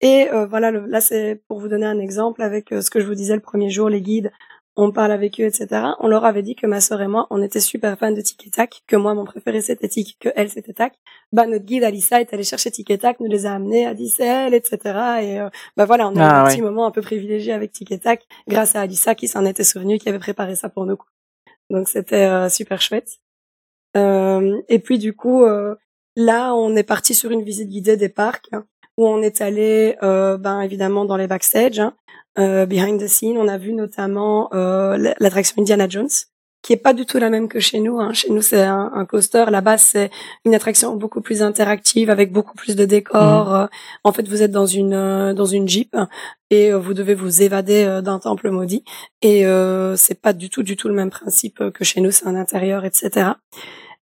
Et 0.00 0.28
euh, 0.32 0.46
voilà, 0.46 0.70
le- 0.70 0.86
là 0.86 1.00
c'est 1.00 1.42
pour 1.48 1.58
vous 1.58 1.66
donner 1.66 1.86
un 1.86 1.98
exemple 1.98 2.40
avec 2.42 2.70
euh, 2.72 2.80
ce 2.82 2.88
que 2.88 3.00
je 3.00 3.06
vous 3.06 3.16
disais 3.16 3.34
le 3.34 3.40
premier 3.40 3.68
jour, 3.68 3.88
les 3.88 4.00
guides 4.00 4.30
on 4.76 4.92
parle 4.92 5.12
avec 5.12 5.40
eux, 5.40 5.44
etc. 5.44 5.68
On 5.98 6.08
leur 6.08 6.24
avait 6.24 6.42
dit 6.42 6.54
que 6.54 6.66
ma 6.66 6.80
sœur 6.80 7.02
et 7.02 7.08
moi, 7.08 7.26
on 7.30 7.42
était 7.42 7.60
super 7.60 7.98
fans 7.98 8.12
de 8.12 8.20
Tic 8.20 8.46
et 8.46 8.50
Tac, 8.50 8.82
que 8.86 8.96
moi, 8.96 9.14
mon 9.14 9.24
préféré, 9.24 9.60
c'était 9.60 9.88
Tic, 9.88 10.16
que 10.20 10.28
elle, 10.36 10.48
c'était 10.48 10.72
Tac. 10.72 10.94
Bah, 11.32 11.46
notre 11.46 11.64
guide, 11.64 11.84
Alissa, 11.84 12.20
est 12.20 12.32
allée 12.32 12.44
chercher 12.44 12.70
Tic 12.70 12.90
et 12.90 12.98
Tac, 12.98 13.20
nous 13.20 13.26
les 13.28 13.46
a 13.46 13.54
amenés 13.54 13.86
à 13.86 13.94
Disney, 13.94 14.56
etc. 14.56 14.78
Et 15.22 15.40
euh, 15.40 15.48
bah 15.76 15.84
voilà, 15.84 16.08
on 16.08 16.16
a 16.16 16.18
eu 16.18 16.22
Ah, 16.22 16.44
un 16.44 16.48
petit 16.48 16.62
moment 16.62 16.86
un 16.86 16.90
peu 16.90 17.02
privilégié 17.02 17.52
avec 17.52 17.72
Tic 17.72 17.90
et 17.92 17.98
Tac, 17.98 18.26
grâce 18.48 18.76
à 18.76 18.82
Alissa 18.82 19.14
qui 19.14 19.28
s'en 19.28 19.44
était 19.44 19.64
souvenue, 19.64 19.98
qui 19.98 20.08
avait 20.08 20.18
préparé 20.18 20.54
ça 20.54 20.68
pour 20.68 20.86
nous. 20.86 20.98
Donc, 21.70 21.88
c'était 21.88 22.26
euh, 22.26 22.48
super 22.48 22.80
chouette. 22.80 23.20
Euh, 23.96 24.60
et 24.68 24.78
puis, 24.78 24.98
du 24.98 25.14
coup, 25.14 25.44
euh, 25.44 25.74
là, 26.16 26.54
on 26.54 26.76
est 26.76 26.84
parti 26.84 27.14
sur 27.14 27.30
une 27.30 27.42
visite 27.42 27.68
guidée 27.68 27.96
des 27.96 28.08
parcs, 28.08 28.48
hein, 28.52 28.64
où 28.96 29.06
on 29.06 29.22
est 29.22 29.40
allé, 29.40 29.96
euh, 30.02 30.36
ben, 30.36 30.60
évidemment, 30.60 31.04
dans 31.04 31.16
les 31.16 31.26
backstage, 31.26 31.80
hein, 31.80 31.94
euh, 32.38 32.66
behind 32.66 33.00
the 33.00 33.08
scene. 33.08 33.36
On 33.38 33.48
a 33.48 33.58
vu 33.58 33.72
notamment 33.72 34.48
euh, 34.54 35.12
l'attraction 35.18 35.60
Indiana 35.60 35.88
Jones, 35.88 36.08
qui 36.62 36.74
est 36.74 36.76
pas 36.76 36.92
du 36.92 37.06
tout 37.06 37.18
la 37.18 37.30
même 37.30 37.48
que 37.48 37.58
chez 37.58 37.80
nous. 37.80 37.98
Hein. 38.00 38.12
Chez 38.12 38.30
nous, 38.30 38.42
c'est 38.42 38.62
un, 38.62 38.90
un 38.94 39.04
coaster. 39.06 39.46
Là-bas, 39.48 39.78
c'est 39.78 40.10
une 40.44 40.54
attraction 40.54 40.94
beaucoup 40.94 41.22
plus 41.22 41.42
interactive, 41.42 42.10
avec 42.10 42.32
beaucoup 42.32 42.54
plus 42.54 42.76
de 42.76 42.84
décors. 42.84 43.54
Euh, 43.54 43.66
En 44.04 44.12
fait, 44.12 44.28
vous 44.28 44.42
êtes 44.42 44.52
dans 44.52 44.66
une 44.66 44.94
euh, 44.94 45.32
dans 45.32 45.46
une 45.46 45.66
jeep 45.68 45.96
et 46.50 46.72
euh, 46.72 46.78
vous 46.78 46.94
devez 46.94 47.14
vous 47.14 47.42
évader 47.42 48.00
d'un 48.02 48.18
temple 48.18 48.50
maudit. 48.50 48.84
Et 49.22 49.46
euh, 49.46 49.96
c'est 49.96 50.20
pas 50.20 50.32
du 50.32 50.50
tout 50.50 50.62
du 50.62 50.76
tout 50.76 50.88
le 50.88 50.94
même 50.94 51.10
principe 51.10 51.70
que 51.70 51.84
chez 51.84 52.00
nous. 52.00 52.10
C'est 52.10 52.26
un 52.26 52.36
intérieur, 52.36 52.84
etc. 52.84 53.30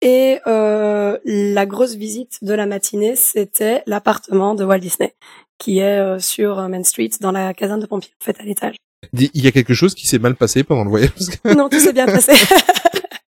Et 0.01 0.39
euh, 0.47 1.17
la 1.25 1.65
grosse 1.65 1.95
visite 1.95 2.37
de 2.41 2.53
la 2.53 2.65
matinée, 2.65 3.15
c'était 3.15 3.83
l'appartement 3.85 4.55
de 4.55 4.63
Walt 4.63 4.79
Disney, 4.79 5.13
qui 5.57 5.79
est 5.79 5.99
euh, 5.99 6.19
sur 6.19 6.55
Main 6.69 6.83
Street, 6.83 7.09
dans 7.19 7.31
la 7.31 7.53
caserne 7.53 7.81
de 7.81 7.85
pompiers, 7.85 8.13
en 8.21 8.23
fait, 8.23 8.39
à 8.39 8.43
l'étage. 8.43 8.75
Il 9.13 9.29
y 9.43 9.47
a 9.47 9.51
quelque 9.51 9.73
chose 9.73 9.95
qui 9.95 10.07
s'est 10.07 10.19
mal 10.19 10.35
passé 10.35 10.63
pendant 10.63 10.83
le 10.83 10.89
voyage. 10.89 11.11
parce 11.11 11.29
que- 11.29 11.53
Non, 11.53 11.67
tout 11.69 11.79
s'est 11.79 11.93
bien 11.93 12.05
passé. 12.05 12.31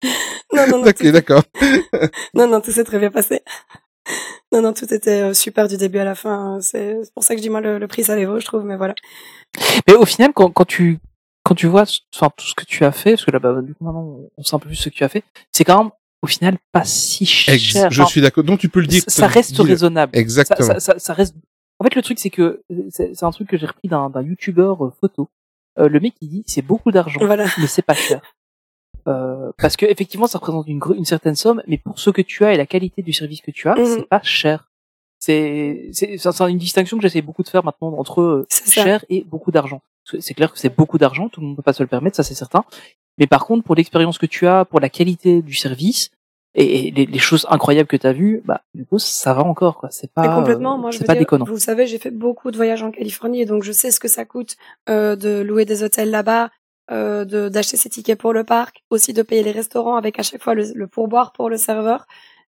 non, 0.53 0.68
non, 0.68 0.78
non, 0.80 0.88
ok, 0.88 0.95
tout, 0.97 1.12
d'accord. 1.12 1.43
non, 2.34 2.47
non, 2.47 2.62
tout 2.62 2.72
s'est 2.72 2.84
très 2.84 2.99
bien 2.99 3.12
passé. 3.12 3.41
Non, 4.51 4.62
non, 4.62 4.74
tout 4.74 4.91
était 4.93 5.22
euh, 5.22 5.34
super 5.34 5.68
du 5.68 5.78
début 5.78 5.99
à 5.99 6.03
la 6.03 6.16
fin. 6.16 6.59
C'est 6.62 6.97
pour 7.14 7.24
ça 7.24 7.34
que 7.36 7.39
je 7.39 7.43
dis 7.43 7.49
moi 7.49 7.62
le, 7.62 7.78
le 7.80 7.88
prix 7.88 8.03
ça 8.03 8.16
les 8.16 8.26
vaut, 8.26 8.39
je 8.39 8.45
trouve. 8.45 8.64
Mais 8.66 8.76
voilà. 8.76 8.95
Mais 9.88 9.93
au 9.93 10.05
final, 10.05 10.32
quand, 10.34 10.49
quand 10.51 10.66
tu 10.66 10.97
quand 11.43 11.55
tu 11.55 11.68
vois, 11.68 11.86
enfin 12.14 12.30
tout 12.36 12.45
ce 12.45 12.53
que 12.53 12.66
tu 12.66 12.84
as 12.84 12.91
fait, 12.91 13.12
parce 13.12 13.26
que 13.26 13.32
là, 13.32 13.39
bah, 13.39 13.62
du 13.62 13.74
coup 13.74 13.84
maintenant 13.86 14.20
on 14.38 14.43
sait 14.43 14.55
un 14.55 14.59
peu 14.59 14.68
plus 14.68 14.76
ce 14.76 14.89
que 14.89 14.93
tu 14.95 15.03
as 15.03 15.09
fait, 15.09 15.24
c'est 15.51 15.64
quand 15.64 15.84
même 15.84 15.91
au 16.22 16.28
final 16.28 16.58
pas 16.72 16.84
si 16.84 17.26
cher. 17.26 17.54
Ex- 17.56 17.78
je 17.90 18.04
suis 18.04 18.22
d'accord. 18.22 18.44
Donc 18.44 18.60
tu 18.60 18.70
peux 18.70 18.80
le 18.82 18.88
dire. 18.88 19.02
ça, 19.08 19.10
ça 19.22 19.28
reste 19.28 19.58
raisonnable. 19.58 20.16
Exactement. 20.18 20.68
Ça, 20.68 20.74
ça, 20.80 20.94
ça, 20.94 21.00
ça 21.00 21.14
reste. 21.14 21.36
En 21.80 21.84
fait, 21.84 21.96
le 21.96 22.02
truc 22.02 22.20
c'est 22.20 22.30
que 22.30 22.62
c'est 22.90 23.14
c'est 23.16 23.26
un 23.26 23.32
truc 23.32 23.48
que 23.50 23.58
j'ai 23.58 23.66
repris 23.66 23.88
d'un 23.88 24.10
d'un 24.10 24.22
youtubeur 24.22 24.86
euh, 24.86 24.94
photo. 25.02 25.30
Euh, 25.80 25.88
le 25.88 26.00
mec 26.00 26.14
il 26.22 26.30
dit 26.30 26.44
c'est 26.48 26.62
beaucoup 26.62 26.92
d'argent, 26.92 27.20
Voilà. 27.26 27.46
mais 27.58 27.68
c'est 27.68 27.82
pas 27.82 27.94
cher. 27.96 28.22
Euh, 29.08 29.52
parce 29.58 29.78
que 29.78 29.86
effectivement 29.88 30.28
ça 30.28 30.38
représente 30.38 30.68
une, 30.68 30.80
une 30.96 31.06
certaine 31.06 31.36
somme, 31.36 31.64
mais 31.68 31.78
pour 31.80 31.98
ce 31.98 32.12
que 32.12 32.22
tu 32.22 32.46
as 32.46 32.54
et 32.54 32.58
la 32.58 32.68
qualité 32.68 33.02
du 33.02 33.14
service 33.14 33.42
que 33.42 33.50
tu 33.52 33.68
as, 33.68 33.76
Mhm. 33.76 33.86
c'est 33.86 34.08
pas 34.08 34.22
cher. 34.22 34.70
C'est 35.18 35.90
c'est 35.94 36.18
une 36.50 36.58
distinction 36.58 36.98
que 36.98 37.04
j'essaie 37.04 37.22
beaucoup 37.22 37.44
de 37.44 37.50
faire 37.50 37.64
maintenant 37.64 37.94
entre 37.98 38.22
euh, 38.22 38.48
cher 38.68 39.04
et 39.10 39.24
beaucoup 39.24 39.52
d'argent. 39.52 39.82
C'est 40.20 40.34
clair 40.34 40.52
que 40.52 40.58
c'est 40.60 40.76
beaucoup 40.76 40.98
d'argent, 40.98 41.30
tout 41.30 41.42
le 41.42 41.48
monde 41.48 41.56
peut 41.56 41.62
pas 41.62 41.74
se 41.74 41.82
le 41.84 41.88
permettre, 41.88 42.16
ça 42.16 42.24
c'est 42.24 42.34
certain. 42.36 42.64
Mais 43.22 43.28
par 43.28 43.46
contre, 43.46 43.64
pour 43.64 43.76
l'expérience 43.76 44.18
que 44.18 44.26
tu 44.26 44.48
as, 44.48 44.66
pour 44.66 44.80
la 44.80 44.90
qualité 44.90 45.42
du 45.44 45.54
service 45.54 46.10
et, 46.56 46.88
et 46.88 46.92
les, 46.92 47.06
les 47.06 47.20
choses 47.20 47.46
incroyables 47.50 47.88
que 47.88 47.96
tu 47.96 48.08
as 48.08 48.14
vues, 48.14 48.42
bah 48.44 48.62
du 48.74 48.84
coup 48.84 48.98
ça 49.00 49.34
va 49.34 49.44
encore 49.44 49.78
quoi. 49.78 49.90
C'est 49.92 50.12
pas 50.12 50.28
complètement. 50.36 50.78
Moi, 50.80 50.90
je 50.92 50.98
veux 51.00 51.06
pas 51.06 51.14
dire, 51.14 51.22
déconnant. 51.22 51.46
vous 51.46 51.60
savez, 51.60 51.86
j'ai 51.86 52.00
fait 52.00 52.12
beaucoup 52.12 52.50
de 52.52 52.58
voyages 52.58 52.82
en 52.84 52.92
Californie, 52.92 53.42
et 53.42 53.46
donc 53.46 53.62
je 53.64 53.72
sais 53.72 53.92
ce 53.92 54.00
que 54.00 54.08
ça 54.08 54.26
coûte 54.26 54.56
euh, 54.90 55.16
de 55.16 55.42
louer 55.42 55.66
des 55.66 55.84
hôtels 55.84 56.10
là-bas, 56.10 56.50
euh, 56.92 57.24
de 57.24 57.48
d'acheter 57.48 57.78
ses 57.78 57.90
tickets 57.90 58.20
pour 58.20 58.34
le 58.34 58.44
parc, 58.44 58.84
aussi 58.90 59.14
de 59.14 59.22
payer 59.22 59.44
les 59.44 59.52
restaurants 59.52 59.96
avec 59.96 60.20
à 60.20 60.24
chaque 60.24 60.42
fois 60.44 60.56
le, 60.56 60.66
le 60.74 60.88
pourboire 60.88 61.32
pour 61.32 61.48
le 61.50 61.58
serveur. 61.58 62.06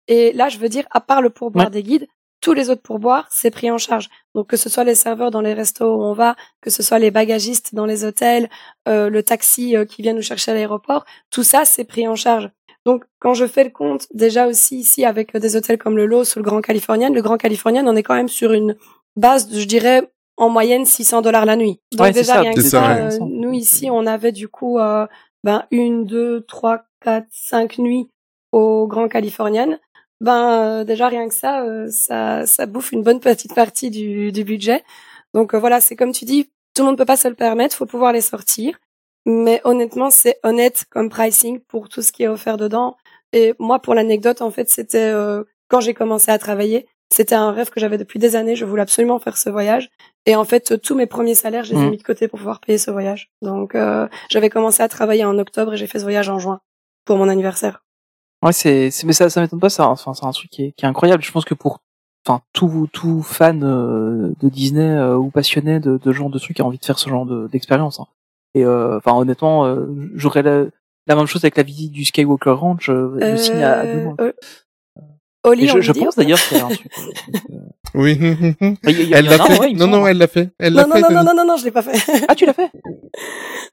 Et 0.08 0.32
là, 0.34 0.50
je 0.50 0.58
veux 0.58 0.70
dire, 0.70 0.86
à 0.92 1.02
part 1.02 1.22
le 1.22 1.30
pourboire 1.30 1.66
Ouais. 1.66 1.72
des 1.72 1.84
guides, 1.84 2.08
tous 2.42 2.54
les 2.54 2.70
autres 2.70 2.82
pourboires, 2.82 3.28
c'est 3.30 3.52
pris 3.52 3.72
en 3.72 3.78
charge. 3.78 4.10
Donc 4.36 4.48
que 4.48 4.58
ce 4.58 4.70
soit 4.70 4.84
les 4.84 4.96
serveurs 4.96 5.32
dans 5.32 5.42
les 5.42 5.54
restos 5.54 5.96
où 5.96 6.04
on 6.04 6.14
va, 6.14 6.36
que 6.62 6.70
ce 6.70 6.84
soit 6.84 7.00
les 7.00 7.12
bagagistes 7.12 7.74
dans 7.74 7.86
les 7.86 8.04
hôtels, 8.04 8.50
euh, 8.88 9.10
le 9.10 9.24
taxi 9.24 9.76
euh, 9.78 9.86
qui 9.86 10.02
vient 10.02 10.14
nous 10.14 10.22
chercher 10.22 10.52
à 10.52 10.54
l'aéroport, 10.56 11.06
tout 11.30 11.44
ça, 11.44 11.66
c'est 11.66 11.84
pris 11.84 12.08
en 12.08 12.16
charge. 12.16 12.50
Donc, 12.86 13.04
quand 13.20 13.36
je 13.36 13.46
fais 13.46 13.64
le 13.64 13.70
compte, 13.70 14.08
déjà 14.14 14.48
aussi 14.48 14.78
ici 14.78 15.06
avec 15.06 15.36
euh, 15.36 15.39
des 15.39 15.56
hôtels 15.56 15.78
comme 15.78 15.96
le 15.96 16.08
Loss 16.08 16.36
ou 16.36 16.39
le 16.39 16.44
Grand 16.44 16.62
Californian, 16.62 17.14
le 17.14 17.22
Grand 17.22 17.38
Californian, 17.38 17.86
on 17.86 17.96
est 17.96 18.04
quand 18.04 18.16
même 18.16 18.28
sur 18.28 18.54
une 18.54 18.76
base, 19.16 19.48
de, 19.48 19.60
je 19.60 19.66
dirais, 19.66 20.10
en 20.38 20.50
moyenne 20.50 20.86
600 20.86 21.22
dollars 21.22 21.46
la 21.46 21.56
nuit. 21.56 21.80
Donc 21.92 22.08
Ouais, 22.08 22.12
déjà 22.12 22.34
ça, 22.34 22.42
rien 22.42 22.54
que 22.54 22.62
ça, 22.62 22.96
euh, 22.96 23.20
nous 23.22 23.54
ici, 23.54 23.89
on 23.92 24.08
avait 24.08 24.32
du 24.32 24.48
coup 24.48 24.80
euh, 24.80 25.06
ben 25.44 25.66
une, 25.70 26.06
deux, 26.06 26.42
trois, 26.48 26.84
quatre, 27.02 27.28
cinq 27.30 27.78
nuits 27.78 28.10
au 28.52 28.88
Grand 28.88 29.08
Californian. 29.08 29.78
Ben 30.22 30.82
euh, 30.82 30.84
déjà 30.86 31.08
rien 31.10 31.28
que 31.28 31.34
ça, 31.34 31.64
euh, 31.64 31.88
ça, 31.90 32.46
ça 32.46 32.66
bouffe 32.68 32.92
une 32.94 33.04
bonne 33.04 33.20
petite 33.20 33.54
partie 33.54 33.90
du, 33.90 34.32
du 34.32 34.44
budget. 34.46 34.84
Donc 35.34 35.54
euh, 35.54 35.60
voilà, 35.60 35.82
c'est 35.82 35.96
comme 35.98 36.14
tu 36.14 36.24
dis, 36.26 36.46
tout 36.76 36.84
le 36.84 36.88
monde 36.88 36.98
peut 36.98 37.06
pas 37.06 37.18
se 37.18 37.28
le 37.28 37.34
permettre, 37.36 37.76
faut 37.76 37.86
pouvoir 37.86 38.14
les 38.14 38.22
sortir. 38.22 38.78
Mais 39.26 39.62
honnêtement, 39.66 40.10
c'est 40.10 40.40
honnête 40.44 40.86
comme 40.90 41.10
pricing 41.10 41.60
pour 41.60 41.90
tout 41.90 42.02
ce 42.02 42.12
qui 42.14 42.24
est 42.24 42.28
offert 42.30 42.58
dedans. 42.58 42.98
Et 43.34 43.54
moi, 43.60 43.80
pour 43.80 43.94
l'anecdote, 43.96 44.42
en 44.42 44.52
fait, 44.52 44.70
c'était 44.70 44.98
euh, 45.12 45.44
quand 45.70 45.80
j'ai 45.82 45.94
commencé 45.94 46.32
à 46.32 46.38
travailler, 46.40 46.88
c'était 47.14 47.36
un 47.36 47.52
rêve 47.52 47.70
que 47.72 47.80
j'avais 47.80 47.98
depuis 47.98 48.20
des 48.20 48.36
années. 48.36 48.56
Je 48.56 48.66
voulais 48.66 48.82
absolument 48.84 49.20
faire 49.20 49.38
ce 49.38 49.50
voyage. 49.50 49.90
Et 50.26 50.36
en 50.36 50.44
fait, 50.46 50.80
tous 50.82 50.96
mes 50.96 51.08
premiers 51.08 51.36
salaires, 51.36 51.64
je 51.64 51.74
les 51.74 51.82
ai 51.82 51.84
Mhm. 51.86 51.90
mis 51.92 51.98
de 51.98 52.04
côté 52.04 52.28
pour 52.28 52.40
pouvoir 52.40 52.60
payer 52.62 52.78
ce 52.78 52.90
voyage. 52.92 53.32
Donc, 53.42 53.76
euh, 53.76 54.08
j'avais 54.30 54.50
commencé 54.50 54.82
à 54.84 54.88
travailler 54.88 55.26
en 55.26 55.38
octobre 55.40 55.74
et 55.74 55.78
j'ai 55.78 55.88
fait 55.88 56.00
ce 56.00 56.04
voyage 56.04 56.30
en 56.30 56.40
juin 56.40 56.62
pour 57.06 57.18
mon 57.18 57.28
anniversaire. 57.30 57.84
Ouais, 58.44 58.54
c'est, 58.54 58.89
c'est 58.92 59.06
mais 59.06 59.14
ça, 59.14 59.30
ça 59.30 59.42
m'étonne 59.42 59.60
pas. 59.60 59.70
Ça, 59.70 59.88
enfin, 59.88 60.14
c'est 60.14 60.26
un 60.26 60.32
truc 60.32 60.50
qui 60.50 60.64
est, 60.66 60.72
qui 60.72 60.86
est 60.86 60.88
incroyable. 60.88 61.24
Je 61.24 61.32
pense 61.32 61.46
que 61.46 61.54
pour, 61.54 61.80
enfin, 62.26 62.42
tout, 62.54 62.88
tout 62.92 63.22
fan 63.22 63.64
euh, 63.64 64.32
de 64.39 64.50
Disney 64.50 64.82
euh, 64.98 65.16
ou 65.18 65.30
passionné 65.30 65.80
de, 65.80 65.98
de 66.04 66.12
genre 66.12 66.30
de 66.30 66.39
trucs 66.39 66.60
a 66.60 66.64
envie 66.64 66.80
de 66.80 66.86
faire 66.86 66.98
ce 67.00 67.10
genre 67.10 67.26
de, 67.26 67.48
d'expérience. 67.48 68.00
hein. 68.00 68.08
Et 68.54 68.66
euh, 68.66 68.98
enfin, 68.98 69.16
honnêtement, 69.16 69.66
euh, 69.66 69.86
j'aurais 70.16 70.42
la, 70.42 70.66
la 71.08 71.16
même 71.16 71.26
chose 71.28 71.44
avec 71.46 71.56
la 71.56 71.64
visite 71.64 71.92
du 71.92 72.04
Skywalker 72.04 72.52
Ranch. 72.52 72.89
Euh, 72.89 73.18
je 73.22 73.36
signe 73.38 73.64
à, 73.64 73.80
à 73.80 73.86
deux 73.86 74.04
mois. 74.04 74.16
Oli, 75.44 75.64
Et 75.64 75.68
je, 75.68 75.92
pense 75.92 76.16
d'ailleurs 76.16 76.39
qu'il 76.39 76.58
y 76.58 76.62
a 76.62 76.66
un 76.66 76.70
truc. 76.70 76.92
Oui. 77.94 78.18
Elle 79.14 79.26
l'a 79.26 79.38
fait. 79.46 79.74
non, 79.74 79.88
non, 79.88 80.08
elle 80.08 80.18
l'a 80.18 80.28
fait. 80.28 80.50
Elle 80.60 80.74
l'a 80.74 80.84
Non, 80.84 80.89
non, 80.89 80.96
fait. 80.96 81.02
non, 81.02 81.10
non, 81.12 81.24
non, 81.24 81.34
non, 81.36 81.46
non, 81.46 81.58
je 81.58 81.66
l'ai 81.66 81.72
pas 81.72 81.82
fait. 81.82 82.24
Ah, 82.28 82.36
tu 82.36 82.46
l'as 82.46 82.54
fait 82.54 82.70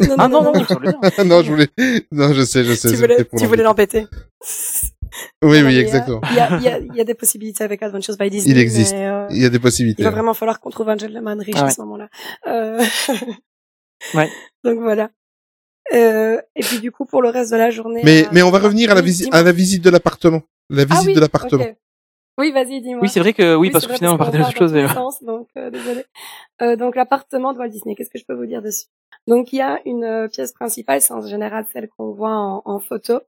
non, 0.01 0.15
Ah 0.19 0.29
non, 0.29 0.43
non, 0.43 0.53
non, 1.25 1.43
je 1.43 1.51
voulais. 1.51 1.69
Non, 2.13 2.33
je 2.33 2.43
sais, 2.43 2.65
je 2.65 2.75
sais. 2.75 2.91
tu 2.91 2.97
voulais, 2.97 3.25
pour 3.25 3.39
tu 3.39 3.47
voulais 3.47 3.63
l'embêter. 3.63 4.01
l'embêter. 4.03 4.17
Oui, 5.43 5.61
Non, 5.63 5.67
oui, 5.69 5.77
euh, 5.77 5.81
exactement. 5.81 6.21
Il 6.31 6.37
y 6.37 6.41
a, 6.41 6.57
il 6.59 6.63
y, 6.63 6.69
a, 6.69 6.79
il 6.79 6.95
y 6.97 7.01
a 7.01 7.05
des 7.05 7.15
possibilités 7.15 7.65
avec 7.65 7.83
Adventures 7.83 8.17
by 8.19 8.29
Disney. 8.31 8.55
Il 8.55 8.59
existe. 8.59 8.95
euh, 8.95 9.27
Il 9.31 9.41
y 9.43 9.45
a 9.45 9.49
des 9.51 9.59
possibilités. 9.59 10.03
il 10.03 10.05
va 10.05 10.11
vraiment 10.11 10.35
falloir 10.35 10.61
qu'on 10.61 10.71
trouve 10.71 10.89
un 10.91 10.97
gentleman 10.99 11.41
riche 11.41 11.57
Ah 11.59 11.65
à 11.67 11.71
ce 11.71 11.81
moment-là. 11.83 12.09
Euh... 12.47 12.83
Ouais. 14.15 14.29
Donc 14.65 14.79
voilà. 14.81 15.11
Euh, 15.95 16.39
et 16.55 16.61
puis 16.63 16.81
du 16.81 16.93
coup 16.93 17.07
pour 17.07 17.23
le 17.23 17.31
reste 17.31 17.51
de 17.51 17.57
la 17.57 17.71
journée. 17.71 18.03
Mais, 18.05 18.25
euh, 18.25 18.29
mais 18.33 18.43
on 18.43 18.51
va 18.51 18.59
revenir 18.59 18.91
à 18.91 18.95
la 18.95 19.01
visite, 19.01 19.35
à 19.35 19.43
la 19.43 19.53
visite 19.53 19.83
de 19.83 19.89
l'appartement. 19.91 20.43
La 20.69 20.83
Ah 20.83 20.85
visite 20.95 21.07
oui, 21.09 21.15
de 21.15 21.21
l'appartement. 21.21 21.65
Oui, 22.39 22.53
vas-y, 22.53 22.81
dis-moi. 22.81 23.01
Oui, 23.03 23.09
c'est 23.09 23.21
vrai 23.21 23.33
que 23.33 23.55
oui, 23.57 23.71
parce 23.71 23.87
que 23.87 23.95
finalement 23.95 24.15
on 24.15 24.19
parce 24.19 24.31
partait 24.31 24.43
qu'on 24.43 24.49
d'autre 24.49 24.59
chose. 24.59 24.73
part 24.73 24.83
Mais... 24.83 24.95
sens, 24.95 25.23
donc 25.23 25.49
euh, 25.57 25.71
désolé. 25.71 26.05
Euh, 26.63 26.77
donc 26.77 26.95
l'appartement 26.97 27.53
de 27.53 27.59
Walt 27.59 27.69
Disney, 27.69 27.95
qu'est-ce 27.95 28.11
que 28.11 28.19
je 28.19 28.25
peux 28.25 28.35
vous 28.35 28.47
dire 28.47 28.63
dessus? 28.63 28.87
Donc 29.27 29.53
il 29.53 29.57
y 29.57 29.61
a 29.61 29.81
une 29.85 30.05
euh, 30.05 30.29
pièce 30.29 30.53
principale, 30.53 31.01
c'est 31.01 31.13
en 31.13 31.21
général 31.23 31.67
celle 31.73 31.89
qu'on 31.89 32.13
voit 32.13 32.35
en, 32.37 32.63
en 32.65 32.79
photo. 32.79 33.21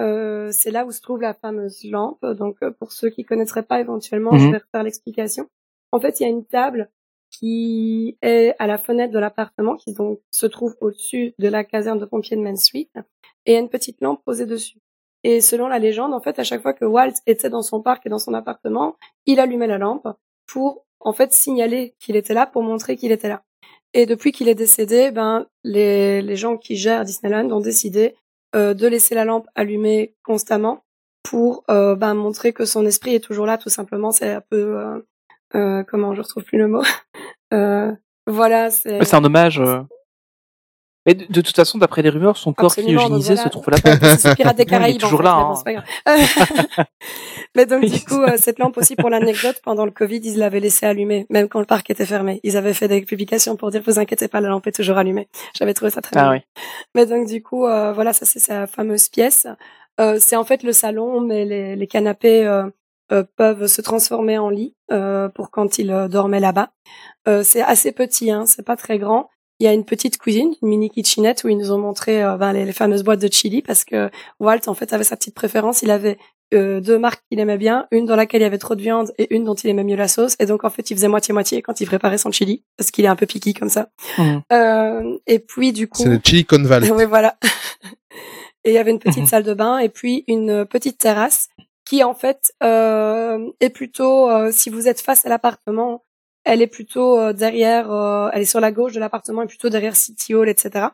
Euh, 0.00 0.50
c'est 0.52 0.70
là 0.70 0.86
où 0.86 0.92
se 0.92 1.00
trouve 1.02 1.20
la 1.20 1.34
fameuse 1.34 1.84
lampe. 1.84 2.24
Donc 2.24 2.56
euh, 2.62 2.70
pour 2.70 2.92
ceux 2.92 3.10
qui 3.10 3.24
connaîtraient 3.24 3.62
pas 3.64 3.80
éventuellement, 3.80 4.36
je 4.38 4.44
Mhm. 4.46 4.52
vais 4.52 4.58
refaire 4.58 4.82
l'explication. 4.84 5.46
En 5.90 6.00
fait, 6.00 6.20
il 6.20 6.22
y 6.22 6.26
a 6.26 6.30
une 6.30 6.44
table 6.46 6.88
qui 7.30 8.16
est 8.22 8.54
à 8.58 8.66
la 8.66 8.78
fenêtre 8.78 9.12
de 9.12 9.18
l'appartement, 9.18 9.76
qui 9.76 9.92
donc 9.94 10.20
se 10.30 10.46
trouve 10.46 10.76
au-dessus 10.80 11.34
de 11.38 11.48
la 11.48 11.64
caserne 11.64 11.98
de 11.98 12.04
pompiers 12.04 12.36
de 12.36 12.42
Main 12.42 12.56
Street, 12.56 12.88
et 13.46 13.52
il 13.52 13.54
y 13.54 13.56
a 13.56 13.58
une 13.60 13.70
petite 13.70 14.00
lampe 14.02 14.22
posée 14.24 14.46
dessus. 14.46 14.78
Et 15.24 15.40
selon 15.40 15.68
la 15.68 15.78
légende, 15.78 16.14
en 16.14 16.20
fait, 16.20 16.38
à 16.38 16.44
chaque 16.44 16.62
fois 16.62 16.72
que 16.72 16.84
Walt 16.84 17.14
était 17.26 17.50
dans 17.50 17.62
son 17.62 17.80
parc 17.80 18.06
et 18.06 18.08
dans 18.08 18.18
son 18.18 18.34
appartement, 18.34 18.96
il 19.26 19.40
allumait 19.40 19.66
la 19.66 19.78
lampe 19.78 20.08
pour, 20.46 20.84
en 21.00 21.12
fait, 21.12 21.32
signaler 21.32 21.94
qu'il 22.00 22.16
était 22.16 22.34
là, 22.34 22.46
pour 22.46 22.62
montrer 22.62 22.96
qu'il 22.96 23.12
était 23.12 23.28
là. 23.28 23.42
Et 23.94 24.06
depuis 24.06 24.32
qu'il 24.32 24.48
est 24.48 24.54
décédé, 24.54 25.10
ben, 25.10 25.46
les, 25.64 26.22
les 26.22 26.36
gens 26.36 26.56
qui 26.56 26.76
gèrent 26.76 27.04
Disneyland 27.04 27.50
ont 27.50 27.60
décidé 27.60 28.16
euh, 28.56 28.74
de 28.74 28.86
laisser 28.86 29.14
la 29.14 29.24
lampe 29.24 29.46
allumée 29.54 30.14
constamment 30.24 30.84
pour 31.22 31.64
euh, 31.70 31.94
ben, 31.94 32.14
montrer 32.14 32.52
que 32.52 32.64
son 32.64 32.84
esprit 32.86 33.14
est 33.14 33.20
toujours 33.20 33.46
là, 33.46 33.58
tout 33.58 33.68
simplement. 33.68 34.10
C'est 34.10 34.30
un 34.30 34.40
peu, 34.40 34.78
euh, 34.78 34.98
euh, 35.54 35.82
comment, 35.84 36.14
je 36.14 36.22
retrouve 36.22 36.44
plus 36.44 36.58
le 36.58 36.68
mot. 36.68 36.82
Euh, 37.54 37.92
voilà, 38.26 38.70
c'est... 38.70 39.04
C'est 39.04 39.14
un 39.14 39.22
hommage. 39.22 39.60
Mais 41.06 41.14
de, 41.14 41.26
de 41.28 41.40
toute 41.40 41.56
façon, 41.56 41.78
d'après 41.78 42.02
les 42.02 42.10
rumeurs, 42.10 42.36
son 42.36 42.52
corps 42.52 42.72
cryogénisé 42.74 43.34
voilà. 43.34 43.42
se 43.44 43.48
trouve 43.48 43.64
là-bas. 43.70 44.16
C'est 44.18 44.36
Pirates 44.36 44.56
des 44.56 44.62
Il 44.62 44.66
est 44.66 44.70
Caraïbes. 44.70 45.00
toujours 45.00 45.20
en 45.20 45.22
fait, 45.22 45.24
là, 45.24 45.36
mais 45.36 45.44
bon, 45.44 45.52
hein. 45.52 45.62
pas 45.64 45.72
grave. 46.76 46.86
mais 47.56 47.66
donc, 47.66 47.84
du 47.84 48.04
coup, 48.04 48.22
euh, 48.22 48.36
cette 48.36 48.58
lampe 48.58 48.76
aussi, 48.76 48.94
pour 48.96 49.10
l'anecdote, 49.10 49.60
pendant 49.64 49.84
le 49.84 49.90
Covid, 49.90 50.18
ils 50.18 50.38
l'avaient 50.38 50.60
laissée 50.60 50.86
allumée, 50.86 51.26
même 51.30 51.48
quand 51.48 51.58
le 51.60 51.66
parc 51.66 51.90
était 51.90 52.06
fermé. 52.06 52.40
Ils 52.44 52.56
avaient 52.56 52.74
fait 52.74 52.88
des 52.88 53.02
publications 53.02 53.56
pour 53.56 53.70
dire, 53.70 53.82
vous 53.84 53.98
inquiétez 53.98 54.28
pas, 54.28 54.40
la 54.40 54.48
lampe 54.48 54.66
est 54.68 54.72
toujours 54.72 54.96
allumée. 54.98 55.28
J'avais 55.58 55.74
trouvé 55.74 55.90
ça 55.90 56.00
très 56.00 56.16
Ah 56.18 56.22
bien. 56.24 56.32
oui. 56.32 56.38
Mais 56.94 57.06
donc, 57.06 57.26
du 57.26 57.42
coup, 57.42 57.66
euh, 57.66 57.92
voilà, 57.92 58.12
ça, 58.12 58.24
c'est 58.26 58.38
sa 58.38 58.66
fameuse 58.66 59.08
pièce. 59.08 59.46
Euh, 60.00 60.18
c'est 60.20 60.36
en 60.36 60.44
fait 60.44 60.62
le 60.62 60.72
salon, 60.72 61.20
mais 61.20 61.44
les, 61.44 61.76
les 61.76 61.86
canapés 61.86 62.48
peuvent 63.36 63.66
se 63.66 63.82
transformer 63.82 64.38
en 64.38 64.48
lit 64.48 64.74
pour 65.34 65.50
quand 65.50 65.78
il 65.78 65.90
euh, 65.90 66.08
dormait 66.08 66.40
là-bas. 66.40 66.70
C'est 67.42 67.62
assez 67.62 67.92
petit, 67.92 68.30
hein, 68.30 68.46
c'est 68.46 68.64
pas 68.64 68.76
très 68.76 68.98
grand. 68.98 69.28
Il 69.62 69.64
y 69.64 69.68
a 69.68 69.72
une 69.74 69.84
petite 69.84 70.18
cuisine, 70.18 70.54
une 70.60 70.68
mini 70.70 70.90
kitchenette 70.90 71.44
où 71.44 71.48
ils 71.48 71.56
nous 71.56 71.70
ont 71.70 71.78
montré 71.78 72.20
euh, 72.20 72.36
ben, 72.36 72.52
les, 72.52 72.64
les 72.64 72.72
fameuses 72.72 73.04
boîtes 73.04 73.22
de 73.22 73.32
chili 73.32 73.62
parce 73.62 73.84
que 73.84 74.10
Walt 74.40 74.62
en 74.66 74.74
fait 74.74 74.92
avait 74.92 75.04
sa 75.04 75.16
petite 75.16 75.36
préférence. 75.36 75.82
Il 75.82 75.92
avait 75.92 76.18
euh, 76.52 76.80
deux 76.80 76.98
marques 76.98 77.22
qu'il 77.30 77.38
aimait 77.38 77.58
bien, 77.58 77.86
une 77.92 78.04
dans 78.04 78.16
laquelle 78.16 78.40
il 78.40 78.42
y 78.42 78.46
avait 78.46 78.58
trop 78.58 78.74
de 78.74 78.82
viande 78.82 79.12
et 79.18 79.32
une 79.32 79.44
dont 79.44 79.54
il 79.54 79.70
aimait 79.70 79.84
mieux 79.84 79.94
la 79.94 80.08
sauce. 80.08 80.34
Et 80.40 80.46
donc 80.46 80.64
en 80.64 80.70
fait 80.70 80.90
il 80.90 80.96
faisait 80.96 81.06
moitié 81.06 81.32
moitié 81.32 81.62
quand 81.62 81.80
il 81.80 81.86
préparait 81.86 82.18
son 82.18 82.32
chili 82.32 82.64
parce 82.76 82.90
qu'il 82.90 83.04
est 83.04 83.08
un 83.08 83.14
peu 83.14 83.26
piqué 83.26 83.52
comme 83.52 83.68
ça. 83.68 83.90
Mhm. 84.18 84.42
Euh, 84.52 85.18
et 85.28 85.38
puis 85.38 85.72
du 85.72 85.86
coup, 85.86 86.02
C'est 86.02 86.08
le 86.08 86.18
Chili 86.24 86.44
Con 86.44 86.64
oui, 86.96 87.04
voilà. 87.04 87.36
et 88.64 88.70
il 88.70 88.74
y 88.74 88.78
avait 88.78 88.90
une 88.90 88.98
petite 88.98 89.26
salle 89.28 89.44
de 89.44 89.54
bain 89.54 89.78
et 89.78 89.90
puis 89.90 90.24
une 90.26 90.66
petite 90.66 90.98
terrasse 90.98 91.50
qui 91.84 92.02
en 92.02 92.14
fait 92.14 92.52
euh, 92.64 93.48
est 93.60 93.70
plutôt, 93.70 94.28
euh, 94.28 94.50
si 94.52 94.70
vous 94.70 94.88
êtes 94.88 95.00
face 95.00 95.24
à 95.24 95.28
l'appartement, 95.28 96.02
elle 96.44 96.62
est 96.62 96.66
plutôt 96.66 97.18
euh, 97.18 97.32
derrière, 97.32 97.90
euh, 97.92 98.28
elle 98.32 98.42
est 98.42 98.46
sur 98.46 98.60
la 98.60 98.72
gauche 98.72 98.92
de 98.92 99.00
l'appartement 99.00 99.42
et 99.42 99.46
plutôt 99.46 99.68
derrière 99.70 99.96
City 99.96 100.34
Hall, 100.34 100.48
etc. 100.48 100.88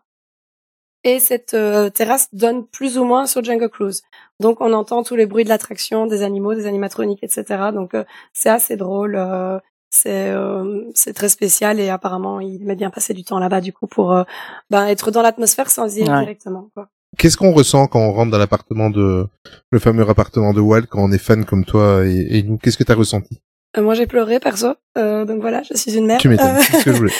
et 1.05 1.20
cette 1.20 1.55
euh, 1.55 1.90
terrasse 1.90 2.28
donne 2.34 2.66
plus 2.66 2.99
ou 2.99 3.05
moins 3.05 3.26
sur 3.26 3.42
Jungle 3.44 3.68
Cruise. 3.68 4.03
Donc 4.40 4.61
on 4.61 4.72
entend 4.72 5.03
tous 5.05 5.16
les 5.16 5.26
bruits 5.26 5.44
de 5.44 5.49
l'attraction, 5.49 6.07
des 6.07 6.22
animaux, 6.22 6.55
des 6.55 6.66
animatroniques, 6.66 7.22
etc. 7.22 7.44
Donc 7.72 7.94
euh, 7.94 8.05
c'est 8.32 8.51
assez 8.51 8.76
drôle. 8.76 9.14
euh, 9.16 9.59
c'est 9.90 10.28
euh, 10.30 10.82
c'est 10.94 11.14
très 11.14 11.30
spécial 11.30 11.80
et 11.80 11.88
apparemment 11.88 12.40
il 12.40 12.62
met 12.66 12.76
bien 12.76 12.90
passer 12.90 13.14
du 13.14 13.24
temps 13.24 13.38
là-bas 13.38 13.62
du 13.62 13.72
coup 13.72 13.86
pour 13.86 14.12
euh, 14.12 14.22
ben, 14.68 14.86
être 14.86 15.11
dans 15.11 15.22
l'atmosphère 15.22 15.70
sans 15.70 15.96
y 15.96 16.03
être 16.03 16.11
Ouais. 16.12 16.20
directement. 16.20 16.68
Quoi. 16.74 16.88
Qu'est-ce 17.16 17.38
qu'on 17.38 17.53
ressent 17.55 17.86
quand 17.86 18.01
on 18.01 18.12
rentre 18.12 18.30
dans 18.30 18.36
l'appartement 18.38 18.90
de 18.90 19.26
le 19.70 19.78
fameux 19.78 20.07
appartement 20.07 20.53
de 20.53 20.61
Walt 20.61 20.82
quand 20.90 21.03
on 21.03 21.11
est 21.11 21.16
fan 21.18 21.46
comme 21.46 21.64
toi 21.64 22.05
et, 22.05 22.38
et 22.38 22.42
nous? 22.42 22.59
Qu'est-ce 22.59 22.76
que 22.76 22.84
t'as 22.84 22.94
ressenti? 22.94 23.40
Euh, 23.79 23.83
moi 23.83 23.95
j'ai 23.95 24.07
pleuré 24.07 24.41
perso, 24.41 24.74
euh, 24.97 25.24
donc 25.24 25.41
voilà, 25.41 25.62
je 25.62 25.76
suis 25.76 25.97
une 25.97 26.07
mère. 26.07 26.18
Tu 26.18 26.29
m'étonnes. 26.29 26.57
Euh, 26.57 26.61
C'est 26.61 26.79
ce 26.79 26.85
que 26.85 26.93
je 26.93 26.99
voulais. 26.99 27.12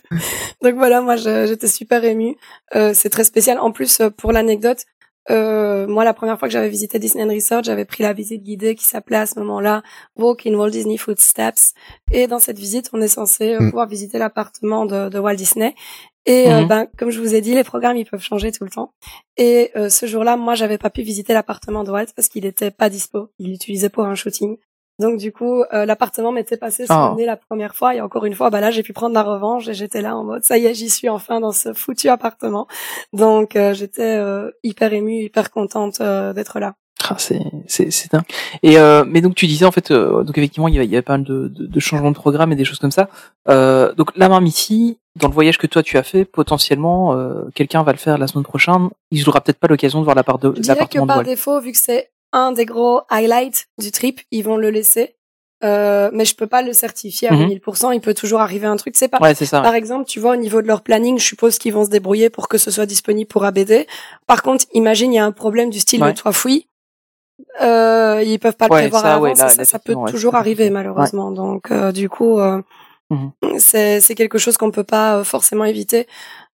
Donc 0.63 0.75
voilà, 0.77 1.01
moi 1.01 1.17
j'étais 1.17 1.67
super 1.69 2.05
émue. 2.05 2.37
Euh, 2.75 2.93
c'est 2.95 3.11
très 3.11 3.25
spécial. 3.25 3.59
En 3.59 3.73
plus, 3.73 4.01
pour 4.17 4.33
l'anecdote, 4.33 4.85
euh, 5.31 5.87
moi 5.87 6.05
la 6.05 6.13
première 6.15 6.39
fois 6.39 6.49
que 6.49 6.53
j'avais 6.53 6.69
visité 6.69 6.99
Disney 6.99 7.25
Resort, 7.25 7.65
j'avais 7.65 7.85
pris 7.87 8.03
la 8.03 8.13
visite 8.13 8.43
guidée 8.43 8.75
qui 8.75 8.85
s'appelait 8.85 9.17
à 9.17 9.27
ce 9.27 9.39
moment-là 9.41 9.83
Walk 10.17 10.47
in 10.47 10.55
Walt 10.55 10.71
Disney 10.71 10.97
Footsteps. 10.97 11.73
Et 12.13 12.27
dans 12.27 12.39
cette 12.39 12.59
visite, 12.59 12.91
on 12.93 13.01
est 13.01 13.09
censé 13.09 13.57
Mm. 13.59 13.71
pouvoir 13.71 13.89
visiter 13.89 14.19
l'appartement 14.19 14.85
de, 14.87 15.09
de 15.09 15.19
Walt 15.19 15.35
Disney. 15.37 15.75
Et 16.27 16.51
euh, 16.51 16.61
Mhm. 16.63 16.69
ben, 16.69 16.87
comme 16.99 17.11
je 17.11 17.21
vous 17.21 17.35
ai 17.35 17.41
dit, 17.41 17.55
les 17.55 17.65
programmes 17.65 17.97
ils 17.97 18.07
peuvent 18.07 18.23
changer 18.23 18.51
tout 18.53 18.65
le 18.65 18.71
temps. 18.71 18.93
Et 19.37 19.71
euh, 19.77 19.89
ce 19.91 20.07
jour-là, 20.07 20.37
moi, 20.37 20.55
j'avais 20.55 20.79
pas 20.79 20.91
pu 20.91 21.03
visiter 21.03 21.35
l'appartement 21.35 21.85
de 21.85 21.91
Walt 21.91 22.07
parce 22.17 22.29
qu'il 22.29 22.47
était 22.47 22.71
pas 22.71 22.89
dispo. 22.89 23.29
Il 23.39 23.51
l'utilisait 23.51 23.91
pour 23.91 24.05
un 24.05 24.15
shooting. 24.15 24.57
Donc 25.01 25.19
du 25.19 25.33
coup, 25.33 25.63
euh, 25.73 25.85
l'appartement 25.87 26.31
m'était 26.31 26.57
passé 26.57 26.87
sous 26.87 26.93
Ah. 26.93 27.09
le 27.11 27.17
nez 27.21 27.27
la 27.27 27.37
première 27.37 27.75
fois 27.75 27.97
et 27.97 28.01
encore 28.01 28.25
une 28.27 28.35
fois, 28.35 28.49
bah 28.51 28.61
là, 28.61 28.71
j'ai 28.71 28.85
pu 28.85 28.93
prendre 28.93 29.13
la 29.15 29.25
revanche 29.25 29.67
et 29.67 29.75
j'étais 29.75 30.01
là 30.03 30.17
en 30.17 30.23
mode 30.23 30.45
ça 30.45 30.57
y 30.57 30.67
est, 30.67 30.75
j'y 30.75 30.89
suis 30.89 31.09
enfin 31.09 31.41
dans 31.41 31.51
ce 31.51 31.73
foutu 31.73 32.09
appartement. 32.09 32.69
Donc 33.13 33.57
euh, 33.57 33.75
j'étais 33.75 34.03
euh, 34.17 34.53
hyper 34.63 34.93
émue, 34.93 35.25
hyper 35.25 35.51
contente 35.51 36.01
euh, 36.01 36.33
d'être 36.33 36.61
là. 36.61 36.75
C'est 37.19 38.13
dingue. 38.13 38.23
Et 38.63 38.79
euh, 38.79 39.05
mais 39.07 39.21
donc 39.21 39.35
tu 39.35 39.47
disais 39.47 39.65
en 39.65 39.73
fait 39.73 39.91
euh, 39.91 40.23
donc 40.25 40.37
effectivement 40.39 40.69
il 40.69 40.75
y 40.75 40.79
avait, 40.79 40.87
il 40.87 40.91
y 40.91 40.97
avait 40.97 41.03
pas 41.03 41.15
mal 41.15 41.25
de, 41.25 41.49
de, 41.49 41.67
de 41.67 41.81
changements 41.81 42.11
de 42.11 42.17
programme 42.17 42.53
et 42.53 42.57
des 42.57 42.65
choses 42.65 42.79
comme 42.79 42.91
ça. 42.91 43.09
Euh, 43.49 43.93
donc 43.95 44.11
la 44.17 44.29
main 44.29 44.45
ici 44.45 44.99
dans 45.17 45.29
le 45.29 45.35
voyage 45.35 45.59
que 45.59 45.67
toi 45.67 45.83
tu 45.83 45.97
as 45.99 46.03
fait 46.03 46.25
potentiellement 46.25 47.15
euh, 47.15 47.45
quelqu'un 47.55 47.83
va 47.83 47.93
le 47.93 47.99
faire 47.99 48.19
la 48.19 48.27
semaine 48.27 48.45
prochaine. 48.45 48.89
Il 49.11 49.29
aura 49.29 49.41
peut-être 49.41 49.59
pas 49.59 49.69
l'occasion 49.69 49.99
de 50.01 50.05
voir 50.05 50.17
l'appart 50.17 50.41
de 50.43 50.53
Je 50.57 50.61
que 50.63 50.99
de 51.01 51.07
par 51.07 51.19
Walt. 51.19 51.25
défaut, 51.25 51.61
vu 51.61 51.73
que 51.73 51.79
c'est 51.79 52.11
un 52.33 52.53
des 52.53 52.65
gros 52.65 53.03
highlights 53.11 53.67
du 53.79 53.91
trip, 53.93 54.21
ils 54.31 54.43
vont 54.43 54.57
le 54.57 54.71
laisser. 54.71 55.15
Euh, 55.63 56.11
mais 56.13 56.25
je 56.27 56.35
peux 56.35 56.49
pas 56.49 56.61
le 56.63 56.73
certifier 56.75 57.29
à 57.29 57.33
Mhm. 57.33 57.47
1000%. 57.47 57.93
Il 57.95 58.01
peut 58.01 58.13
toujours 58.13 58.41
arriver 58.41 58.67
un 58.67 58.77
truc. 58.77 58.95
C'est 58.97 59.09
pas. 59.09 59.19
Ouais 59.19 59.35
ça. 59.35 59.59
ouais. 59.59 59.63
Par 59.63 59.75
exemple, 59.75 60.07
tu 60.07 60.21
vois, 60.21 60.33
au 60.33 60.37
niveau 60.37 60.61
de 60.61 60.67
leur 60.67 60.83
planning, 60.83 61.17
je 61.19 61.25
suppose 61.25 61.59
qu'ils 61.59 61.73
vont 61.73 61.85
se 61.87 61.91
débrouiller 61.91 62.29
pour 62.29 62.49
que 62.49 62.59
ce 62.59 62.71
soit 62.71 62.85
disponible 62.87 63.29
pour 63.29 63.45
ABD. 63.45 63.87
Par 64.27 64.43
contre, 64.43 64.67
imagine, 64.75 65.13
il 65.13 65.17
y 65.17 65.19
a 65.19 65.25
un 65.25 65.33
problème 65.33 65.71
du 65.71 65.81
style 65.81 66.03
Ouais. 66.03 66.09
le 66.09 66.15
toit 66.15 66.33
fouille. 66.33 66.67
Euh, 67.61 68.23
ils 68.25 68.39
peuvent 68.39 68.57
pas 68.57 68.67
le 68.69 68.73
Ouais, 68.73 68.81
prévoir 68.83 69.03
ça, 69.03 69.21
ouais, 69.21 69.31
là- 69.31 69.49
ça, 69.49 69.57
là, 69.57 69.65
ça 69.65 69.79
peut 69.79 69.95
ouais, 69.95 70.11
toujours 70.11 70.35
arriver, 70.35 70.71
malheureusement. 70.71 71.31
Donc, 71.33 71.71
euh, 71.71 71.93
du 71.93 72.09
coup, 72.09 72.39
euh, 72.39 72.63
Mhm. 73.11 73.33
c'est 73.59 74.01
c'est 74.01 74.15
quelque 74.15 74.39
chose 74.39 74.57
qu'on 74.57 74.71
peut 74.71 74.85
pas 74.85 75.19
euh, 75.19 75.25
forcément 75.25 75.65
éviter. 75.65 76.07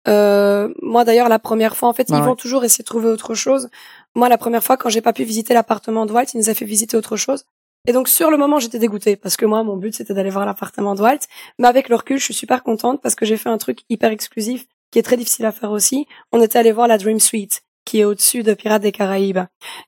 Euh, 0.07 0.72
moi, 0.81 1.05
d'ailleurs, 1.05 1.29
la 1.29 1.39
première 1.39 1.76
fois, 1.76 1.89
en 1.89 1.93
fait, 1.93 2.09
ils 2.09 2.22
vont 2.22 2.37
toujours 2.37 2.64
essayer 2.64 2.83
de 2.83 2.87
trouver 2.87 3.09
autre 3.09 3.35
chose. 3.35 3.68
Moi, 4.14 4.29
la 4.29 4.39
première 4.39 4.62
fois, 4.64 4.76
quand 4.76 4.89
j'ai 4.89 5.01
pas 5.03 5.12
pu 5.12 5.24
visiter 5.24 5.53
l'appartement 5.53 6.07
de 6.07 6.12
Walt, 6.12 6.24
il 6.35 6.39
nous 6.39 6.49
a 6.49 6.55
fait 6.55 6.64
visiter 6.64 6.97
autre 6.97 7.16
chose. 7.16 7.45
Et 7.87 7.93
donc, 7.93 8.09
sur 8.09 8.31
le 8.31 8.37
moment, 8.37 8.59
j'étais 8.59 8.79
dégoûtée 8.79 9.16
parce 9.16 9.37
que 9.37 9.45
moi, 9.47 9.62
mon 9.64 9.76
but, 9.76 9.95
c'était 9.95 10.14
d'aller 10.14 10.31
voir 10.31 10.47
l'appartement 10.47 10.95
de 10.95 11.03
Walt. 11.03 11.18
Mais 11.59 11.68
avec 11.68 11.89
le 11.89 11.97
recul, 11.97 12.18
je 12.18 12.24
suis 12.24 12.35
super 12.35 12.62
contente 12.62 13.01
parce 13.03 13.14
que 13.14 13.24
j'ai 13.26 13.37
fait 13.37 13.49
un 13.51 13.59
truc 13.59 13.81
hyper 13.89 14.11
exclusif 14.11 14.66
qui 14.91 14.99
est 14.99 15.03
très 15.03 15.16
difficile 15.16 15.45
à 15.47 15.53
faire 15.53 15.70
aussi. 15.72 16.07
On 16.33 16.41
était 16.41 16.59
allé 16.59 16.72
voir 16.72 16.87
la 16.89 16.97
Dream 16.99 17.20
Suite 17.20 17.62
qui 17.89 18.01
est 18.01 18.05
au-dessus 18.05 18.43
de 18.43 18.53
Pirates 18.53 18.82
des 18.82 18.93
Caraïbes, 18.93 19.41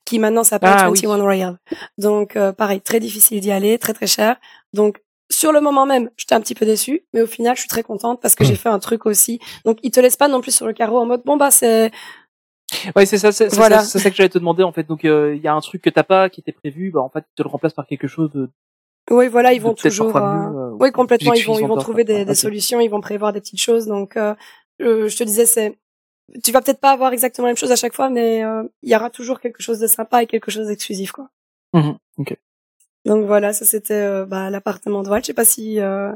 qui 0.06 0.18
maintenant 0.18 0.42
s'appelle 0.42 0.72
Ah, 0.72 0.90
oui. 0.90 0.98
21 1.02 1.22
Royal. 1.22 1.58
Donc, 1.98 2.34
euh, 2.34 2.50
pareil, 2.50 2.80
très 2.80 2.98
difficile 2.98 3.40
d'y 3.40 3.50
aller, 3.50 3.76
très 3.76 3.92
très 3.92 4.06
cher. 4.06 4.36
Donc, 4.72 5.02
sur 5.30 5.52
le 5.52 5.60
moment 5.60 5.84
même, 5.84 6.08
j'étais 6.16 6.34
un 6.34 6.40
petit 6.40 6.54
peu 6.54 6.64
déçue, 6.64 7.04
mais 7.12 7.20
au 7.20 7.26
final, 7.26 7.56
je 7.56 7.60
suis 7.60 7.68
très 7.68 7.82
contente 7.82 8.22
parce 8.22 8.34
que 8.34 8.42
j'ai 8.42 8.56
fait 8.56 8.70
un 8.70 8.78
truc 8.78 9.04
aussi. 9.04 9.38
Donc, 9.66 9.78
ils 9.82 9.90
te 9.90 10.00
laissent 10.00 10.16
pas 10.16 10.28
non 10.28 10.40
plus 10.40 10.50
sur 10.50 10.66
le 10.66 10.72
carreau 10.72 10.98
en 10.98 11.04
mode, 11.04 11.22
bon 11.26 11.36
bah 11.36 11.50
c'est, 11.50 11.90
Ouais 12.96 13.04
c'est 13.04 13.18
ça 13.18 13.32
c'est 13.32 13.52
Voilà. 13.54 13.80
ça, 13.80 13.98
ça 13.98 14.10
que 14.10 14.16
j'allais 14.16 14.30
te 14.30 14.38
demander 14.38 14.62
en 14.62 14.72
fait. 14.72 14.84
Donc 14.84 15.04
euh, 15.04 15.34
il 15.34 15.42
y 15.42 15.48
a 15.48 15.52
un 15.52 15.60
truc 15.60 15.82
que 15.82 15.90
t'as 15.90 16.04
pas 16.04 16.30
qui 16.30 16.40
était 16.40 16.52
prévu 16.52 16.92
bah 16.92 17.00
en 17.00 17.08
fait 17.08 17.22
tu 17.22 17.34
te 17.36 17.42
le 17.42 17.48
remplaces 17.48 17.74
par 17.74 17.84
quelque 17.84 18.06
chose 18.06 18.30
de 18.30 18.48
oui 19.10 19.26
voilà, 19.26 19.52
ils 19.52 19.60
vont 19.60 19.74
toujours, 19.74 20.16
euh, 20.16 20.20
mieux, 20.20 20.76
oui 20.78 20.92
complètement, 20.92 21.32
ils 21.32 21.44
vont 21.44 21.58
ils 21.58 21.66
vont 21.66 21.74
exclusif 21.74 21.82
trouver 21.82 22.04
des, 22.04 22.34
solutions, 22.36 22.80
ils 22.80 22.88
vont 22.88 23.00
prévoir 23.00 23.32
des 23.32 23.40
petites 23.40 23.60
choses. 23.60 23.86
Donc, 23.86 24.16
euh, 24.16 24.34
je 24.78 25.16
te 25.16 25.24
disais, 25.24 25.46
c'est, 25.46 25.78
tu 26.42 26.52
vas 26.52 26.60
peut-être 26.60 26.80
pas 26.80 26.92
avoir 26.92 27.12
exactement 27.12 27.46
la 27.46 27.50
même 27.50 27.56
chose 27.56 27.72
à 27.72 27.76
chaque 27.76 27.94
fois, 27.94 28.10
mais 28.10 28.44
euh, 28.44 28.62
il 28.82 28.90
y 28.90 28.96
aura 28.96 29.10
toujours 29.10 29.40
quelque 29.40 29.62
chose 29.62 29.78
de 29.78 29.86
sympa 29.86 30.22
et 30.22 30.26
quelque 30.26 30.50
chose 30.50 30.68
d'exclusif 30.68 31.12
quoi. 31.12 31.28
Ok. 32.18 32.36
Donc 33.04 33.26
voilà, 33.26 33.52
ça 33.52 33.64
c'était 33.64 33.94
euh, 33.94 34.26
bah, 34.26 34.50
l'appartement 34.50 35.02
de 35.02 35.08
Walt. 35.08 35.20
Je 35.20 35.26
sais 35.26 35.34
pas 35.34 35.44
si 35.44 35.80
euh, 35.80 36.12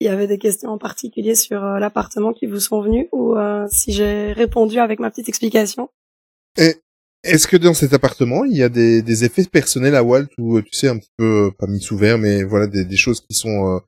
il 0.00 0.06
y 0.06 0.10
avait 0.10 0.26
des 0.26 0.38
questions 0.38 0.70
en 0.70 0.78
particulier 0.78 1.34
sur 1.34 1.64
euh, 1.64 1.78
l'appartement 1.78 2.32
qui 2.32 2.46
vous 2.46 2.60
sont 2.60 2.80
venues 2.80 3.08
ou 3.12 3.36
euh, 3.36 3.66
si 3.70 3.92
j'ai 3.92 4.32
répondu 4.32 4.78
avec 4.78 4.98
ma 4.98 5.10
petite 5.10 5.28
explication. 5.28 5.90
Et 6.56 6.76
est-ce 7.22 7.46
que 7.46 7.56
dans 7.56 7.74
cet 7.74 7.92
appartement, 7.92 8.44
il 8.44 8.56
y 8.56 8.62
a 8.62 8.68
des, 8.68 9.02
des 9.02 9.24
effets 9.24 9.44
personnels 9.44 9.94
à 9.94 10.02
Walt 10.02 10.26
ou 10.38 10.60
tu 10.60 10.72
sais 10.72 10.88
un 10.88 10.98
petit 10.98 11.12
peu 11.16 11.52
pas 11.58 11.66
mis 11.66 11.80
sous 11.80 11.96
verre, 11.96 12.18
mais 12.18 12.42
voilà 12.42 12.66
des, 12.66 12.84
des 12.84 12.96
choses 12.96 13.20
qui 13.20 13.34
sont 13.34 13.76
euh, 13.76 13.78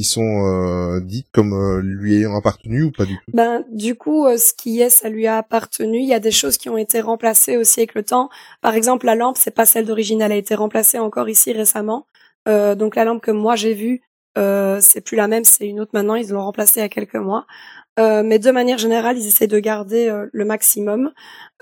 qui 0.00 0.04
sont 0.04 0.46
euh, 0.46 1.00
dites 1.00 1.26
comme 1.30 1.52
euh, 1.52 1.82
lui 1.82 2.16
ayant 2.16 2.34
appartenu 2.34 2.84
ou 2.84 2.90
pas 2.90 3.04
du 3.04 3.16
tout? 3.16 3.32
Ben 3.34 3.66
du 3.70 3.96
coup, 3.96 4.24
euh, 4.24 4.38
ce 4.38 4.54
qui 4.54 4.80
est, 4.80 4.88
ça 4.88 5.10
lui 5.10 5.26
a 5.26 5.36
appartenu. 5.36 5.98
Il 5.98 6.06
y 6.06 6.14
a 6.14 6.20
des 6.20 6.30
choses 6.30 6.56
qui 6.56 6.70
ont 6.70 6.78
été 6.78 7.02
remplacées 7.02 7.58
aussi 7.58 7.80
avec 7.80 7.94
le 7.94 8.02
temps. 8.02 8.30
Par 8.62 8.74
exemple, 8.74 9.04
la 9.04 9.14
lampe, 9.14 9.36
c'est 9.38 9.50
pas 9.54 9.66
celle 9.66 9.84
d'origine, 9.84 10.22
elle 10.22 10.32
a 10.32 10.36
été 10.36 10.54
remplacée 10.54 10.98
encore 10.98 11.28
ici 11.28 11.52
récemment. 11.52 12.06
Donc 12.46 12.96
la 12.96 13.04
lampe 13.04 13.22
que 13.22 13.30
moi 13.30 13.54
j'ai 13.54 13.74
vue, 13.74 14.00
c'est 14.36 15.02
plus 15.04 15.16
la 15.16 15.28
même, 15.28 15.44
c'est 15.44 15.66
une 15.66 15.80
autre 15.80 15.90
maintenant. 15.92 16.14
Ils 16.14 16.30
l'ont 16.30 16.42
remplacée 16.42 16.80
il 16.80 16.82
y 16.82 16.86
a 16.86 16.88
quelques 16.88 17.14
mois. 17.16 17.46
Mais 17.98 18.38
de 18.38 18.50
manière 18.50 18.78
générale, 18.78 19.18
ils 19.18 19.26
essaient 19.28 19.46
de 19.46 19.58
garder 19.58 20.10
le 20.32 20.44
maximum. 20.44 21.12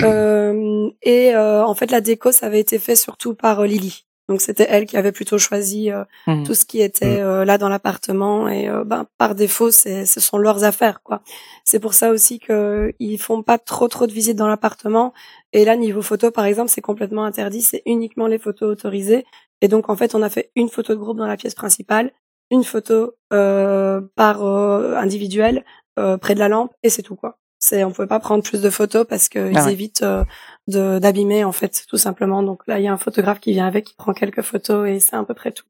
Et 1.03 1.37
en 1.37 1.75
fait, 1.75 1.91
la 1.91 2.01
déco, 2.01 2.31
ça 2.31 2.47
avait 2.47 2.61
été 2.61 2.79
fait 2.79 2.97
surtout 2.97 3.35
par 3.35 3.65
Lily. 3.65 4.08
Donc 4.29 4.41
c'était 4.43 4.67
elle 4.69 4.85
qui 4.87 4.97
avait 4.97 5.13
plutôt 5.13 5.39
choisi 5.39 5.91
euh, 5.91 6.05
Mhm. 6.27 6.45
tout 6.45 6.55
ce 6.55 6.65
qui 6.67 6.81
était 6.83 7.21
euh, 7.21 7.45
là 7.47 7.57
dans 7.59 7.69
l'appartement 7.71 8.49
et 8.49 8.69
euh, 8.69 8.85
ben 8.85 9.07
par 9.17 9.35
défaut, 9.35 9.71
c'est 9.71 10.05
ce 10.07 10.21
sont 10.21 10.37
leurs 10.39 10.65
affaires 10.65 11.03
quoi. 11.03 11.23
C'est 11.65 11.81
pour 11.81 11.95
ça 11.95 12.11
aussi 12.11 12.39
que 12.39 12.93
ils 12.99 13.19
font 13.19 13.43
pas 13.43 13.59
trop 13.59 13.89
trop 13.89 14.07
de 14.07 14.13
visites 14.13 14.37
dans 14.37 14.49
l'appartement. 14.49 15.13
Et 15.53 15.65
là, 15.65 15.77
niveau 15.77 16.03
photo, 16.03 16.31
par 16.31 16.45
exemple, 16.45 16.69
c'est 16.71 16.83
complètement 16.83 17.25
interdit. 17.25 17.63
C'est 17.63 17.83
uniquement 17.87 18.27
les 18.27 18.39
photos 18.39 18.71
autorisées. 18.71 19.25
Et 19.63 19.69
donc, 19.69 19.89
en 19.89 19.97
fait, 19.97 20.15
on 20.15 20.23
a 20.23 20.29
fait 20.29 20.51
une 20.57 20.69
photo 20.69 20.95
de 20.95 20.99
groupe 21.01 21.17
dans 21.19 21.27
la 21.27 21.37
pièce 21.37 21.55
principale, 21.55 22.13
une 22.51 22.65
photo 22.65 23.15
euh, 23.33 24.01
par 24.15 24.45
euh, 24.45 24.95
individuel 24.97 25.65
euh, 25.99 26.17
près 26.19 26.35
de 26.35 26.39
la 26.39 26.49
lampe, 26.49 26.73
et 26.83 26.91
c'est 26.91 27.03
tout 27.03 27.17
quoi. 27.17 27.39
C'est, 27.61 27.83
on 27.85 27.91
pouvait 27.91 28.07
pas 28.09 28.21
prendre 28.21 28.43
plus 28.45 28.61
de 28.63 28.71
photos 28.71 29.05
parce 29.09 29.29
qu'ils 29.29 29.53
Ah 29.57 29.65
ouais. 29.65 29.73
évitent 29.73 30.03
euh, 30.03 30.25
de 30.69 30.99
d'abîmer 31.01 31.43
en 31.45 31.53
fait, 31.53 31.85
tout 31.89 31.97
simplement. 31.97 32.43
Donc 32.43 32.63
là, 32.67 32.79
il 32.79 32.85
y 32.85 32.89
a 32.89 32.93
un 32.93 32.99
photographe 32.99 33.41
qui 33.41 33.53
vient 33.53 33.67
avec, 33.67 33.85
qui 33.87 33.95
prend 33.97 34.13
quelques 34.13 34.43
photos, 34.43 34.89
et 34.89 35.01
c'est 35.01 35.17
à 35.17 35.25
peu 35.25 35.35
près 35.35 35.51
tout. 35.53 35.65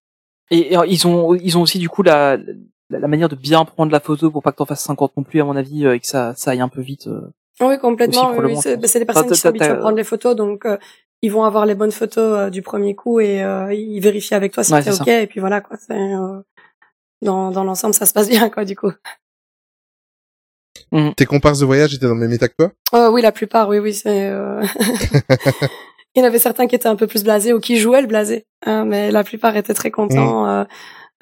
Et, 0.50 0.74
et 0.74 0.78
ils 0.88 1.06
ont 1.06 1.34
ils 1.34 1.56
ont 1.56 1.62
aussi 1.62 1.78
du 1.78 1.88
coup 1.88 2.02
la, 2.02 2.36
la 2.90 2.98
la 2.98 3.08
manière 3.08 3.28
de 3.28 3.36
bien 3.36 3.64
prendre 3.64 3.90
la 3.92 4.00
photo 4.00 4.30
pour 4.30 4.42
pas 4.42 4.52
que 4.52 4.56
t'en 4.56 4.66
fasses 4.66 4.82
50 4.84 5.16
non 5.16 5.22
plus 5.22 5.40
à 5.40 5.44
mon 5.44 5.56
avis 5.56 5.86
euh, 5.86 5.94
et 5.94 6.00
que 6.00 6.06
ça 6.06 6.34
ça 6.36 6.50
aille 6.52 6.60
un 6.60 6.68
peu 6.68 6.80
vite. 6.82 7.06
euh. 7.06 7.32
Oui, 7.60 7.78
complètement. 7.78 8.30
Oui, 8.36 8.56
c'est 8.56 8.76
bah, 8.76 8.86
des 8.92 9.04
personnes 9.04 9.28
qui 9.30 9.34
sont 9.36 9.48
habituées 9.48 9.66
à 9.68 9.74
prendre 9.76 9.96
les 9.96 10.04
photos, 10.04 10.36
donc 10.36 10.64
euh, 10.66 10.76
ils 11.22 11.32
vont 11.32 11.44
avoir 11.44 11.66
les 11.66 11.74
bonnes 11.74 11.90
photos 11.90 12.38
euh, 12.38 12.50
du 12.50 12.62
premier 12.62 12.94
coup 12.94 13.18
et 13.20 13.42
euh, 13.42 13.72
ils 13.74 14.00
vérifient 14.00 14.34
avec 14.36 14.52
toi 14.52 14.62
si 14.62 14.72
Ouais, 14.72 14.82
t'es 14.82 14.92
c'est 14.92 15.00
ok. 15.00 15.08
Et 15.08 15.26
puis 15.26 15.40
voilà, 15.40 15.60
quoi. 15.60 15.76
Dans 17.20 17.50
dans 17.50 17.64
l'ensemble, 17.64 17.94
ça 17.94 18.06
se 18.06 18.12
passe 18.12 18.28
bien, 18.36 18.48
quoi, 18.50 18.64
du 18.64 18.76
coup. 18.76 18.92
Tes 21.16 21.26
comparses 21.26 21.60
de 21.60 21.66
voyage 21.66 21.94
étaient 21.94 22.06
dans 22.06 22.14
le 22.14 22.20
même 22.20 22.32
état 22.32 22.48
que 22.48 22.54
toi? 22.58 22.70
Euh, 22.94 23.10
oui, 23.10 23.22
la 23.22 23.32
plupart, 23.32 23.68
oui, 23.68 23.78
oui, 23.78 23.94
c'est. 23.94 24.28
euh, 24.30 24.62
Il 26.14 26.20
y 26.20 26.22
en 26.22 26.26
avait 26.26 26.38
certains 26.38 26.66
qui 26.66 26.74
étaient 26.74 26.88
un 26.88 26.96
peu 26.96 27.06
plus 27.06 27.22
blasés 27.22 27.52
ou 27.52 27.60
qui 27.60 27.76
jouaient 27.76 28.00
le 28.00 28.06
blasé, 28.06 28.46
hein, 28.66 28.84
mais 28.84 29.10
la 29.10 29.22
plupart 29.24 29.56
étaient 29.56 29.74
très 29.74 29.90
contents. 29.90 30.44
Mm. 30.44 30.48
euh, 30.48 30.64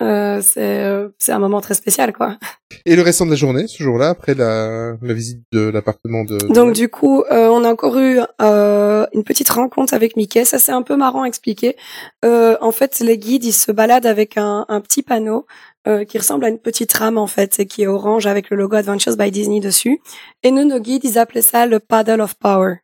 euh, 0.03 0.41
c'est 0.43 0.85
euh, 0.85 1.09
c'est 1.19 1.33
un 1.33 1.39
moment 1.39 1.61
très 1.63 1.73
spécial, 1.75 2.13
quoi. 2.13 2.37
Et 2.85 2.97
le 2.97 3.03
restant 3.03 3.25
de 3.25 3.31
la 3.31 3.37
journée, 3.37 3.67
ce 3.67 3.83
jour-là, 3.83 4.11
après 4.11 4.35
la, 4.35 4.93
la 5.01 5.15
visite 5.15 5.41
de 5.53 5.69
l'appartement 5.71 6.23
de... 6.25 6.37
Donc 6.53 6.75
du 6.75 6.89
coup, 6.91 7.23
euh, 7.33 7.49
on 7.49 7.65
a 7.65 7.71
encore 7.71 7.97
eu 7.99 8.21
euh, 8.43 9.07
une 9.15 9.25
petite 9.25 9.49
rencontre 9.49 9.95
avec 9.95 10.17
Mickey. 10.17 10.45
Ça 10.45 10.59
c'est 10.59 10.73
un 10.73 10.83
peu 10.83 10.97
marrant 10.97 11.23
à 11.23 11.27
expliquer. 11.27 11.77
Euh, 12.25 12.57
en 12.61 12.73
fait, 12.73 13.01
les 13.01 13.17
guides 13.17 13.45
ils 13.45 13.53
se 13.55 13.73
baladent 13.73 14.05
avec 14.07 14.37
un, 14.37 14.67
un 14.69 14.81
petit 14.83 15.03
panneau 15.03 15.47
euh, 15.87 16.05
qui 16.05 16.19
ressemble 16.19 16.45
à 16.45 16.49
une 16.49 16.59
petite 16.59 16.93
rame 16.93 17.19
en 17.19 17.27
fait, 17.27 17.61
et 17.61 17.67
qui 17.67 17.83
est 17.83 17.87
orange 17.87 18.27
avec 18.27 18.51
le 18.51 18.57
logo 18.57 18.77
Adventures 18.77 19.17
by 19.17 19.31
Disney 19.31 19.61
dessus. 19.61 20.01
Et 20.43 20.51
nous, 20.51 20.65
nos 20.65 20.81
guides, 20.81 21.05
ils 21.05 21.19
appelaient 21.19 21.43
ça 21.43 21.67
le 21.67 21.81
paddle 21.81 22.21
of 22.21 22.35
power. 22.35 22.77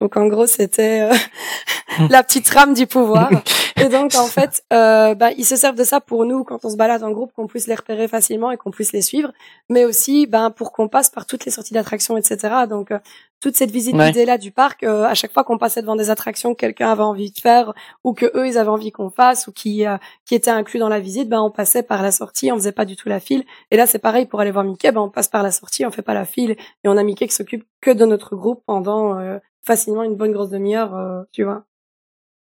Donc 0.00 0.16
en 0.16 0.26
gros, 0.26 0.46
c'était 0.46 1.02
euh, 1.02 1.14
la 2.10 2.22
petite 2.22 2.48
rame 2.48 2.74
du 2.74 2.86
pouvoir. 2.86 3.30
Et 3.80 3.88
donc 3.88 4.14
en 4.14 4.26
fait, 4.26 4.62
euh, 4.72 5.14
bah, 5.14 5.30
ils 5.32 5.44
se 5.46 5.56
servent 5.56 5.76
de 5.76 5.84
ça 5.84 6.00
pour 6.00 6.26
nous 6.26 6.44
quand 6.44 6.64
on 6.64 6.70
se 6.70 6.76
balade 6.76 7.02
en 7.02 7.10
groupe, 7.10 7.32
qu'on 7.32 7.46
puisse 7.46 7.66
les 7.66 7.74
repérer 7.74 8.08
facilement 8.08 8.50
et 8.50 8.58
qu'on 8.58 8.70
puisse 8.70 8.92
les 8.92 9.00
suivre, 9.00 9.32
mais 9.70 9.86
aussi 9.86 10.26
ben 10.26 10.50
pour 10.50 10.72
qu'on 10.72 10.88
passe 10.88 11.08
par 11.08 11.24
toutes 11.24 11.46
les 11.46 11.50
sorties 11.50 11.72
d'attractions, 11.72 12.18
etc. 12.18 12.66
Donc 12.68 12.90
euh, 12.90 12.98
toute 13.40 13.56
cette 13.56 13.70
visite 13.70 13.96
Ouais. 13.96 14.08
guidée 14.08 14.26
là 14.26 14.36
du 14.36 14.50
parc, 14.50 14.82
euh, 14.82 15.04
à 15.04 15.14
chaque 15.14 15.32
fois 15.32 15.44
qu'on 15.44 15.56
passait 15.56 15.80
devant 15.80 15.96
des 15.96 16.10
attractions 16.10 16.54
que 16.54 16.60
quelqu'un 16.60 16.90
avait 16.90 17.02
envie 17.02 17.30
de 17.30 17.38
faire 17.38 17.72
ou 18.04 18.12
que 18.12 18.26
eux 18.36 18.46
ils 18.46 18.58
avaient 18.58 18.68
envie 18.68 18.92
qu'on 18.92 19.08
fasse 19.08 19.46
ou 19.46 19.52
qui 19.52 19.86
euh, 19.86 19.96
qui 20.26 20.34
étaient 20.34 20.50
inclus 20.50 20.78
dans 20.78 20.90
la 20.90 21.00
visite, 21.00 21.28
ben 21.30 21.40
on 21.40 21.50
passait 21.50 21.82
par 21.82 22.02
la 22.02 22.12
sortie, 22.12 22.52
on 22.52 22.56
faisait 22.56 22.72
pas 22.72 22.84
du 22.84 22.96
tout 22.96 23.08
la 23.08 23.18
file. 23.18 23.44
Et 23.70 23.76
là 23.78 23.86
c'est 23.86 23.98
pareil 23.98 24.26
pour 24.26 24.40
aller 24.40 24.50
voir 24.50 24.64
Mickey, 24.64 24.92
ben 24.92 25.00
on 25.00 25.08
passe 25.08 25.28
par 25.28 25.42
la 25.42 25.50
sortie, 25.52 25.86
on 25.86 25.90
fait 25.90 26.02
pas 26.02 26.14
la 26.14 26.26
file 26.26 26.50
et 26.50 26.88
on 26.88 26.98
a 26.98 27.02
Mickey 27.02 27.26
qui 27.26 27.34
s'occupe 27.34 27.64
que 27.80 27.90
de 27.90 28.04
notre 28.04 28.36
groupe 28.36 28.62
pendant 28.66 29.18
euh, 29.18 29.38
facilement 29.62 30.02
une 30.02 30.16
bonne 30.16 30.32
grosse 30.32 30.50
demi-heure, 30.50 30.94
euh, 30.94 31.22
tu 31.32 31.44
vois. 31.44 31.64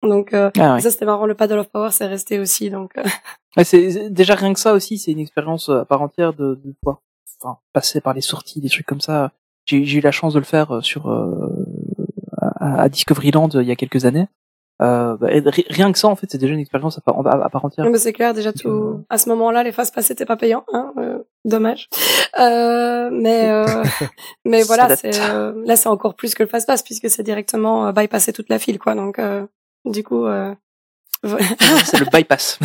Donc 0.02 0.34
euh, 0.34 0.50
Ah 0.58 0.74
ouais. 0.74 0.80
ça 0.80 0.90
c'était 0.90 1.04
marrant, 1.04 1.26
le 1.26 1.34
paddle 1.34 1.58
of 1.58 1.68
power 1.68 1.90
c'est 1.92 2.06
resté 2.06 2.38
aussi 2.38 2.70
donc. 2.70 2.96
euh, 2.98 3.02
Ouais, 3.56 3.64
c'est 3.64 4.08
déjà 4.10 4.34
rien 4.34 4.52
que 4.54 4.58
ça 4.60 4.72
aussi, 4.72 4.98
c'est 4.98 5.12
une 5.12 5.18
expérience 5.20 5.68
euh, 5.68 5.80
à 5.80 5.84
part 5.84 6.00
entière 6.02 6.32
de, 6.32 6.54
de 6.64 6.72
pouvoir 6.80 7.02
enfin, 7.42 7.58
passer 7.72 8.00
par 8.00 8.14
les 8.14 8.20
sorties, 8.22 8.60
des 8.60 8.68
trucs 8.70 8.86
comme 8.86 9.00
ça. 9.02 9.30
J'ai 9.66 9.76
eu 9.78 10.00
la 10.00 10.10
chance 10.10 10.32
de 10.34 10.38
le 10.40 10.44
faire 10.44 10.76
euh, 10.76 10.80
sur 10.80 11.08
euh, 11.10 11.48
à, 12.38 12.82
à 12.82 12.88
Discoveryland 12.88 13.48
il 13.50 13.66
y 13.66 13.70
a 13.70 13.76
quelques 13.76 14.04
années. 14.06 14.26
Euh, 14.82 15.16
bah, 15.16 15.28
rien 15.70 15.92
que 15.92 15.98
ça, 15.98 16.08
en 16.08 16.16
fait, 16.16 16.26
c'est 16.30 16.38
déjà 16.38 16.52
une 16.52 16.60
expérience 16.60 16.98
à 16.98 17.00
part, 17.00 17.24
à, 17.26 17.44
à 17.44 17.48
part 17.48 17.64
entière. 17.64 17.88
Mais 17.88 17.98
c'est 17.98 18.12
clair, 18.12 18.34
déjà 18.34 18.52
tout. 18.52 19.04
À 19.08 19.18
ce 19.18 19.28
moment-là, 19.28 19.62
les 19.62 19.72
phases 19.72 19.90
passées 19.90 20.12
n'étaient 20.12 20.26
pas 20.26 20.36
payants, 20.36 20.64
hein, 20.72 20.92
euh, 20.98 21.18
dommage. 21.44 21.88
Euh, 22.38 23.10
mais 23.12 23.48
euh, 23.50 23.66
mais 24.44 24.62
voilà, 24.62 24.96
c'est 24.96 25.20
euh, 25.20 25.52
là 25.66 25.76
c'est 25.76 25.88
encore 25.88 26.14
plus 26.14 26.34
que 26.34 26.42
le 26.42 26.48
fast 26.48 26.66
pass 26.66 26.82
puisque 26.82 27.10
c'est 27.10 27.22
directement 27.22 27.86
euh, 27.86 27.92
bypasser 27.92 28.32
toute 28.32 28.48
la 28.48 28.58
file, 28.58 28.78
quoi. 28.78 28.94
Donc 28.94 29.18
euh, 29.18 29.46
du 29.84 30.02
coup, 30.02 30.26
euh, 30.26 30.54
voilà. 31.22 31.46
c'est 31.84 32.00
le 32.00 32.06
bypass. 32.06 32.58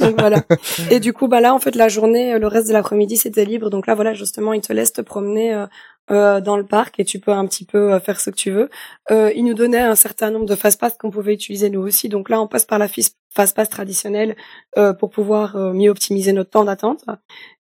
donc 0.00 0.18
voilà. 0.18 0.42
Et 0.90 1.00
du 1.00 1.12
coup, 1.12 1.26
bah 1.26 1.40
là, 1.40 1.54
en 1.54 1.58
fait, 1.58 1.74
la 1.74 1.88
journée, 1.88 2.38
le 2.38 2.46
reste 2.46 2.68
de 2.68 2.72
l'après-midi, 2.72 3.16
c'était 3.16 3.44
libre. 3.44 3.70
Donc 3.70 3.86
là, 3.86 3.94
voilà, 3.94 4.12
justement, 4.12 4.52
ils 4.52 4.60
te 4.60 4.72
laissent 4.72 4.92
te 4.92 5.00
promener 5.00 5.66
euh, 6.10 6.40
dans 6.40 6.56
le 6.56 6.64
parc 6.64 6.98
et 7.00 7.04
tu 7.04 7.18
peux 7.20 7.32
un 7.32 7.46
petit 7.46 7.64
peu 7.64 7.92
euh, 7.92 8.00
faire 8.00 8.18
ce 8.20 8.30
que 8.30 8.36
tu 8.36 8.50
veux. 8.50 8.70
Euh, 9.10 9.30
ils 9.34 9.44
nous 9.44 9.54
donnaient 9.54 9.78
un 9.78 9.94
certain 9.94 10.30
nombre 10.30 10.46
de 10.46 10.54
fast-pass 10.54 10.96
qu'on 10.98 11.10
pouvait 11.10 11.34
utiliser 11.34 11.70
nous 11.70 11.80
aussi. 11.80 12.08
Donc 12.08 12.28
là, 12.28 12.40
on 12.40 12.46
passe 12.46 12.64
par 12.64 12.78
la 12.78 12.88
fis- 12.88 13.14
fast-pass 13.34 13.68
traditionnelle 13.68 14.36
euh, 14.76 14.92
pour 14.92 15.10
pouvoir 15.10 15.56
euh, 15.56 15.72
mieux 15.72 15.90
optimiser 15.90 16.32
notre 16.32 16.50
temps 16.50 16.64
d'attente. 16.64 17.04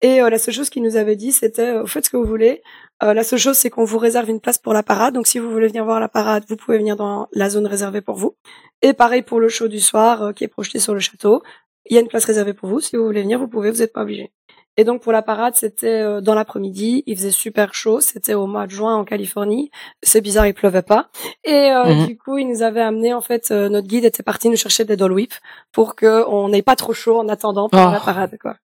Et 0.00 0.18
la 0.18 0.38
seule 0.38 0.54
chose 0.54 0.68
qu'ils 0.68 0.82
nous 0.82 0.96
avaient 0.96 1.14
dit, 1.14 1.30
c'était 1.30 1.74
faites 1.86 2.06
ce 2.06 2.10
que 2.10 2.16
vous 2.16 2.24
voulez. 2.24 2.62
La 3.00 3.22
seule 3.22 3.38
chose, 3.38 3.56
c'est 3.56 3.70
qu'on 3.70 3.84
vous 3.84 3.98
réserve 3.98 4.28
une 4.30 4.40
place 4.40 4.58
pour 4.58 4.72
la 4.72 4.82
parade. 4.82 5.14
Donc 5.14 5.28
si 5.28 5.38
vous 5.38 5.48
voulez 5.48 5.68
venir 5.68 5.84
voir 5.84 6.00
la 6.00 6.08
parade, 6.08 6.42
vous 6.48 6.56
pouvez 6.56 6.78
venir 6.78 6.96
dans 6.96 7.28
la 7.32 7.48
zone 7.48 7.66
réservée 7.68 8.00
pour 8.00 8.16
vous. 8.16 8.34
Et 8.82 8.94
pareil 8.94 9.22
pour 9.22 9.38
le 9.38 9.48
show 9.48 9.68
du 9.68 9.78
soir 9.78 10.34
qui 10.34 10.42
est 10.42 10.48
projeté 10.48 10.80
sur 10.80 10.92
le 10.94 10.98
château. 10.98 11.42
Il 11.86 11.94
y 11.94 11.98
a 11.98 12.00
une 12.00 12.08
place 12.08 12.24
réservée 12.24 12.52
pour 12.54 12.68
vous. 12.68 12.80
Si 12.80 12.96
vous 12.96 13.04
voulez 13.04 13.22
venir, 13.22 13.38
vous 13.38 13.46
pouvez, 13.48 13.70
vous 13.70 13.78
n'êtes 13.78 13.92
pas 13.92 14.02
obligé. 14.02 14.32
Et 14.78 14.84
donc 14.84 15.02
pour 15.02 15.12
la 15.12 15.20
parade, 15.22 15.54
c'était 15.54 16.00
euh, 16.00 16.20
dans 16.22 16.34
l'après-midi. 16.34 17.02
Il 17.06 17.16
faisait 17.16 17.30
super 17.30 17.74
chaud. 17.74 18.00
C'était 18.00 18.32
au 18.34 18.46
mois 18.46 18.66
de 18.66 18.70
juin 18.70 18.94
en 18.96 19.04
Californie. 19.04 19.70
C'est 20.02 20.22
bizarre, 20.22 20.46
il 20.46 20.54
pleuvait 20.54 20.80
pas. 20.82 21.10
Et 21.44 21.70
euh, 21.70 21.84
Mhm. 21.94 22.06
du 22.06 22.16
coup, 22.16 22.38
il 22.38 22.48
nous 22.48 22.62
avait 22.62 22.80
amené 22.80 23.12
en 23.12 23.20
fait. 23.20 23.50
euh, 23.50 23.68
notre 23.68 23.86
guide 23.86 24.04
était 24.06 24.22
parti 24.22 24.48
nous 24.48 24.56
chercher 24.56 24.84
des 24.86 24.96
Dole 24.96 25.12
Whip 25.12 25.34
pour 25.72 25.94
que 25.94 26.26
on 26.28 26.48
n'ait 26.48 26.62
pas 26.62 26.76
trop 26.76 26.94
chaud 26.94 27.18
en 27.18 27.28
attendant 27.28 27.68
pour 27.68 27.80
Oh. 27.86 27.90
la 27.92 28.00
parade, 28.00 28.38
quoi. 28.40 28.56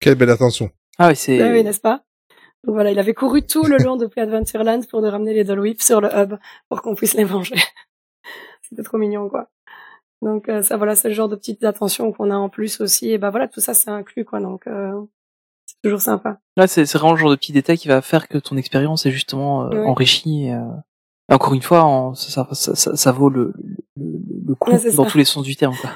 Quelle 0.00 0.14
belle 0.14 0.30
attention. 0.30 0.70
Ah 0.98 1.08
oui, 1.08 1.16
c'est. 1.16 1.40
Ah 1.42 1.50
oui, 1.50 1.64
n'est-ce 1.64 1.80
pas? 1.80 2.02
Donc 2.64 2.74
voilà, 2.74 2.90
il 2.92 2.98
avait 2.98 3.14
couru 3.14 3.42
tout 3.42 3.64
le 3.64 3.76
long 3.78 3.96
depuis 3.96 4.20
Adventureland 4.20 4.82
pour 4.88 5.00
nous 5.02 5.10
ramener 5.10 5.32
les 5.34 5.44
Dole 5.44 5.60
Whip 5.60 5.82
sur 5.82 6.00
le 6.00 6.08
hub 6.14 6.34
pour 6.68 6.82
qu'on 6.82 6.94
puisse 6.94 7.14
les 7.14 7.24
manger. 7.24 7.56
C'était 8.68 8.82
trop 8.82 8.98
mignon, 8.98 9.28
quoi. 9.28 9.48
Donc 10.22 10.48
euh, 10.48 10.62
ça, 10.62 10.76
voilà, 10.76 10.94
c'est 10.96 11.08
le 11.08 11.14
genre 11.14 11.28
de 11.28 11.36
petites 11.36 11.64
attentions 11.64 12.12
qu'on 12.12 12.30
a 12.30 12.36
en 12.36 12.48
plus 12.48 12.80
aussi. 12.80 13.10
Et 13.10 13.18
bah 13.18 13.30
voilà, 13.30 13.48
tout 13.48 13.60
ça, 13.60 13.74
c'est 13.74 13.90
inclus, 13.90 14.24
quoi. 14.24 14.40
Donc 14.40 14.66
euh, 14.66 14.92
c'est 15.66 15.76
toujours 15.82 16.00
sympa. 16.00 16.38
Là, 16.56 16.66
c'est 16.66 16.84
vraiment 16.94 17.12
le 17.12 17.18
genre 17.18 17.30
de 17.30 17.36
petit 17.36 17.52
détail 17.52 17.78
qui 17.78 17.88
va 17.88 18.02
faire 18.02 18.28
que 18.28 18.38
ton 18.38 18.56
expérience 18.56 19.06
est 19.06 19.10
justement 19.10 19.64
euh, 19.64 19.68
Ouais. 19.70 19.86
enrichie. 19.86 20.46
Et, 20.46 20.54
euh, 20.54 20.60
encore 21.30 21.54
une 21.54 21.62
fois, 21.62 21.84
en- 21.84 22.14
ça, 22.14 22.46
ça, 22.52 22.74
ça, 22.74 22.96
ça 22.96 23.12
vaut 23.12 23.30
le, 23.30 23.54
le, 23.96 24.18
le 24.48 24.54
coup 24.54 24.70
Ouais, 24.72 24.92
dans 24.94 25.04
tous 25.06 25.16
les 25.18 25.24
sens 25.24 25.44
du 25.44 25.56
terme. 25.56 25.74
Quoi. 25.80 25.90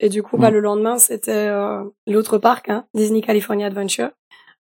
Et 0.00 0.08
du 0.08 0.22
coup, 0.22 0.36
bah, 0.36 0.50
Mm. 0.50 0.54
le 0.54 0.60
lendemain, 0.60 0.98
c'était 0.98 1.30
euh, 1.48 1.82
l'autre 2.06 2.38
parc, 2.38 2.68
hein, 2.68 2.86
Disney 2.94 3.20
California 3.22 3.66
Adventure. 3.66 4.10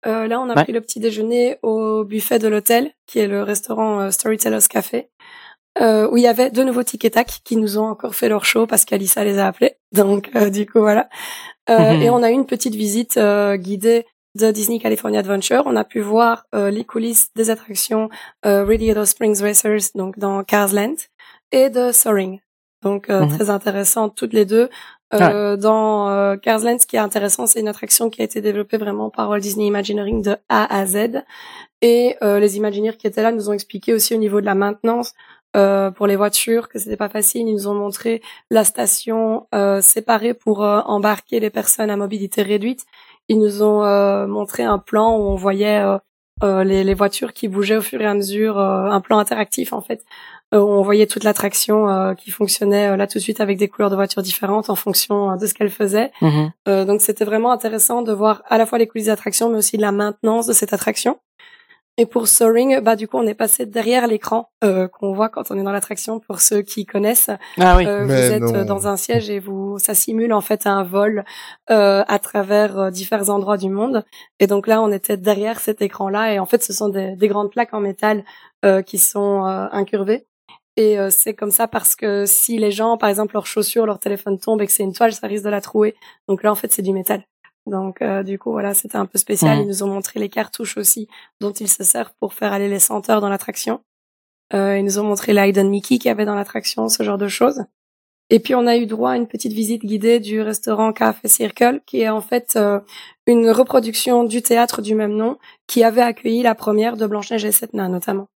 Là, 0.06 0.40
on 0.40 0.48
a 0.48 0.54
pris 0.62 0.72
le 0.72 0.80
petit 0.80 0.98
déjeuner 0.98 1.58
au 1.62 2.04
buffet 2.04 2.38
de 2.38 2.48
l'hôtel, 2.48 2.90
qui 3.06 3.18
est 3.18 3.26
le 3.26 3.42
restaurant 3.42 4.10
Storytellers 4.10 4.66
Café, 4.70 5.10
euh, 5.80 6.08
où 6.10 6.16
il 6.16 6.22
y 6.22 6.26
avait 6.26 6.50
de 6.50 6.62
nouveaux 6.62 6.82
tic 6.82 7.04
et 7.04 7.10
tac 7.10 7.40
qui 7.44 7.56
nous 7.56 7.78
ont 7.78 7.86
encore 7.86 8.14
fait 8.14 8.28
leur 8.28 8.44
show 8.44 8.66
parce 8.66 8.84
qu'Alissa 8.84 9.24
les 9.24 9.38
a 9.38 9.46
appelés. 9.46 9.76
Donc, 9.92 10.30
euh, 10.36 10.50
du 10.50 10.66
coup, 10.66 10.80
voilà. 10.80 11.08
Euh, 11.68 11.94
Mhm. 11.94 12.02
Et 12.02 12.10
on 12.10 12.22
a 12.22 12.30
eu 12.30 12.34
une 12.34 12.46
petite 12.46 12.74
visite 12.74 13.16
euh, 13.16 13.56
guidée 13.56 14.04
de 14.38 14.50
Disney 14.50 14.78
California 14.78 15.20
Adventure. 15.20 15.62
On 15.66 15.76
a 15.76 15.84
pu 15.84 16.00
voir 16.00 16.44
euh, 16.54 16.70
les 16.70 16.84
coulisses 16.84 17.28
des 17.36 17.50
attractions 17.50 18.08
euh, 18.46 18.64
Radiator 18.64 19.06
Springs 19.06 19.40
Racers, 19.42 19.90
donc 19.94 20.18
dans 20.18 20.42
Cars 20.44 20.72
Land, 20.72 20.94
et 21.52 21.68
de 21.70 21.92
Soaring. 21.92 22.40
Donc, 22.82 23.10
euh, 23.10 23.20
Mhm. 23.22 23.28
très 23.36 23.50
intéressantes 23.50 24.14
toutes 24.16 24.32
les 24.32 24.44
deux. 24.46 24.68
Euh, 25.12 25.56
Dans 25.56 26.08
euh, 26.08 26.36
Cars 26.36 26.60
Land, 26.60 26.78
ce 26.78 26.86
qui 26.86 26.94
est 26.94 27.00
intéressant, 27.00 27.46
c'est 27.48 27.58
une 27.58 27.66
attraction 27.66 28.10
qui 28.10 28.20
a 28.22 28.24
été 28.24 28.40
développée 28.40 28.76
vraiment 28.76 29.10
par 29.10 29.28
Walt 29.28 29.40
Disney 29.40 29.66
Imagineering 29.66 30.22
de 30.22 30.36
A 30.48 30.72
à 30.72 30.86
Z. 30.86 31.24
Et 31.82 32.16
euh, 32.22 32.38
les 32.38 32.56
Imagineers 32.56 32.96
qui 32.96 33.08
étaient 33.08 33.22
là 33.22 33.32
nous 33.32 33.50
ont 33.50 33.52
expliqué 33.52 33.92
aussi 33.92 34.14
au 34.14 34.18
niveau 34.18 34.40
de 34.40 34.46
la 34.46 34.54
maintenance 34.54 35.12
euh, 35.56 35.90
pour 35.90 36.06
les 36.06 36.16
voitures 36.16 36.68
que 36.68 36.78
c'était 36.78 36.96
pas 36.96 37.08
facile. 37.08 37.48
Ils 37.48 37.54
nous 37.54 37.68
ont 37.68 37.74
montré 37.74 38.22
la 38.50 38.64
station 38.64 39.46
euh, 39.54 39.80
séparée 39.80 40.34
pour 40.34 40.64
euh, 40.64 40.80
embarquer 40.84 41.40
les 41.40 41.50
personnes 41.50 41.90
à 41.90 41.96
mobilité 41.96 42.42
réduite. 42.42 42.86
Ils 43.28 43.38
nous 43.38 43.62
ont 43.62 43.84
euh, 43.84 44.26
montré 44.26 44.62
un 44.62 44.78
plan 44.78 45.16
où 45.16 45.22
on 45.22 45.36
voyait 45.36 45.80
euh, 45.80 45.98
euh, 46.42 46.64
les, 46.64 46.84
les 46.84 46.94
voitures 46.94 47.32
qui 47.32 47.48
bougeaient 47.48 47.76
au 47.76 47.82
fur 47.82 48.00
et 48.00 48.06
à 48.06 48.14
mesure, 48.14 48.58
euh, 48.58 48.90
un 48.90 49.00
plan 49.00 49.18
interactif 49.18 49.72
en 49.72 49.80
fait. 49.80 50.04
Où 50.52 50.56
on 50.56 50.82
voyait 50.82 51.06
toute 51.06 51.22
l'attraction 51.22 51.88
euh, 51.88 52.14
qui 52.14 52.32
fonctionnait 52.32 52.88
euh, 52.88 52.96
là 52.96 53.06
tout 53.06 53.18
de 53.18 53.22
suite 53.22 53.40
avec 53.40 53.56
des 53.56 53.68
couleurs 53.68 53.88
de 53.90 53.94
voitures 53.94 54.22
différentes 54.22 54.68
en 54.68 54.74
fonction 54.74 55.36
de 55.36 55.46
ce 55.46 55.54
qu'elle 55.54 55.70
faisait. 55.70 56.10
Mhm. 56.22 56.52
Euh, 56.66 56.84
donc 56.84 57.02
c'était 57.02 57.24
vraiment 57.24 57.52
intéressant 57.52 58.02
de 58.02 58.12
voir 58.12 58.42
à 58.48 58.58
la 58.58 58.66
fois 58.66 58.78
les 58.78 58.88
coulisses 58.88 59.06
d'attraction, 59.06 59.48
mais 59.48 59.58
aussi 59.58 59.76
la 59.76 59.92
maintenance 59.92 60.48
de 60.48 60.52
cette 60.52 60.72
attraction. 60.72 61.18
Et 62.00 62.06
pour 62.06 62.28
Soaring, 62.28 62.80
bah 62.80 62.96
du 62.96 63.06
coup 63.08 63.18
on 63.18 63.26
est 63.26 63.34
passé 63.34 63.66
derrière 63.66 64.06
l'écran 64.06 64.48
euh, 64.64 64.88
qu'on 64.88 65.12
voit 65.12 65.28
quand 65.28 65.50
on 65.50 65.58
est 65.58 65.62
dans 65.62 65.70
l'attraction. 65.70 66.18
Pour 66.18 66.40
ceux 66.40 66.62
qui 66.62 66.86
connaissent, 66.86 67.28
Ah 67.58 67.76
oui. 67.76 67.86
euh, 67.86 68.06
vous 68.06 68.10
êtes 68.12 68.40
non. 68.40 68.54
euh, 68.54 68.64
dans 68.64 68.88
un 68.88 68.96
siège 68.96 69.28
et 69.28 69.38
vous 69.38 69.78
ça 69.78 69.92
simule 69.94 70.32
en 70.32 70.40
fait 70.40 70.66
un 70.66 70.82
vol 70.82 71.24
euh, 71.70 72.02
à 72.08 72.18
travers 72.18 72.78
euh, 72.78 72.90
différents 72.90 73.28
endroits 73.28 73.58
du 73.58 73.68
monde. 73.68 74.02
Et 74.38 74.46
donc 74.46 74.66
là 74.66 74.80
on 74.80 74.90
était 74.90 75.18
derrière 75.18 75.60
cet 75.60 75.82
écran-là 75.82 76.32
et 76.32 76.38
en 76.38 76.46
fait 76.46 76.62
ce 76.64 76.72
sont 76.72 76.88
des, 76.88 77.16
des 77.16 77.28
grandes 77.28 77.50
plaques 77.50 77.74
en 77.74 77.80
métal 77.80 78.24
euh, 78.64 78.80
qui 78.80 78.96
sont 78.96 79.44
euh, 79.44 79.66
incurvées. 79.70 80.26
Et 80.78 80.98
euh, 80.98 81.10
c'est 81.10 81.34
comme 81.34 81.50
ça 81.50 81.68
parce 81.68 81.94
que 81.96 82.24
si 82.24 82.56
les 82.56 82.70
gens, 82.70 82.96
par 82.96 83.10
exemple, 83.10 83.34
leurs 83.34 83.44
chaussures, 83.46 83.84
leur 83.84 83.98
téléphone 83.98 84.38
tombe 84.38 84.62
et 84.62 84.66
que 84.66 84.72
c'est 84.72 84.84
une 84.84 84.94
toile, 84.94 85.12
ça 85.12 85.26
risque 85.26 85.44
de 85.44 85.50
la 85.50 85.60
trouer. 85.60 85.94
Donc 86.28 86.42
là, 86.42 86.50
en 86.50 86.54
fait, 86.54 86.72
c'est 86.72 86.80
du 86.80 86.94
métal. 86.94 87.22
Donc 87.70 88.02
euh, 88.02 88.22
du 88.22 88.38
coup, 88.38 88.50
voilà, 88.50 88.74
c'était 88.74 88.96
un 88.96 89.06
peu 89.06 89.18
spécial. 89.18 89.56
Mhm. 89.56 89.62
Ils 89.62 89.68
nous 89.68 89.82
ont 89.82 89.88
montré 89.88 90.20
les 90.20 90.28
cartouches 90.28 90.76
aussi 90.76 91.08
dont 91.40 91.52
ils 91.52 91.68
se 91.68 91.84
servent 91.84 92.12
pour 92.20 92.34
faire 92.34 92.52
aller 92.52 92.68
les 92.68 92.78
senteurs 92.78 93.20
dans 93.20 93.28
l'attraction. 93.28 93.80
Euh, 94.52 94.76
ils 94.78 94.84
nous 94.84 94.98
ont 94.98 95.04
montré 95.04 95.32
l'Hidden 95.32 95.70
Mickey 95.70 95.98
qu'il 95.98 96.08
y 96.08 96.10
avait 96.10 96.24
dans 96.24 96.34
l'attraction, 96.34 96.88
ce 96.88 97.02
genre 97.02 97.18
de 97.18 97.28
choses. 97.28 97.64
Et 98.32 98.38
puis 98.38 98.54
on 98.54 98.66
a 98.66 98.76
eu 98.76 98.86
droit 98.86 99.12
à 99.12 99.16
une 99.16 99.26
petite 99.26 99.52
visite 99.52 99.84
guidée 99.84 100.20
du 100.20 100.40
restaurant 100.40 100.92
Café 100.92 101.28
Circle, 101.28 101.80
qui 101.86 102.00
est 102.00 102.08
en 102.08 102.20
fait 102.20 102.54
euh, 102.56 102.80
une 103.26 103.50
reproduction 103.50 104.24
du 104.24 104.42
théâtre 104.42 104.82
du 104.82 104.94
même 104.94 105.14
nom, 105.14 105.38
qui 105.66 105.82
avait 105.82 106.02
accueilli 106.02 106.42
la 106.42 106.54
première 106.54 106.96
de 106.96 107.06
Blanche-Neige 107.06 107.44
et 107.44 107.52
Nains 107.72 107.88
notamment. 107.88 108.28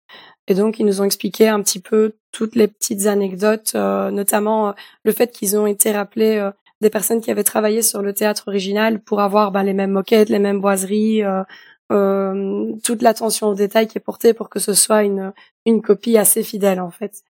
Et 0.47 0.55
donc 0.55 0.79
ils 0.79 0.85
nous 0.85 1.01
ont 1.01 1.05
expliqué 1.05 1.47
un 1.47 1.61
petit 1.61 1.79
peu 1.79 2.15
toutes 2.31 2.55
les 2.55 2.67
petites 2.67 3.05
anecdotes, 3.05 3.73
euh, 3.75 4.11
notamment 4.11 4.69
euh, 4.69 4.71
le 5.03 5.11
fait 5.11 5.31
qu'ils 5.31 5.55
ont 5.57 5.67
été 5.67 5.91
rappelés 5.91 6.37
euh, 6.37 6.51
des 6.83 6.91
personnes 6.91 7.21
qui 7.21 7.31
avaient 7.31 7.43
travaillé 7.43 7.81
sur 7.81 8.03
le 8.03 8.13
théâtre 8.13 8.43
original 8.47 8.99
pour 8.99 9.19
avoir 9.19 9.51
ben, 9.51 9.63
les 9.63 9.73
mêmes 9.73 9.91
moquettes, 9.91 10.29
les 10.29 10.39
mêmes 10.39 10.61
boiseries, 10.61 11.23
euh, 11.23 11.43
euh, 11.91 12.71
toute 12.83 13.01
l'attention 13.01 13.47
au 13.47 13.55
détail 13.55 13.87
qui 13.87 13.97
est 13.97 14.01
portée 14.01 14.33
pour 14.33 14.49
que 14.49 14.59
ce 14.59 14.73
soit 14.73 15.03
une, 15.03 15.33
une 15.65 15.81
copie 15.81 16.17
assez 16.17 16.43
fidèle 16.43 16.79
en 16.79 16.91
fait. 16.91 17.23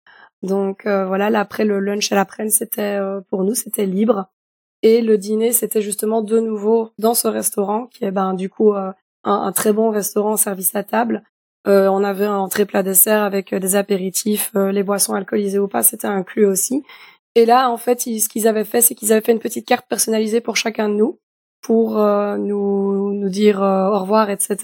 Donc 0.43 0.86
euh, 0.86 1.06
voilà, 1.06 1.28
là, 1.31 1.40
après 1.40 1.64
le 1.64 1.81
lunch 1.81 2.10
à 2.12 2.14
l'après-midi, 2.14 2.55
c'était 2.55 2.98
euh, 2.98 3.20
pour 3.28 3.44
nous, 3.44 3.55
c'était 3.55 3.86
libre. 3.86 4.27
Et 4.82 5.02
le 5.02 5.18
dîner, 5.18 5.52
c'était 5.52 5.82
justement 5.82 6.22
de 6.22 6.40
nouveau 6.40 6.93
dans 6.98 7.12
ce 7.12 7.28
restaurant, 7.28 7.86
qui 7.86 8.05
est 8.06 8.10
ben 8.10 8.32
du 8.32 8.48
coup 8.48 8.72
euh, 8.72 8.90
un, 9.24 9.35
un 9.35 9.52
très 9.52 9.72
bon 9.72 9.90
restaurant 9.90 10.36
service 10.36 10.74
à 10.74 10.82
table. 10.82 11.22
Euh, 11.66 11.89
on 11.89 12.02
avait 12.02 12.24
un 12.24 12.39
entrée 12.39 12.64
plat 12.64 12.82
dessert 12.82 13.22
avec 13.22 13.55
des 13.55 13.77
apéritifs, 13.77 14.51
les 14.55 14.82
boissons 14.82 15.12
alcoolisées 15.12 15.59
ou 15.59 15.68
pas, 15.68 15.82
c'était 15.82 16.09
inclus 16.09 16.47
aussi. 16.47 16.82
Et 17.41 17.47
là, 17.47 17.71
en 17.71 17.77
fait, 17.79 18.07
ils- 18.07 18.21
ce 18.21 18.29
qu'ils 18.29 18.47
avaient 18.47 18.65
fait, 18.65 18.83
c'est 18.83 18.95
qu'ils 18.95 19.12
avaient 19.12 19.21
fait 19.23 19.33
une 19.33 19.39
petite 19.39 19.67
carte 19.67 19.87
personnalisée 19.89 20.41
pour 20.41 20.57
chacun 20.57 20.89
de 20.89 20.95
nous, 20.95 21.19
pour 21.62 21.99
euh, 21.99 22.37
nous 22.37 23.15
nous 23.15 23.29
dire 23.29 23.62
euh, 23.62 23.89
au 23.89 23.99
revoir, 24.01 24.29
etc. 24.31 24.57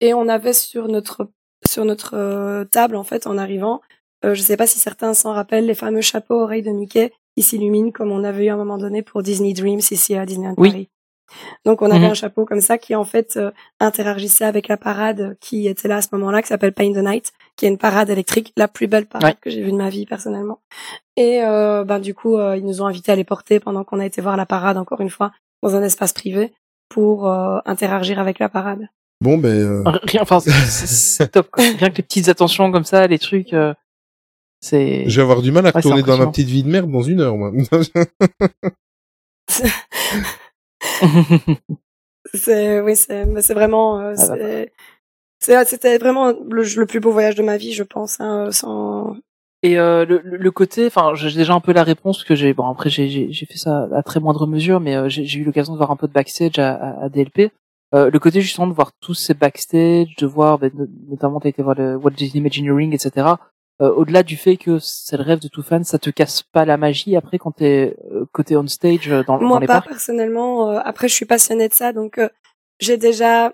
Et 0.00 0.14
on 0.14 0.28
avait 0.28 0.52
sur 0.52 0.88
notre 0.88 1.28
sur 1.66 1.84
notre 1.84 2.14
euh, 2.14 2.64
table, 2.64 2.94
en 2.96 3.04
fait, 3.04 3.26
en 3.26 3.36
arrivant, 3.38 3.80
Euh, 4.24 4.34
je 4.34 4.40
sais 4.42 4.56
pas 4.56 4.66
si 4.66 4.78
certains 4.78 5.12
s'en 5.12 5.32
rappellent, 5.34 5.66
les 5.66 5.74
fameux 5.74 6.00
chapeaux 6.00 6.40
oreilles 6.40 6.62
de 6.62 6.70
Mickey 6.70 7.12
qui 7.36 7.42
s'illuminent 7.42 7.90
comme 7.90 8.10
on 8.10 8.24
avait 8.24 8.46
eu 8.46 8.48
à 8.48 8.54
un 8.54 8.56
moment 8.56 8.78
donné 8.78 9.02
pour 9.02 9.22
Disney 9.22 9.52
Dreams 9.52 9.80
ici 9.90 10.14
à 10.14 10.24
Disneyland 10.24 10.54
Oui. 10.56 10.70
Paris. 10.70 10.88
Donc 11.64 11.82
on 11.82 11.90
avait 11.90 12.00
Mhm. 12.06 12.10
un 12.10 12.14
chapeau 12.14 12.44
comme 12.44 12.60
ça 12.60 12.78
qui 12.78 12.94
en 12.94 13.04
fait 13.04 13.36
euh, 13.36 13.50
interagissait 13.80 14.44
avec 14.44 14.68
la 14.68 14.76
parade 14.76 15.36
qui 15.40 15.66
était 15.68 15.88
là 15.88 15.96
à 15.96 16.02
ce 16.02 16.08
moment-là, 16.12 16.42
qui 16.42 16.48
s'appelle 16.48 16.72
Paint 16.72 16.92
the 16.92 16.98
Night, 17.04 17.32
qui 17.56 17.66
est 17.66 17.68
une 17.68 17.78
parade 17.78 18.10
électrique, 18.10 18.52
la 18.56 18.68
plus 18.68 18.86
belle 18.86 19.06
parade 19.06 19.24
Ouais. 19.32 19.36
que 19.40 19.50
j'ai 19.50 19.62
vue 19.62 19.72
de 19.72 19.76
ma 19.76 19.88
vie 19.90 20.06
personnellement. 20.06 20.60
Et 21.16 21.42
euh, 21.42 21.84
ben 21.84 21.98
du 21.98 22.14
coup 22.14 22.36
euh, 22.36 22.56
ils 22.56 22.64
nous 22.64 22.82
ont 22.82 22.86
invités 22.86 23.12
à 23.12 23.16
les 23.16 23.24
porter 23.24 23.60
pendant 23.60 23.84
qu'on 23.84 24.00
a 24.00 24.06
été 24.06 24.20
voir 24.20 24.36
la 24.36 24.46
parade 24.46 24.76
encore 24.76 25.00
une 25.00 25.10
fois 25.10 25.32
dans 25.62 25.74
un 25.76 25.82
espace 25.82 26.12
privé 26.12 26.52
pour 26.88 27.26
euh, 27.28 27.58
interagir 27.64 28.18
avec 28.20 28.38
la 28.38 28.48
parade. 28.48 28.88
Bon, 29.20 29.38
ben, 29.38 29.48
euh, 29.48 29.82
Rien, 30.02 30.20
enfin, 30.22 30.38
c'est- 30.40 31.28
top. 31.28 31.48
Quoi. 31.50 31.64
Rien 31.64 31.88
que 31.90 31.96
les 31.96 32.02
petites 32.02 32.28
attentions 32.28 32.70
comme 32.70 32.84
ça, 32.84 33.06
les 33.06 33.18
trucs, 33.18 33.54
euh, 33.54 33.72
c'est. 34.60 35.04
je 35.08 35.16
vais 35.16 35.22
avoir 35.22 35.40
du 35.40 35.50
mal 35.50 35.64
à 35.66 35.68
Ouais, 35.68 35.72
retourner 35.76 36.02
dans 36.02 36.18
ma 36.18 36.26
petite 36.26 36.48
vie 36.48 36.62
de 36.62 36.68
merde 36.68 36.90
dans 36.90 37.02
une 37.02 37.20
heure, 37.20 37.36
moi. 37.36 37.50
C'est 42.34 42.80
oui, 42.80 42.96
c'est 42.96 43.26
mais 43.26 43.42
c'est 43.42 43.54
vraiment 43.54 44.00
euh, 44.00 44.14
Ah 44.16 44.22
c'est 44.22 44.72
c'est- 45.40 45.64
c'était 45.66 45.98
vraiment 45.98 46.28
le, 46.32 46.62
le 46.62 46.86
plus 46.86 47.00
beau 47.00 47.10
voyage 47.12 47.34
de 47.34 47.42
ma 47.42 47.56
vie, 47.58 47.72
je 47.72 47.82
pense. 47.82 48.18
Hein, 48.20 48.50
sans 48.50 49.16
Et 49.62 49.78
euh, 49.78 50.06
le, 50.06 50.50
côté, 50.50 50.86
enfin, 50.86 51.12
j'ai 51.14 51.36
déjà 51.36 51.52
un 51.54 51.60
peu 51.60 51.72
la 51.72 51.82
réponse 51.84 52.24
que 52.24 52.34
j'ai. 52.34 52.54
Bon, 52.54 52.66
après, 52.66 52.88
j'ai 52.90 53.30
fait 53.32 53.58
ça 53.58 53.88
à 53.94 54.02
très 54.02 54.20
moindre 54.20 54.46
mesure, 54.46 54.80
mais 54.80 54.96
euh, 54.96 55.08
j'ai 55.10 55.38
eu 55.38 55.44
l'occasion 55.44 55.74
de 55.74 55.78
voir 55.78 55.90
un 55.90 55.96
peu 55.96 56.08
de 56.08 56.12
backstage 56.12 56.58
à, 56.58 56.74
à, 56.74 57.04
à 57.04 57.08
DLP. 57.10 57.50
Euh, 57.94 58.10
le 58.10 58.18
côté 58.18 58.40
justement 58.40 58.66
de 58.66 58.72
voir 58.72 58.92
tous 59.00 59.14
ces 59.14 59.34
backstage, 59.34 60.16
de 60.16 60.26
voir, 60.26 60.58
ben, 60.58 60.70
no- 60.74 60.86
notamment, 61.10 61.40
t'as 61.40 61.50
été 61.50 61.62
voir 61.62 61.76
le 61.78 61.96
Walt 61.96 62.10
Disney 62.12 62.40
Imagineering, 62.40 62.92
etc. 62.94 63.26
Euh, 63.82 63.90
Au-delà 63.92 64.22
du 64.22 64.36
fait 64.36 64.56
que 64.56 64.78
c'est 64.78 65.16
le 65.16 65.24
rêve 65.24 65.40
de 65.40 65.48
tout 65.48 65.62
fan, 65.62 65.82
ça 65.84 65.98
te 65.98 66.08
casse 66.10 66.42
pas 66.42 66.64
la 66.64 66.76
magie 66.76 67.16
après 67.16 67.38
quand 67.38 67.50
t'es 67.52 67.96
euh, 68.12 68.24
côté 68.32 68.56
on 68.56 68.66
stage 68.68 69.10
euh, 69.10 69.24
dans, 69.24 69.38
dans 69.38 69.44
moi 69.48 69.58
les 69.58 69.66
pas 69.66 69.74
parcs? 69.74 69.88
personnellement. 69.88 70.70
euh, 70.70 70.80
après, 70.84 71.08
je 71.08 71.14
suis 71.14 71.26
passionnée 71.26 71.68
de 71.68 71.74
ça, 71.74 71.92
donc 71.92 72.18
euh, 72.18 72.28
j'ai 72.78 72.96
déjà 72.96 73.52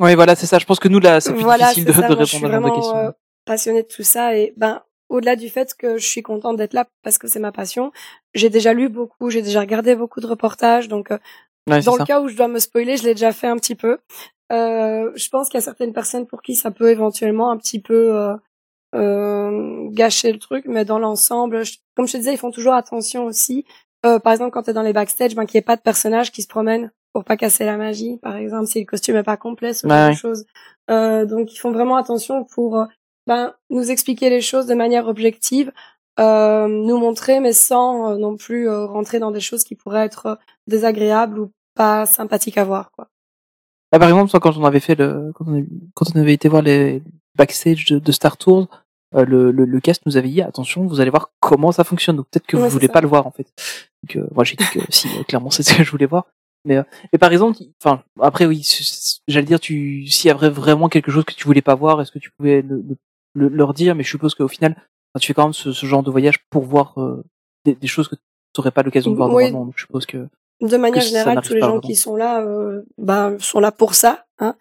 Oui, 0.00 0.14
voilà, 0.16 0.34
c'est 0.34 0.46
ça. 0.46 0.58
Je 0.58 0.66
pense 0.66 0.80
que 0.80 0.88
nous 0.88 0.98
là, 1.00 1.20
c'est 1.20 1.32
plus 1.32 1.44
voilà, 1.44 1.66
difficile 1.68 1.84
c'est 1.84 1.88
de, 1.96 2.00
ça. 2.02 2.08
de 2.08 2.14
moi, 2.14 2.24
je 2.24 2.28
suis 2.28 2.36
répondre 2.38 2.54
à 2.54 2.58
vraiment 2.60 2.74
question. 2.74 2.96
euh, 2.98 3.10
passionnée 3.44 3.82
de 3.82 3.88
tout 3.88 4.02
ça 4.02 4.36
et 4.36 4.52
ben 4.56 4.82
au-delà 5.08 5.36
du 5.36 5.48
fait 5.50 5.74
que 5.74 5.98
je 5.98 6.06
suis 6.06 6.22
contente 6.22 6.56
d'être 6.56 6.72
là 6.72 6.86
parce 7.02 7.18
que 7.18 7.28
c'est 7.28 7.38
ma 7.40 7.52
passion, 7.52 7.92
j'ai 8.34 8.50
déjà 8.50 8.72
lu 8.72 8.88
beaucoup, 8.88 9.30
j'ai 9.30 9.42
déjà 9.42 9.60
regardé 9.60 9.94
beaucoup 9.94 10.20
de 10.20 10.26
reportages, 10.26 10.88
donc 10.88 11.10
euh, 11.12 11.18
Ouais, 11.70 11.80
dans 11.82 11.92
ça. 11.92 11.98
le 11.98 12.04
cas 12.04 12.20
où 12.20 12.26
je 12.28 12.36
dois 12.36 12.48
me 12.48 12.58
spoiler, 12.58 12.96
je 12.96 13.04
l'ai 13.04 13.14
déjà 13.14 13.30
fait 13.32 13.46
un 13.46 13.56
petit 13.56 13.76
peu. 13.76 13.98
Euh, 14.50 15.12
je 15.14 15.28
pense 15.28 15.48
qu'il 15.48 15.58
y 15.58 15.62
a 15.62 15.64
certaines 15.64 15.92
personnes 15.92 16.26
pour 16.26 16.42
qui 16.42 16.56
ça 16.56 16.70
peut 16.72 16.90
éventuellement 16.90 17.50
un 17.52 17.56
petit 17.58 17.80
peu 17.80 18.12
euh, 18.94 19.88
gâcher 19.90 20.32
le 20.32 20.38
truc, 20.38 20.64
mais 20.66 20.84
dans 20.84 20.98
l'ensemble, 20.98 21.62
comme 21.96 22.06
je 22.06 22.12
te 22.12 22.16
disais, 22.18 22.34
ils 22.34 22.38
font 22.38 22.50
toujours 22.50 22.74
attention 22.74 23.24
aussi. 23.24 23.64
Euh, 24.04 24.18
par 24.18 24.32
exemple, 24.32 24.50
quand 24.50 24.64
tu 24.64 24.70
es 24.70 24.74
dans 24.74 24.82
les 24.82 24.92
backstage, 24.92 25.34
ben, 25.34 25.46
qu'il 25.46 25.58
n'y 25.58 25.60
ait 25.62 25.64
pas 25.64 25.76
de 25.76 25.82
personnages 25.82 26.32
qui 26.32 26.42
se 26.42 26.48
promènent 26.48 26.90
pour 27.12 27.24
pas 27.24 27.36
casser 27.36 27.64
la 27.64 27.76
magie, 27.76 28.16
par 28.18 28.36
exemple, 28.36 28.66
si 28.66 28.80
le 28.80 28.86
costume 28.86 29.16
est 29.16 29.22
pas 29.22 29.36
complet, 29.36 29.74
ce 29.74 29.86
genre 29.86 30.06
de 30.06 30.10
ouais. 30.10 30.16
choses. 30.16 30.46
Euh, 30.90 31.26
donc, 31.26 31.52
ils 31.52 31.58
font 31.58 31.70
vraiment 31.70 31.96
attention 31.96 32.44
pour 32.44 32.86
ben, 33.26 33.54
nous 33.70 33.90
expliquer 33.90 34.30
les 34.30 34.40
choses 34.40 34.66
de 34.66 34.74
manière 34.74 35.06
objective, 35.06 35.72
euh, 36.18 36.66
nous 36.68 36.98
montrer, 36.98 37.40
mais 37.40 37.52
sans 37.52 38.12
euh, 38.12 38.16
non 38.16 38.36
plus 38.36 38.68
rentrer 38.68 39.18
dans 39.18 39.30
des 39.30 39.40
choses 39.40 39.62
qui 39.62 39.74
pourraient 39.74 40.04
être 40.04 40.38
désagréables 40.66 41.38
ou 41.38 41.50
pas 41.74 42.06
sympathiques 42.06 42.58
à 42.58 42.64
voir, 42.64 42.90
quoi. 42.92 43.08
Bah, 43.92 43.98
par 43.98 44.08
exemple, 44.08 44.30
quand 44.40 44.56
on 44.56 44.64
avait 44.64 44.80
fait 44.80 44.94
le, 44.94 45.32
quand 45.34 45.44
on, 45.46 45.52
avait- 45.52 45.66
quand 45.94 46.06
on 46.14 46.20
avait 46.20 46.32
été 46.32 46.48
voir 46.48 46.62
les 46.62 47.02
backstage 47.36 47.84
de, 47.86 47.98
de 47.98 48.12
Star 48.12 48.38
Tours, 48.38 48.68
euh, 49.14 49.24
le, 49.24 49.50
le, 49.50 49.64
le 49.64 49.80
cast 49.80 50.04
nous 50.06 50.16
avait 50.16 50.28
dit 50.28 50.42
attention, 50.42 50.86
vous 50.86 51.00
allez 51.00 51.10
voir 51.10 51.30
comment 51.40 51.72
ça 51.72 51.84
fonctionne. 51.84 52.16
Donc 52.16 52.26
peut-être 52.30 52.46
que 52.46 52.56
Ouais, 52.56 52.64
vous 52.64 52.68
voulez 52.70 52.86
ça. 52.86 52.92
pas 52.92 53.00
le 53.00 53.08
voir 53.08 53.26
en 53.26 53.30
fait. 53.30 53.46
Donc 54.02 54.16
euh, 54.16 54.26
moi 54.34 54.44
j'ai 54.44 54.56
dit 54.56 54.64
que 54.72 54.80
si, 54.90 55.08
euh, 55.18 55.22
clairement 55.24 55.50
c'est 55.50 55.62
ce 55.62 55.74
que 55.74 55.84
je 55.84 55.90
voulais 55.90 56.06
voir. 56.06 56.26
Mais, 56.64 56.76
euh, 56.76 56.82
mais 57.12 57.18
par 57.18 57.32
exemple, 57.32 57.58
enfin 57.82 58.02
après 58.20 58.46
oui, 58.46 58.62
j'allais 59.28 59.46
dire 59.46 59.58
tu, 59.60 60.06
s'il 60.06 60.28
y 60.28 60.30
avait 60.30 60.48
vraiment 60.48 60.88
quelque 60.88 61.10
chose 61.10 61.24
que 61.24 61.34
tu 61.34 61.44
voulais 61.44 61.62
pas 61.62 61.74
voir, 61.74 62.00
est-ce 62.00 62.12
que 62.12 62.18
tu 62.20 62.30
pouvais 62.30 62.62
le, 62.62 62.76
le- 62.88 62.96
le- 63.34 63.48
leur 63.48 63.74
dire? 63.74 63.94
Mais 63.96 64.04
je 64.04 64.10
suppose 64.10 64.34
qu'au 64.34 64.46
final, 64.48 64.76
tu 65.20 65.26
fais 65.26 65.34
quand 65.34 65.44
même 65.44 65.52
ce, 65.52 65.72
ce 65.72 65.86
genre 65.86 66.02
de 66.04 66.10
voyage 66.10 66.38
pour 66.50 66.62
voir 66.64 66.98
euh, 67.00 67.24
des, 67.64 67.74
des 67.74 67.86
choses 67.88 68.06
que 68.08 68.14
tu 68.14 68.22
n'aurais 68.58 68.70
pas 68.70 68.82
l'occasion 68.82 69.10
de 69.10 69.16
voir 69.16 69.28
Oui. 69.32 69.44
normalement. 69.44 69.66
Donc 69.66 69.74
je 69.76 69.82
suppose 69.82 70.06
que 70.06 70.28
De 70.60 70.76
manière 70.76 71.02
générale, 71.02 71.40
tous 71.42 71.54
les 71.54 71.60
gens 71.60 71.66
vraiment. 71.66 71.80
qui 71.80 71.96
sont 71.96 72.14
là, 72.14 72.40
euh, 72.42 72.82
ben, 72.96 73.36
sont 73.40 73.58
là 73.60 73.72
pour 73.72 73.94
ça. 73.94 74.24
Hein. 74.38 74.54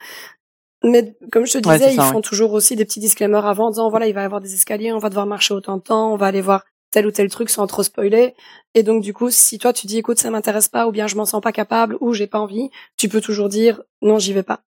Mais 0.83 1.15
comme 1.31 1.45
je 1.45 1.53
te 1.53 1.57
disais, 1.59 1.77
ça, 1.77 1.91
ils 1.91 1.99
ouais. 1.99 2.11
font 2.11 2.21
toujours 2.21 2.53
aussi 2.53 2.75
des 2.75 2.85
petits 2.85 2.99
disclaimers 2.99 3.45
avant, 3.45 3.67
en 3.67 3.69
disant 3.69 3.89
voilà, 3.89 4.07
il 4.07 4.13
va 4.13 4.21
y 4.21 4.25
avoir 4.25 4.41
des 4.41 4.53
escaliers, 4.53 4.91
on 4.93 4.97
va 4.97 5.09
devoir 5.09 5.27
marcher 5.27 5.53
autant 5.53 5.77
de 5.77 5.81
temps, 5.81 6.11
on 6.11 6.15
va 6.17 6.27
aller 6.27 6.41
voir 6.41 6.65
tel 6.91 7.05
ou 7.05 7.11
tel 7.11 7.29
truc 7.29 7.49
sans 7.49 7.67
trop 7.67 7.83
spoiler. 7.83 8.35
Et 8.73 8.83
donc 8.83 9.03
du 9.03 9.13
coup, 9.13 9.29
si 9.29 9.59
toi 9.59 9.73
tu 9.73 9.87
dis 9.87 9.97
écoute 9.97 10.17
ça 10.17 10.31
m'intéresse 10.31 10.69
pas, 10.69 10.87
ou 10.87 10.91
bien 10.91 11.07
je 11.07 11.15
m'en 11.15 11.25
sens 11.25 11.41
pas 11.41 11.51
capable, 11.51 11.97
ou 12.01 12.13
j'ai 12.13 12.27
pas 12.27 12.39
envie, 12.39 12.69
tu 12.97 13.09
peux 13.09 13.21
toujours 13.21 13.49
dire 13.49 13.81
non 14.01 14.17
j'y 14.17 14.33
vais 14.33 14.43
pas. 14.43 14.61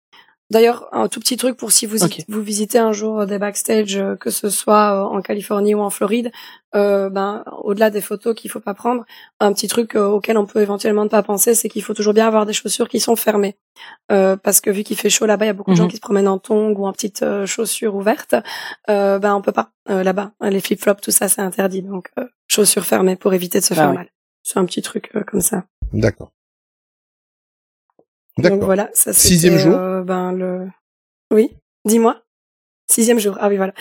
D'ailleurs, 0.51 0.89
un 0.93 1.07
tout 1.09 1.21
petit 1.21 1.37
truc 1.37 1.57
pour 1.57 1.71
si 1.71 1.87
vous, 1.87 1.99
vous 2.29 2.43
visitez 2.43 2.79
un 2.79 2.91
jour 2.93 3.25
des 3.25 3.39
backstage, 3.39 3.97
euh, 3.97 4.17
que 4.17 4.31
ce 4.31 4.49
soit 4.51 4.95
euh, 4.97 5.17
en 5.17 5.23
Californie 5.23 5.77
ou 5.77 5.81
en 5.81 5.91
Floride, 5.91 6.33
euh, 6.75 7.09
ben 7.09 7.45
au-delà 7.63 7.91
des 7.91 8.01
photos 8.01 8.35
qu'il 8.35 8.51
faut 8.51 8.59
pas 8.61 8.75
prendre, 8.75 9.05
un 9.39 9.53
petit 9.53 9.69
truc 9.69 9.95
euh, 9.95 10.07
auquel 10.09 10.37
on 10.37 10.47
peut 10.47 10.61
éventuellement 10.61 11.05
ne 11.05 11.09
pas 11.09 11.23
penser, 11.23 11.55
c'est 11.55 11.69
qu'il 11.69 11.83
faut 11.85 11.95
toujours 11.95 12.15
bien 12.15 12.27
avoir 12.27 12.47
des 12.47 12.53
chaussures 12.53 12.89
qui 12.89 12.99
sont 13.01 13.17
fermées, 13.17 13.57
Euh, 14.13 14.37
parce 14.37 14.61
que 14.61 14.71
vu 14.71 14.83
qu'il 14.83 14.97
fait 14.97 15.09
chaud 15.11 15.27
là-bas, 15.27 15.45
il 15.45 15.49
y 15.49 15.51
a 15.51 15.55
beaucoup 15.55 15.71
de 15.71 15.77
gens 15.77 15.85
Mhm. 15.85 15.91
qui 15.91 15.97
se 15.97 16.01
promènent 16.01 16.29
en 16.29 16.39
tongs 16.39 16.75
ou 16.77 16.87
en 16.87 16.93
petites 16.93 17.23
euh, 17.23 17.47
chaussures 17.47 17.95
ouvertes. 17.95 18.35
Euh, 18.89 19.19
ben 19.21 19.35
on 19.37 19.43
peut 19.43 19.53
pas 19.53 19.71
euh, 19.89 20.03
là-bas, 20.03 20.33
les 20.43 20.61
flip-flops, 20.61 21.01
tout 21.01 21.11
ça 21.13 21.29
c'est 21.29 21.41
interdit, 21.43 21.83
donc 21.83 22.11
euh, 22.19 22.25
chaussures 22.49 22.85
fermées 22.85 23.17
pour 23.17 23.33
éviter 23.35 23.61
de 23.61 23.65
se 23.65 23.73
Ah 23.75 23.77
faire 23.77 23.91
oui. 23.91 23.97
mal. 23.97 24.09
C'est 24.43 24.59
un 24.59 24.65
petit 24.65 24.83
truc 24.83 25.11
euh, 25.15 25.23
comme 25.23 25.41
ça. 25.41 25.65
D'accord. 25.93 26.33
Donc 28.43 28.63
voilà, 28.63 28.89
ça 28.93 29.13
Sixième 29.13 29.59
jour? 29.59 29.75
euh, 29.75 30.03
ben 30.03 30.33
le, 30.33 30.67
oui, 31.33 31.57
dis-moi. 31.85 32.23
Sixième 32.91 33.21
jour. 33.21 33.37
Ah 33.41 33.49
oui 33.49 33.57
voilà. 33.57 33.73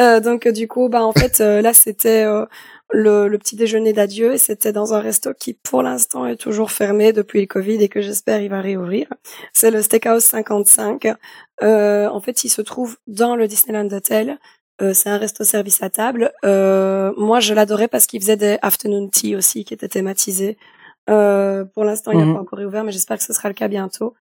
Euh, 0.00 0.18
donc 0.20 0.46
euh, 0.46 0.52
du 0.52 0.66
coup, 0.66 0.88
bah 0.88 1.04
en 1.04 1.12
fait 1.16 1.40
euh, 1.40 1.62
là 1.62 1.72
c'était 1.72 2.24
euh, 2.24 2.44
le, 2.90 3.28
le 3.28 3.38
petit 3.38 3.54
déjeuner 3.54 3.92
d'adieu 3.92 4.32
et 4.34 4.38
c'était 4.38 4.72
dans 4.72 4.92
un 4.92 5.00
resto 5.00 5.32
qui 5.34 5.54
pour 5.54 5.82
l'instant 5.82 6.26
est 6.26 6.36
toujours 6.36 6.72
fermé 6.72 7.12
depuis 7.12 7.40
le 7.40 7.46
Covid 7.46 7.80
et 7.82 7.88
que 7.88 8.00
j'espère 8.00 8.40
il 8.40 8.50
va 8.50 8.60
réouvrir. 8.60 9.06
C'est 9.52 9.70
le 9.70 9.82
Steakhouse 9.82 10.24
55. 10.24 11.14
Euh, 11.62 12.08
en 12.08 12.20
fait, 12.20 12.42
il 12.44 12.48
se 12.48 12.60
trouve 12.62 12.96
dans 13.06 13.36
le 13.36 13.46
Disneyland 13.46 13.88
Hotel. 13.92 14.38
Euh, 14.82 14.92
c'est 14.92 15.08
un 15.08 15.16
resto 15.16 15.42
service 15.44 15.82
à 15.82 15.88
table. 15.88 16.32
Euh, 16.44 17.12
moi, 17.16 17.40
je 17.40 17.54
l'adorais 17.54 17.88
parce 17.88 18.06
qu'il 18.06 18.20
faisait 18.20 18.36
des 18.36 18.58
afternoon 18.62 19.08
tea 19.08 19.34
aussi 19.34 19.64
qui 19.64 19.72
étaient 19.74 19.88
thématisés. 19.88 20.58
Euh, 21.08 21.64
pour 21.64 21.84
l'instant, 21.84 22.10
il 22.12 22.18
n'a 22.18 22.24
Mhm. 22.24 22.34
pas 22.34 22.40
encore 22.40 22.58
réouvert, 22.58 22.84
mais 22.84 22.92
j'espère 22.92 23.16
que 23.18 23.24
ce 23.24 23.32
sera 23.32 23.48
le 23.48 23.54
cas 23.54 23.68
bientôt. 23.68 24.14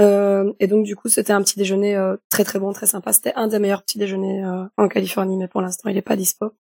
Euh, 0.00 0.52
et 0.60 0.68
donc, 0.68 0.84
du 0.84 0.94
coup, 0.94 1.08
c'était 1.08 1.32
un 1.32 1.42
petit 1.42 1.58
déjeuner 1.58 1.96
euh, 1.96 2.16
très 2.28 2.44
très 2.44 2.58
bon, 2.60 2.72
très 2.72 2.86
sympa. 2.86 3.12
C'était 3.12 3.32
un 3.34 3.48
des 3.48 3.58
meilleurs 3.58 3.82
petits 3.82 3.98
déjeuners 3.98 4.44
euh, 4.44 4.64
en 4.76 4.86
Californie, 4.88 5.36
mais 5.36 5.48
pour 5.48 5.60
l'instant, 5.60 5.88
il 5.88 5.94
n'est 5.96 6.02
pas 6.02 6.14
dispo. 6.16 6.52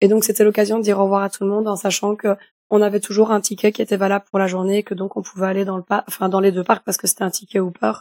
Et 0.00 0.08
donc, 0.08 0.24
c'était 0.24 0.42
l'occasion 0.44 0.78
de 0.78 0.82
dire 0.82 0.98
au 0.98 1.04
revoir 1.04 1.22
à 1.22 1.30
tout 1.30 1.44
le 1.44 1.50
monde 1.50 1.68
en 1.68 1.76
sachant 1.76 2.16
que 2.16 2.36
on 2.72 2.82
avait 2.82 3.00
toujours 3.00 3.32
un 3.32 3.40
ticket 3.40 3.72
qui 3.72 3.82
était 3.82 3.96
valable 3.96 4.24
pour 4.30 4.38
la 4.38 4.46
journée, 4.46 4.78
et 4.78 4.82
que 4.84 4.94
donc 4.94 5.16
on 5.16 5.22
pouvait 5.22 5.46
aller 5.48 5.64
dans 5.64 5.76
le 5.76 5.82
parc, 5.82 6.04
enfin 6.08 6.28
dans 6.28 6.38
les 6.40 6.52
deux 6.52 6.62
parcs 6.62 6.84
parce 6.84 6.96
que 6.96 7.06
c'était 7.08 7.24
un 7.24 7.30
ticket 7.30 7.58
Hooper. 7.58 7.92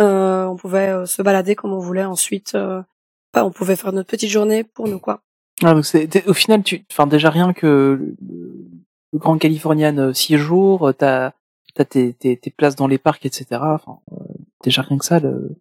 Euh, 0.00 0.44
on 0.46 0.56
pouvait 0.56 0.90
euh, 0.90 1.06
se 1.06 1.22
balader 1.22 1.54
comme 1.54 1.72
on 1.72 1.78
voulait 1.78 2.04
ensuite. 2.04 2.54
Euh, 2.56 2.82
enfin, 3.34 3.44
on 3.46 3.50
pouvait 3.52 3.76
faire 3.76 3.92
notre 3.92 4.08
petite 4.08 4.30
journée 4.30 4.64
pour 4.64 4.88
nous 4.88 4.98
quoi. 4.98 5.22
Ah, 5.62 5.74
donc 5.74 5.84
c'est, 5.84 6.26
au 6.26 6.32
final, 6.34 6.62
tu, 6.62 6.84
enfin, 6.90 7.06
déjà 7.06 7.30
rien 7.30 7.52
que 7.52 8.00
le, 9.12 9.18
Grand 9.18 9.38
Californian, 9.38 9.96
euh, 9.98 10.12
six 10.12 10.36
jours, 10.36 10.88
euh, 10.88 10.92
t'as, 10.92 11.32
t'as 11.74 11.84
tes, 11.84 12.12
tes, 12.14 12.36
tes 12.36 12.50
places 12.50 12.76
dans 12.76 12.86
les 12.86 12.98
parcs, 12.98 13.24
etc. 13.26 13.46
Enfin, 13.62 13.98
euh, 14.12 14.16
déjà 14.64 14.82
rien 14.82 14.98
que 14.98 15.04
ça, 15.04 15.18
le, 15.20 15.56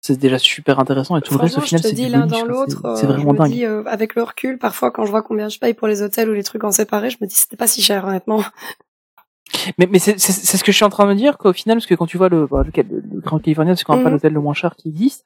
c'est 0.00 0.16
déjà 0.18 0.38
super 0.38 0.78
intéressant 0.78 1.16
et 1.16 1.22
tout 1.22 1.34
le 1.34 1.40
reste, 1.40 1.58
au 1.58 1.60
final, 1.60 1.82
c'est 1.82 1.92
dis 1.92 2.08
l'un 2.08 2.26
dans 2.26 2.44
l'autre. 2.44 2.96
C'est, 2.96 3.04
euh, 3.04 3.08
vraiment 3.08 3.30
je 3.30 3.34
me 3.34 3.38
dingue. 3.38 3.50
dis 3.52 3.64
euh, 3.64 3.82
avec 3.86 4.14
le 4.14 4.22
recul, 4.22 4.58
parfois 4.58 4.90
quand 4.90 5.04
je 5.04 5.10
vois 5.10 5.22
combien 5.22 5.48
je 5.48 5.58
paye 5.58 5.74
pour 5.74 5.88
les 5.88 6.02
hôtels 6.02 6.30
ou 6.30 6.34
les 6.34 6.44
trucs 6.44 6.62
en 6.64 6.70
séparé, 6.70 7.10
je 7.10 7.18
me 7.20 7.26
dis 7.26 7.34
c'était 7.34 7.56
pas 7.56 7.66
si 7.66 7.82
cher 7.82 8.04
honnêtement. 8.06 8.42
Mais, 9.78 9.86
mais 9.90 9.98
c'est, 9.98 10.18
ce 10.18 10.62
que 10.62 10.72
je 10.72 10.76
suis 10.76 10.84
en 10.84 10.90
train 10.90 11.04
de 11.04 11.10
me 11.10 11.14
dire, 11.14 11.38
qu'au 11.38 11.52
final, 11.54 11.78
parce 11.78 11.86
que 11.86 11.94
quand 11.94 12.06
tu 12.06 12.18
vois 12.18 12.28
le, 12.28 12.46
bah, 12.46 12.62
le, 12.64 12.82
le, 12.82 13.02
le 13.14 13.20
Grand 13.20 13.38
Californian, 13.38 13.74
c'est 13.76 13.84
quand 13.84 13.94
même 13.94 14.02
pas 14.04 14.10
Mhm. 14.10 14.14
l'hôtel 14.16 14.32
le 14.34 14.40
moins 14.40 14.52
cher 14.54 14.76
qui 14.76 14.88
existe. 14.88 15.24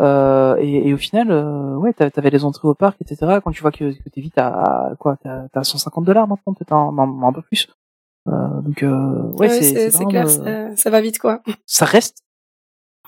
Euh, 0.00 0.56
et, 0.58 0.88
et 0.88 0.94
au 0.94 0.96
final, 0.96 1.30
euh, 1.30 1.76
ouais, 1.76 1.92
t'a- 1.92 2.10
t'avais 2.10 2.30
les 2.30 2.44
entrées 2.44 2.66
au 2.68 2.74
parc, 2.74 2.96
etc. 3.02 3.40
Quand 3.44 3.50
tu 3.52 3.60
vois 3.62 3.70
que, 3.72 3.92
que 3.92 4.08
t'es 4.08 4.20
vite 4.22 4.38
à, 4.38 4.92
quoi, 4.98 5.16
t'as, 5.22 5.48
t'as 5.52 5.64
150 5.64 6.04
dollars 6.04 6.26
maintenant, 6.26 6.54
peut-être 6.54 6.72
un, 6.72 6.96
un, 6.98 7.22
un 7.28 7.32
peu 7.32 7.42
plus. 7.42 7.68
Euh, 8.28 8.60
donc, 8.62 8.82
euh, 8.82 9.22
ouais, 9.32 9.48
c'est, 9.50 9.62
c'est, 9.62 9.90
c'est 9.90 10.04
clair, 10.06 10.28
ça, 10.30 10.74
ça 10.76 10.90
va 10.90 11.00
vite 11.00 11.18
quoi. 11.18 11.42
ça 11.66 11.84
reste 11.84 12.18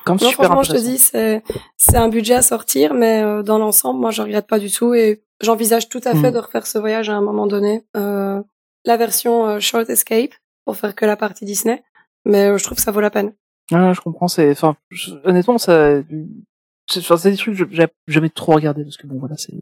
comme 0.04 0.18
Non, 0.20 0.28
super 0.28 0.46
franchement, 0.50 0.62
je 0.64 0.72
te 0.72 0.84
dis, 0.84 0.98
c'est 0.98 1.42
c'est 1.78 1.96
un 1.96 2.08
budget 2.08 2.34
à 2.34 2.42
sortir, 2.42 2.92
mais 2.92 3.22
euh, 3.22 3.42
dans 3.42 3.56
l'ensemble, 3.58 4.00
moi, 4.00 4.10
je 4.10 4.20
regrette 4.20 4.46
pas 4.46 4.58
du 4.58 4.70
tout 4.70 4.92
et 4.92 5.22
j'envisage 5.40 5.88
tout 5.88 6.00
à 6.04 6.10
fait 6.14 6.28
Mhm. 6.28 6.32
de 6.32 6.38
refaire 6.38 6.66
ce 6.66 6.76
voyage 6.78 7.08
à 7.08 7.14
un 7.14 7.22
moment 7.22 7.46
donné. 7.46 7.86
Euh, 7.96 8.42
la 8.84 8.96
version 8.98 9.58
Short 9.60 9.88
Escape 9.88 10.32
pour 10.66 10.76
faire 10.76 10.94
que 10.94 11.06
la 11.06 11.16
partie 11.16 11.46
Disney, 11.46 11.82
mais 12.26 12.58
je 12.58 12.62
trouve 12.64 12.76
que 12.76 12.82
ça 12.82 12.90
vaut 12.90 13.00
la 13.00 13.10
peine. 13.10 13.32
Ouais, 13.72 13.94
je 13.94 14.00
comprends. 14.02 14.28
C'est, 14.28 14.50
enfin, 14.50 14.76
je- 14.90 15.14
honnêtement, 15.24 15.56
ça, 15.56 16.00
c'est, 16.90 17.00
enfin, 17.00 17.16
des 17.30 17.36
trucs 17.36 17.56
que 17.56 17.66
j'ai 17.70 17.86
jamais 18.08 18.30
trop 18.30 18.52
regardé 18.52 18.84
parce 18.84 18.96
que 18.96 19.06
bon, 19.06 19.18
voilà, 19.18 19.36
c'est, 19.36 19.54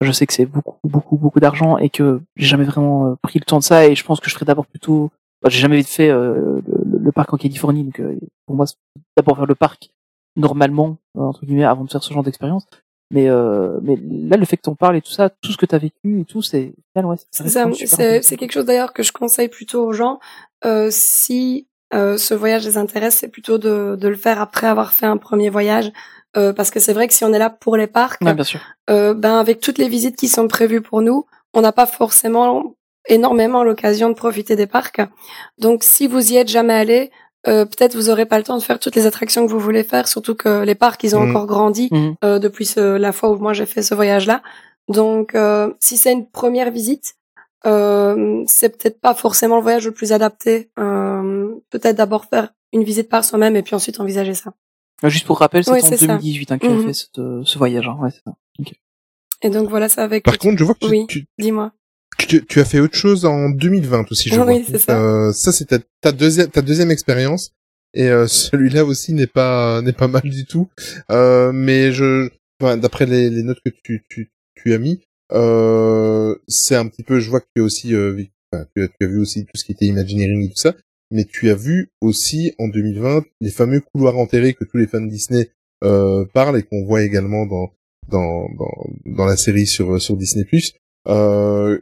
Je 0.00 0.12
sais 0.12 0.26
que 0.26 0.32
c'est 0.32 0.46
beaucoup, 0.46 0.76
beaucoup, 0.84 1.16
beaucoup 1.16 1.40
d'argent 1.40 1.78
et 1.78 1.90
que 1.90 2.20
j'ai 2.36 2.46
jamais 2.46 2.64
vraiment 2.64 3.06
euh, 3.06 3.14
pris 3.22 3.38
le 3.38 3.44
temps 3.44 3.58
de 3.58 3.64
ça 3.64 3.86
et 3.86 3.94
je 3.94 4.04
pense 4.04 4.20
que 4.20 4.28
je 4.30 4.34
ferais 4.34 4.46
d'abord 4.46 4.66
plutôt. 4.66 5.10
Bah, 5.42 5.48
j'ai 5.50 5.60
jamais 5.60 5.82
fait 5.82 6.10
euh, 6.10 6.60
le, 6.66 6.98
le 6.98 7.12
parc 7.12 7.32
en 7.32 7.38
Californie, 7.38 7.84
donc 7.84 7.98
euh, 8.00 8.18
pour 8.46 8.56
moi, 8.56 8.66
c'est 8.66 8.76
d'abord 9.16 9.36
faire 9.36 9.46
le 9.46 9.54
parc 9.54 9.90
normalement 10.36 10.98
euh, 11.16 11.22
entre 11.22 11.44
guillemets 11.44 11.64
avant 11.64 11.84
de 11.84 11.90
faire 11.90 12.02
ce 12.02 12.12
genre 12.12 12.22
d'expérience. 12.22 12.66
Mais 13.12 13.28
euh, 13.28 13.80
mais 13.82 13.96
là, 13.96 14.36
le 14.36 14.44
fait 14.44 14.56
que 14.56 14.62
t'en 14.62 14.74
parles 14.76 14.96
et 14.96 15.02
tout 15.02 15.10
ça, 15.10 15.30
tout 15.30 15.50
ce 15.50 15.56
que 15.56 15.66
t'as 15.66 15.78
vécu 15.78 16.20
et 16.20 16.24
tout, 16.24 16.42
c'est 16.42 16.74
ouais, 16.94 17.16
c'est 18.22 18.36
quelque 18.36 18.52
chose 18.52 18.66
d'ailleurs 18.66 18.92
que 18.92 19.02
je 19.02 19.12
conseille 19.12 19.48
plutôt 19.48 19.84
aux 19.84 19.92
gens. 19.92 20.20
Si 20.90 21.66
ce 21.92 22.34
voyage 22.34 22.64
les 22.66 22.78
intéresse, 22.78 23.16
c'est 23.16 23.28
plutôt 23.28 23.58
de, 23.58 23.96
de 24.00 24.08
le 24.08 24.14
faire 24.14 24.40
après 24.40 24.68
avoir 24.68 24.92
fait 24.92 25.06
un 25.06 25.16
premier 25.16 25.50
voyage. 25.50 25.90
Euh, 26.36 26.52
parce 26.52 26.70
que 26.70 26.78
c'est 26.80 26.92
vrai 26.92 27.08
que 27.08 27.14
si 27.14 27.24
on 27.24 27.32
est 27.32 27.38
là 27.38 27.50
pour 27.50 27.76
les 27.76 27.86
parcs, 27.88 28.20
Ouais, 28.22 28.34
bien 28.34 28.44
sûr. 28.44 28.60
euh, 28.88 29.14
ben 29.14 29.38
avec 29.38 29.60
toutes 29.60 29.78
les 29.78 29.88
visites 29.88 30.16
qui 30.16 30.28
sont 30.28 30.46
prévues 30.48 30.80
pour 30.80 31.02
nous, 31.02 31.26
on 31.54 31.60
n'a 31.60 31.72
pas 31.72 31.86
forcément 31.86 32.76
énormément 33.08 33.64
l'occasion 33.64 34.08
de 34.10 34.14
profiter 34.14 34.54
des 34.56 34.66
parcs. 34.68 35.00
Donc 35.58 35.82
si 35.82 36.06
vous 36.06 36.32
y 36.32 36.36
êtes 36.36 36.46
jamais 36.48 36.74
allé, 36.74 37.10
euh, 37.48 37.64
peut-être 37.64 37.94
vous 37.96 38.10
aurez 38.10 38.26
pas 38.26 38.38
le 38.38 38.44
temps 38.44 38.56
de 38.58 38.62
faire 38.62 38.78
toutes 38.78 38.94
les 38.94 39.06
attractions 39.06 39.44
que 39.46 39.50
vous 39.50 39.58
voulez 39.58 39.82
faire, 39.82 40.06
surtout 40.06 40.34
que 40.36 40.62
les 40.62 40.74
parcs 40.76 41.02
ils 41.02 41.16
ont 41.16 41.20
Mhm. 41.22 41.30
encore 41.30 41.46
grandi 41.46 41.88
Mhm. 41.90 42.14
euh, 42.22 42.38
depuis 42.38 42.66
ce- 42.66 42.96
la 42.96 43.10
fois 43.12 43.30
où 43.30 43.36
moi 43.36 43.52
j'ai 43.52 43.66
fait 43.66 43.82
ce 43.82 43.94
voyage-là. 43.94 44.42
Donc 44.88 45.34
euh, 45.34 45.72
si 45.80 45.96
c'est 45.96 46.12
une 46.12 46.28
première 46.30 46.70
visite, 46.70 47.14
euh, 47.66 48.44
c'est 48.46 48.68
peut-être 48.76 49.00
pas 49.00 49.14
forcément 49.14 49.56
le 49.56 49.62
voyage 49.62 49.86
le 49.86 49.92
plus 49.92 50.12
adapté. 50.12 50.70
Euh, 50.78 51.54
peut-être 51.70 51.96
d'abord 51.96 52.26
faire 52.26 52.50
une 52.72 52.84
visite 52.84 53.08
par 53.08 53.24
soi-même 53.24 53.56
et 53.56 53.62
puis 53.62 53.74
ensuite 53.74 53.98
envisager 54.00 54.34
ça. 54.34 54.52
Euh, 55.04 55.08
Juste 55.08 55.26
pour 55.26 55.38
rappel, 55.38 55.64
c'était 55.64 55.76
Ouais, 55.78 55.84
en 55.84 55.88
c'est 55.88 55.96
ça. 55.96 56.06
2018 56.06 56.52
hein, 56.52 56.58
que 56.58 56.66
tu 56.66 56.72
Mhm. 56.72 56.86
fait 56.86 56.92
cette, 56.92 57.18
euh, 57.18 57.42
ce 57.44 57.58
voyage. 57.58 57.88
Hein. 57.88 57.96
Ouais, 58.00 58.10
c'est 58.10 58.22
ça. 58.24 58.34
Et 59.42 59.48
donc 59.50 59.70
voilà, 59.70 59.88
ça 59.88 60.02
avec. 60.04 60.24
Par 60.24 60.36
contre, 60.38 60.58
je 60.58 60.64
vois 60.64 60.74
que 60.74 60.80
tu, 60.84 60.90
Oui. 60.90 61.06
tu, 61.08 61.24
Dis-moi. 61.38 61.72
tu, 62.18 62.44
tu 62.44 62.60
as 62.60 62.64
fait 62.66 62.80
autre 62.80 62.96
chose 62.96 63.24
en 63.24 63.48
2020 63.48 64.04
aussi, 64.12 64.28
je 64.28 64.38
Oui, 64.40 64.60
vois. 64.62 64.64
c'est 64.68 64.78
ça. 64.78 65.00
Euh, 65.00 65.32
ça, 65.32 65.52
c'est 65.52 65.64
ta, 65.66 65.78
ta 66.02 66.12
deuxième, 66.12 66.48
ta 66.48 66.60
deuxième 66.62 66.90
expérience. 66.90 67.50
Et 67.94 68.08
euh, 68.08 68.26
celui-là 68.28 68.84
aussi 68.84 69.14
n'est 69.14 69.26
pas 69.26 69.80
n'est 69.82 69.92
pas 69.94 70.08
mal 70.08 70.22
du 70.24 70.44
tout. 70.44 70.68
Euh, 71.10 71.52
mais 71.52 71.92
je, 71.92 72.28
enfin, 72.60 72.76
d'après 72.76 73.06
les, 73.06 73.30
les 73.30 73.42
notes 73.42 73.60
que 73.64 73.70
tu, 73.82 74.04
tu, 74.10 74.30
tu 74.54 74.74
as 74.74 74.78
mis, 74.78 75.00
euh, 75.32 76.34
c'est 76.46 76.76
un 76.76 76.86
petit 76.86 77.02
peu. 77.02 77.18
Je 77.20 77.30
vois 77.30 77.40
que 77.40 77.46
tu 77.56 77.62
as 77.62 77.64
aussi, 77.64 77.94
euh, 77.94 78.12
vu- 78.12 78.30
enfin, 78.52 78.66
tu, 78.76 78.82
as, 78.82 78.88
tu 78.88 78.94
as 79.00 79.06
vu 79.06 79.18
aussi 79.20 79.44
tout 79.46 79.56
ce 79.56 79.64
qui 79.64 79.72
était 79.72 79.86
Imagineering 79.86 80.44
et 80.44 80.48
tout 80.50 80.56
ça. 80.60 80.74
Mais 81.10 81.24
tu 81.24 81.50
as 81.50 81.54
vu 81.54 81.90
aussi 82.00 82.52
en 82.58 82.68
2020 82.68 83.24
les 83.40 83.50
fameux 83.50 83.80
couloirs 83.80 84.16
enterrés 84.18 84.54
que 84.54 84.64
tous 84.64 84.76
les 84.76 84.86
fans 84.86 85.00
Disney 85.00 85.50
euh, 85.84 86.24
parlent 86.32 86.58
et 86.58 86.62
qu'on 86.62 86.84
voit 86.84 87.02
également 87.02 87.46
dans 87.46 87.70
dans 88.08 88.48
dans, 88.58 88.86
dans 89.06 89.24
la 89.24 89.36
série 89.36 89.66
sur 89.66 90.00
sur 90.00 90.16
Disney+. 90.16 90.44
Euh, 91.08 91.78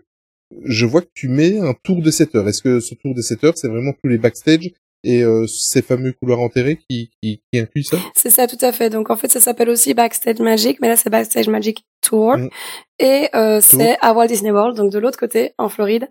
je 0.64 0.86
vois 0.86 1.02
que 1.02 1.10
tu 1.14 1.28
mets 1.28 1.58
un 1.58 1.74
tour 1.82 2.00
de 2.02 2.10
7 2.10 2.34
heures. 2.36 2.48
Est-ce 2.48 2.62
que 2.62 2.80
ce 2.80 2.94
tour 2.94 3.14
de 3.14 3.20
7 3.20 3.44
heures, 3.44 3.58
c'est 3.58 3.68
vraiment 3.68 3.92
tous 3.92 4.08
les 4.08 4.18
backstage 4.18 4.70
et 5.04 5.22
euh, 5.22 5.46
ces 5.46 5.82
fameux 5.82 6.12
couloirs 6.12 6.40
enterrés 6.40 6.76
qui, 6.88 7.10
qui, 7.22 7.40
qui 7.52 7.58
incluent 7.60 7.82
ça? 7.84 7.98
C'est 8.16 8.30
ça, 8.30 8.46
tout 8.46 8.58
à 8.62 8.72
fait. 8.72 8.88
Donc 8.90 9.10
en 9.10 9.16
fait, 9.16 9.30
ça 9.30 9.40
s'appelle 9.40 9.68
aussi 9.68 9.94
Backstage 9.94 10.38
Magic, 10.40 10.78
mais 10.80 10.88
là 10.88 10.96
c'est 10.96 11.10
Backstage 11.10 11.48
Magic 11.48 11.84
Tour, 12.00 12.36
Mhm. 12.36 12.48
et 13.00 13.28
euh, 13.34 13.60
c'est 13.60 13.96
à 14.00 14.14
Walt 14.14 14.28
Disney 14.28 14.50
World, 14.50 14.76
donc 14.76 14.90
de 14.90 14.98
l'autre 14.98 15.18
côté, 15.18 15.52
en 15.58 15.68
Floride. 15.68 16.08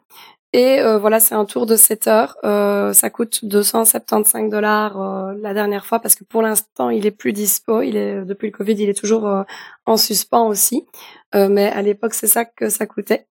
Et 0.57 0.79
euh, 0.79 0.97
voilà, 0.97 1.19
c'est 1.19 1.35
un 1.35 1.45
tour 1.45 1.67
de 1.67 1.75
7 1.75 2.07
heures. 2.07 2.35
Euh, 2.43 2.91
ça 2.91 3.11
coûte 3.11 3.45
275 3.45 4.49
dollars 4.49 4.99
euh, 4.99 5.35
la 5.39 5.53
dernière 5.53 5.85
fois 5.85 5.99
parce 5.99 6.15
que 6.15 6.23
pour 6.23 6.41
l'instant, 6.41 6.89
il 6.89 7.05
est 7.05 7.11
plus 7.11 7.31
dispo. 7.31 7.83
Il 7.83 7.95
est 7.95 8.25
depuis 8.25 8.47
le 8.47 8.57
Covid, 8.57 8.73
il 8.73 8.89
est 8.89 8.97
toujours 8.97 9.27
euh, 9.27 9.43
en 9.85 9.97
suspens 9.97 10.47
aussi. 10.47 10.87
Euh, 11.35 11.47
mais 11.47 11.67
à 11.67 11.83
l'époque, 11.83 12.15
c'est 12.15 12.25
ça 12.25 12.43
que 12.43 12.69
ça 12.69 12.87
coûtait. 12.87 13.27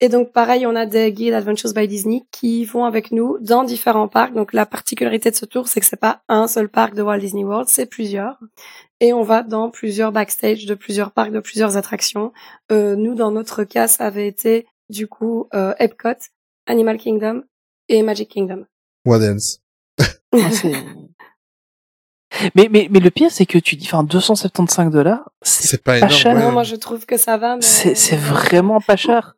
Et 0.00 0.08
donc 0.08 0.32
pareil, 0.32 0.68
on 0.68 0.76
a 0.76 0.86
des 0.86 1.10
guides 1.10 1.34
Adventures 1.34 1.72
by 1.74 1.88
Disney 1.88 2.22
qui 2.30 2.64
vont 2.64 2.84
avec 2.84 3.10
nous 3.10 3.38
dans 3.40 3.64
différents 3.64 4.06
parcs. 4.06 4.32
Donc 4.32 4.52
la 4.52 4.64
particularité 4.64 5.32
de 5.32 5.36
ce 5.36 5.46
tour, 5.46 5.66
c'est 5.66 5.80
que 5.80 5.86
c'est 5.86 5.96
pas 5.96 6.22
un 6.28 6.46
seul 6.46 6.68
parc 6.68 6.94
de 6.94 7.02
Walt 7.02 7.18
Disney 7.18 7.42
World, 7.42 7.66
c'est 7.68 7.86
plusieurs. 7.86 8.38
Et 9.00 9.12
on 9.12 9.22
va 9.22 9.42
dans 9.42 9.68
plusieurs 9.68 10.12
backstage 10.12 10.64
de 10.66 10.76
plusieurs 10.76 11.10
parcs, 11.10 11.32
de 11.32 11.40
plusieurs 11.40 11.76
attractions. 11.76 12.32
Euh, 12.70 12.94
nous, 12.94 13.16
dans 13.16 13.32
notre 13.32 13.64
cas, 13.64 13.88
ça 13.88 14.04
avait 14.04 14.28
été 14.28 14.68
du 14.90 15.08
coup 15.08 15.48
euh, 15.54 15.74
Epcot, 15.80 16.14
Animal 16.68 16.98
Kingdom 16.98 17.42
et 17.88 18.02
Magic 18.02 18.28
Kingdom. 18.28 18.64
What 19.04 19.20
else? 19.22 19.60
Ah, 20.30 20.50
mais, 22.54 22.68
mais, 22.70 22.88
mais 22.90 23.00
le 23.00 23.10
pire, 23.10 23.30
c'est 23.30 23.46
que 23.46 23.58
tu 23.58 23.74
dis, 23.74 23.86
enfin, 23.86 24.04
275 24.04 24.92
dollars, 24.92 25.30
c'est 25.40 25.66
C'est 25.66 25.82
pas 25.82 25.92
pas 25.92 25.96
énorme. 25.98 26.12
cher. 26.12 26.36
ouais. 26.36 26.42
Non, 26.42 26.52
moi 26.52 26.62
je 26.62 26.76
trouve 26.76 27.06
que 27.06 27.16
ça 27.16 27.38
va, 27.38 27.56
mais 27.56 27.62
c'est 27.62 28.16
vraiment 28.16 28.80
pas 28.80 28.96
cher. 28.96 29.34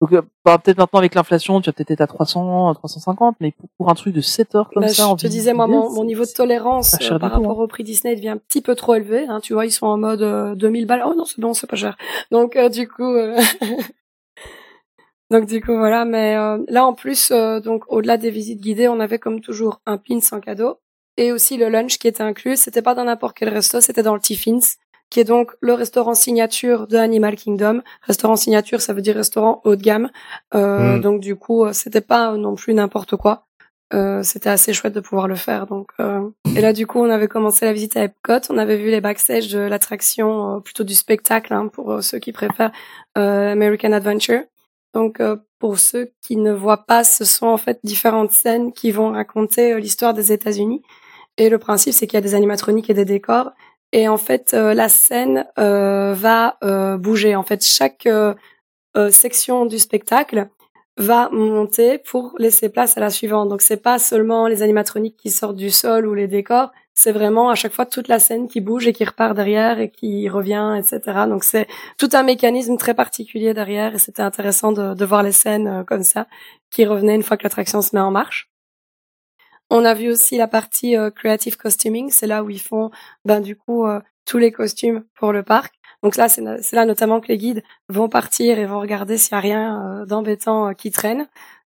Donc, 0.00 0.12
euh, 0.14 0.22
bah, 0.44 0.58
peut-être 0.58 0.78
maintenant 0.78 0.98
avec 0.98 1.14
l'inflation, 1.14 1.60
tu 1.60 1.68
vas 1.68 1.72
peut-être 1.74 1.90
être 1.92 2.00
à 2.00 2.06
300, 2.08 2.74
350, 2.74 3.36
mais 3.40 3.52
pour, 3.52 3.68
pour 3.76 3.90
un 3.90 3.94
truc 3.94 4.14
de 4.14 4.20
7 4.20 4.54
heures 4.56 4.70
comme 4.70 4.82
Bah, 4.82 4.88
ça, 4.88 5.06
en 5.08 5.16
je 5.16 5.22
te 5.22 5.26
disais, 5.28 5.52
moi, 5.52 5.68
mon, 5.68 6.04
niveau 6.04 6.24
de 6.24 6.30
tolérance 6.30 6.96
euh, 7.02 7.18
par 7.20 7.30
rapport 7.32 7.58
au 7.58 7.68
prix 7.68 7.84
Disney 7.84 8.16
devient 8.16 8.30
un 8.30 8.38
petit 8.38 8.62
peu 8.62 8.74
trop 8.74 8.94
élevé. 8.94 9.26
Hein, 9.28 9.38
tu 9.40 9.52
vois, 9.52 9.64
ils 9.66 9.70
sont 9.70 9.86
en 9.86 9.98
mode 9.98 10.22
euh, 10.22 10.54
2000 10.56 10.86
balles. 10.86 11.04
Oh 11.06 11.14
non, 11.16 11.24
c'est 11.24 11.40
bon, 11.40 11.54
c'est 11.54 11.68
pas 11.68 11.76
cher. 11.76 11.96
Donc, 12.32 12.56
euh, 12.56 12.68
du 12.68 12.88
coup... 12.88 13.14
euh, 15.32 15.38
Donc 15.38 15.48
du 15.48 15.60
coup 15.60 15.76
voilà, 15.76 16.04
mais 16.04 16.36
euh, 16.36 16.58
là 16.68 16.84
en 16.84 16.92
plus 16.92 17.30
euh, 17.30 17.60
donc 17.60 17.84
au-delà 17.88 18.16
des 18.16 18.30
visites 18.30 18.60
guidées, 18.60 18.88
on 18.88 19.00
avait 19.00 19.18
comme 19.18 19.40
toujours 19.40 19.80
un 19.86 19.96
pins 19.98 20.18
en 20.32 20.40
cadeau 20.40 20.78
et 21.16 21.32
aussi 21.32 21.56
le 21.56 21.68
lunch 21.68 21.98
qui 21.98 22.08
était 22.08 22.22
inclus. 22.22 22.56
C'était 22.56 22.82
pas 22.82 22.94
dans 22.94 23.04
n'importe 23.04 23.36
quel 23.36 23.48
resto, 23.48 23.80
c'était 23.80 24.02
dans 24.02 24.14
le 24.14 24.20
Tiffins, 24.20 24.76
qui 25.10 25.20
est 25.20 25.24
donc 25.24 25.52
le 25.60 25.74
restaurant 25.74 26.14
signature 26.14 26.86
de 26.86 26.96
Animal 26.96 27.36
Kingdom. 27.36 27.82
Restaurant 28.02 28.36
signature, 28.36 28.80
ça 28.80 28.92
veut 28.94 29.02
dire 29.02 29.16
restaurant 29.16 29.60
haut 29.64 29.76
de 29.76 29.82
gamme. 29.82 30.10
Euh, 30.54 30.96
Mm. 30.96 31.00
Donc 31.00 31.20
du 31.20 31.36
coup, 31.36 31.64
euh, 31.64 31.72
c'était 31.72 32.00
pas 32.00 32.32
non 32.36 32.54
plus 32.54 32.74
n'importe 32.74 33.16
quoi. 33.16 33.46
Euh, 33.94 34.22
c'était 34.22 34.48
assez 34.48 34.72
chouette 34.72 34.94
de 34.94 35.00
pouvoir 35.00 35.28
le 35.28 35.34
faire. 35.34 35.66
Donc 35.66 35.90
euh, 36.00 36.28
et 36.56 36.60
là 36.60 36.72
du 36.72 36.86
coup, 36.86 36.98
on 36.98 37.10
avait 37.10 37.28
commencé 37.28 37.66
la 37.66 37.72
visite 37.72 37.96
à 37.96 38.04
Epcot. 38.04 38.40
On 38.50 38.58
avait 38.58 38.76
vu 38.76 38.90
les 38.90 39.00
backstage 39.00 39.48
de 39.48 39.58
l'attraction, 39.58 40.56
euh, 40.56 40.60
plutôt 40.60 40.84
du 40.84 40.94
spectacle 40.94 41.52
hein, 41.52 41.68
pour 41.68 41.92
euh, 41.92 42.00
ceux 42.00 42.18
qui 42.18 42.32
préfèrent 42.32 42.72
euh, 43.18 43.52
American 43.52 43.92
Adventure. 43.92 44.40
Donc, 44.94 45.20
euh, 45.20 45.36
pour 45.58 45.78
ceux 45.78 46.12
qui 46.20 46.36
ne 46.36 46.52
voient 46.52 46.84
pas, 46.86 47.04
ce 47.04 47.24
sont 47.24 47.46
en 47.46 47.56
fait 47.56 47.80
différentes 47.84 48.32
scènes 48.32 48.72
qui 48.72 48.90
vont 48.90 49.12
raconter 49.12 49.72
euh, 49.72 49.78
l'histoire 49.78 50.14
des 50.14 50.32
États-Unis. 50.32 50.82
Et 51.38 51.48
le 51.48 51.58
principe, 51.58 51.94
c'est 51.94 52.06
qu'il 52.06 52.16
y 52.16 52.18
a 52.18 52.22
des 52.22 52.34
animatroniques 52.34 52.90
et 52.90 52.94
des 52.94 53.04
décors. 53.04 53.52
Et 53.92 54.08
en 54.08 54.18
fait, 54.18 54.54
euh, 54.54 54.74
la 54.74 54.88
scène 54.88 55.46
va 55.56 56.56
bouger. 56.98 57.36
En 57.36 57.42
fait, 57.42 57.64
chaque 57.64 58.08
section 59.10 59.66
du 59.66 59.78
spectacle 59.78 60.48
va 60.98 61.30
monter 61.30 61.98
pour 61.98 62.34
laisser 62.38 62.68
place 62.68 62.96
à 62.98 63.00
la 63.00 63.10
suivante. 63.10 63.48
Donc, 63.48 63.62
c'est 63.62 63.82
pas 63.82 63.98
seulement 63.98 64.46
les 64.46 64.62
animatroniques 64.62 65.16
qui 65.16 65.30
sortent 65.30 65.56
du 65.56 65.70
sol 65.70 66.06
ou 66.06 66.14
les 66.14 66.28
décors. 66.28 66.70
C'est 66.94 67.12
vraiment 67.12 67.48
à 67.48 67.54
chaque 67.54 67.72
fois 67.72 67.86
toute 67.86 68.08
la 68.08 68.18
scène 68.18 68.48
qui 68.48 68.60
bouge 68.60 68.86
et 68.86 68.92
qui 68.92 69.04
repart 69.04 69.34
derrière 69.34 69.80
et 69.80 69.90
qui 69.90 70.28
revient, 70.28 70.78
etc. 70.78 71.26
Donc, 71.26 71.42
c'est 71.42 71.66
tout 71.98 72.10
un 72.12 72.22
mécanisme 72.22 72.76
très 72.76 72.94
particulier 72.94 73.54
derrière 73.54 73.94
et 73.94 73.98
c'était 73.98 74.22
intéressant 74.22 74.72
de, 74.72 75.04
voir 75.04 75.22
les 75.22 75.32
scènes 75.32 75.66
euh, 75.68 75.84
comme 75.84 76.02
ça 76.02 76.26
qui 76.70 76.84
revenaient 76.84 77.14
une 77.14 77.22
fois 77.22 77.36
que 77.36 77.44
l'attraction 77.44 77.80
se 77.82 77.96
met 77.96 78.00
en 78.00 78.10
marche. 78.10 78.50
On 79.70 79.84
a 79.86 79.94
vu 79.94 80.10
aussi 80.10 80.36
la 80.36 80.48
partie 80.48 80.96
euh, 80.96 81.10
creative 81.10 81.56
costuming, 81.56 82.10
c'est 82.10 82.26
là 82.26 82.44
où 82.44 82.50
ils 82.50 82.60
font 82.60 82.90
ben 83.24 83.40
du 83.40 83.56
coup 83.56 83.86
euh, 83.86 84.00
tous 84.26 84.38
les 84.38 84.52
costumes 84.52 85.04
pour 85.14 85.32
le 85.32 85.42
parc. 85.42 85.74
Donc 86.02 86.16
là 86.16 86.28
c'est 86.28 86.42
là 86.72 86.84
notamment 86.84 87.20
que 87.20 87.28
les 87.28 87.38
guides 87.38 87.62
vont 87.88 88.08
partir 88.08 88.58
et 88.58 88.66
vont 88.66 88.80
regarder 88.80 89.16
s'il 89.18 89.32
y 89.32 89.34
a 89.34 89.40
rien 89.40 90.04
d'embêtant 90.06 90.74
qui 90.74 90.90
traîne. 90.90 91.26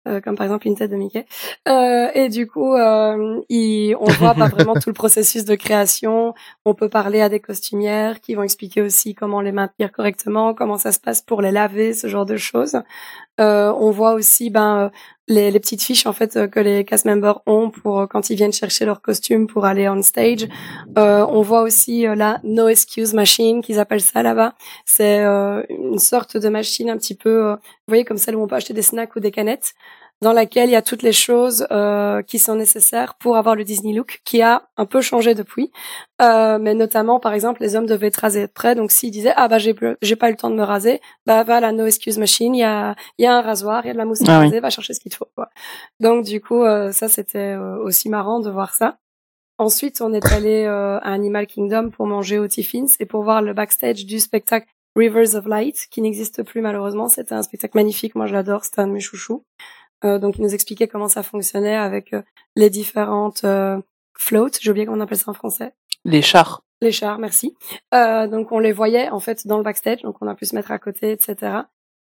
Euh, 0.07 0.19
comme 0.21 0.35
par 0.35 0.45
exemple 0.45 0.67
une 0.67 0.75
tête 0.75 0.91
de 0.91 0.95
Mickey. 0.95 1.25
Euh, 1.67 2.07
et 2.13 2.29
du 2.29 2.47
coup, 2.47 2.73
euh, 2.75 3.39
il- 3.49 3.95
on 3.99 4.05
voit 4.11 4.33
pas 4.33 4.47
vraiment 4.47 4.73
tout 4.73 4.89
le 4.89 4.93
processus 4.93 5.45
de 5.45 5.55
création. 5.55 6.33
On 6.65 6.73
peut 6.73 6.89
parler 6.89 7.21
à 7.21 7.29
des 7.29 7.39
costumières 7.39 8.19
qui 8.21 8.35
vont 8.35 8.43
expliquer 8.43 8.81
aussi 8.81 9.13
comment 9.15 9.41
les 9.41 9.51
maintenir 9.51 9.91
correctement, 9.91 10.53
comment 10.53 10.77
ça 10.77 10.91
se 10.91 10.99
passe 10.99 11.21
pour 11.21 11.41
les 11.41 11.51
laver, 11.51 11.93
ce 11.93 12.07
genre 12.07 12.25
de 12.25 12.37
choses. 12.37 12.77
Euh, 13.39 13.71
on 13.77 13.91
voit 13.91 14.13
aussi 14.13 14.49
ben 14.49 14.77
euh, 14.77 14.89
les, 15.27 15.51
les 15.51 15.59
petites 15.59 15.81
fiches 15.81 16.05
en 16.05 16.13
fait 16.13 16.35
euh, 16.35 16.47
que 16.47 16.59
les 16.59 16.83
cast 16.83 17.05
members 17.05 17.41
ont 17.45 17.69
pour 17.69 18.01
euh, 18.01 18.05
quand 18.05 18.29
ils 18.29 18.35
viennent 18.35 18.51
chercher 18.51 18.85
leur 18.85 19.01
costume 19.01 19.47
pour 19.47 19.65
aller 19.65 19.87
on 19.89 20.01
stage. 20.01 20.47
Euh, 20.97 21.25
on 21.27 21.41
voit 21.41 21.61
aussi 21.61 22.05
euh, 22.05 22.13
la 22.13 22.39
no 22.43 22.67
excuse 22.67 23.13
machine 23.13 23.61
qu'ils 23.61 23.79
appellent 23.79 24.01
ça 24.01 24.21
là-bas. 24.21 24.53
C'est 24.85 25.21
une 25.69 25.99
sorte 25.99 26.37
de 26.37 26.49
machine 26.49 26.89
un 26.89 26.97
petit 26.97 27.15
peu, 27.15 27.51
vous 27.53 27.57
voyez 27.87 28.03
comme 28.03 28.17
celle 28.17 28.35
où 28.35 28.43
on 28.43 28.47
peut 28.47 28.55
acheter 28.55 28.73
des 28.73 28.81
snacks 28.81 29.15
ou 29.15 29.19
des 29.19 29.31
canettes 29.31 29.73
dans 30.21 30.33
laquelle 30.33 30.69
il 30.69 30.73
y 30.73 30.75
a 30.75 30.81
toutes 30.83 31.01
les 31.01 31.13
choses 31.13 31.65
euh, 31.71 32.21
qui 32.21 32.37
sont 32.37 32.55
nécessaires 32.55 33.15
pour 33.15 33.37
avoir 33.37 33.55
le 33.55 33.63
Disney 33.63 33.93
look, 33.93 34.21
qui 34.23 34.41
a 34.41 34.69
un 34.77 34.85
peu 34.85 35.01
changé 35.01 35.33
depuis. 35.33 35.71
Euh, 36.21 36.59
mais 36.59 36.75
notamment, 36.75 37.19
par 37.19 37.33
exemple, 37.33 37.61
les 37.61 37.75
hommes 37.75 37.87
devaient 37.87 38.07
être 38.07 38.17
rasés 38.17 38.41
de 38.41 38.51
près. 38.51 38.75
Donc, 38.75 38.91
s'ils 38.91 39.09
disaient 39.11 39.33
ah 39.35 39.47
bah 39.47 39.57
j'ai 39.57 39.73
pas 39.73 40.27
eu 40.27 40.31
le 40.31 40.37
temps 40.37 40.51
de 40.51 40.55
me 40.55 40.63
raser, 40.63 41.01
bah 41.25 41.43
va 41.43 41.55
à 41.55 41.59
la 41.59 41.71
no 41.71 41.85
excuse 41.87 42.19
machine, 42.19 42.53
il 42.53 42.59
y 42.59 42.63
a 42.63 42.95
il 43.17 43.23
y 43.23 43.25
a 43.25 43.35
un 43.35 43.41
rasoir, 43.41 43.83
il 43.83 43.87
y 43.87 43.89
a 43.89 43.93
de 43.93 43.97
la 43.97 44.05
mousse 44.05 44.21
à 44.21 44.25
Ah 44.27 44.39
oui. 44.39 44.45
raser, 44.45 44.59
va 44.59 44.69
chercher 44.69 44.93
ce 44.93 44.99
qu'il 44.99 45.11
te 45.11 45.17
faut. 45.17 45.27
Quoi. 45.35 45.49
Donc 45.99 46.23
du 46.25 46.39
coup, 46.39 46.63
euh, 46.63 46.91
ça 46.91 47.07
c'était 47.07 47.39
euh, 47.39 47.77
aussi 47.77 48.07
marrant 48.09 48.39
de 48.39 48.49
voir 48.51 48.73
ça. 48.75 48.97
Ensuite, 49.57 50.01
on 50.01 50.13
est 50.13 50.25
allé 50.31 50.63
euh, 50.65 50.97
à 50.99 51.13
Animal 51.13 51.45
Kingdom 51.47 51.89
pour 51.89 52.07
manger 52.07 52.39
au 52.39 52.47
Tiffins 52.47 52.85
et 52.99 53.05
pour 53.05 53.23
voir 53.23 53.41
le 53.41 53.53
backstage 53.53 54.05
du 54.05 54.19
spectacle 54.19 54.67
Rivers 54.95 55.35
of 55.35 55.45
Light, 55.45 55.87
qui 55.89 56.01
n'existe 56.01 56.43
plus 56.43 56.61
malheureusement. 56.61 57.07
C'était 57.07 57.35
un 57.35 57.43
spectacle 57.43 57.77
magnifique, 57.77 58.15
moi 58.15 58.25
je 58.27 58.33
l'adore, 58.33 58.65
c'était 58.65 58.81
un 58.81 58.87
de 58.87 58.93
mes 58.93 58.99
chouchous. 58.99 59.43
Euh, 60.03 60.19
donc 60.19 60.37
il 60.37 60.41
nous 60.41 60.53
expliquait 60.53 60.87
comment 60.87 61.07
ça 61.07 61.23
fonctionnait 61.23 61.75
avec 61.75 62.13
euh, 62.13 62.21
les 62.55 62.69
différentes 62.69 63.43
euh, 63.43 63.79
floats, 64.17 64.49
j'ai 64.59 64.69
oublié 64.69 64.85
comment 64.85 64.97
on 64.97 65.01
appelle 65.01 65.17
ça 65.17 65.31
en 65.31 65.33
français. 65.33 65.73
Les 66.05 66.21
chars. 66.21 66.63
Les 66.81 66.91
chars, 66.91 67.19
merci. 67.19 67.55
Euh, 67.93 68.27
donc 68.27 68.51
on 68.51 68.59
les 68.59 68.71
voyait 68.71 69.09
en 69.09 69.19
fait 69.19 69.45
dans 69.45 69.57
le 69.57 69.63
backstage, 69.63 70.01
donc 70.01 70.15
on 70.21 70.27
a 70.27 70.35
pu 70.35 70.45
se 70.45 70.55
mettre 70.55 70.71
à 70.71 70.79
côté, 70.79 71.11
etc. 71.11 71.61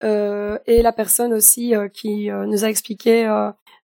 Euh, 0.03 0.57
et 0.65 0.82
la 0.82 0.91
personne 0.91 1.34
aussi 1.34 1.76
euh, 1.76 1.88
qui 1.88 2.30
euh, 2.30 2.45
nous 2.45 2.65
a 2.65 2.70
expliqué, 2.70 3.26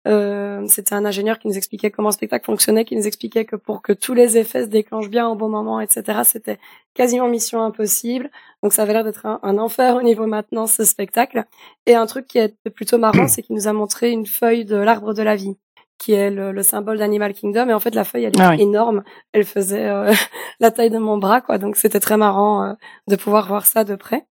euh, 0.07 0.65
c'était 0.67 0.95
un 0.95 1.05
ingénieur 1.05 1.37
qui 1.37 1.47
nous 1.47 1.57
expliquait 1.57 1.91
comment 1.91 2.07
le 2.09 2.13
spectacle 2.13 2.45
fonctionnait, 2.45 2.85
qui 2.85 2.95
nous 2.95 3.05
expliquait 3.05 3.45
que 3.45 3.55
pour 3.55 3.81
que 3.81 3.91
tous 3.93 4.13
les 4.13 4.37
effets 4.37 4.63
se 4.63 4.69
déclenchent 4.69 5.09
bien 5.09 5.27
au 5.27 5.35
bon 5.35 5.49
moment, 5.49 5.79
etc. 5.81 6.21
C'était 6.23 6.59
quasiment 6.93 7.27
mission 7.27 7.61
impossible. 7.61 8.31
Donc 8.63 8.73
ça 8.73 8.83
avait 8.83 8.93
l'air 8.93 9.03
d'être 9.03 9.25
un, 9.25 9.39
un 9.43 9.57
enfer 9.57 9.95
au 9.95 10.01
niveau 10.01 10.25
maintenance 10.25 10.73
ce 10.73 10.85
spectacle. 10.85 11.43
Et 11.85 11.95
un 11.95 12.05
truc 12.05 12.25
qui 12.27 12.37
est 12.37 12.55
plutôt 12.69 12.97
marrant, 12.97 13.27
c'est 13.27 13.41
qu'il 13.43 13.55
nous 13.55 13.67
a 13.67 13.73
montré 13.73 14.11
une 14.11 14.25
feuille 14.25 14.65
de 14.65 14.77
l'arbre 14.77 15.13
de 15.13 15.21
la 15.23 15.35
vie 15.35 15.57
qui 15.99 16.13
est 16.13 16.29
le, 16.29 16.51
le 16.51 16.61
symbole 16.63 16.99
d'Animal 16.99 17.33
Kingdom. 17.33 17.69
Et 17.69 17.73
en 17.73 17.79
fait, 17.79 17.95
la 17.95 18.03
feuille, 18.03 18.25
elle 18.25 18.35
est 18.37 18.41
Ah 18.41 18.51
oui. 18.51 18.61
énorme. 18.61 19.03
Elle 19.33 19.45
faisait 19.45 19.89
euh, 19.89 20.13
la 20.59 20.69
taille 20.69 20.91
de 20.91 20.99
mon 20.99 21.17
bras, 21.17 21.41
quoi. 21.41 21.57
Donc, 21.57 21.75
c'était 21.75 21.99
très 21.99 22.17
marrant 22.17 22.63
euh, 22.63 22.73
de 23.07 23.15
pouvoir 23.15 23.47
voir 23.47 23.65
ça 23.65 23.83
de 23.83 23.95
près. 23.95 24.27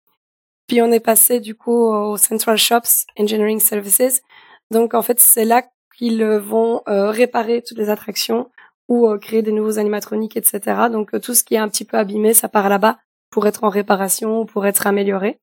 Puis, 0.68 0.82
on 0.82 0.92
est 0.92 1.00
passé, 1.00 1.40
du 1.40 1.54
coup, 1.54 1.72
au 1.94 2.18
Central 2.18 2.58
Shops 2.58 3.06
Engineering 3.20 3.60
Services. 3.60 4.24
Donc, 4.72 4.94
en 4.94 5.02
fait, 5.02 5.20
c'est 5.20 5.46
là 5.46 5.64
qu'ils 5.98 6.24
euh, 6.24 6.40
vont 6.40 6.82
euh, 6.88 7.12
réparer 7.12 7.62
toutes 7.62 7.78
les 7.78 7.90
attractions 7.90 8.50
ou 8.88 9.08
euh, 9.08 9.18
créer 9.20 9.42
des 9.42 9.52
nouveaux 9.52 9.78
animatroniques, 9.78 10.38
etc. 10.38 10.88
Donc, 10.90 11.20
tout 11.22 11.36
ce 11.36 11.44
qui 11.44 11.56
est 11.56 11.60
un 11.60 11.68
petit 11.68 11.86
peu 11.86 11.98
abîmé, 11.98 12.34
ça 12.34 12.48
part 12.48 12.70
là-bas 12.70 12.98
pour 13.30 13.46
être 13.48 13.64
en 13.64 13.70
réparation, 13.70 14.46
pour 14.46 14.66
être 14.66 14.88
amélioré. 14.88 15.40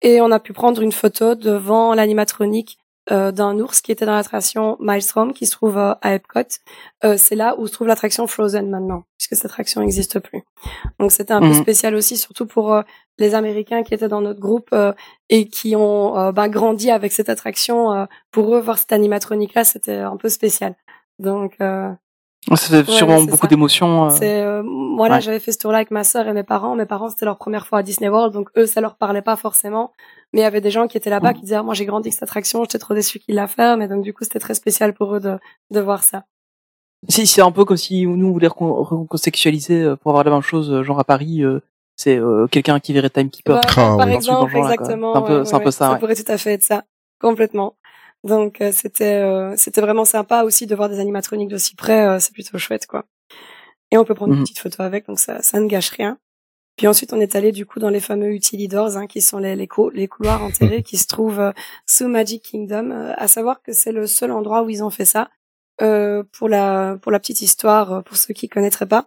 Et 0.00 0.20
on 0.20 0.30
a 0.30 0.38
pu 0.38 0.52
prendre 0.52 0.80
une 0.80 0.92
photo 0.92 1.34
devant 1.34 1.92
l'animatronique 1.92 2.78
euh, 3.10 3.32
d'un 3.32 3.58
ours 3.58 3.80
qui 3.80 3.90
était 3.92 4.04
dans 4.06 4.14
l'attraction 4.14 4.76
Maelstrom 4.80 5.32
qui 5.32 5.46
se 5.46 5.52
trouve 5.52 5.78
euh, 5.78 5.94
à 6.02 6.14
Epcot. 6.14 6.40
Euh, 7.04 7.16
c'est 7.16 7.34
là 7.36 7.54
où 7.58 7.66
se 7.66 7.72
trouve 7.72 7.86
l'attraction 7.86 8.26
Frozen 8.26 8.68
maintenant, 8.70 9.04
puisque 9.16 9.34
cette 9.36 9.46
attraction 9.46 9.80
n'existe 9.80 10.18
plus. 10.20 10.42
Donc 11.00 11.12
c'était 11.12 11.32
un 11.32 11.40
peu 11.40 11.46
Mhm. 11.48 11.54
spécial 11.54 11.94
aussi, 11.94 12.16
surtout 12.16 12.46
pour 12.46 12.72
euh, 12.72 12.82
les 13.18 13.34
Américains 13.34 13.82
qui 13.82 13.94
étaient 13.94 14.08
dans 14.08 14.20
notre 14.20 14.40
groupe 14.40 14.68
euh, 14.72 14.92
et 15.30 15.48
qui 15.48 15.74
ont 15.76 16.32
ben, 16.32 16.48
grandi 16.48 16.90
avec 16.90 17.12
cette 17.12 17.28
attraction. 17.28 17.92
euh, 17.92 18.04
pour 18.30 18.54
eux, 18.54 18.60
voir 18.60 18.78
cette 18.78 18.92
animatronique-là, 18.92 19.64
c'était 19.64 19.96
un 19.98 20.16
peu 20.16 20.28
spécial. 20.28 20.74
Donc 21.18 21.54
euh, 21.60 21.90
C'était 22.54 22.76
Ouais, 22.88 22.96
sûrement 22.96 23.22
beaucoup 23.24 23.46
d'émotions. 23.48 24.06
euh. 24.06 24.10
c'est 24.10 24.40
euh, 24.42 24.62
moi 24.62 25.08
là, 25.08 25.16
ouais. 25.16 25.20
j'avais 25.20 25.40
fait 25.40 25.52
ce 25.52 25.58
tour-là 25.58 25.78
avec 25.78 25.90
ma 25.90 26.04
sœur 26.04 26.28
et 26.28 26.32
mes 26.32 26.44
parents. 26.44 26.74
Mes 26.76 26.86
parents, 26.86 27.08
c'était 27.08 27.24
leur 27.26 27.36
première 27.38 27.66
fois 27.66 27.78
à 27.78 27.82
Disney 27.82 28.08
World, 28.08 28.32
donc 28.32 28.48
eux, 28.56 28.66
ça 28.66 28.80
leur 28.80 28.94
parlait 28.96 29.22
pas 29.22 29.36
forcément. 29.36 29.92
Mais 30.32 30.40
il 30.40 30.42
y 30.42 30.46
avait 30.46 30.60
des 30.60 30.70
gens 30.70 30.86
qui 30.88 30.96
étaient 30.98 31.10
là-bas 31.10 31.32
qui 31.34 31.40
disaient 31.42 31.56
ah, 31.56 31.62
moi 31.62 31.74
j'ai 31.74 31.86
grandi 31.86 32.08
avec 32.08 32.14
cette 32.14 32.22
attraction, 32.24 32.62
j'étais 32.64 32.78
trop 32.78 32.94
déçu 32.94 33.18
qu'il 33.18 33.34
la 33.34 33.46
ferme. 33.48 33.80
Et 33.82 33.88
donc 33.88 34.02
du 34.02 34.12
coup, 34.12 34.24
c'était 34.24 34.38
très 34.40 34.54
spécial 34.54 34.92
pour 34.94 35.14
eux 35.14 35.20
de 35.20 35.38
de 35.70 35.80
voir 35.80 36.02
ça. 36.04 36.24
Si 37.08 37.26
c'est 37.26 37.40
un 37.42 37.52
peu 37.52 37.64
comme 37.64 37.76
si 37.76 38.06
nous 38.06 38.26
on 38.28 38.32
voulait 38.32 38.48
recontextualiser 38.48 39.82
euh, 39.82 39.96
pour 39.96 40.10
avoir 40.10 40.24
la 40.24 40.30
même 40.32 40.40
chose, 40.42 40.70
euh, 40.72 40.82
genre 40.82 40.98
à 40.98 41.04
Paris, 41.04 41.42
euh, 41.44 41.60
c'est 41.96 42.16
euh, 42.18 42.46
quelqu'un 42.48 42.80
qui 42.80 42.92
verrait 42.92 43.10
Timekeeper. 43.10 43.54
Ouais, 43.56 43.60
Ah, 43.68 43.94
par 43.96 44.06
oui. 44.06 44.12
Exemple, 44.14 44.56
exactement. 44.56 45.12
C'est 45.12 45.18
un 45.18 45.22
peu, 45.22 45.38
ouais, 45.38 45.44
c'est 45.44 45.54
un 45.54 45.58
ouais, 45.58 45.64
peu 45.64 45.70
ça. 45.70 45.78
Ça 45.86 45.92
ouais. 45.92 45.98
pourrait 45.98 46.16
tout 46.16 46.30
à 46.32 46.38
fait 46.38 46.52
être 46.54 46.62
ça, 46.64 46.84
complètement. 47.20 47.76
Donc 48.24 48.60
euh, 48.60 48.72
c'était 48.72 49.14
euh, 49.22 49.54
c'était 49.56 49.80
vraiment 49.80 50.04
sympa 50.04 50.42
aussi 50.42 50.66
de 50.66 50.74
voir 50.74 50.88
des 50.88 50.98
animatroniques 50.98 51.48
d'aussi 51.48 51.76
près. 51.76 52.06
euh, 52.06 52.18
c'est 52.18 52.32
plutôt 52.32 52.58
chouette 52.58 52.86
quoi. 52.86 53.04
Et 53.92 53.96
on 53.96 54.04
peut 54.04 54.14
prendre 54.14 54.32
une 54.32 54.40
Mhm. 54.40 54.44
petite 54.44 54.58
photo 54.58 54.82
avec, 54.82 55.06
donc 55.06 55.20
ça 55.20 55.40
ça 55.42 55.60
ne 55.60 55.66
gâche 55.68 55.90
rien. 55.90 56.18
Puis 56.78 56.86
ensuite 56.86 57.12
on 57.12 57.20
est 57.20 57.36
allé 57.36 57.52
du 57.52 57.66
coup 57.66 57.78
dans 57.80 57.90
les 57.90 58.00
fameux 58.00 58.30
utilidors, 58.32 58.96
hein, 58.96 59.06
qui 59.06 59.20
sont 59.20 59.36
les 59.38 59.54
les, 59.56 59.66
cou- 59.66 59.90
les 59.90 60.08
couloirs 60.08 60.42
enterrés 60.42 60.82
qui 60.82 60.96
se 60.96 61.06
trouvent 61.06 61.40
euh, 61.40 61.52
sous 61.86 62.08
Magic 62.08 62.42
Kingdom. 62.50 62.90
Euh, 62.92 63.12
à 63.18 63.28
savoir 63.28 63.60
que 63.62 63.72
c'est 63.72 63.92
le 63.92 64.06
seul 64.06 64.30
endroit 64.32 64.62
où 64.62 64.70
ils 64.70 64.82
ont 64.82 64.90
fait 64.90 65.04
ça. 65.04 65.28
Euh, 65.82 66.22
pour 66.32 66.48
la 66.48 66.96
pour 67.02 67.12
la 67.12 67.18
petite 67.20 67.42
histoire, 67.42 67.92
euh, 67.92 68.00
pour 68.00 68.16
ceux 68.16 68.32
qui 68.32 68.48
connaîtraient 68.48 68.86
pas. 68.86 69.06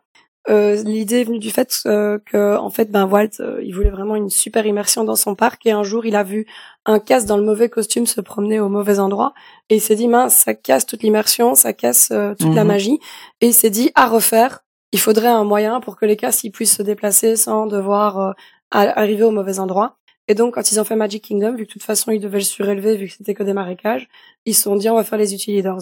Euh, 0.49 0.81
L'idée 0.83 1.21
est 1.21 1.23
venue 1.23 1.37
du 1.37 1.51
fait 1.51 1.71
euh, 1.85 2.17
que 2.25 2.57
en 2.57 2.69
fait 2.71 2.89
ben 2.89 3.05
Walt 3.05 3.39
euh, 3.41 3.61
il 3.63 3.75
voulait 3.75 3.91
vraiment 3.91 4.15
une 4.15 4.31
super 4.31 4.65
immersion 4.65 5.03
dans 5.03 5.15
son 5.15 5.35
parc 5.35 5.65
et 5.67 5.71
un 5.71 5.83
jour 5.83 6.03
il 6.07 6.15
a 6.15 6.23
vu 6.23 6.47
un 6.87 6.97
casse 6.99 7.25
dans 7.27 7.37
le 7.37 7.43
mauvais 7.43 7.69
costume 7.69 8.07
se 8.07 8.21
promener 8.21 8.59
au 8.59 8.67
mauvais 8.67 8.97
endroit 8.97 9.33
et 9.69 9.75
il 9.75 9.81
s'est 9.81 9.95
dit 9.95 10.07
mince 10.07 10.35
ça 10.35 10.55
casse 10.55 10.87
toute 10.87 11.03
l'immersion 11.03 11.53
ça 11.53 11.73
casse 11.73 12.07
toute 12.39 12.55
la 12.55 12.63
Mhm. 12.63 12.67
magie 12.67 12.99
et 13.41 13.47
il 13.49 13.53
s'est 13.53 13.69
dit 13.69 13.91
à 13.93 14.07
refaire 14.07 14.61
il 14.91 14.99
faudrait 14.99 15.27
un 15.27 15.43
moyen 15.43 15.79
pour 15.79 15.95
que 15.95 16.05
les 16.05 16.17
casses 16.17 16.43
ils 16.43 16.51
puissent 16.51 16.75
se 16.77 16.83
déplacer 16.83 17.35
sans 17.35 17.65
devoir 17.67 18.19
euh, 18.19 18.31
arriver 18.71 19.23
au 19.23 19.31
mauvais 19.31 19.59
endroit 19.59 19.97
et 20.27 20.35
donc 20.35 20.53
quand 20.55 20.71
ils 20.71 20.79
ont 20.79 20.83
fait 20.83 20.95
Magic 20.95 21.23
Kingdom 21.23 21.51
vu 21.55 21.63
que 21.65 21.69
de 21.69 21.73
toute 21.73 21.83
façon 21.83 22.11
ils 22.11 22.19
devaient 22.19 22.39
le 22.39 22.43
surélever 22.43 22.95
vu 22.97 23.07
que 23.07 23.13
c'était 23.13 23.33
que 23.33 23.43
des 23.43 23.53
marécages 23.53 24.07
ils 24.45 24.53
se 24.55 24.63
sont 24.63 24.75
dit 24.75 24.89
on 24.89 24.95
va 24.95 25.03
faire 25.03 25.17
les 25.19 25.33
utilidors 25.33 25.79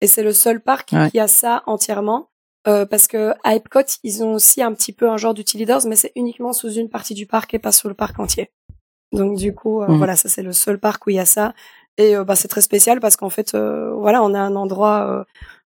et 0.00 0.06
c'est 0.06 0.22
le 0.22 0.32
seul 0.32 0.60
parc 0.60 0.90
Ouais. 0.92 1.10
qui 1.10 1.18
a 1.20 1.28
ça 1.28 1.62
entièrement 1.66 2.28
euh, 2.66 2.84
parce 2.84 3.06
que 3.06 3.32
à 3.44 3.54
Epcot, 3.54 3.80
ils 4.04 4.22
ont 4.22 4.34
aussi 4.34 4.62
un 4.62 4.72
petit 4.74 4.92
peu 4.92 5.08
un 5.08 5.16
genre 5.16 5.32
d'utilidors, 5.32 5.80
mais 5.86 5.96
c'est 5.96 6.12
uniquement 6.16 6.52
sous 6.52 6.70
une 6.72 6.90
partie 6.90 7.14
du 7.14 7.24
parc 7.24 7.54
et 7.54 7.58
pas 7.58 7.72
sur 7.72 7.88
le 7.88 7.94
parc 7.94 8.18
entier. 8.18 8.50
Donc 9.12 9.38
du 9.38 9.54
coup, 9.54 9.80
euh, 9.80 9.86
Mhm. 9.88 9.96
voilà, 9.96 10.16
ça 10.16 10.28
c'est 10.28 10.42
le 10.42 10.52
seul 10.52 10.78
parc 10.78 11.06
où 11.06 11.10
il 11.10 11.16
y 11.16 11.18
a 11.20 11.24
ça. 11.24 11.54
Et 11.96 12.14
euh, 12.14 12.24
bah, 12.24 12.36
c'est 12.36 12.48
très 12.48 12.60
spécial 12.60 13.00
parce 13.00 13.16
qu'en 13.16 13.30
fait, 13.30 13.54
euh, 13.54 13.92
voilà, 13.94 14.22
on 14.22 14.34
a 14.34 14.40
un 14.40 14.54
endroit 14.54 15.06
euh, 15.08 15.24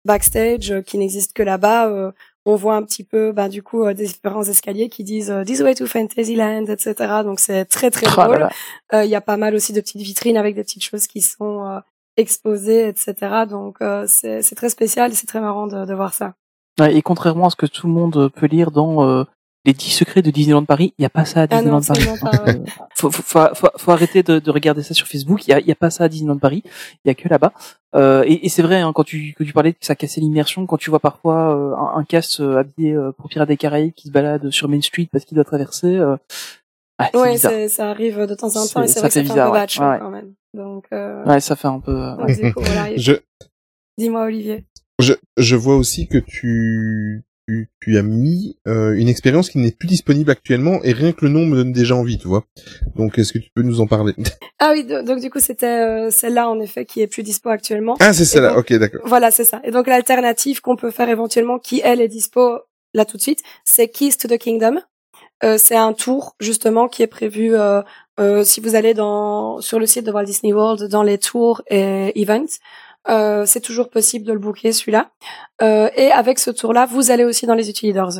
backstage 0.05 0.81
qui 0.85 0.97
n'existe 0.97 1.34
que 1.34 1.43
là-bas. 1.43 2.11
On 2.48 2.56
voit 2.56 2.76
un 2.76 2.84
petit 2.84 3.03
peu, 3.03 3.34
bah, 3.34 3.49
du 3.49 3.61
coup, 3.61 3.84
euh, 3.84 3.94
des 3.94 4.06
différents 4.06 4.44
escaliers 4.44 4.88
qui 4.88 5.03
disent 5.03 5.30
euh, 5.30 5.44
This 5.44 5.60
way 5.60 5.76
to 5.76 5.86
Fantasyland, 5.86 6.65
etc. 6.65 6.95
Donc 7.24 7.40
c'est 7.40 7.65
très 7.65 7.91
très 7.91 8.07
Oh 8.07 8.24
drôle. 8.24 8.48
Euh, 8.94 9.03
Il 9.03 9.10
y 9.10 9.15
a 9.15 9.22
pas 9.22 9.36
mal 9.38 9.53
aussi 9.53 9.74
de 9.74 9.82
petites 9.82 10.02
vitrines 10.02 10.38
avec 10.38 10.56
des 10.56 10.64
petites 10.64 10.84
choses 10.84 11.07
qui 11.07 11.22
sont 11.22 11.65
euh, 11.68 11.80
exposées, 12.15 12.88
etc. 12.88 13.15
Donc 13.49 13.78
euh, 13.82 14.06
c'est 14.07 14.56
très 14.56 14.69
spécial 14.69 15.11
et 15.11 15.15
c'est 15.15 15.28
très 15.28 15.41
marrant 15.41 15.68
de, 15.68 15.86
de 15.86 15.94
voir 15.94 16.14
ça. 16.14 16.36
Ouais, 16.80 16.95
et 16.95 17.02
contrairement 17.02 17.48
à 17.48 17.49
ce 17.49 17.56
que 17.56 17.65
tout 17.65 17.88
le 17.88 17.94
monde 17.94 18.32
peut 18.34 18.45
lire 18.45 18.72
dans 18.72 19.06
euh, 19.06 19.24
les 19.65 19.73
10 19.73 19.89
secrets 19.89 20.21
de 20.21 20.31
Disneyland 20.31 20.63
Paris, 20.63 20.93
il 20.97 21.01
n'y 21.01 21.05
a 21.05 21.09
pas 21.09 21.25
ça 21.25 21.41
à 21.41 21.47
Ah 21.49 21.61
non, 21.61 21.79
Disneyland 21.79 21.81
Paris. 21.81 22.07
absolument 22.09 22.31
pas, 22.31 22.43
ouais. 22.45 22.61
Faut, 22.95 23.11
faut, 23.11 23.21
faut, 23.21 23.53
faut- 23.53 23.77
faut 23.77 23.91
arrêter 23.91 24.23
de, 24.23 24.39
de 24.39 24.49
regarder 24.51 24.81
ça 24.81 24.93
sur 24.95 25.05
Facebook. 25.07 25.45
Il 25.47 25.51
y 25.51 25.53
a, 25.53 25.59
y 25.59 25.71
a 25.71 25.75
pas 25.75 25.89
ça 25.91 26.05
à 26.05 26.09
Disneyland 26.09 26.38
Paris. 26.39 26.63
Il 27.05 27.07
y 27.07 27.11
a 27.11 27.13
que 27.15 27.27
là-bas. 27.29 27.53
Euh, 27.95 28.23
et 28.25 28.45
et 28.45 28.49
c'est 28.49 28.61
vrai 28.63 28.77
hein, 28.81 28.91
quand 28.93 29.03
tu 29.03 29.34
que 29.38 29.43
tu 29.43 29.53
parlais 29.53 29.73
que 29.73 29.85
ça 29.85 29.93
cassait 29.95 30.19
l'immersion, 30.21 30.65
quand 30.65 30.77
tu 30.77 30.89
vois 30.89 30.99
parfois 30.99 31.55
euh, 31.55 31.75
un, 31.75 31.99
un 31.99 32.03
casse 32.05 32.39
euh, 32.39 32.57
habillé 32.57 32.93
euh, 32.93 33.11
pour 33.11 33.29
Pirates 33.29 33.47
des 33.49 33.57
Caraïbes 33.57 33.93
qui 33.93 34.07
se 34.07 34.11
balade 34.13 34.49
sur 34.49 34.67
Main 34.67 34.81
Street 34.81 35.07
parce 35.11 35.25
qu'il 35.25 35.35
doit 35.35 35.43
traverser. 35.43 35.95
Euh, 35.95 36.15
ouais, 37.13 37.38
ça 37.38 37.89
arrive 37.91 38.25
de 38.25 38.34
temps 38.35 38.47
en 38.55 38.65
temps 38.67 38.81
et 38.84 38.88
C'est- 38.88 38.99
vrai 38.99 39.09
que 39.09 39.13
ça 39.13 39.23
fait 39.23 39.39
un 39.39 39.45
peu 39.47 39.51
ouais. 39.51 39.67
show 39.67 39.84
Ouais. 39.84 39.99
quand 39.99 40.09
même. 40.09 40.34
Donc, 40.55 40.85
euh, 40.93 41.23
Ouais, 41.25 41.39
ça 41.39 41.55
fait 41.55 41.67
un 41.67 41.79
peu. 41.79 41.91
euh, 41.91 42.15
voilà. 42.55 42.95
Je, 42.97 43.13
Dis-moi, 43.99 44.23
Olivier. 44.25 44.65
je, 44.99 45.13
je 45.38 45.55
vois 45.55 45.75
aussi 45.75 46.07
que 46.07 46.17
tu, 46.17 47.23
tu, 47.48 47.69
tu 47.82 47.98
as 47.98 48.03
mis 48.03 48.57
euh, 48.68 48.94
une 48.94 49.07
expérience 49.07 49.49
qui 49.49 49.57
n'est 49.57 49.72
plus 49.72 49.88
disponible 49.88 50.30
actuellement 50.30 50.80
et 50.84 50.91
rien 50.91 51.14
que 51.14 51.26
le 51.26 51.32
nom 51.32 51.45
me 51.45 51.56
donne 51.56 51.72
déjà 51.72 51.95
envie, 51.95 52.18
tu 52.18 52.28
vois. 52.28 52.44
Donc, 52.95 53.18
est-ce 53.18 53.32
que 53.34 53.40
tu 53.40 53.49
peux 53.56 53.61
nous 53.61 53.80
en 53.82 53.88
parler? 53.88 54.14
Ah 54.60 54.72
oui, 54.74 54.84
do- 54.86 55.03
donc 55.03 55.19
du 55.22 55.30
coup, 55.30 55.40
c'était 55.40 55.68
euh, 55.68 56.10
celle-là, 56.10 56.49
en 56.49 56.60
effet, 56.60 56.84
qui 56.86 57.02
est 57.02 57.07
plus 57.07 57.22
dispo 57.22 57.49
actuellement. 57.49 57.95
Ah, 57.99 58.11
c'est 58.11 58.26
celle-là. 58.26 58.57
Ok, 58.57 58.74
d'accord. 58.74 59.02
Voilà, 59.06 59.30
c'est 59.30 59.44
ça. 59.45 59.61
Et 59.64 59.69
donc, 59.69 59.86
l'alternative 59.86 60.61
qu'on 60.61 60.76
peut 60.76 60.90
faire 60.90 61.10
éventuellement, 61.10 61.60
qui, 61.60 61.80
elle, 61.84 62.02
est 62.02 62.07
dispo 62.07 62.57
là 62.95 63.06
tout 63.06 63.18
de 63.18 63.22
suite, 63.22 63.44
c'est 63.64 63.88
Keys 63.88 64.18
to 64.19 64.28
the 64.28 64.40
Kingdom. 64.40 64.80
Euh, 65.44 65.60
c'est 65.60 65.76
un 65.76 65.94
tour, 65.94 66.36
justement, 66.40 66.88
qui 66.88 67.03
est 67.03 67.07
prévu 67.07 67.56
euh, 67.56 67.84
euh, 68.19 68.44
si 68.44 68.60
vous 68.61 68.74
allez 68.74 68.95
dans 68.95 69.61
sur 69.61 69.78
le 69.80 69.86
site 69.86 70.06
de 70.07 70.11
Walt 70.11 70.26
Disney 70.26 70.52
World, 70.53 70.90
dans 70.90 71.03
les 71.03 71.19
tours 71.19 71.61
et 71.69 72.19
events. 72.19 72.57
Euh, 73.09 73.45
c'est 73.45 73.61
toujours 73.61 73.89
possible 73.89 74.25
de 74.25 74.34
le 74.34 74.39
booker, 74.39 74.71
celui-là. 74.73 75.11
Euh, 75.61 75.89
et 75.95 76.11
avec 76.11 76.39
ce 76.39 76.51
tour-là, 76.51 76.85
vous 76.85 77.09
allez 77.11 77.23
aussi 77.25 77.45
dans 77.45 77.53
les 77.55 77.69
utilidors. 77.69 78.11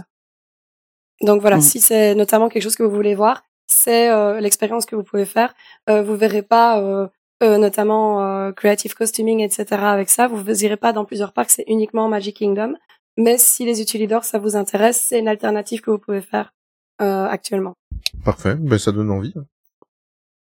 Donc 1.22 1.42
voilà, 1.42 1.58
Mhm. 1.58 1.62
si 1.62 1.80
c'est 1.82 2.16
notamment 2.16 2.48
quelque 2.50 2.64
chose 2.64 2.76
que 2.76 2.84
vous 2.84 2.96
voulez 2.96 3.16
voir, 3.16 3.44
c'est 3.66 4.10
euh, 4.10 4.40
l'expérience 4.40 4.86
que 4.86 4.96
vous 4.96 5.04
pouvez 5.04 5.26
faire. 5.26 5.54
Euh, 5.90 6.02
vous 6.04 6.16
verrez 6.16 6.42
pas 6.44 6.80
euh, 6.80 7.08
euh, 7.44 7.58
notamment 7.58 8.24
euh, 8.24 8.52
creative 8.52 8.94
costuming, 8.94 9.42
etc. 9.42 9.66
avec 9.84 10.10
ça. 10.10 10.28
Vous 10.28 10.42
ne 10.42 10.54
irez 10.64 10.78
pas 10.78 10.94
dans 10.94 11.06
plusieurs 11.06 11.34
parcs, 11.34 11.50
c'est 11.50 11.66
uniquement 11.68 12.08
Magic 12.08 12.38
Kingdom. 12.38 12.76
Mais 13.18 13.38
si 13.40 13.66
les 13.66 13.82
utilidors, 13.82 14.24
ça 14.24 14.38
vous 14.40 14.56
intéresse, 14.56 15.04
c'est 15.08 15.20
une 15.20 15.28
alternative 15.28 15.82
que 15.82 15.90
vous 15.92 15.98
pouvez 15.98 16.22
faire 16.22 16.54
euh, 17.02 17.26
actuellement. 17.28 17.74
Parfait. 18.24 18.56
Ben, 18.56 18.78
ça 18.78 18.92
donne 18.92 19.10
envie. 19.12 19.34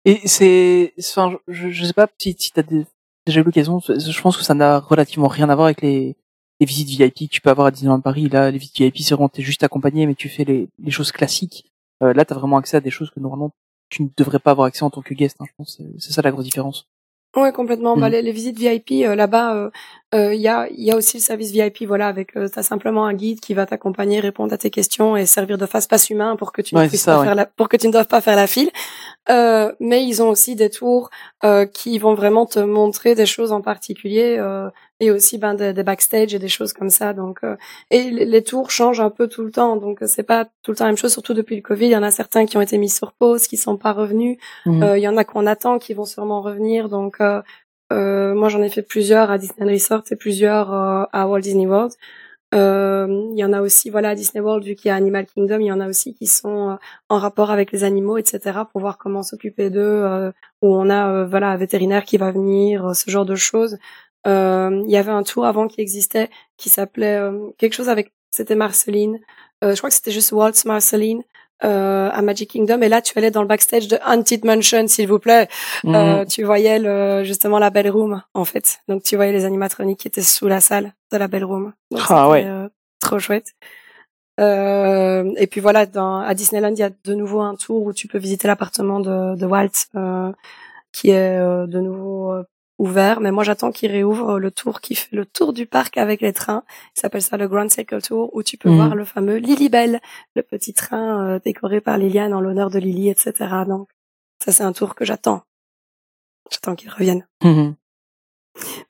Et 0.04 0.20
c'est, 0.28 0.94
enfin, 0.98 1.38
je, 1.48 1.70
je 1.70 1.84
sais 1.84 1.92
pas 1.92 2.06
si, 2.18 2.34
si 2.38 2.52
t'as 2.52 2.62
des- 2.62 2.86
déjà 3.26 3.40
eu 3.40 3.44
l'occasion. 3.44 3.80
Je 3.80 4.20
pense 4.20 4.36
que 4.36 4.42
ça 4.42 4.54
n'a 4.54 4.78
relativement 4.78 5.28
rien 5.28 5.48
à 5.50 5.54
voir 5.54 5.66
avec 5.66 5.82
les, 5.82 6.16
visites 6.60 6.88
VIP 6.88 7.30
que 7.30 7.34
tu 7.34 7.40
peux 7.40 7.50
avoir 7.50 7.68
à 7.68 7.70
Disneyland 7.70 8.00
Paris. 8.00 8.28
Là, 8.28 8.50
les 8.50 8.58
visites 8.58 8.78
VIP, 8.78 8.98
c'est 8.98 9.14
vraiment 9.14 9.28
t'es 9.28 9.42
juste 9.42 9.62
accompagné, 9.62 10.06
mais 10.06 10.14
tu 10.14 10.28
fais 10.28 10.44
les, 10.44 10.68
choses 10.90 11.12
classiques. 11.12 11.66
Euh, 12.02 12.12
là, 12.12 12.24
t'as 12.24 12.34
vraiment 12.34 12.58
accès 12.58 12.76
à 12.76 12.80
des 12.80 12.90
choses 12.90 13.10
que 13.10 13.20
normalement 13.20 13.52
tu 13.88 14.02
ne 14.02 14.08
devrais 14.16 14.38
pas 14.38 14.52
avoir 14.52 14.66
accès 14.66 14.84
en 14.84 14.90
tant 14.90 15.02
que 15.02 15.14
guest. 15.14 15.36
Hein, 15.40 15.46
je 15.48 15.52
pense, 15.56 15.76
c'est 15.76 15.86
c'est 15.98 16.12
ça 16.12 16.22
la 16.22 16.30
grosse 16.30 16.44
différence. 16.44 16.89
Ouais, 17.36 17.52
complètement. 17.52 17.96
Bah, 17.96 18.06
Mhm. 18.06 18.12
les, 18.14 18.22
les 18.22 18.32
visites 18.32 18.58
VIP 18.58 19.04
euh, 19.06 19.14
là-bas, 19.14 19.54
euh, 19.54 19.70
euh, 20.16 20.34
il 20.34 20.40
y 20.40 20.48
a 20.48 20.66
il 20.68 20.82
y 20.82 20.90
a 20.90 20.96
aussi 20.96 21.18
le 21.18 21.22
service 21.22 21.52
VIP, 21.52 21.84
voilà, 21.86 22.08
avec 22.08 22.36
euh, 22.36 22.48
t'as 22.52 22.64
simplement 22.64 23.04
un 23.06 23.14
guide 23.14 23.38
qui 23.38 23.54
va 23.54 23.66
t'accompagner, 23.66 24.18
répondre 24.18 24.52
à 24.52 24.58
tes 24.58 24.70
questions 24.70 25.16
et 25.16 25.26
servir 25.26 25.56
de 25.56 25.64
face-passe 25.66 26.10
humain 26.10 26.34
pour 26.34 26.50
que 26.52 26.60
tu 26.60 26.74
ne 26.74 26.80
puisses 26.88 27.02
ça, 27.02 27.12
pas 27.14 27.18
ouais. 27.20 27.24
faire 27.26 27.34
la, 27.36 27.46
pour 27.46 27.68
que 27.68 27.76
tu 27.76 27.86
ne 27.86 27.92
doives 27.92 28.08
pas 28.08 28.20
faire 28.20 28.34
la 28.34 28.48
file. 28.48 28.70
Euh, 29.28 29.72
mais 29.78 30.04
ils 30.04 30.22
ont 30.22 30.28
aussi 30.28 30.56
des 30.56 30.70
tours 30.70 31.10
euh, 31.44 31.66
qui 31.66 31.98
vont 32.00 32.14
vraiment 32.14 32.46
te 32.46 32.58
montrer 32.58 33.14
des 33.14 33.26
choses 33.26 33.52
en 33.52 33.60
particulier 33.60 34.36
euh, 34.38 34.68
et 35.00 35.10
aussi 35.10 35.38
ben 35.38 35.54
des, 35.54 35.72
des 35.72 35.82
backstage 35.82 36.34
et 36.34 36.38
des 36.38 36.48
choses 36.48 36.72
comme 36.72 36.90
ça. 36.90 37.12
Donc 37.12 37.40
euh, 37.42 37.56
et 37.90 38.10
les, 38.10 38.24
les 38.26 38.42
tours 38.42 38.70
changent 38.70 39.00
un 39.00 39.10
peu 39.10 39.26
tout 39.28 39.42
le 39.42 39.50
temps, 39.50 39.76
donc 39.76 40.00
c'est 40.06 40.22
pas 40.22 40.44
tout 40.62 40.70
le 40.70 40.76
temps 40.76 40.84
la 40.84 40.90
même 40.90 40.98
chose. 40.98 41.12
Surtout 41.12 41.34
depuis 41.34 41.56
le 41.56 41.62
Covid, 41.62 41.86
il 41.86 41.92
y 41.92 41.96
en 41.96 42.02
a 42.02 42.10
certains 42.10 42.46
qui 42.46 42.56
ont 42.56 42.60
été 42.60 42.78
mis 42.78 42.90
sur 42.90 43.12
pause, 43.12 43.46
qui 43.46 43.56
sont 43.56 43.76
pas 43.76 43.92
revenus. 43.92 44.38
Mhm. 44.66 44.82
Euh, 44.82 44.98
Il 44.98 45.02
y 45.02 45.08
en 45.08 45.16
a 45.16 45.24
qu'on 45.24 45.46
attend 45.46 45.78
qui 45.78 45.94
vont 45.94 46.04
sûrement 46.04 46.42
revenir. 46.42 46.88
Donc, 46.88 47.16
euh, 47.20 47.40
euh, 47.92 48.34
moi, 48.34 48.48
j'en 48.50 48.62
ai 48.62 48.68
fait 48.68 48.82
plusieurs 48.82 49.30
à 49.30 49.38
Disney 49.38 49.72
Resort 49.72 50.04
et 50.10 50.16
plusieurs 50.16 50.72
euh, 50.72 51.04
à 51.12 51.26
Walt 51.26 51.40
Disney 51.40 51.66
World. 51.66 51.92
Euh, 52.54 53.06
Il 53.32 53.38
y 53.38 53.44
en 53.44 53.52
a 53.52 53.60
aussi, 53.62 53.90
voilà, 53.90 54.10
à 54.10 54.14
Disney 54.14 54.42
World, 54.44 54.64
vu 54.64 54.74
qu'il 54.74 54.88
y 54.88 54.92
a 54.92 54.96
Animal 54.96 55.26
Kingdom, 55.26 55.60
il 55.60 55.66
y 55.66 55.72
en 55.72 55.80
a 55.80 55.88
aussi 55.88 56.14
qui 56.14 56.26
sont 56.26 56.78
en 57.08 57.18
rapport 57.18 57.50
avec 57.50 57.72
les 57.72 57.82
animaux, 57.84 58.18
etc., 58.18 58.60
pour 58.70 58.80
voir 58.80 58.98
comment 58.98 59.22
s'occuper 59.22 59.70
d'eux, 59.70 60.32
où 60.62 60.68
on 60.74 60.90
a, 60.90 61.24
voilà, 61.24 61.48
un 61.50 61.56
vétérinaire 61.56 62.04
qui 62.04 62.18
va 62.18 62.30
venir, 62.32 62.94
ce 62.94 63.10
genre 63.10 63.24
de 63.24 63.36
choses. 63.36 63.78
Euh, 64.26 64.82
Il 64.86 64.90
y 64.90 64.96
avait 64.96 65.10
un 65.12 65.22
tour 65.22 65.46
avant 65.46 65.66
qui 65.68 65.80
existait, 65.80 66.28
qui 66.56 66.68
s'appelait 66.68 67.16
euh, 67.16 67.50
quelque 67.58 67.74
chose 67.74 67.88
avec, 67.88 68.12
c'était 68.30 68.54
Marceline. 68.54 69.18
Euh, 69.64 69.72
je 69.74 69.78
crois 69.78 69.90
que 69.90 69.94
c'était 69.96 70.10
juste 70.10 70.32
Waltz 70.32 70.64
Marceline 70.64 71.22
euh, 71.64 72.08
à 72.12 72.22
Magic 72.22 72.50
Kingdom. 72.50 72.80
Et 72.82 72.88
là, 72.88 73.02
tu 73.02 73.16
allais 73.18 73.30
dans 73.30 73.42
le 73.42 73.48
backstage 73.48 73.88
de 73.88 73.98
Haunted 74.06 74.44
Mansion, 74.44 74.86
s'il 74.88 75.08
vous 75.08 75.18
plaît. 75.18 75.48
Mhm. 75.84 75.94
Euh, 75.94 76.24
tu 76.24 76.42
voyais 76.44 76.78
le, 76.78 77.24
justement 77.24 77.58
la 77.58 77.70
Belle 77.70 77.90
Room, 77.90 78.22
en 78.34 78.44
fait. 78.44 78.78
Donc, 78.88 79.02
tu 79.02 79.16
voyais 79.16 79.32
les 79.32 79.44
animatroniques 79.44 80.00
qui 80.00 80.08
étaient 80.08 80.22
sous 80.22 80.48
la 80.48 80.60
salle 80.60 80.92
de 81.12 81.16
la 81.18 81.28
Belle 81.28 81.44
Room. 81.44 81.72
Donc, 81.90 82.00
Ah, 82.08 82.28
ouais. 82.30 82.44
euh, 82.46 82.68
trop 83.00 83.18
chouette. 83.18 83.52
Euh, 84.38 85.30
et 85.36 85.46
puis 85.46 85.60
voilà, 85.60 85.84
dans, 85.86 86.20
à 86.20 86.32
Disneyland, 86.34 86.70
il 86.70 86.78
y 86.78 86.82
a 86.82 86.90
de 87.04 87.14
nouveau 87.14 87.40
un 87.40 87.56
tour 87.56 87.82
où 87.84 87.92
tu 87.92 88.08
peux 88.08 88.18
visiter 88.18 88.48
l'appartement 88.48 89.00
de, 89.00 89.36
de 89.36 89.46
Walt, 89.46 89.68
euh, 89.96 90.32
qui 90.92 91.10
est 91.10 91.36
euh, 91.38 91.66
de 91.66 91.78
nouveau 91.80 92.32
euh, 92.32 92.42
ouvert. 92.80 93.20
Mais 93.20 93.30
moi, 93.30 93.44
j'attends 93.44 93.70
qu'il 93.70 93.90
réouvre 93.92 94.38
le 94.38 94.50
tour 94.50 94.80
qui 94.80 94.94
fait 94.94 95.14
le 95.14 95.24
tour 95.26 95.52
du 95.52 95.66
parc 95.66 95.96
avec 95.98 96.20
les 96.20 96.32
trains. 96.32 96.64
Il 96.96 97.00
s'appelle 97.00 97.22
ça 97.22 97.36
le 97.36 97.46
Grand 97.46 97.70
Cycle 97.70 98.00
Tour, 98.02 98.30
où 98.34 98.42
tu 98.42 98.56
peux 98.56 98.70
Mhm. 98.70 98.76
voir 98.76 98.94
le 98.94 99.04
fameux 99.04 99.36
Lilybell, 99.36 100.00
le 100.34 100.42
petit 100.42 100.72
train 100.74 101.24
euh, 101.26 101.38
décoré 101.44 101.80
par 101.80 101.98
Liliane 101.98 102.32
en 102.34 102.40
l'honneur 102.40 102.70
de 102.70 102.78
Lily, 102.78 103.08
etc. 103.10 103.32
Donc, 103.68 103.88
ça, 104.44 104.50
c'est 104.52 104.62
un 104.64 104.72
tour 104.72 104.94
que 104.94 105.04
j'attends. 105.04 105.42
J'attends 106.50 106.74
qu'il 106.74 106.90
revienne. 106.90 107.26
Mhm. 107.44 107.74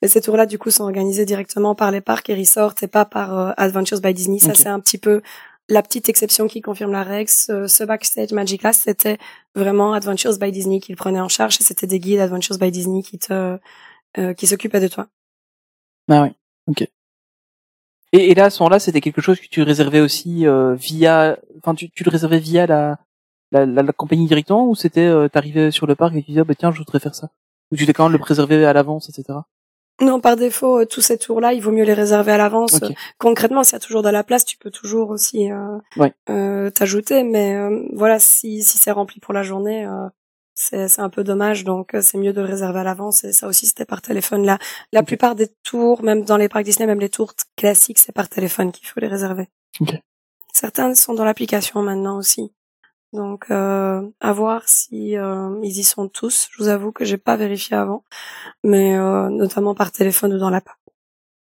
Mais 0.01 0.09
ces 0.09 0.21
tours-là, 0.23 0.47
du 0.47 0.59
coup, 0.59 0.71
sont 0.71 0.85
organisés 0.85 1.27
directement 1.27 1.75
par 1.75 1.91
les 1.91 2.01
parcs 2.01 2.31
et 2.31 2.35
resorts 2.35 2.75
et 2.83 2.87
pas 2.89 3.05
par 3.05 3.39
euh, 3.39 3.53
Adventures 3.59 4.01
by 4.01 4.15
Disney. 4.15 4.39
Ça, 4.39 4.55
c'est 4.55 4.69
un 4.69 4.81
petit 4.81 4.97
peu 4.99 5.21
la 5.71 5.83
petite 5.83 6.09
exception 6.09 6.49
qui 6.49 6.61
confirme 6.61 6.93
la 6.93 7.05
règle. 7.05 7.31
Ce, 7.31 7.67
ce 7.67 7.85
backstage 7.85 8.33
Magica, 8.33 8.73
c'était 8.73 9.19
vraiment 9.55 9.95
Adventures 9.95 10.39
by 10.39 10.53
Disney 10.53 10.81
qui 10.81 10.93
le 10.93 10.97
prenait 10.97 11.21
en 11.21 11.29
charge 11.29 11.57
et 11.61 11.65
c'était 11.65 11.87
des 11.87 12.01
guides 12.01 12.21
Adventures 12.21 12.59
by 12.59 12.71
Disney 12.71 13.03
qui 13.03 13.19
te, 13.19 13.59
euh, 14.19 14.35
qui 14.35 14.47
s'occupaient 14.47 14.81
de 14.81 14.89
toi. 14.89 15.07
Ah 16.11 16.25
oui, 16.25 16.31
ok. 16.67 16.87
Et, 18.13 18.35
là, 18.35 18.47
à 18.47 18.51
ce 18.51 18.61
moment-là, 18.63 18.81
c'était 18.81 19.01
quelque 19.01 19.21
chose 19.21 19.39
que 19.39 19.47
tu 19.47 19.63
réservais 19.63 20.01
aussi 20.01 20.45
euh, 20.45 20.75
via, 20.75 21.39
enfin, 21.59 21.77
tu, 21.77 21.89
tu 21.91 22.03
le 22.03 22.11
réservais 22.11 22.41
via 22.41 22.67
la, 22.67 22.99
la, 23.53 23.65
la, 23.65 23.93
compagnie 23.93 24.27
directement 24.27 24.69
ou 24.69 24.75
c'était, 24.75 25.07
euh, 25.07 25.29
t'arrivais 25.29 25.71
sur 25.71 25.87
le 25.87 25.95
parc 25.95 26.17
et 26.17 26.23
tu 26.23 26.33
disais, 26.33 26.41
ah, 26.41 26.45
bah 26.45 26.57
tiens, 26.57 26.73
je 26.73 26.79
voudrais 26.79 26.99
faire 26.99 27.15
ça. 27.15 27.31
Ou 27.71 27.77
tu 27.77 27.87
t'es 27.87 27.93
quand 27.93 28.05
même 28.05 28.13
le 28.13 28.19
préservé 28.19 28.65
à 28.65 28.73
l'avance, 28.73 29.09
etc. 29.09 29.39
Non, 30.01 30.21
par 30.21 30.37
défaut, 30.37 30.81
euh, 30.81 30.87
tous 30.87 31.01
ces 31.03 31.19
tours-là, 31.19 31.53
il 31.53 31.61
vaut 31.63 31.73
mieux 31.73 31.85
les 31.85 31.95
réserver 31.95 32.33
à 32.33 32.39
l'avance. 32.39 32.81
Concrètement, 33.19 33.63
s'il 33.63 33.75
y 33.75 33.77
a 33.77 33.81
toujours 33.81 34.03
de 34.03 34.09
la 34.09 34.25
place, 34.25 34.45
tu 34.45 34.57
peux 34.57 34.71
toujours 34.71 35.11
aussi 35.11 35.51
euh, 35.51 35.79
Ouais. 35.97 36.13
euh, 36.31 36.71
t'ajouter. 36.71 37.23
Mais 37.23 37.55
euh, 37.55 37.87
voilà, 37.93 38.19
si, 38.19 38.63
si 38.63 38.79
c'est 38.79 38.91
rempli 38.93 39.21
pour 39.21 39.35
la 39.35 39.43
journée, 39.43 39.85
euh, 39.85 40.09
c'est 40.55 40.89
c'est 40.89 41.03
un 41.03 41.11
peu 41.11 41.23
dommage. 41.25 41.65
Donc, 41.65 41.95
c'est 42.01 42.19
mieux 42.19 42.33
de 42.33 42.41
le 42.41 42.47
réserver 42.47 42.81
à 42.81 42.85
l'avance. 42.85 43.25
Et 43.25 43.33
ça 43.33 43.47
aussi, 43.47 43.67
c'était 43.67 43.85
par 43.85 44.01
téléphone. 44.03 44.45
Là, 44.47 44.59
la 44.93 45.01
Ok. 45.01 45.07
plupart 45.07 45.35
des 45.35 45.49
tours, 45.65 46.03
même 46.03 46.25
dans 46.25 46.37
les 46.39 46.49
parcs 46.49 46.65
Disney, 46.65 46.87
même 46.87 47.01
les 47.01 47.11
tours 47.11 47.35
classiques, 47.57 47.99
c'est 47.99 48.13
par 48.13 48.29
téléphone 48.29 48.73
qu'il 48.73 48.87
faut 48.87 49.01
les 49.01 49.09
réserver. 49.09 49.49
Ok. 49.81 49.95
Certains 50.53 50.95
sont 50.95 51.15
dans 51.15 51.25
l'application 51.25 51.83
maintenant 51.83 52.17
aussi. 52.19 52.53
Donc, 53.13 53.47
euh, 53.51 54.09
à 54.21 54.33
voir 54.33 54.69
si 54.69 55.17
euh, 55.17 55.59
ils 55.63 55.79
y 55.79 55.83
sont 55.83 56.09
tous. 56.09 56.49
Je 56.53 56.63
vous 56.63 56.69
avoue 56.69 56.93
que 56.93 57.05
j'ai 57.05 57.17
pas 57.17 57.37
vérifié 57.37 57.77
avant, 57.77 58.05
mais 58.63 58.97
euh, 58.97 59.29
notamment 59.31 59.75
par 59.75 59.91
téléphone 59.91 60.35
ou 60.35 60.39
dans 60.39 60.51
l'app. 60.51 60.69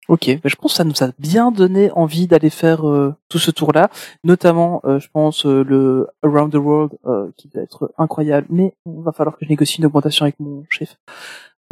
Ok, 0.09 0.31
bah, 0.41 0.49
je 0.49 0.55
pense 0.55 0.73
que 0.73 0.77
ça 0.77 0.85
nous 0.85 1.03
a 1.03 1.11
bien 1.19 1.51
donné 1.51 1.91
envie 1.91 2.29
d'aller 2.29 2.51
faire 2.51 2.89
euh, 2.89 3.13
tout 3.29 3.41
ce 3.41 3.51
tour-là, 3.51 3.91
notamment, 4.23 4.81
euh, 4.85 5.01
je 5.01 5.09
pense, 5.13 5.45
euh, 5.47 5.65
le 5.65 6.07
Around 6.23 6.53
the 6.53 6.57
World, 6.57 6.93
euh, 7.07 7.29
qui 7.37 7.51
va 7.53 7.63
être 7.63 7.93
incroyable, 7.99 8.47
mais 8.49 8.73
il 8.87 9.03
va 9.03 9.11
falloir 9.11 9.37
que 9.37 9.45
je 9.45 9.51
négocie 9.51 9.79
une 9.79 9.87
augmentation 9.87 10.23
avec 10.25 10.39
mon 10.39 10.65
chef. 10.71 10.97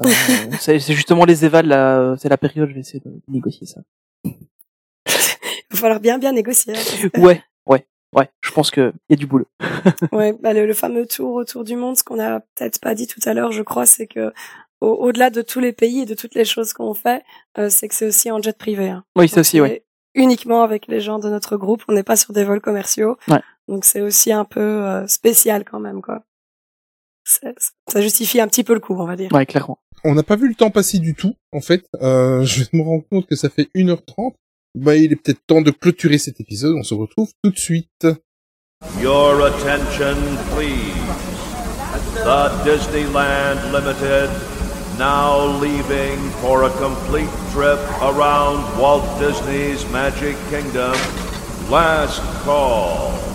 Euh, 0.04 0.10
c'est 0.58 0.80
justement 0.80 1.24
les 1.24 1.44
évals, 1.44 1.68
là, 1.68 2.00
euh, 2.00 2.16
c'est 2.18 2.28
la 2.28 2.36
période, 2.36 2.68
je 2.68 2.74
vais 2.74 2.80
essayer 2.80 2.98
de 2.98 3.12
négocier 3.28 3.68
ça. 3.68 3.82
Il 4.24 4.34
va 5.70 5.78
falloir 5.78 6.00
bien 6.00 6.18
bien 6.18 6.32
négocier. 6.32 6.74
hein. 6.76 7.20
Ouais, 7.20 7.40
ouais, 7.66 7.86
ouais, 8.15 8.31
je 8.41 8.51
pense 8.53 8.70
que 8.70 8.93
il 9.09 9.12
y 9.12 9.15
a 9.15 9.16
du 9.16 9.27
boulot. 9.27 9.47
ouais, 10.12 10.32
bah, 10.41 10.53
le, 10.53 10.66
le 10.66 10.74
fameux 10.74 11.07
tour 11.07 11.35
autour 11.35 11.65
du 11.65 11.77
monde, 11.77 11.97
ce 11.97 12.03
qu'on 12.05 12.19
a 12.20 12.41
peut-être 12.41 12.81
pas 12.81 12.95
dit 12.95 13.07
tout 13.07 13.20
à 13.27 13.35
l'heure, 13.35 13.53
je 13.53 13.62
crois, 13.62 13.86
c'est 13.86 14.07
que 14.07 14.32
au- 14.81 14.86
au-delà 15.07 15.31
de 15.31 15.43
tous 15.43 15.61
les 15.61 15.73
pays 15.73 16.01
et 16.01 16.07
de 16.07 16.15
toutes 16.15 16.35
les 16.35 16.45
choses 16.45 16.73
qu'on 16.73 16.95
fait, 16.95 17.23
euh, 17.59 17.69
c'est 17.70 17.89
que 17.89 17.95
c'est 17.95 18.07
aussi 18.07 18.31
en 18.31 18.41
jet 18.43 18.57
privé. 18.57 18.89
Hein. 18.91 19.05
Oui, 19.16 19.27
Donc, 19.28 19.39
aussi, 19.39 19.59
c'est 19.59 19.85
Uniquement 20.16 20.62
avec 20.62 20.86
les 20.86 21.01
gens 21.01 21.19
de 21.19 21.28
notre 21.28 21.57
groupe, 21.57 21.82
on 21.89 21.93
n'est 21.93 22.05
pas 22.05 22.15
sur 22.16 22.32
des 22.32 22.45
vols 22.45 22.61
commerciaux. 22.61 23.16
Ouais. 23.28 23.41
Donc 23.66 23.85
c'est 23.85 24.01
aussi 24.01 24.31
un 24.32 24.45
peu 24.45 24.61
euh, 24.61 25.07
spécial 25.09 25.65
quand 25.65 25.81
même, 25.81 26.03
quoi. 26.03 26.23
C'est- 27.24 27.55
Ça 27.91 28.01
justifie 28.01 28.41
un 28.41 28.47
petit 28.49 28.65
peu 28.65 28.74
le 28.74 28.81
coup, 28.81 28.95
on 28.95 29.07
va 29.07 29.16
dire. 29.16 29.32
Ouais, 29.32 29.47
clairement. 29.47 29.78
On 30.05 30.15
n'a 30.15 30.23
pas 30.23 30.36
vu 30.36 30.47
le 30.49 30.55
temps 30.55 30.70
passer 30.70 30.99
du 30.99 31.15
tout, 31.15 31.35
en 31.53 31.61
fait. 31.61 31.85
Euh, 32.03 32.45
je 32.45 32.65
me 32.74 32.82
rends 32.82 33.01
compte 33.01 33.27
que 33.27 33.35
ça 33.36 33.49
fait 33.49 33.70
1h30. 33.74 34.35
Bah, 34.74 34.96
il 34.96 35.12
est 35.12 35.16
peut-être 35.16 35.46
temps 35.46 35.62
de 35.62 35.70
clôturer 35.70 36.18
cet 36.18 36.40
épisode. 36.40 36.74
On 36.76 36.82
se 36.82 36.94
retrouve 36.94 37.30
tout 37.42 37.51
de 37.51 37.59
suite. 37.59 38.06
Your 39.01 39.46
attention, 39.46 40.16
please. 40.55 40.94
The 42.24 42.51
Disneyland 42.64 43.72
Limited 43.72 44.30
now 44.98 45.59
leaving 45.60 46.18
for 46.40 46.64
a 46.64 46.70
complete 46.70 47.30
trip 47.52 47.78
around 48.02 48.78
Walt 48.78 49.18
Disney's 49.18 49.88
Magic 49.90 50.36
Kingdom. 50.51 50.94
Last 51.70 52.20
call. 52.44 53.34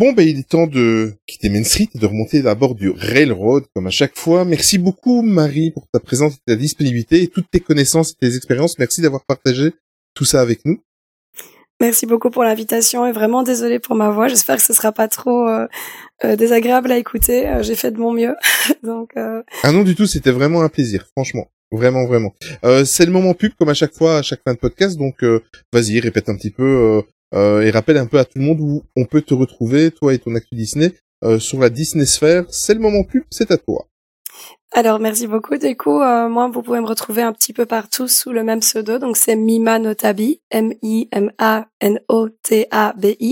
Bon, 0.00 0.14
bah, 0.14 0.22
il 0.22 0.38
est 0.38 0.48
temps 0.48 0.66
de 0.66 1.12
quitter 1.26 1.50
Main 1.50 1.62
Street 1.62 1.90
et 1.94 1.98
de 1.98 2.06
remonter 2.06 2.46
à 2.46 2.54
bord 2.54 2.74
du 2.74 2.88
Railroad, 2.88 3.64
comme 3.74 3.86
à 3.86 3.90
chaque 3.90 4.16
fois. 4.16 4.46
Merci 4.46 4.78
beaucoup, 4.78 5.20
Marie, 5.20 5.72
pour 5.72 5.86
ta 5.92 6.00
présence 6.00 6.36
et 6.36 6.52
ta 6.52 6.56
disponibilité 6.56 7.22
et 7.22 7.28
toutes 7.28 7.50
tes 7.50 7.60
connaissances 7.60 8.12
et 8.12 8.14
tes 8.14 8.34
expériences. 8.34 8.78
Merci 8.78 9.02
d'avoir 9.02 9.26
partagé 9.26 9.74
tout 10.14 10.24
ça 10.24 10.40
avec 10.40 10.64
nous. 10.64 10.80
Merci 11.82 12.06
beaucoup 12.06 12.30
pour 12.30 12.44
l'invitation 12.44 13.06
et 13.06 13.12
vraiment 13.12 13.42
désolée 13.42 13.78
pour 13.78 13.94
ma 13.94 14.08
voix. 14.08 14.28
J'espère 14.28 14.56
que 14.56 14.62
ce 14.62 14.72
sera 14.72 14.90
pas 14.90 15.06
trop 15.06 15.46
euh, 15.46 15.66
euh, 16.24 16.34
désagréable 16.34 16.90
à 16.92 16.96
écouter. 16.96 17.46
Euh, 17.46 17.62
J'ai 17.62 17.74
fait 17.74 17.90
de 17.90 17.98
mon 17.98 18.14
mieux. 18.14 18.34
Donc 18.82 19.10
Ah 19.16 19.70
non, 19.70 19.82
du 19.82 19.94
tout, 19.94 20.06
c'était 20.06 20.30
vraiment 20.30 20.62
un 20.62 20.70
plaisir, 20.70 21.06
franchement. 21.14 21.50
Vraiment, 21.72 22.06
vraiment. 22.06 22.34
C'est 22.86 23.04
le 23.04 23.12
moment 23.12 23.34
pub, 23.34 23.52
comme 23.58 23.68
à 23.68 23.74
chaque 23.74 23.92
fois, 23.92 24.16
à 24.16 24.22
chaque 24.22 24.40
fin 24.46 24.54
de 24.54 24.58
podcast, 24.58 24.96
donc 24.96 25.22
vas-y, 25.74 26.00
répète 26.00 26.30
un 26.30 26.36
petit 26.36 26.50
peu 26.50 27.02
euh, 27.34 27.62
et 27.62 27.70
rappelle 27.70 27.96
un 27.96 28.06
peu 28.06 28.18
à 28.18 28.24
tout 28.24 28.38
le 28.38 28.44
monde 28.44 28.60
où 28.60 28.82
on 28.96 29.04
peut 29.04 29.22
te 29.22 29.34
retrouver, 29.34 29.90
toi 29.90 30.14
et 30.14 30.18
ton 30.18 30.34
actu 30.34 30.54
Disney, 30.54 30.92
euh, 31.24 31.38
sur 31.38 31.58
la 31.58 31.70
Disney 31.70 32.06
Sphere. 32.06 32.44
C'est 32.48 32.74
le 32.74 32.80
moment 32.80 33.04
pub, 33.04 33.24
c'est 33.30 33.50
à 33.50 33.56
toi. 33.56 33.89
Alors 34.72 35.00
merci 35.00 35.26
beaucoup. 35.26 35.56
Du 35.56 35.76
coup, 35.76 36.00
euh, 36.00 36.28
moi, 36.28 36.48
vous 36.48 36.62
pouvez 36.62 36.78
me 36.80 36.86
retrouver 36.86 37.22
un 37.22 37.32
petit 37.32 37.52
peu 37.52 37.66
partout 37.66 38.06
sous 38.06 38.30
le 38.30 38.44
même 38.44 38.60
pseudo. 38.60 38.98
Donc 39.00 39.16
c'est 39.16 39.34
Mima 39.34 39.80
Notabi, 39.80 40.40
M-I-M-A-N-O-T-A-B-I. 40.52 41.66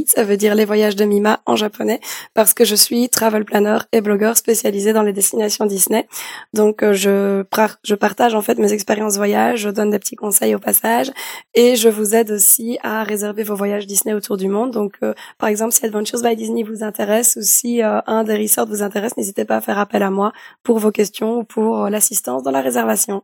Ça 0.09 0.24
veut 0.24 0.36
dire 0.36 0.56
les 0.56 0.65
voyages 0.65 0.97
de 0.97 1.05
Mima 1.05 1.39
en 1.47 1.55
japonais, 1.55 2.01
parce 2.35 2.55
que 2.55 2.65
je 2.65 2.74
suis 2.74 3.09
travel 3.09 3.44
planner 3.44 3.78
et 3.93 4.01
blogueur 4.01 4.36
spécialisé 4.36 4.93
dans 4.93 5.02
les 5.02 5.12
destinations 5.12 5.65
Disney. 5.65 6.09
Donc 6.55 6.82
euh, 6.82 6.93
je 6.93 7.43
par- 7.43 7.77
je 7.85 7.94
partage 7.94 8.35
en 8.35 8.43
fait 8.43 8.59
mes 8.59 8.73
expériences 8.73 9.16
voyage, 9.16 9.60
je 9.60 9.69
donne 9.70 9.90
des 9.90 10.01
petits 10.01 10.16
conseils 10.16 10.56
au 10.56 10.59
passage, 10.59 11.12
et 11.55 11.77
je 11.77 11.89
vous 11.89 12.16
aide 12.16 12.32
aussi 12.32 12.78
à 12.82 13.05
réserver 13.05 13.44
vos 13.44 13.55
voyages 13.55 13.86
Disney 13.86 14.12
autour 14.12 14.39
du 14.39 14.48
monde. 14.48 14.73
Donc 14.73 14.94
euh, 15.05 15.15
par 15.39 15.48
exemple, 15.48 15.73
si 15.73 15.86
Adventures 15.86 16.20
by 16.20 16.35
Disney 16.35 16.65
vous 16.65 16.82
intéresse 16.82 17.36
ou 17.36 17.43
si 17.43 17.81
euh, 17.81 18.01
un 18.09 18.24
des 18.24 18.36
resorts 18.36 18.66
vous 18.66 18.82
intéresse, 18.82 19.16
n'hésitez 19.16 19.44
pas 19.44 19.59
à 19.59 19.60
faire 19.60 19.78
appel 19.78 20.02
à 20.02 20.10
moi 20.10 20.32
pour 20.65 20.81
vos 20.81 20.90
questions 20.90 21.28
ou 21.37 21.45
pour 21.45 21.85
euh, 21.85 21.91
l'assistance 21.91 22.43
dans 22.43 22.51
la 22.51 22.61
réservation. 22.61 23.23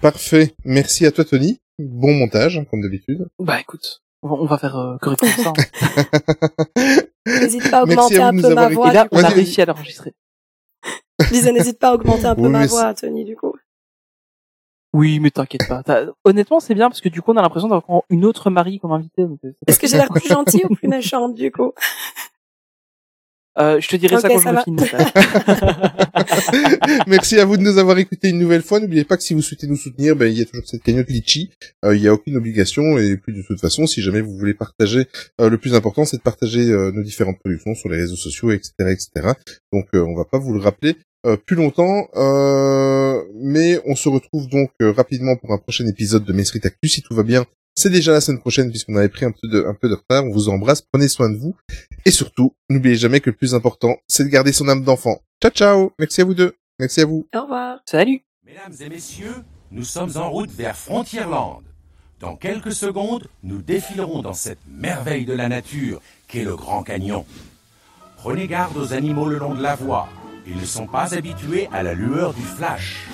Parfait. 0.00 0.54
Merci 0.64 1.06
à 1.06 1.12
toi, 1.12 1.24
Tony. 1.24 1.60
Bon 1.78 2.12
montage, 2.12 2.58
hein, 2.58 2.64
comme 2.70 2.82
d'habitude. 2.82 3.26
Bah 3.38 3.60
écoute, 3.60 4.02
on 4.22 4.44
va, 4.44 4.58
faire 4.58 4.76
euh, 4.76 4.96
correctement 4.98 5.32
ça. 5.32 5.52
N'hésite 7.26 7.70
pas 7.70 7.78
à 7.80 7.82
augmenter 7.84 8.18
à 8.18 8.28
un 8.28 8.36
peu 8.36 8.54
ma 8.54 8.68
voix. 8.68 8.90
Et 8.90 8.94
là, 8.94 9.02
du 9.04 9.08
on 9.12 9.24
a 9.24 9.28
réussi 9.28 9.60
à 9.62 9.66
l'enregistrer. 9.66 10.14
Je 11.20 11.28
disais, 11.30 11.52
n'hésite 11.52 11.78
pas 11.78 11.90
à 11.90 11.94
augmenter 11.94 12.26
un 12.26 12.34
peu 12.34 12.42
Oui, 12.42 12.48
ma 12.48 12.60
mais 12.60 12.66
voix, 12.66 12.94
Tony, 12.94 13.24
du 13.24 13.36
coup. 13.36 13.54
Oui, 14.92 15.20
mais 15.20 15.30
t'inquiète 15.30 15.66
pas. 15.68 15.82
T'as- 15.82 16.06
Honnêtement, 16.24 16.60
c'est 16.60 16.74
bien 16.74 16.88
parce 16.88 17.00
que 17.00 17.08
du 17.08 17.22
coup, 17.22 17.32
on 17.32 17.36
a 17.36 17.42
l'impression 17.42 17.68
d'avoir 17.68 18.02
une 18.10 18.24
autre 18.24 18.50
Marie 18.50 18.78
comme 18.78 18.92
invitée. 18.92 19.24
donc, 19.24 19.38
euh, 19.44 19.52
Est-ce 19.66 19.78
que 19.78 19.86
j'ai 19.86 19.96
l'air 19.96 20.08
plus 20.08 20.28
gentille 20.28 20.64
ou 20.68 20.74
plus 20.74 20.88
méchante, 20.88 21.34
du 21.34 21.50
coup? 21.50 21.72
Euh, 23.58 23.80
je 23.80 23.88
te 23.88 23.96
dirai 23.96 24.18
ça 24.20 24.28
quand 24.28 24.38
ça 24.38 24.50
je 24.50 24.54
va. 24.54 24.64
me 24.66 24.84
filme. 24.84 25.02
Merci 27.06 27.38
à 27.38 27.44
vous 27.44 27.56
de 27.56 27.62
nous 27.62 27.78
avoir 27.78 27.98
écoutés 27.98 28.30
une 28.30 28.38
nouvelle 28.38 28.62
fois. 28.62 28.80
N'oubliez 28.80 29.04
pas 29.04 29.16
que 29.16 29.22
si 29.22 29.34
vous 29.34 29.42
souhaitez 29.42 29.66
nous 29.66 29.76
soutenir, 29.76 30.16
ben, 30.16 30.26
il 30.26 30.38
y 30.38 30.42
a 30.42 30.44
toujours 30.44 30.66
cette 30.66 30.82
cagnotte 30.82 31.10
Litchi. 31.10 31.50
Euh, 31.84 31.94
il 31.94 32.00
n'y 32.00 32.08
a 32.08 32.14
aucune 32.14 32.36
obligation 32.36 32.98
et 32.98 33.16
puis 33.16 33.34
de 33.34 33.42
toute 33.42 33.60
façon, 33.60 33.86
si 33.86 34.00
jamais 34.00 34.20
vous 34.20 34.36
voulez 34.36 34.54
partager, 34.54 35.06
euh, 35.40 35.50
le 35.50 35.58
plus 35.58 35.74
important, 35.74 36.04
c'est 36.04 36.16
de 36.16 36.22
partager 36.22 36.70
euh, 36.70 36.92
nos 36.92 37.02
différentes 37.02 37.38
productions 37.40 37.74
sur 37.74 37.88
les 37.88 37.98
réseaux 37.98 38.16
sociaux, 38.16 38.50
etc., 38.50 38.72
etc. 38.80 39.32
Donc, 39.72 39.86
euh, 39.94 40.00
on 40.00 40.14
va 40.14 40.24
pas 40.24 40.38
vous 40.38 40.54
le 40.54 40.60
rappeler 40.60 40.96
euh, 41.24 41.36
plus 41.36 41.54
longtemps, 41.54 42.08
euh, 42.16 43.22
mais 43.36 43.80
on 43.86 43.94
se 43.94 44.08
retrouve 44.08 44.48
donc 44.48 44.70
euh, 44.82 44.90
rapidement 44.90 45.36
pour 45.36 45.52
un 45.52 45.58
prochain 45.58 45.86
épisode 45.86 46.24
de 46.24 46.42
Street 46.42 46.60
Actu. 46.64 46.88
Si 46.88 47.00
tout 47.00 47.14
va 47.14 47.22
bien, 47.22 47.46
c'est 47.74 47.90
déjà 47.90 48.12
la 48.12 48.20
semaine 48.20 48.40
prochaine 48.40 48.70
puisqu'on 48.70 48.96
avait 48.96 49.08
pris 49.08 49.24
un 49.24 49.32
peu 49.32 49.48
de 49.48 49.64
un 49.64 49.74
peu 49.74 49.88
de 49.88 49.94
retard. 49.94 50.24
On 50.24 50.30
vous 50.30 50.48
embrasse, 50.48 50.82
prenez 50.82 51.08
soin 51.08 51.30
de 51.30 51.36
vous 51.36 51.56
et 52.04 52.10
surtout, 52.10 52.54
n'oubliez 52.68 52.96
jamais 52.96 53.20
que 53.20 53.30
le 53.30 53.36
plus 53.36 53.54
important, 53.54 53.96
c'est 54.06 54.24
de 54.24 54.28
garder 54.28 54.52
son 54.52 54.68
âme 54.68 54.84
d'enfant. 54.84 55.20
Ciao 55.42 55.50
ciao, 55.50 55.92
merci 55.98 56.20
à 56.20 56.24
vous 56.24 56.34
deux, 56.34 56.54
merci 56.78 57.00
à 57.00 57.06
vous. 57.06 57.26
Au 57.34 57.42
revoir. 57.42 57.80
Salut. 57.86 58.22
Mesdames 58.44 58.74
et 58.80 58.88
messieurs, 58.88 59.34
nous 59.70 59.84
sommes 59.84 60.16
en 60.16 60.30
route 60.30 60.50
vers 60.50 60.76
Frontierland. 60.76 61.62
Dans 62.20 62.36
quelques 62.36 62.72
secondes, 62.72 63.26
nous 63.42 63.62
défilerons 63.62 64.22
dans 64.22 64.32
cette 64.32 64.60
merveille 64.68 65.24
de 65.24 65.32
la 65.32 65.48
nature 65.48 66.00
qu'est 66.28 66.44
le 66.44 66.54
Grand 66.54 66.82
Canyon. 66.82 67.24
Prenez 68.16 68.46
garde 68.46 68.76
aux 68.76 68.92
animaux 68.92 69.28
le 69.28 69.38
long 69.38 69.54
de 69.54 69.62
la 69.62 69.74
voie. 69.74 70.08
Ils 70.46 70.56
ne 70.56 70.64
sont 70.64 70.86
pas 70.86 71.14
habitués 71.14 71.68
à 71.72 71.82
la 71.82 71.94
lueur 71.94 72.34
du 72.34 72.42
flash. 72.42 73.08